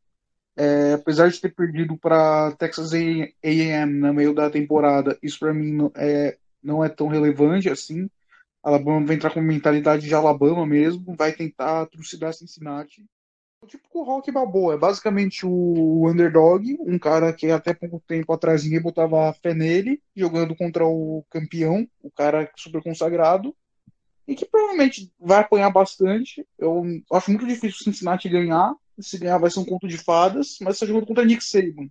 É, 0.56 0.93
apesar 0.93 1.30
de 1.30 1.41
ter 1.41 1.54
perdido 1.54 1.98
para 1.98 2.54
Texas 2.54 2.93
A&M 2.93 3.93
no 3.93 4.14
meio 4.14 4.34
da 4.34 4.50
temporada, 4.50 5.20
isso 5.22 5.38
para 5.38 5.54
mim 5.54 5.74
não 5.74 5.91
é, 5.96 6.38
não 6.64 6.82
é 6.82 6.88
tão 6.88 7.10
relevante 7.10 7.70
assim. 7.70 8.10
Alabama 8.64 9.06
vai 9.06 9.18
entrar 9.18 9.32
com 9.32 9.41
mentalidade 9.41 10.08
de 10.08 10.16
Alabama 10.16 10.66
mesmo, 10.66 11.14
vai 11.18 11.34
tentar 11.34 11.88
trucidar 11.88 12.34
Cincinnati 12.34 13.06
tipo 13.66 13.88
o 13.93 14.03
Rock 14.03 14.32
Balboa, 14.32 14.76
é 14.76 14.78
basicamente 14.78 15.45
o 15.45 16.09
underdog, 16.09 16.78
um 16.80 16.97
cara 16.97 17.34
que 17.34 17.51
até 17.51 17.74
pouco 17.74 18.01
tempo 18.07 18.32
atrás 18.32 18.63
ninguém 18.63 18.82
botava 18.82 19.34
fé 19.34 19.53
nele, 19.53 20.01
jogando 20.16 20.55
contra 20.55 20.86
o 20.86 21.26
campeão, 21.30 21.88
o 22.01 22.09
cara 22.11 22.49
super 22.55 22.82
consagrado, 22.82 23.55
e 24.28 24.36
que 24.36 24.45
provavelmente 24.45 25.11
vai 25.20 25.39
apanhar 25.39 25.70
bastante. 25.70 26.45
Eu 26.57 26.84
acho 27.11 27.30
muito 27.30 27.45
difícil 27.45 27.80
o 27.82 27.84
Cincinnati 27.84 28.30
ganhar, 28.30 28.74
se 28.99 29.18
ganhar 29.18 29.38
vai 29.38 29.51
ser 29.51 29.59
um 29.59 29.66
conto 29.66 29.88
de 29.88 29.97
fadas, 29.97 30.57
mas 30.61 30.76
está 30.76 30.86
jogando 30.86 31.07
contra 31.07 31.26
Nick 31.26 31.43
Saban. 31.43 31.89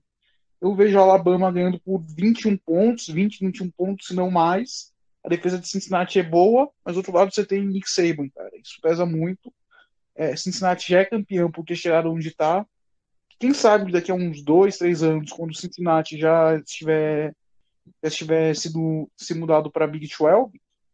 Eu 0.60 0.74
vejo 0.74 0.98
a 0.98 1.02
Alabama 1.02 1.52
ganhando 1.52 1.78
por 1.80 2.02
21 2.16 2.56
pontos, 2.56 3.08
20, 3.08 3.40
21 3.40 3.70
pontos, 3.70 4.06
se 4.06 4.14
não 4.14 4.30
mais. 4.30 4.92
A 5.22 5.28
defesa 5.28 5.58
de 5.58 5.68
Cincinnati 5.68 6.18
é 6.18 6.22
boa, 6.22 6.70
mas 6.84 6.94
do 6.94 6.98
outro 6.98 7.12
lado 7.12 7.32
você 7.32 7.44
tem 7.44 7.66
Nick 7.66 7.88
Saban, 7.88 8.28
cara. 8.30 8.50
Isso 8.56 8.78
pesa 8.80 9.04
muito 9.04 9.52
é, 10.14 10.36
Cincinnati 10.36 10.90
já 10.90 11.00
é 11.00 11.04
campeão 11.04 11.50
por 11.50 11.64
ter 11.64 11.76
chegado 11.76 12.10
onde 12.10 12.28
está. 12.28 12.66
Quem 13.38 13.52
sabe 13.52 13.92
daqui 13.92 14.10
a 14.10 14.14
uns 14.14 14.42
dois, 14.42 14.78
três 14.78 15.02
anos, 15.02 15.32
quando 15.32 15.50
o 15.50 15.54
Cincinnati 15.54 16.16
já 16.16 16.56
estiver, 16.56 17.34
já 18.02 18.08
estiver 18.08 18.54
sido 18.54 19.10
se 19.16 19.34
mudado 19.34 19.70
para 19.70 19.86
Big 19.86 20.06
12, 20.06 20.52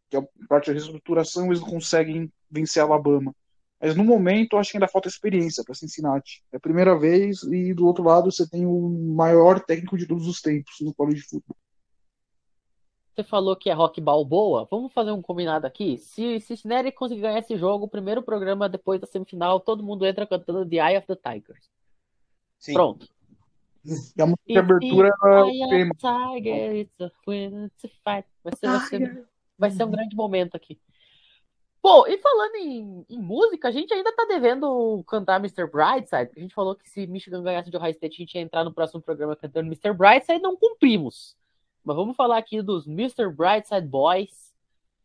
que 0.09 0.17
é 0.17 0.21
parte 0.49 0.67
da 0.67 0.73
reestruturação, 0.73 1.47
eles 1.47 1.61
não 1.61 1.69
conseguem 1.69 2.31
vencer 2.49 2.83
Alabama. 2.83 3.33
Mas 3.79 3.95
no 3.95 4.03
momento, 4.03 4.57
acho 4.57 4.71
que 4.71 4.77
ainda 4.77 4.87
falta 4.87 5.07
experiência 5.07 5.63
para 5.63 5.73
Cincinnati. 5.73 6.43
É 6.51 6.57
a 6.57 6.59
primeira 6.59 6.97
vez, 6.97 7.41
e 7.43 7.73
do 7.73 7.87
outro 7.87 8.03
lado, 8.03 8.31
você 8.31 8.47
tem 8.47 8.65
o 8.65 8.89
maior 9.15 9.59
técnico 9.59 9.97
de 9.97 10.05
todos 10.05 10.27
os 10.27 10.41
tempos 10.41 10.75
no 10.81 10.93
college 10.93 11.21
de 11.21 11.27
futebol. 11.27 11.57
Você 13.13 13.23
falou 13.23 13.55
que 13.55 13.69
é 13.69 13.73
rock 13.73 13.99
balboa. 13.99 14.67
Vamos 14.71 14.93
fazer 14.93 15.11
um 15.11 15.21
combinado 15.21 15.67
aqui. 15.67 15.97
Se 15.97 16.39
Cincinnati 16.39 16.91
conseguir 16.91 17.21
ganhar 17.21 17.39
esse 17.39 17.57
jogo, 17.57 17.85
o 17.85 17.89
primeiro 17.89 18.23
programa 18.23 18.69
depois 18.69 19.01
da 19.01 19.07
semifinal, 19.07 19.59
todo 19.59 19.83
mundo 19.83 20.05
entra 20.05 20.25
cantando 20.25 20.65
The 20.65 20.77
Eye 20.77 20.97
of 20.97 21.07
the 21.07 21.15
Tigers. 21.15 21.69
Sim. 22.57 22.73
Pronto. 22.73 23.07
E 23.83 24.21
a 24.21 24.25
música 24.25 24.43
de 24.47 24.57
abertura 24.57 25.09
é 25.09 25.43
o 25.43 25.69
tema. 25.69 25.95
Tiger, 25.95 26.75
it's 26.75 27.01
a 27.01 27.09
to 27.09 27.89
fight. 28.03 28.27
Vai 28.43 28.55
ser, 28.55 28.67
vai, 28.67 28.79
ser, 28.87 29.27
vai 29.57 29.71
ser 29.71 29.83
um 29.83 29.91
grande 29.91 30.15
momento 30.15 30.55
aqui. 30.55 30.79
Pô, 31.81 32.05
e 32.05 32.15
falando 32.19 32.55
em, 32.57 33.05
em, 33.09 33.19
música, 33.19 33.67
a 33.67 33.71
gente 33.71 33.91
ainda 33.91 34.15
tá 34.15 34.23
devendo 34.25 35.03
cantar 35.07 35.37
Mr. 35.37 35.65
Brightside. 35.65 36.31
A 36.37 36.39
gente 36.39 36.53
falou 36.53 36.75
que 36.75 36.87
se 36.87 37.07
Michigan 37.07 37.41
ganhasse 37.41 37.71
de 37.71 37.75
Ohio 37.75 37.89
State, 37.91 38.13
a 38.13 38.17
gente 38.17 38.35
ia 38.35 38.41
entrar 38.41 38.63
no 38.63 38.71
próximo 38.71 39.01
programa 39.01 39.35
cantando 39.35 39.65
Mr. 39.65 39.91
Brightside, 39.91 40.39
não 40.39 40.55
cumprimos. 40.55 41.35
Mas 41.83 41.95
vamos 41.95 42.15
falar 42.15 42.37
aqui 42.37 42.61
dos 42.61 42.87
Mr. 42.87 43.29
Brightside 43.29 43.87
Boys, 43.87 44.53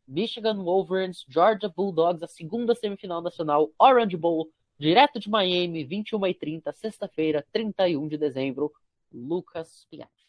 Michigan 0.07 0.63
Wolverines, 0.63 1.25
Georgia 1.29 1.69
Bulldogs, 1.69 2.23
a 2.23 2.29
segunda 2.29 2.75
semifinal 2.75 3.23
nacional, 3.23 3.71
Orange 3.79 4.17
Bowl, 4.17 4.49
direto 4.79 5.19
de 5.19 5.29
Miami, 5.31 5.85
21 5.85 6.27
e 6.27 6.35
30, 6.35 6.73
sexta-feira, 6.73 7.47
31 7.53 8.09
de 8.09 8.19
dezembro. 8.19 8.73
Lucas 9.13 9.87
Pinhatti. 9.91 10.27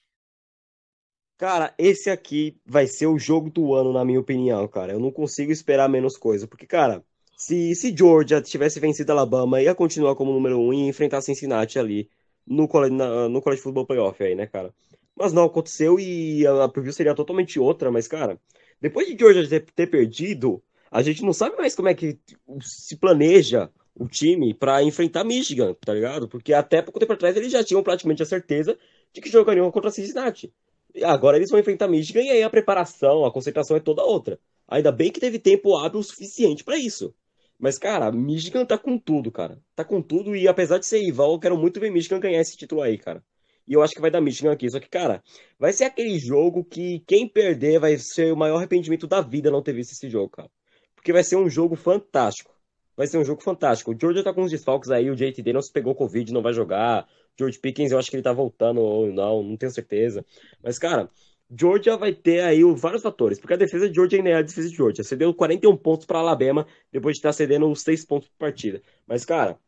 Cara, 1.38 1.74
esse 1.78 2.10
aqui 2.10 2.60
vai 2.66 2.88
ser 2.88 3.06
o 3.08 3.20
jogo 3.20 3.50
do 3.50 3.76
ano, 3.76 3.94
na 3.94 4.04
minha 4.04 4.20
opinião, 4.20 4.68
cara. 4.68 4.94
Eu 4.94 5.00
não 5.00 5.12
consigo 5.12 5.52
esperar 5.52 5.88
menos 5.88 6.18
coisa. 6.18 6.48
Porque, 6.48 6.66
cara, 6.66 7.04
Se, 7.36 7.76
se 7.76 7.96
Georgia 7.96 8.42
tivesse 8.42 8.80
vencido 8.80 9.12
Alabama, 9.12 9.62
ia 9.62 9.76
continuar 9.76 10.16
como 10.16 10.34
número 10.34 10.60
um 10.60 10.74
e 10.74 10.88
enfrentar 10.88 11.22
Cincinnati 11.22 11.78
ali 11.78 12.10
no, 12.46 12.68
na, 12.90 13.30
no 13.30 13.42
College 13.42 13.62
Football 13.62 13.86
Playoff 13.86 14.24
aí, 14.24 14.34
né, 14.34 14.48
cara? 14.48 14.74
Mas 15.18 15.34
não 15.34 15.46
aconteceu 15.46 16.00
e 16.00 16.46
a 16.46 16.68
preview 16.70 16.94
seria 16.94 17.16
totalmente 17.16 17.60
outra, 17.60 17.92
mas, 17.92 18.08
cara, 18.08 18.40
depois 18.80 19.08
de 19.08 19.18
Georgia 19.18 19.60
ter, 19.60 19.88
perdido, 19.88 20.62
a 20.92 21.02
gente 21.02 21.24
não 21.24 21.34
sabe 21.34 21.58
mais 21.58 21.76
como 21.76 21.88
é 21.88 21.96
que 21.96 22.20
se 22.62 22.96
planeja 22.96 23.72
o 23.96 24.08
time 24.08 24.54
para 24.54 24.84
enfrentar 24.84 25.24
Michigan, 25.24 25.74
tá 25.74 25.94
ligado? 25.94 26.28
Porque 26.28 26.54
até 26.54 26.84
pouco 26.84 27.00
tempo 27.00 27.14
atrás 27.14 27.36
eles 27.36 27.52
já 27.52 27.64
tinham 27.64 27.82
praticamente 27.82 28.22
a 28.22 28.28
certeza 28.28 28.78
de 29.12 29.20
que 29.20 29.30
jogariam 29.30 29.72
contra 29.72 29.90
Cincinnati. 29.90 30.54
E 30.94 31.04
agora 31.04 31.38
eles 31.38 31.50
vão 31.50 31.60
enfrentar 31.60 31.88
Michigan 31.88 32.22
e 32.22 32.30
aí 32.30 32.44
a 32.44 32.50
preparação, 32.50 33.26
a 33.26 33.32
concentração 33.32 33.76
é 33.76 33.80
toda 33.80 34.04
outra. 34.04 34.40
Ainda 34.68 34.92
bem 34.92 35.12
que 35.12 35.20
teve 35.20 35.40
tempo 35.40 35.76
hábil 35.76 36.00
o 36.00 36.04
suficiente 36.04 36.64
para 36.64 36.78
isso. 36.78 37.16
Mas, 37.58 37.80
cara, 37.80 38.12
Michigan 38.12 38.66
tá 38.66 38.78
com 38.78 39.00
tudo, 39.00 39.32
cara. 39.32 39.60
Tá 39.76 39.84
com 39.84 40.00
tudo 40.00 40.36
e 40.36 40.48
apesar 40.48 40.78
de 40.78 40.86
ser 40.86 41.00
rival, 41.00 41.34
eu 41.34 41.40
quero 41.40 41.58
muito 41.58 41.80
ver 41.80 41.90
Michigan 41.90 42.20
ganhar 42.20 42.42
esse 42.42 42.56
título 42.56 42.84
aí, 42.84 43.00
cara. 43.00 43.24
E 43.68 43.74
eu 43.74 43.82
acho 43.82 43.94
que 43.94 44.02
vai 44.02 44.10
dar 44.10 44.22
Michigan 44.22 44.52
aqui. 44.52 44.70
Só 44.70 44.80
que, 44.80 44.90
cara, 44.90 45.22
vai 45.60 45.74
ser 45.74 45.84
aquele 45.84 46.18
jogo 46.18 46.64
que 46.64 47.04
quem 47.08 47.28
perder 47.28 47.80
vai 47.80 47.98
ser 47.98 48.32
o 48.32 48.38
maior 48.38 48.58
arrependimento 48.58 49.08
da 49.08 49.22
vida 49.22 49.52
não 49.52 49.62
ter 49.62 49.74
visto 49.74 49.92
esse 49.92 50.10
jogo, 50.10 50.30
cara. 50.30 50.50
Porque 50.96 51.12
vai 51.12 51.24
ser 51.24 51.36
um 51.36 51.50
jogo 51.50 51.76
fantástico. 51.76 52.56
Vai 52.96 53.06
ser 53.06 53.18
um 53.18 53.24
jogo 53.24 53.42
fantástico. 53.42 53.92
O 53.92 53.98
Georgia 54.00 54.24
tá 54.24 54.34
com 54.34 54.42
uns 54.42 54.52
desfalques 54.52 54.90
aí, 54.90 55.10
o 55.12 55.16
JT 55.16 55.44
Daniels 55.44 55.70
pegou 55.70 55.94
Covid, 55.94 56.34
não 56.34 56.42
vai 56.42 56.54
jogar. 56.54 57.08
George 57.38 57.60
Pickens, 57.60 57.92
eu 57.92 58.00
acho 58.00 58.10
que 58.10 58.16
ele 58.16 58.24
tá 58.24 58.34
voltando 58.34 58.82
ou 58.82 59.14
não, 59.14 59.44
não 59.44 59.56
tenho 59.56 59.72
certeza. 59.72 60.26
Mas, 60.64 60.80
cara, 60.80 61.08
Georgia 61.50 61.96
vai 61.96 62.14
ter 62.14 62.42
aí 62.42 62.62
vários 62.76 63.04
fatores, 63.04 63.40
porque 63.40 63.54
a 63.54 63.58
defesa 63.58 63.88
de 63.88 63.96
Georgia 63.96 64.18
ainda 64.18 64.30
é 64.30 64.34
a 64.36 64.42
defesa 64.42 64.68
de 64.68 64.76
Georgia. 64.76 65.04
Cedeu 65.04 65.34
41 65.34 65.78
pontos 65.78 66.06
para 66.06 66.20
Alabama 66.20 66.66
depois 66.92 67.14
de 67.14 67.20
estar 67.20 67.32
cedendo 67.32 67.70
os 67.70 67.82
6 67.82 68.06
pontos 68.06 68.28
por 68.30 68.38
partida. 68.38 68.82
Mas, 69.06 69.24
cara, 69.24 69.60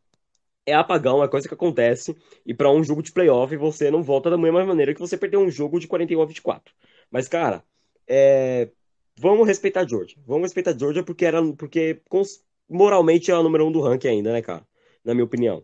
é 0.69 0.73
apagão, 0.73 1.23
é 1.23 1.27
coisa 1.27 1.47
que 1.47 1.53
acontece. 1.53 2.15
E 2.45 2.53
para 2.53 2.71
um 2.71 2.83
jogo 2.83 3.01
de 3.01 3.11
playoff, 3.11 3.55
você 3.57 3.89
não 3.91 4.03
volta 4.03 4.29
da 4.29 4.37
mesma 4.37 4.65
maneira 4.65 4.93
que 4.93 4.99
você 4.99 5.17
perdeu 5.17 5.39
um 5.39 5.49
jogo 5.49 5.79
de 5.79 5.87
41 5.87 6.21
a 6.21 6.25
24. 6.25 6.73
Mas, 7.11 7.27
cara, 7.27 7.63
é... 8.07 8.69
vamos 9.17 9.47
respeitar 9.47 9.81
a 9.81 9.87
Georgia. 9.87 10.17
Vamos 10.25 10.43
respeitar 10.43 10.71
a 10.71 10.77
Georgia 10.77 11.03
porque, 11.03 11.25
era, 11.25 11.41
porque 11.53 12.01
moralmente 12.69 13.31
é 13.31 13.33
a 13.33 13.43
número 13.43 13.67
um 13.67 13.71
do 13.71 13.81
ranking 13.81 14.07
ainda, 14.07 14.31
né, 14.33 14.41
cara? 14.41 14.65
Na 15.03 15.13
minha 15.13 15.25
opinião. 15.25 15.63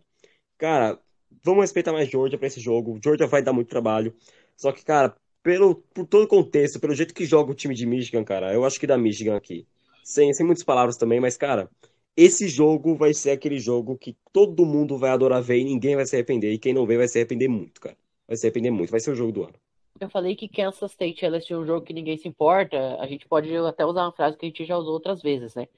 Cara, 0.58 0.98
vamos 1.42 1.62
respeitar 1.62 1.92
mais 1.92 2.08
Georgia 2.08 2.38
para 2.38 2.48
esse 2.48 2.60
jogo. 2.60 2.98
Georgia 3.02 3.26
vai 3.26 3.42
dar 3.42 3.52
muito 3.52 3.68
trabalho. 3.68 4.14
Só 4.56 4.72
que, 4.72 4.84
cara, 4.84 5.14
pelo, 5.42 5.76
por 5.94 6.06
todo 6.06 6.24
o 6.24 6.28
contexto, 6.28 6.80
pelo 6.80 6.94
jeito 6.94 7.14
que 7.14 7.24
joga 7.24 7.52
o 7.52 7.54
time 7.54 7.74
de 7.74 7.86
Michigan, 7.86 8.24
cara, 8.24 8.52
eu 8.52 8.64
acho 8.64 8.80
que 8.80 8.86
dá 8.86 8.98
Michigan 8.98 9.36
aqui. 9.36 9.66
Sem, 10.02 10.32
sem 10.32 10.44
muitas 10.44 10.64
palavras 10.64 10.96
também, 10.96 11.20
mas, 11.20 11.36
cara, 11.36 11.70
esse 12.16 12.48
jogo 12.48 12.94
vai 12.94 13.12
ser 13.12 13.30
aquele 13.32 13.58
jogo 13.58 13.96
que 13.98 14.16
todo 14.32 14.64
mundo 14.64 14.96
vai 14.96 15.10
adorar 15.10 15.42
ver 15.42 15.58
e 15.58 15.64
ninguém 15.64 15.94
vai 15.94 16.06
se 16.06 16.16
arrepender. 16.16 16.52
E 16.52 16.58
quem 16.58 16.72
não 16.72 16.86
vê 16.86 16.96
vai 16.96 17.06
se 17.06 17.18
arrepender 17.18 17.48
muito, 17.48 17.80
cara. 17.80 17.96
Vai 18.26 18.36
se 18.36 18.46
arrepender 18.46 18.70
muito. 18.70 18.90
Vai 18.90 19.00
ser 19.00 19.10
o 19.10 19.14
jogo 19.14 19.32
do 19.32 19.42
ano. 19.44 19.54
Eu 20.00 20.10
falei 20.10 20.34
que 20.34 20.48
Kansas 20.48 20.92
State 20.92 21.26
LSU 21.26 21.54
é 21.54 21.58
um 21.58 21.66
jogo 21.66 21.84
que 21.84 21.92
ninguém 21.92 22.16
se 22.16 22.26
importa. 22.26 22.96
A 23.00 23.06
gente 23.06 23.26
pode 23.26 23.54
até 23.56 23.84
usar 23.84 24.04
uma 24.04 24.12
frase 24.12 24.36
que 24.36 24.46
a 24.46 24.48
gente 24.48 24.64
já 24.64 24.76
usou 24.76 24.94
outras 24.94 25.22
vezes, 25.22 25.54
né? 25.54 25.68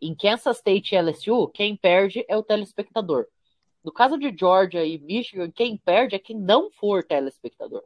Em 0.00 0.14
Kansas 0.14 0.58
State 0.58 0.94
e 0.94 1.00
LSU, 1.00 1.48
quem 1.48 1.74
perde 1.76 2.24
é 2.28 2.36
o 2.36 2.42
telespectador. 2.42 3.26
No 3.82 3.92
caso 3.92 4.18
de 4.18 4.34
Georgia 4.38 4.84
e 4.84 4.98
Michigan, 4.98 5.50
quem 5.50 5.76
perde 5.76 6.14
é 6.14 6.18
quem 6.18 6.38
não 6.38 6.70
for 6.70 7.02
telespectador. 7.02 7.82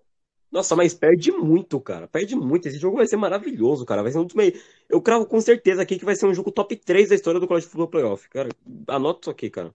Nossa, 0.53 0.76
mas 0.76 0.92
perde 0.92 1.32
muito, 1.32 1.80
cara. 1.80 2.07
Perde 2.07 2.36
muito. 2.36 2.68
Esse 2.68 2.78
jogo 2.78 2.98
vai 2.98 3.07
ser 3.07 3.16
maravilhoso, 3.16 3.86
cara. 3.86 4.03
Vai 4.03 4.12
ser 4.12 4.18
um 4.18 4.26
dos 4.26 4.34
meio. 4.34 4.53
Eu 4.86 5.00
cravo 5.00 5.24
com 5.24 5.40
certeza 5.40 5.80
aqui 5.80 5.98
que 5.98 6.05
vai 6.05 6.14
ser 6.14 6.26
um 6.26 6.34
jogo 6.34 6.53
top 6.53 6.76
3 6.76 7.09
da 7.09 7.14
história 7.14 7.40
do 7.40 7.48
College 7.48 7.66
Football 7.66 7.88
Playoff. 7.88 8.28
Cara, 8.28 8.50
anota 8.86 9.20
isso 9.22 9.30
aqui, 9.30 9.48
cara. 9.48 9.74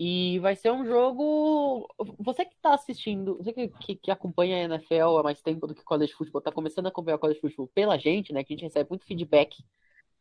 E 0.00 0.38
vai 0.38 0.56
ser 0.56 0.72
um 0.72 0.84
jogo. 0.86 1.86
Você 2.18 2.46
que 2.46 2.56
tá 2.56 2.74
assistindo, 2.74 3.36
você 3.36 3.52
que, 3.52 3.68
que, 3.68 3.96
que, 3.96 4.10
acompanha 4.10 4.56
a 4.56 4.60
NFL 4.60 5.18
há 5.18 5.22
mais 5.22 5.42
tempo 5.42 5.66
do 5.66 5.74
que 5.74 5.82
o 5.82 5.84
College 5.84 6.12
Football, 6.14 6.40
tá 6.40 6.52
começando 6.52 6.86
a 6.86 6.88
acompanhar 6.88 7.16
o 7.16 7.18
College 7.18 7.40
Football 7.40 7.68
pela 7.74 7.98
gente, 7.98 8.32
né? 8.32 8.42
Que 8.42 8.54
a 8.54 8.56
gente 8.56 8.64
recebe 8.64 8.88
muito 8.88 9.04
feedback 9.04 9.62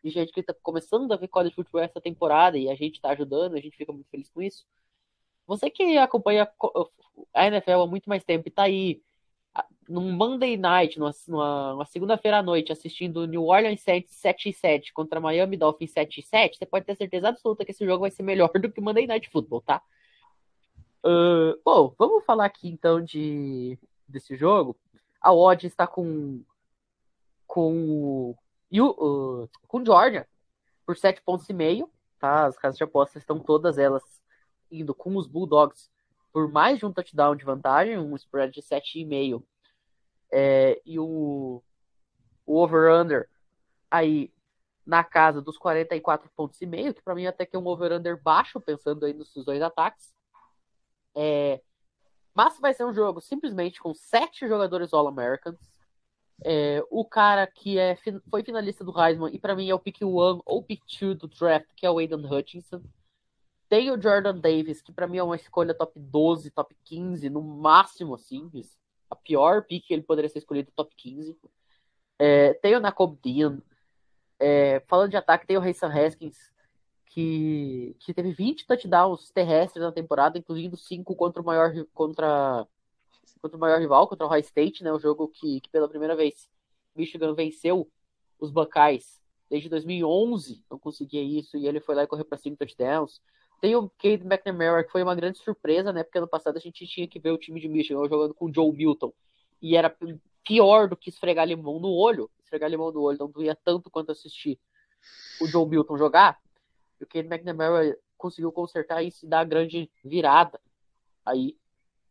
de 0.04 0.10
gente 0.10 0.34
que 0.34 0.44
tá 0.44 0.54
começando 0.62 1.12
a 1.14 1.18
ver 1.18 1.30
College 1.30 1.56
Football 1.56 1.82
essa 1.82 2.02
temporada 2.02 2.58
e 2.58 2.70
a 2.70 2.76
gente 2.76 3.02
tá 3.02 3.12
ajudando, 3.12 3.56
a 3.56 3.62
gente 3.62 3.78
fica 3.78 3.94
muito 3.94 4.10
feliz 4.10 4.30
com 4.30 4.42
isso. 4.42 4.66
Você 5.48 5.70
que 5.70 5.98
acompanha 5.98 6.50
a 7.34 7.48
NFL 7.48 7.82
há 7.82 7.88
muito 7.88 8.10
mais 8.10 8.24
tempo 8.24 8.48
e 8.48 8.52
tá 8.52 8.64
aí 8.64 9.02
num 9.88 10.12
Monday 10.12 10.58
Night, 10.58 11.00
numa, 11.00 11.12
numa 11.28 11.86
segunda-feira 11.86 12.40
à 12.40 12.44
noite, 12.44 12.72
assistindo 12.72 13.28
New 13.28 13.44
Orleans 13.44 13.82
Saints 13.82 14.16
7 14.16 14.50
e 14.50 14.54
7 14.54 14.94
contra 14.94 15.20
Miami 15.20 15.58
Dolphins 15.58 15.92
7 15.92 16.20
e 16.20 16.24
7, 16.24 16.58
você 16.58 16.66
pode 16.66 16.86
ter 16.86 16.96
certeza 16.96 17.30
absoluta 17.30 17.64
que 17.64 17.72
esse 17.72 17.86
jogo 17.86 18.02
vai 18.02 18.12
ser 18.12 18.24
melhor 18.24 18.50
do 18.50 18.72
que 18.72 18.80
o 18.80 18.84
Monday 18.84 19.06
Night 19.06 19.30
Football, 19.30 19.62
tá? 19.62 19.82
Uh, 21.06 21.60
bom, 21.64 21.94
vamos 22.00 22.26
falar 22.26 22.46
aqui 22.46 22.68
então 22.68 23.00
de 23.00 23.78
desse 24.08 24.36
jogo. 24.36 24.76
A 25.22 25.32
odd 25.32 25.66
está 25.68 25.86
com 25.86 26.44
com 27.46 28.36
uh, 28.74 29.50
com 29.68 29.86
Georgia 29.86 30.28
por 30.86 30.98
7 30.98 31.22
pontos 31.22 31.48
e 31.48 31.54
meio, 31.54 31.90
tá? 32.20 32.46
As 32.46 32.58
casas 32.58 32.78
de 32.78 32.84
apostas 32.84 33.22
estão 33.22 33.40
todas 33.40 33.78
elas 33.78 34.04
indo 34.72 34.96
com 34.96 35.16
os 35.16 35.28
Bulldogs 35.28 35.92
por 36.36 36.52
mais 36.52 36.78
de 36.78 36.86
um 36.86 36.92
touchdown 36.92 37.34
de 37.34 37.46
vantagem, 37.46 37.98
um 37.98 38.14
spread 38.18 38.52
de 38.52 38.62
7,5 38.62 39.42
é, 40.30 40.82
e 40.86 41.00
o, 41.00 41.64
o 42.46 42.58
over-under 42.58 43.30
aí 43.90 44.34
na 44.86 45.02
casa 45.02 45.42
dos 45.42 45.58
44 45.58 46.30
pontos 46.36 46.62
e 46.62 46.66
meio, 46.66 46.94
que 46.94 47.02
para 47.02 47.16
mim 47.16 47.26
até 47.26 47.46
que 47.46 47.56
é 47.56 47.60
um 47.60 47.66
over-under 47.66 48.22
baixo, 48.22 48.60
pensando 48.60 49.06
aí 49.06 49.14
nos 49.14 49.34
dois 49.46 49.62
ataques. 49.62 50.14
É, 51.16 51.62
mas 52.34 52.60
vai 52.60 52.74
ser 52.74 52.84
um 52.84 52.94
jogo 52.94 53.22
simplesmente 53.22 53.80
com 53.80 53.94
sete 53.94 54.46
jogadores 54.46 54.92
All-Americans. 54.92 55.72
É, 56.44 56.84
o 56.90 57.06
cara 57.06 57.48
que 57.48 57.80
é, 57.80 57.98
foi 58.30 58.44
finalista 58.44 58.84
do 58.84 58.92
Heisman 59.02 59.34
e 59.34 59.40
para 59.40 59.56
mim 59.56 59.70
é 59.70 59.74
o 59.74 59.80
pick 59.80 60.02
1 60.02 60.42
ou 60.46 60.62
pick 60.62 60.82
2 61.00 61.18
do 61.18 61.30
draft, 61.30 61.70
que 61.78 61.86
é 61.86 61.90
o 61.90 61.98
Aiden 61.98 62.26
Hutchinson. 62.26 62.82
Tem 63.76 63.92
o 63.92 64.02
Jordan 64.02 64.38
Davis, 64.40 64.82
que 64.82 64.94
para 64.94 65.06
mim 65.06 65.18
é 65.18 65.24
uma 65.24 65.36
escolha 65.36 65.74
top 65.74 66.00
12, 66.00 66.50
top 66.50 66.74
15, 66.86 67.30
no 67.30 67.42
máximo, 67.42 68.16
assim 68.16 68.50
a 69.10 69.16
pior 69.18 69.64
pick 69.66 69.86
que 69.86 69.94
ele 69.94 70.02
poderia 70.02 70.30
ser 70.30 70.40
escolhido 70.40 70.72
top 70.74 70.96
15. 70.96 71.38
É, 72.18 72.54
tem 72.54 72.74
o 72.74 72.80
Nakob 72.80 73.20
Dean. 73.22 73.62
É, 74.40 74.80
falando 74.88 75.10
de 75.10 75.18
ataque, 75.18 75.46
tem 75.46 75.58
o 75.58 75.60
Rayson 75.60 75.88
Haskins, 75.88 76.54
que, 77.08 77.98
que 78.00 78.14
teve 78.14 78.32
20 78.32 78.66
touchdowns 78.66 79.30
terrestres 79.32 79.84
na 79.84 79.92
temporada, 79.92 80.38
incluindo 80.38 80.78
5 80.78 81.14
contra 81.14 81.42
o 81.42 81.46
maior 81.46 81.74
contra, 81.94 82.66
contra 83.42 83.58
o 83.58 83.60
maior 83.60 83.82
rival, 83.82 84.08
contra 84.08 84.26
o 84.26 84.30
High 84.30 84.40
State, 84.40 84.86
né? 84.86 84.94
O 84.94 85.00
jogo 85.00 85.28
que, 85.28 85.60
que 85.60 85.70
pela 85.70 85.90
primeira 85.90 86.16
vez 86.16 86.50
Michigan 86.96 87.34
venceu 87.34 87.92
os 88.40 88.52
Buckeyes 88.52 89.20
desde 89.50 89.68
2011, 89.68 90.64
não 90.72 90.80
conseguia 90.80 91.22
isso, 91.22 91.58
e 91.58 91.68
ele 91.68 91.82
foi 91.82 91.94
lá 91.94 92.04
e 92.04 92.08
correu 92.08 92.24
para 92.24 92.38
5 92.38 92.56
touchdowns. 92.56 93.20
Tem 93.62 93.76
o 93.76 93.90
Cade 93.90 94.24
McNamara, 94.26 94.84
que 94.84 94.92
foi 94.92 95.02
uma 95.04 95.16
grande 95.16 95.38
surpresa, 95.40 95.92
né? 95.92 96.04
Porque 96.04 96.18
ano 96.18 96.28
passado 96.28 96.58
a 96.58 96.60
gente 96.60 96.86
tinha 96.86 97.08
que 97.08 97.20
ver 97.20 97.32
o 97.32 97.38
time 97.38 97.60
de 97.60 97.68
Michigan 97.68 98.08
jogando 98.08 98.34
com 98.34 98.46
o 98.46 98.54
Joe 98.54 98.72
Milton. 98.72 99.14
E 99.62 99.76
era 99.76 99.96
pior 100.44 100.88
do 100.88 100.96
que 100.96 101.10
esfregar 101.10 101.48
limão 101.48 101.80
no 101.80 101.90
olho. 101.90 102.30
Esfregar 102.44 102.70
limão 102.70 102.92
no 102.92 103.02
olho 103.02 103.18
não 103.18 103.30
doía 103.30 103.56
tanto 103.56 103.90
quanto 103.90 104.12
assistir 104.12 104.60
o 105.42 105.48
Joe 105.48 105.68
Milton 105.68 105.98
jogar. 105.98 106.40
E 107.00 107.04
o 107.04 107.08
Cade 107.08 107.28
McNamara 107.28 107.98
conseguiu 108.18 108.52
consertar 108.52 109.04
isso 109.04 109.26
e 109.26 109.30
dar 109.30 109.40
a 109.40 109.46
grande 109.46 109.90
virada 110.04 110.60
aí 111.26 111.58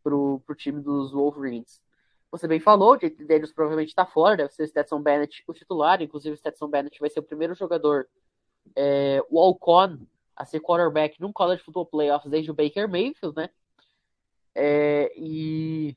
pro, 0.03 0.41
pro 0.47 0.55
time 0.55 0.81
dos 0.81 1.13
Wolverines. 1.13 1.83
Você 2.31 2.49
bem 2.49 2.59
falou, 2.59 2.95
o 2.95 2.97
J.T. 2.97 3.25
Daniels 3.25 3.53
provavelmente 3.53 3.91
está 3.91 4.05
fora, 4.05 4.37
deve 4.37 4.53
ser 4.53 4.65
o 4.65 4.67
Stetson 4.67 5.01
Bennett 5.01 5.45
o 5.47 5.55
titular, 5.55 6.03
inclusive 6.03 6.35
o 6.35 6.37
Stetson 6.37 6.69
Bennett 6.69 6.99
vai 6.99 7.09
ser 7.09 7.21
o 7.21 7.23
primeiro 7.23 7.55
jogador 7.55 8.09
é, 8.75 9.23
walk-on 9.31 9.99
a 10.37 10.45
ser 10.45 10.61
quarterback 10.61 11.21
num 11.21 11.33
college 11.33 11.63
football 11.63 11.87
playoffs 11.87 12.31
desde 12.31 12.51
o 12.51 12.55
Baker 12.55 12.89
Mayfield, 12.89 13.37
né? 13.37 13.51
É, 14.55 15.13
e, 15.17 15.97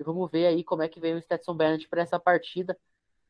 vamos 0.00 0.30
ver 0.30 0.46
aí 0.46 0.64
como 0.64 0.82
é 0.82 0.88
que 0.88 1.00
vem 1.00 1.14
o 1.14 1.22
Stetson 1.22 1.54
Bennett 1.54 1.88
para 1.88 2.02
essa 2.02 2.18
partida. 2.18 2.76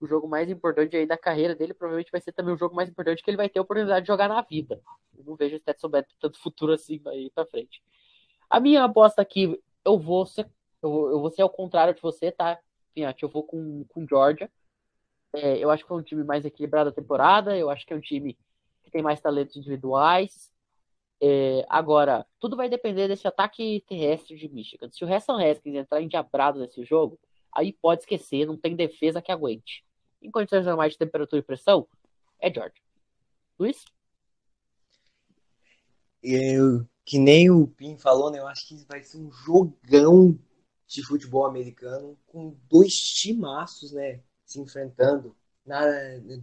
O 0.00 0.06
jogo 0.06 0.28
mais 0.28 0.48
importante 0.48 0.96
aí 0.96 1.06
da 1.06 1.18
carreira 1.18 1.54
dele 1.54 1.74
provavelmente 1.74 2.12
vai 2.12 2.20
ser 2.20 2.32
também 2.32 2.54
o 2.54 2.58
jogo 2.58 2.74
mais 2.74 2.88
importante 2.88 3.22
que 3.22 3.30
ele 3.30 3.36
vai 3.36 3.48
ter 3.48 3.58
a 3.58 3.62
oportunidade 3.62 4.04
de 4.04 4.06
jogar 4.06 4.28
na 4.28 4.40
vida. 4.42 4.80
Eu 5.16 5.24
não 5.24 5.36
vejo 5.36 5.56
o 5.56 5.58
Stetson 5.58 5.88
Bennett 5.88 6.14
tanto 6.20 6.38
futuro 6.38 6.72
assim 6.72 7.00
aí 7.06 7.30
para 7.34 7.46
frente. 7.46 7.82
A 8.48 8.60
minha 8.60 8.84
aposta 8.84 9.20
aqui, 9.20 9.60
eu 9.84 9.98
vou 9.98 10.24
ser, 10.24 10.48
eu, 10.82 11.10
eu 11.10 11.20
vou 11.20 11.30
ser 11.30 11.42
ao 11.42 11.50
contrário 11.50 11.94
de 11.94 12.00
você, 12.00 12.30
tá? 12.30 12.58
Pinhate, 12.94 13.22
eu 13.22 13.28
vou 13.28 13.42
com, 13.42 13.84
com 13.88 14.06
Georgia. 14.06 14.50
É, 15.32 15.58
eu 15.58 15.70
acho 15.70 15.84
que 15.84 15.92
é 15.92 15.94
um 15.96 16.02
time 16.02 16.24
mais 16.24 16.44
equilibrado 16.44 16.90
da 16.90 16.94
temporada. 16.94 17.56
Eu 17.56 17.68
acho 17.68 17.84
que 17.84 17.92
é 17.92 17.96
um 17.96 18.00
time 18.00 18.38
que 18.88 18.92
tem 18.92 19.02
mais 19.02 19.20
talentos 19.20 19.56
individuais. 19.56 20.52
É, 21.20 21.64
agora, 21.68 22.26
tudo 22.40 22.56
vai 22.56 22.68
depender 22.68 23.08
desse 23.08 23.26
ataque 23.26 23.84
terrestre 23.88 24.36
de 24.36 24.48
Michigan. 24.48 24.88
Se 24.90 25.04
o 25.04 25.12
Hassan 25.12 25.40
Haskins 25.40 25.74
entrar 25.74 26.00
endiabrado 26.00 26.60
nesse 26.60 26.84
jogo, 26.84 27.18
aí 27.54 27.72
pode 27.72 28.02
esquecer, 28.02 28.46
não 28.46 28.56
tem 28.56 28.74
defesa 28.74 29.22
que 29.22 29.32
aguente. 29.32 29.84
Em 30.22 30.30
condições 30.30 30.66
normais 30.66 30.92
de 30.92 30.98
temperatura 30.98 31.40
e 31.40 31.44
pressão, 31.44 31.86
é 32.40 32.52
George. 32.52 32.82
Luiz? 33.58 33.84
eu, 36.22 36.86
que 37.04 37.18
nem 37.18 37.50
o 37.50 37.66
Pim 37.66 37.96
falou, 37.96 38.30
né? 38.30 38.38
Eu 38.38 38.46
acho 38.46 38.66
que 38.66 38.84
vai 38.86 39.02
ser 39.02 39.18
um 39.18 39.30
jogão 39.30 40.38
de 40.86 41.02
futebol 41.02 41.46
americano 41.46 42.18
com 42.26 42.56
dois 42.68 42.94
timaços, 42.94 43.92
né? 43.92 44.20
Se 44.44 44.60
enfrentando. 44.60 45.36
Na, 45.68 45.84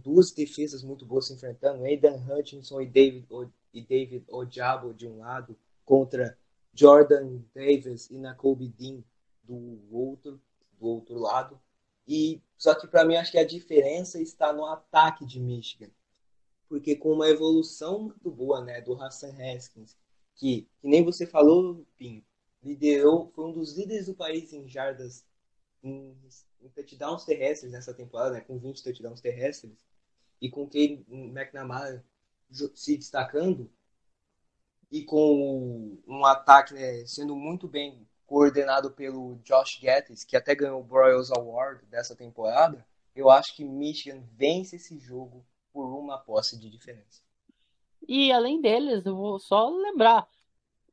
duas 0.02 0.30
defesas 0.30 0.84
muito 0.84 1.04
boas 1.04 1.26
se 1.26 1.34
enfrentando. 1.34 1.84
Aidan 1.84 2.16
Hutchinson 2.16 2.80
e 2.80 2.86
David, 2.86 3.26
e 3.74 3.82
David 3.82 4.24
Ojabo 4.28 4.94
de 4.94 5.08
um 5.08 5.18
lado 5.18 5.58
contra 5.84 6.38
Jordan 6.72 7.40
Davis 7.52 8.08
e 8.08 8.18
Nakobe 8.18 8.68
Dean 8.68 9.02
do 9.42 9.80
outro, 9.90 10.40
do 10.78 10.86
outro 10.86 11.18
lado. 11.18 11.60
E 12.06 12.40
só 12.56 12.74
que 12.74 12.86
para 12.86 13.04
mim 13.04 13.16
acho 13.16 13.32
que 13.32 13.38
a 13.38 13.46
diferença 13.46 14.20
está 14.20 14.52
no 14.52 14.64
ataque 14.64 15.26
de 15.26 15.40
Michigan. 15.40 15.90
Porque 16.68 16.94
com 16.94 17.12
uma 17.12 17.28
evolução 17.28 17.98
muito 18.04 18.30
boa, 18.30 18.62
né, 18.62 18.80
do 18.80 18.94
Hassan 18.94 19.34
Haskins, 19.42 19.96
que, 20.36 20.68
que 20.80 20.88
nem 20.88 21.04
você 21.04 21.26
falou, 21.26 21.84
Pim, 21.96 22.24
liderou, 22.62 23.30
foi 23.34 23.46
um 23.46 23.52
dos 23.52 23.76
líderes 23.76 24.06
do 24.06 24.14
país 24.14 24.52
em 24.52 24.68
jardas 24.68 25.24
em, 25.82 26.14
em 26.66 26.70
touchdowns 26.70 27.24
terrestres 27.24 27.72
nessa 27.72 27.94
temporada, 27.94 28.32
né, 28.32 28.40
com 28.40 28.58
20 28.58 28.82
touchdowns 28.82 29.20
terrestres, 29.20 29.72
e 30.40 30.50
com 30.50 30.68
Kane 30.68 31.04
McNamara 31.08 32.04
se 32.74 32.96
destacando, 32.96 33.70
e 34.90 35.02
com 35.02 35.98
um 36.06 36.24
ataque 36.24 36.74
né, 36.74 37.04
sendo 37.06 37.34
muito 37.34 37.66
bem 37.66 38.06
coordenado 38.26 38.90
pelo 38.90 39.36
Josh 39.44 39.80
Gattis, 39.80 40.24
que 40.24 40.36
até 40.36 40.54
ganhou 40.54 40.80
o 40.80 40.84
Broyles 40.84 41.30
Award 41.30 41.86
dessa 41.86 42.14
temporada, 42.14 42.86
eu 43.14 43.30
acho 43.30 43.54
que 43.54 43.64
Michigan 43.64 44.22
vence 44.32 44.76
esse 44.76 44.98
jogo 44.98 45.44
por 45.72 45.86
uma 45.86 46.18
posse 46.18 46.58
de 46.58 46.68
diferença. 46.68 47.22
E 48.06 48.30
além 48.32 48.60
deles, 48.60 49.04
eu 49.04 49.16
vou 49.16 49.38
só 49.38 49.68
lembrar, 49.68 50.28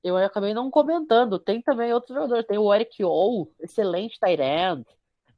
eu 0.03 0.17
acabei 0.17 0.53
não 0.53 0.71
comentando, 0.71 1.39
tem 1.39 1.61
também 1.61 1.93
outros 1.93 2.15
jogadores, 2.15 2.45
tem 2.45 2.57
o 2.57 2.73
Eric 2.73 3.03
O, 3.03 3.47
excelente 3.59 4.19
tight 4.19 4.41
end, 4.41 4.85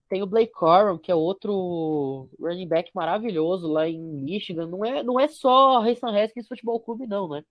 tem 0.10 0.22
o 0.22 0.28
Blake 0.28 0.51
Corum, 0.51 0.97
que 0.97 1.12
é 1.12 1.16
outro 1.16 2.30
running 2.39 2.68
back 2.68 2.91
maravilhoso 2.93 3.68
lá 3.68 3.88
em 3.88 3.99
Michigan, 3.99 4.68
não 4.68 4.86
é, 4.86 5.03
não 5.03 5.20
é 5.20 5.28
só 5.28 5.80
Rayson 5.80 6.08
Haskins 6.08 6.47
Futebol 6.47 6.80
Clube 6.80 7.08
não, 7.08 7.28
né? 7.28 7.43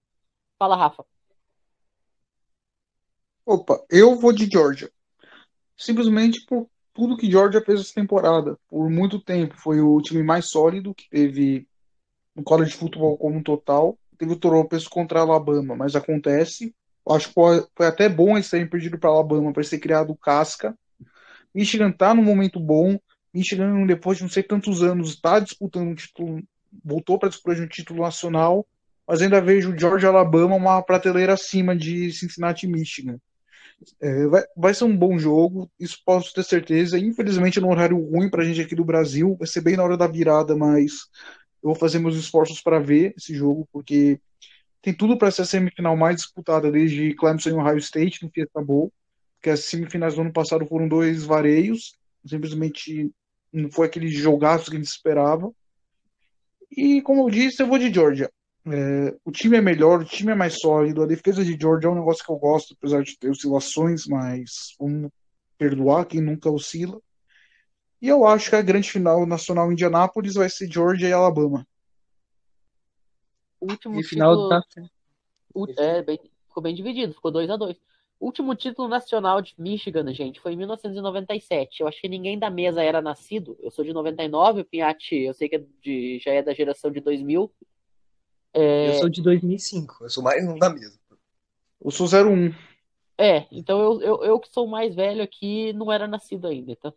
Fala, 0.58 0.76
Rafa. 0.76 1.04
Opa, 3.44 3.84
eu 3.90 4.16
vou 4.16 4.32
de 4.32 4.48
Georgia. 4.50 4.90
Simplesmente 5.76 6.44
por 6.46 6.68
tudo 6.94 7.16
que 7.16 7.30
Georgia 7.30 7.60
fez 7.60 7.80
essa 7.80 7.94
temporada. 7.94 8.58
Por 8.68 8.88
muito 8.88 9.20
tempo 9.20 9.54
foi 9.58 9.80
o 9.80 10.00
time 10.00 10.22
mais 10.22 10.46
sólido 10.46 10.94
que 10.94 11.08
teve 11.10 11.68
no 12.34 12.42
college 12.42 12.70
de 12.70 12.76
futebol 12.76 13.18
como 13.18 13.36
um 13.36 13.42
total. 13.42 13.98
Teve 14.16 14.32
o 14.32 14.38
tropeço 14.38 14.88
contra 14.88 15.18
a 15.18 15.22
Alabama, 15.22 15.74
mas 15.74 15.96
acontece. 15.96 16.74
Acho 17.06 17.28
que 17.28 17.34
foi 17.34 17.86
até 17.86 18.08
bom 18.08 18.36
eles 18.36 18.48
terem 18.48 18.66
perdido 18.66 18.98
para 18.98 19.10
Alabama 19.10 19.52
para 19.52 19.62
ser 19.62 19.78
criado 19.78 20.16
casca. 20.16 20.78
Michigan 21.54 21.92
tá 21.92 22.14
num 22.14 22.22
momento 22.22 22.58
bom. 22.58 22.98
Michigan, 23.32 23.86
depois 23.86 24.18
de 24.18 24.24
não 24.24 24.30
sei 24.30 24.42
quantos 24.42 24.82
anos, 24.82 25.10
está 25.10 25.38
disputando 25.38 25.88
um 25.88 25.94
título, 25.94 26.42
voltou 26.84 27.18
para 27.18 27.28
disputar 27.28 27.60
um 27.60 27.68
título 27.68 28.02
nacional, 28.02 28.66
mas 29.06 29.20
ainda 29.20 29.40
vejo 29.40 29.76
Georgia 29.78 30.08
Alabama 30.08 30.56
uma 30.56 30.82
prateleira 30.82 31.34
acima 31.34 31.76
de 31.76 32.12
Cincinnati 32.12 32.66
e 32.66 32.68
Michigan. 32.68 33.18
É, 34.00 34.26
vai, 34.26 34.42
vai 34.56 34.74
ser 34.74 34.84
um 34.84 34.96
bom 34.96 35.18
jogo, 35.18 35.70
isso 35.78 35.98
posso 36.04 36.32
ter 36.32 36.44
certeza. 36.44 36.98
Infelizmente, 36.98 37.60
no 37.60 37.70
horário 37.70 37.98
ruim 37.98 38.30
para 38.30 38.42
a 38.42 38.44
gente 38.44 38.60
aqui 38.60 38.74
do 38.74 38.84
Brasil, 38.84 39.36
vai 39.38 39.46
ser 39.46 39.60
bem 39.60 39.76
na 39.76 39.84
hora 39.84 39.96
da 39.96 40.06
virada, 40.06 40.56
mas 40.56 41.08
eu 41.62 41.70
vou 41.70 41.74
fazer 41.74 41.98
meus 41.98 42.16
esforços 42.16 42.60
para 42.60 42.78
ver 42.78 43.14
esse 43.16 43.34
jogo, 43.34 43.68
porque 43.72 44.20
tem 44.80 44.94
tudo 44.94 45.16
para 45.16 45.30
ser 45.30 45.42
a 45.42 45.44
semifinal 45.46 45.96
mais 45.96 46.16
disputada 46.16 46.70
desde 46.70 47.14
Clemson 47.14 47.50
e 47.50 47.52
Ohio 47.54 47.78
State 47.78 48.22
no 48.22 48.30
Fiesta 48.30 48.62
Bowl, 48.62 48.92
porque 49.44 49.50
as 49.50 49.64
semifinais 49.66 50.14
do 50.14 50.22
ano 50.22 50.32
passado 50.32 50.64
foram 50.64 50.88
dois 50.88 51.22
vareios, 51.22 51.98
simplesmente 52.24 53.12
não 53.52 53.70
foi 53.70 53.86
aquele 53.86 54.08
jogaço 54.08 54.70
que 54.70 54.76
a 54.76 54.80
gente 54.80 54.88
esperava. 54.88 55.52
E 56.74 57.02
como 57.02 57.20
eu 57.20 57.30
disse, 57.30 57.62
eu 57.62 57.66
vou 57.66 57.78
de 57.78 57.92
Georgia. 57.92 58.32
É, 58.66 59.14
o 59.22 59.30
time 59.30 59.58
é 59.58 59.60
melhor, 59.60 60.00
o 60.00 60.04
time 60.06 60.32
é 60.32 60.34
mais 60.34 60.58
sólido. 60.58 61.02
A 61.02 61.06
defesa 61.06 61.44
de 61.44 61.58
Georgia 61.60 61.88
é 61.88 61.92
um 61.92 61.96
negócio 61.96 62.24
que 62.24 62.32
eu 62.32 62.38
gosto, 62.38 62.72
apesar 62.72 63.02
de 63.02 63.18
ter 63.18 63.28
oscilações, 63.28 64.06
mas 64.06 64.74
vamos 64.80 65.10
perdoar 65.58 66.06
quem 66.06 66.22
nunca 66.22 66.50
oscila. 66.50 66.98
E 68.00 68.08
eu 68.08 68.26
acho 68.26 68.48
que 68.48 68.56
a 68.56 68.62
grande 68.62 68.90
final 68.90 69.26
nacional 69.26 69.68
em 69.68 69.74
Indianápolis 69.74 70.36
vai 70.36 70.48
ser 70.48 70.72
Georgia 70.72 71.06
e 71.06 71.12
Alabama. 71.12 71.66
O 73.60 73.70
último 73.70 74.00
e 74.00 74.04
final 74.04 74.48
tá... 74.48 74.62
o, 75.52 75.66
é, 75.78 76.02
bem, 76.02 76.18
ficou 76.48 76.62
bem 76.62 76.74
dividido, 76.74 77.12
ficou 77.12 77.30
2 77.30 77.50
a 77.50 77.58
2 77.58 77.76
O 78.18 78.26
último 78.26 78.54
título 78.54 78.88
nacional 78.88 79.42
de 79.42 79.54
Michigan, 79.58 80.12
gente, 80.14 80.40
foi 80.40 80.52
em 80.52 80.56
1997. 80.56 81.80
Eu 81.80 81.88
acho 81.88 82.00
que 82.00 82.08
ninguém 82.08 82.38
da 82.38 82.48
mesa 82.48 82.82
era 82.82 83.02
nascido. 83.02 83.56
Eu 83.60 83.70
sou 83.70 83.84
de 83.84 83.92
99, 83.92 84.60
o 84.60 84.64
Pinhatti, 84.64 85.16
eu 85.16 85.34
sei 85.34 85.48
que 85.48 85.56
é 85.56 85.64
de, 85.82 86.18
já 86.20 86.32
é 86.32 86.42
da 86.42 86.54
geração 86.54 86.90
de 86.90 87.00
2000. 87.00 87.52
É... 88.54 88.90
Eu 88.90 88.94
sou 88.94 89.08
de 89.08 89.20
2005, 89.20 90.04
eu 90.04 90.10
sou 90.10 90.22
mais 90.22 90.46
um 90.46 90.58
da 90.58 90.70
mesa. 90.70 90.98
Eu 91.84 91.90
sou 91.90 92.06
01. 92.06 92.54
É, 93.18 93.46
então 93.50 93.80
eu, 93.80 94.00
eu, 94.00 94.24
eu 94.24 94.40
que 94.40 94.48
sou 94.52 94.66
mais 94.66 94.94
velho 94.94 95.22
aqui 95.22 95.72
não 95.72 95.92
era 95.92 96.06
nascido 96.06 96.46
ainda. 96.46 96.72
Então... 96.72 96.94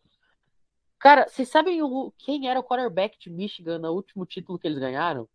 Cara, 0.99 1.27
vocês 1.27 1.49
sabem 1.49 1.81
o, 1.81 2.11
quem 2.17 2.47
era 2.47 2.59
o 2.59 2.63
quarterback 2.63 3.19
de 3.19 3.29
Michigan 3.29 3.79
no 3.79 3.91
último 3.91 4.25
título 4.25 4.57
que 4.57 4.67
eles 4.67 4.79
ganharam? 4.79 5.27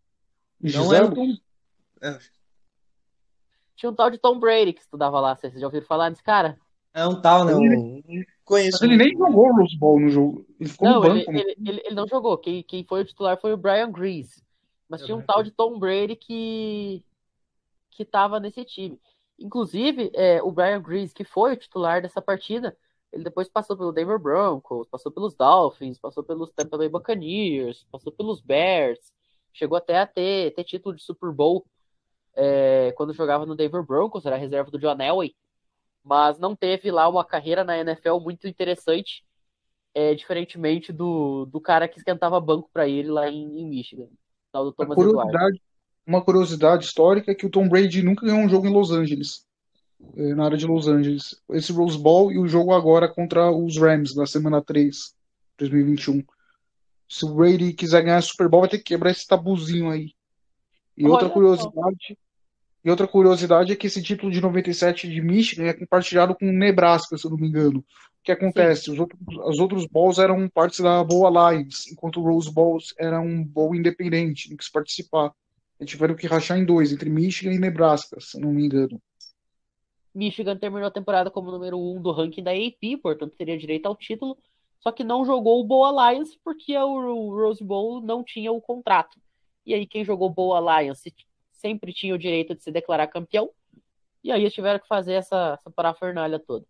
Não 0.60 0.92
era 0.92 1.06
o 1.06 1.14
Tom... 1.14 1.36
É. 2.00 2.18
Tinha 3.76 3.90
um 3.90 3.94
tal 3.94 4.10
de 4.10 4.18
Tom 4.18 4.38
Brady 4.38 4.72
que 4.72 4.80
estudava 4.80 5.20
lá. 5.20 5.34
Vocês 5.34 5.52
já 5.54 5.66
ouviram 5.66 5.86
falar 5.86 6.10
desse 6.10 6.22
cara? 6.22 6.58
É 6.94 7.06
um 7.06 7.20
tal, 7.20 7.44
não. 7.44 7.62
Ele... 7.64 8.26
Conheço. 8.44 8.78
Mas 8.80 8.82
ele 8.82 8.96
nem 8.96 9.16
jogou 9.16 9.48
o 9.48 9.56
Rose 9.56 9.78
Bowl 9.78 10.00
no 10.00 10.08
jogo. 10.08 10.46
Ele 10.60 10.68
ficou 10.68 10.88
não, 10.88 10.94
no 10.96 11.00
banco. 11.02 11.30
Ele, 11.30 11.40
ele, 11.40 11.56
ele, 11.70 11.82
ele, 11.84 11.94
não 11.94 12.06
jogou. 12.06 12.36
Quem, 12.36 12.62
quem 12.62 12.84
foi 12.84 13.02
o 13.02 13.04
titular 13.04 13.40
foi 13.40 13.52
o 13.52 13.56
Brian 13.56 13.90
Grease. 13.90 14.42
Mas 14.88 15.02
tinha 15.02 15.16
um 15.16 15.22
tal 15.22 15.42
de 15.42 15.50
Tom 15.50 15.78
Brady 15.78 16.16
que 16.16 17.02
que 17.92 18.02
estava 18.02 18.40
nesse 18.40 18.64
time. 18.64 18.98
Inclusive, 19.38 20.10
é, 20.14 20.42
o 20.42 20.50
Brian 20.50 20.80
Grease, 20.80 21.14
que 21.14 21.24
foi 21.24 21.52
o 21.52 21.56
titular 21.56 22.02
dessa 22.02 22.20
partida, 22.20 22.76
ele 23.12 23.22
depois 23.22 23.48
passou 23.48 23.76
pelo 23.76 23.92
Denver 23.92 24.18
Broncos, 24.18 24.88
passou 24.88 25.12
pelos 25.12 25.34
Dolphins, 25.34 25.98
passou 25.98 26.24
pelos 26.24 26.50
Tampa 26.50 26.78
Bay 26.78 26.88
Buccaneers, 26.88 27.86
passou 27.90 28.10
pelos 28.10 28.40
Bears, 28.40 29.12
chegou 29.52 29.76
até 29.76 29.98
a 29.98 30.06
ter, 30.06 30.54
ter 30.54 30.64
título 30.64 30.94
de 30.94 31.02
Super 31.02 31.30
Bowl 31.30 31.66
é, 32.34 32.92
quando 32.96 33.12
jogava 33.12 33.46
no 33.46 33.56
Denver 33.56 33.82
Broncos, 33.82 34.26
era 34.26 34.36
reserva 34.36 34.70
do 34.70 34.78
John 34.78 35.00
Elway, 35.00 35.34
mas 36.02 36.38
não 36.38 36.56
teve 36.56 36.90
lá 36.90 37.08
uma 37.08 37.24
carreira 37.24 37.64
na 37.64 37.78
NFL 37.78 38.18
muito 38.20 38.48
interessante, 38.48 39.24
é, 39.94 40.14
diferentemente 40.14 40.92
do, 40.92 41.46
do 41.46 41.60
cara 41.60 41.86
que 41.86 41.98
esquentava 41.98 42.40
banco 42.40 42.70
para 42.72 42.88
ele 42.88 43.10
lá 43.10 43.28
em, 43.28 43.60
em 43.60 43.68
Michigan 43.68 44.08
tal 44.52 44.64
do 44.66 44.72
Thomas 44.72 44.94
curiosidade, 44.94 45.60
Uma 46.06 46.22
curiosidade 46.22 46.84
histórica 46.84 47.32
é 47.32 47.34
que 47.34 47.46
o 47.46 47.50
Tom 47.50 47.68
Brady 47.68 48.02
nunca 48.02 48.26
ganhou 48.26 48.44
um 48.44 48.48
jogo 48.48 48.66
em 48.66 48.72
Los 48.72 48.90
Angeles, 48.90 49.46
eh, 50.16 50.34
na 50.34 50.44
área 50.44 50.58
de 50.58 50.66
Los 50.66 50.86
Angeles. 50.86 51.40
Esse 51.50 51.72
Rose 51.72 51.98
Bowl 51.98 52.30
e 52.30 52.38
o 52.38 52.46
jogo 52.46 52.72
agora 52.72 53.08
contra 53.08 53.50
os 53.50 53.78
Rams, 53.78 54.14
na 54.14 54.26
semana 54.26 54.62
3, 54.62 55.14
2021. 55.56 56.22
Se 57.08 57.24
o 57.24 57.34
Brady 57.34 57.72
quiser 57.72 58.02
ganhar 58.02 58.22
Super 58.22 58.48
Bowl, 58.48 58.60
vai 58.60 58.70
ter 58.70 58.78
que 58.78 58.84
quebrar 58.84 59.10
esse 59.10 59.26
tabuzinho 59.26 59.90
aí. 59.90 60.12
E 60.96 61.06
outra 61.06 61.30
curiosidade, 61.30 62.18
e 62.84 62.90
outra 62.90 63.06
curiosidade 63.06 63.72
é 63.72 63.76
que 63.76 63.86
esse 63.86 64.02
título 64.02 64.32
de 64.32 64.40
97 64.40 65.08
de 65.08 65.20
Michigan 65.20 65.66
é 65.66 65.72
compartilhado 65.72 66.34
com 66.34 66.46
Nebraska, 66.46 67.16
se 67.16 67.24
eu 67.24 67.30
não 67.30 67.38
me 67.38 67.48
engano. 67.48 67.78
O 67.78 68.24
que 68.24 68.32
acontece? 68.32 68.90
Os 68.90 68.98
outros, 68.98 69.20
os 69.46 69.58
outros 69.58 69.86
bowls 69.86 70.18
eram 70.18 70.48
partes 70.48 70.80
da 70.80 71.02
Bowl 71.02 71.26
Alliance, 71.26 71.92
enquanto 71.92 72.20
o 72.20 72.24
Rose 72.24 72.52
Bowl 72.52 72.78
era 72.98 73.20
um 73.20 73.44
bowl 73.44 73.74
independente, 73.74 74.54
que 74.56 74.64
se 74.64 74.70
participar. 74.70 75.32
Eles 75.78 75.90
tiveram 75.90 76.14
que 76.14 76.26
rachar 76.26 76.58
em 76.58 76.64
dois, 76.64 76.92
entre 76.92 77.08
Michigan 77.08 77.52
e 77.52 77.58
Nebraska, 77.58 78.20
se 78.20 78.36
eu 78.36 78.40
não 78.40 78.52
me 78.52 78.64
engano. 78.64 79.00
Michigan 80.14 80.56
terminou 80.56 80.86
a 80.86 80.92
temporada 80.92 81.30
como 81.30 81.50
número 81.50 81.78
um 81.78 82.00
do 82.00 82.12
ranking 82.12 82.42
da 82.42 82.52
AP, 82.52 83.00
portanto 83.00 83.34
teria 83.36 83.58
direito 83.58 83.86
ao 83.86 83.96
título, 83.96 84.36
só 84.80 84.90
que 84.92 85.04
não 85.04 85.24
jogou 85.24 85.60
o 85.60 85.64
Bowl 85.64 85.84
Alliance 85.84 86.38
porque 86.44 86.76
o 86.76 87.30
Rose 87.30 87.62
Bowl 87.62 88.00
não 88.00 88.22
tinha 88.22 88.52
o 88.52 88.60
contrato. 88.60 89.20
E 89.64 89.72
aí 89.72 89.86
quem 89.86 90.04
jogou 90.04 90.28
Bowl 90.28 90.54
Alliance 90.54 91.12
sempre 91.62 91.92
tinha 91.92 92.14
o 92.14 92.18
direito 92.18 92.54
de 92.54 92.62
se 92.62 92.72
declarar 92.72 93.06
campeão. 93.06 93.48
E 94.22 94.30
aí 94.30 94.42
eles 94.42 94.52
tiveram 94.52 94.80
que 94.80 94.88
fazer 94.88 95.14
essa, 95.14 95.56
essa 95.58 95.70
parafernália 95.70 96.38
toda. 96.38 96.66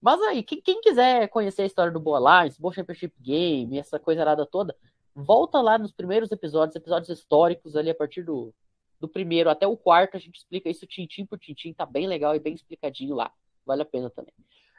Mas 0.00 0.20
aí, 0.22 0.42
quem, 0.42 0.60
quem, 0.60 0.80
quiser 0.80 1.28
conhecer 1.28 1.62
a 1.62 1.66
história 1.66 1.92
do 1.92 2.00
Boa 2.00 2.18
Alliance, 2.18 2.60
Boa 2.60 2.72
Championship 2.72 3.14
Game, 3.20 3.78
essa 3.78 3.98
coisa 3.98 4.22
arada 4.22 4.46
toda, 4.46 4.74
volta 5.14 5.60
lá 5.60 5.76
nos 5.76 5.92
primeiros 5.92 6.30
episódios, 6.30 6.76
episódios 6.76 7.10
históricos 7.10 7.76
ali 7.76 7.90
a 7.90 7.94
partir 7.94 8.22
do, 8.22 8.54
do 9.00 9.08
primeiro 9.08 9.50
até 9.50 9.66
o 9.66 9.76
quarto, 9.76 10.16
a 10.16 10.20
gente 10.20 10.36
explica 10.36 10.70
isso 10.70 10.86
tintim 10.86 11.26
por 11.26 11.38
tintim, 11.38 11.72
tá 11.72 11.84
bem 11.84 12.06
legal 12.06 12.34
e 12.34 12.38
bem 12.38 12.54
explicadinho 12.54 13.14
lá. 13.14 13.32
Vale 13.66 13.82
a 13.82 13.86
pena 13.86 14.08
também. 14.08 14.32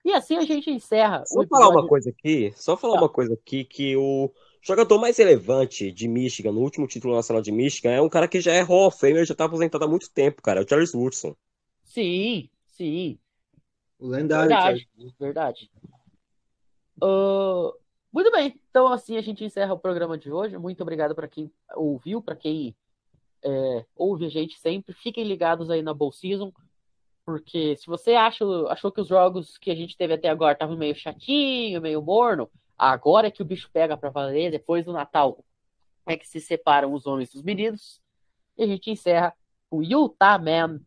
E 0.06 0.14
assim 0.14 0.38
a 0.38 0.46
gente 0.46 0.72
encerra. 0.72 1.24
Só 1.26 1.46
falar 1.46 1.70
uma 1.70 1.86
coisa 1.86 2.10
aqui, 2.10 2.54
só 2.56 2.78
falar 2.78 2.96
tá. 2.96 3.02
uma 3.02 3.10
coisa 3.10 3.34
aqui 3.34 3.66
que 3.66 3.98
o 3.98 4.32
O 4.62 4.68
jogador 4.68 5.00
mais 5.00 5.18
relevante 5.18 5.92
de 5.92 6.08
Michigan, 6.08 6.52
no 6.52 6.62
último 6.62 6.88
título 6.88 7.16
nacional 7.16 7.42
de 7.42 7.52
Michigan, 7.52 7.92
é 7.92 8.02
um 8.02 8.10
cara 8.10 8.28
que 8.28 8.42
já 8.42 8.54
é 8.54 8.62
Hall 8.62 8.88
of 8.88 9.00
Famer, 9.00 9.26
já 9.26 9.34
tá 9.34 9.46
aposentado 9.46 9.86
há 9.86 9.88
muito 9.88 10.12
tempo, 10.12 10.42
cara. 10.42 10.60
É 10.60 10.64
o 10.64 10.68
Charles 10.68 10.94
Woodson. 10.94 11.36
Sim, 11.84 12.50
sim. 12.68 13.18
O 13.98 14.08
lendário. 14.08 14.50
Verdade, 14.50 14.90
Charles. 14.96 15.14
verdade. 15.18 15.72
Ah, 17.02 17.72
muito 18.12 18.32
bem, 18.32 18.60
então 18.70 18.88
assim 18.88 19.18
a 19.18 19.22
gente 19.22 19.44
encerra 19.44 19.74
o 19.74 19.80
programa 19.80 20.18
de 20.18 20.32
hoje. 20.32 20.58
Muito 20.58 20.82
obrigado 20.82 21.16
para 21.16 21.28
quem 21.28 21.52
ouviu, 21.76 22.22
para 22.22 22.36
quem 22.36 22.76
é, 23.44 23.86
ouve 23.96 24.26
a 24.26 24.30
gente 24.30 24.60
sempre. 24.60 24.94
Fiquem 24.94 25.24
ligados 25.24 25.70
aí 25.70 25.82
na 25.82 25.94
Bowl 25.94 26.12
Season, 26.12 26.52
porque 27.26 27.76
se 27.78 27.86
você 27.88 28.14
acha, 28.14 28.44
achou 28.68 28.92
que 28.92 29.02
os 29.02 29.08
jogos 29.08 29.58
que 29.58 29.72
a 29.72 29.76
gente 29.76 29.96
teve 29.96 30.14
até 30.14 30.28
agora 30.28 30.54
estavam 30.54 30.76
meio 30.76 30.96
chatinho, 30.96 31.82
meio 31.82 32.02
morno, 32.02 32.50
agora 32.80 33.28
é 33.28 33.32
que 33.32 33.42
o 33.42 33.46
bicho 33.46 33.70
pega 33.72 33.98
para 33.98 34.10
valer, 34.10 34.52
depois 34.52 34.86
do 34.86 34.94
Natal 34.94 35.44
é 36.06 36.18
que 36.18 36.28
se 36.28 36.42
separam 36.42 36.94
os 36.94 37.06
homens 37.06 37.32
dos 37.32 37.44
meninos. 37.44 38.02
E 38.58 38.64
a 38.64 38.68
gente 38.68 38.90
encerra 38.90 39.36
o 39.70 39.84
Utah 39.84 40.40
Man 40.40 40.80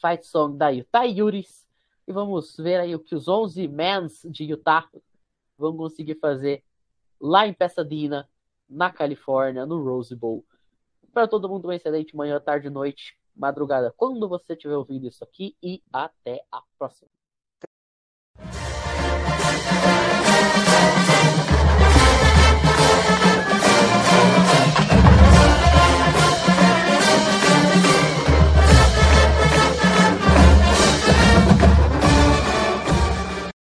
Fight 0.00 0.26
Song 0.26 0.56
da 0.56 0.68
Utah 0.68 1.04
Yuris. 1.04 1.66
E 2.06 2.12
vamos 2.12 2.56
ver 2.56 2.78
aí 2.78 2.94
o 2.94 3.00
que 3.00 3.14
os 3.14 3.26
11 3.26 3.66
Mans 3.66 4.22
de 4.30 4.44
Utah 4.44 4.88
vão 5.58 5.76
conseguir 5.76 6.14
fazer 6.16 6.62
lá 7.20 7.46
em 7.46 7.52
Pasadena, 7.52 8.28
na 8.68 8.92
Califórnia, 8.92 9.66
no 9.66 9.82
Rose 9.82 10.14
Bowl. 10.14 10.44
Para 11.12 11.26
todo 11.26 11.48
mundo, 11.48 11.64
uma 11.64 11.74
excelente 11.74 12.14
manhã, 12.14 12.38
tarde, 12.38 12.70
noite, 12.70 13.18
madrugada, 13.34 13.92
quando 13.96 14.28
você 14.28 14.52
estiver 14.52 14.76
ouvindo 14.76 15.08
isso 15.08 15.24
aqui. 15.24 15.56
E 15.62 15.82
até 15.92 16.44
a 16.52 16.62
próxima. 16.78 17.10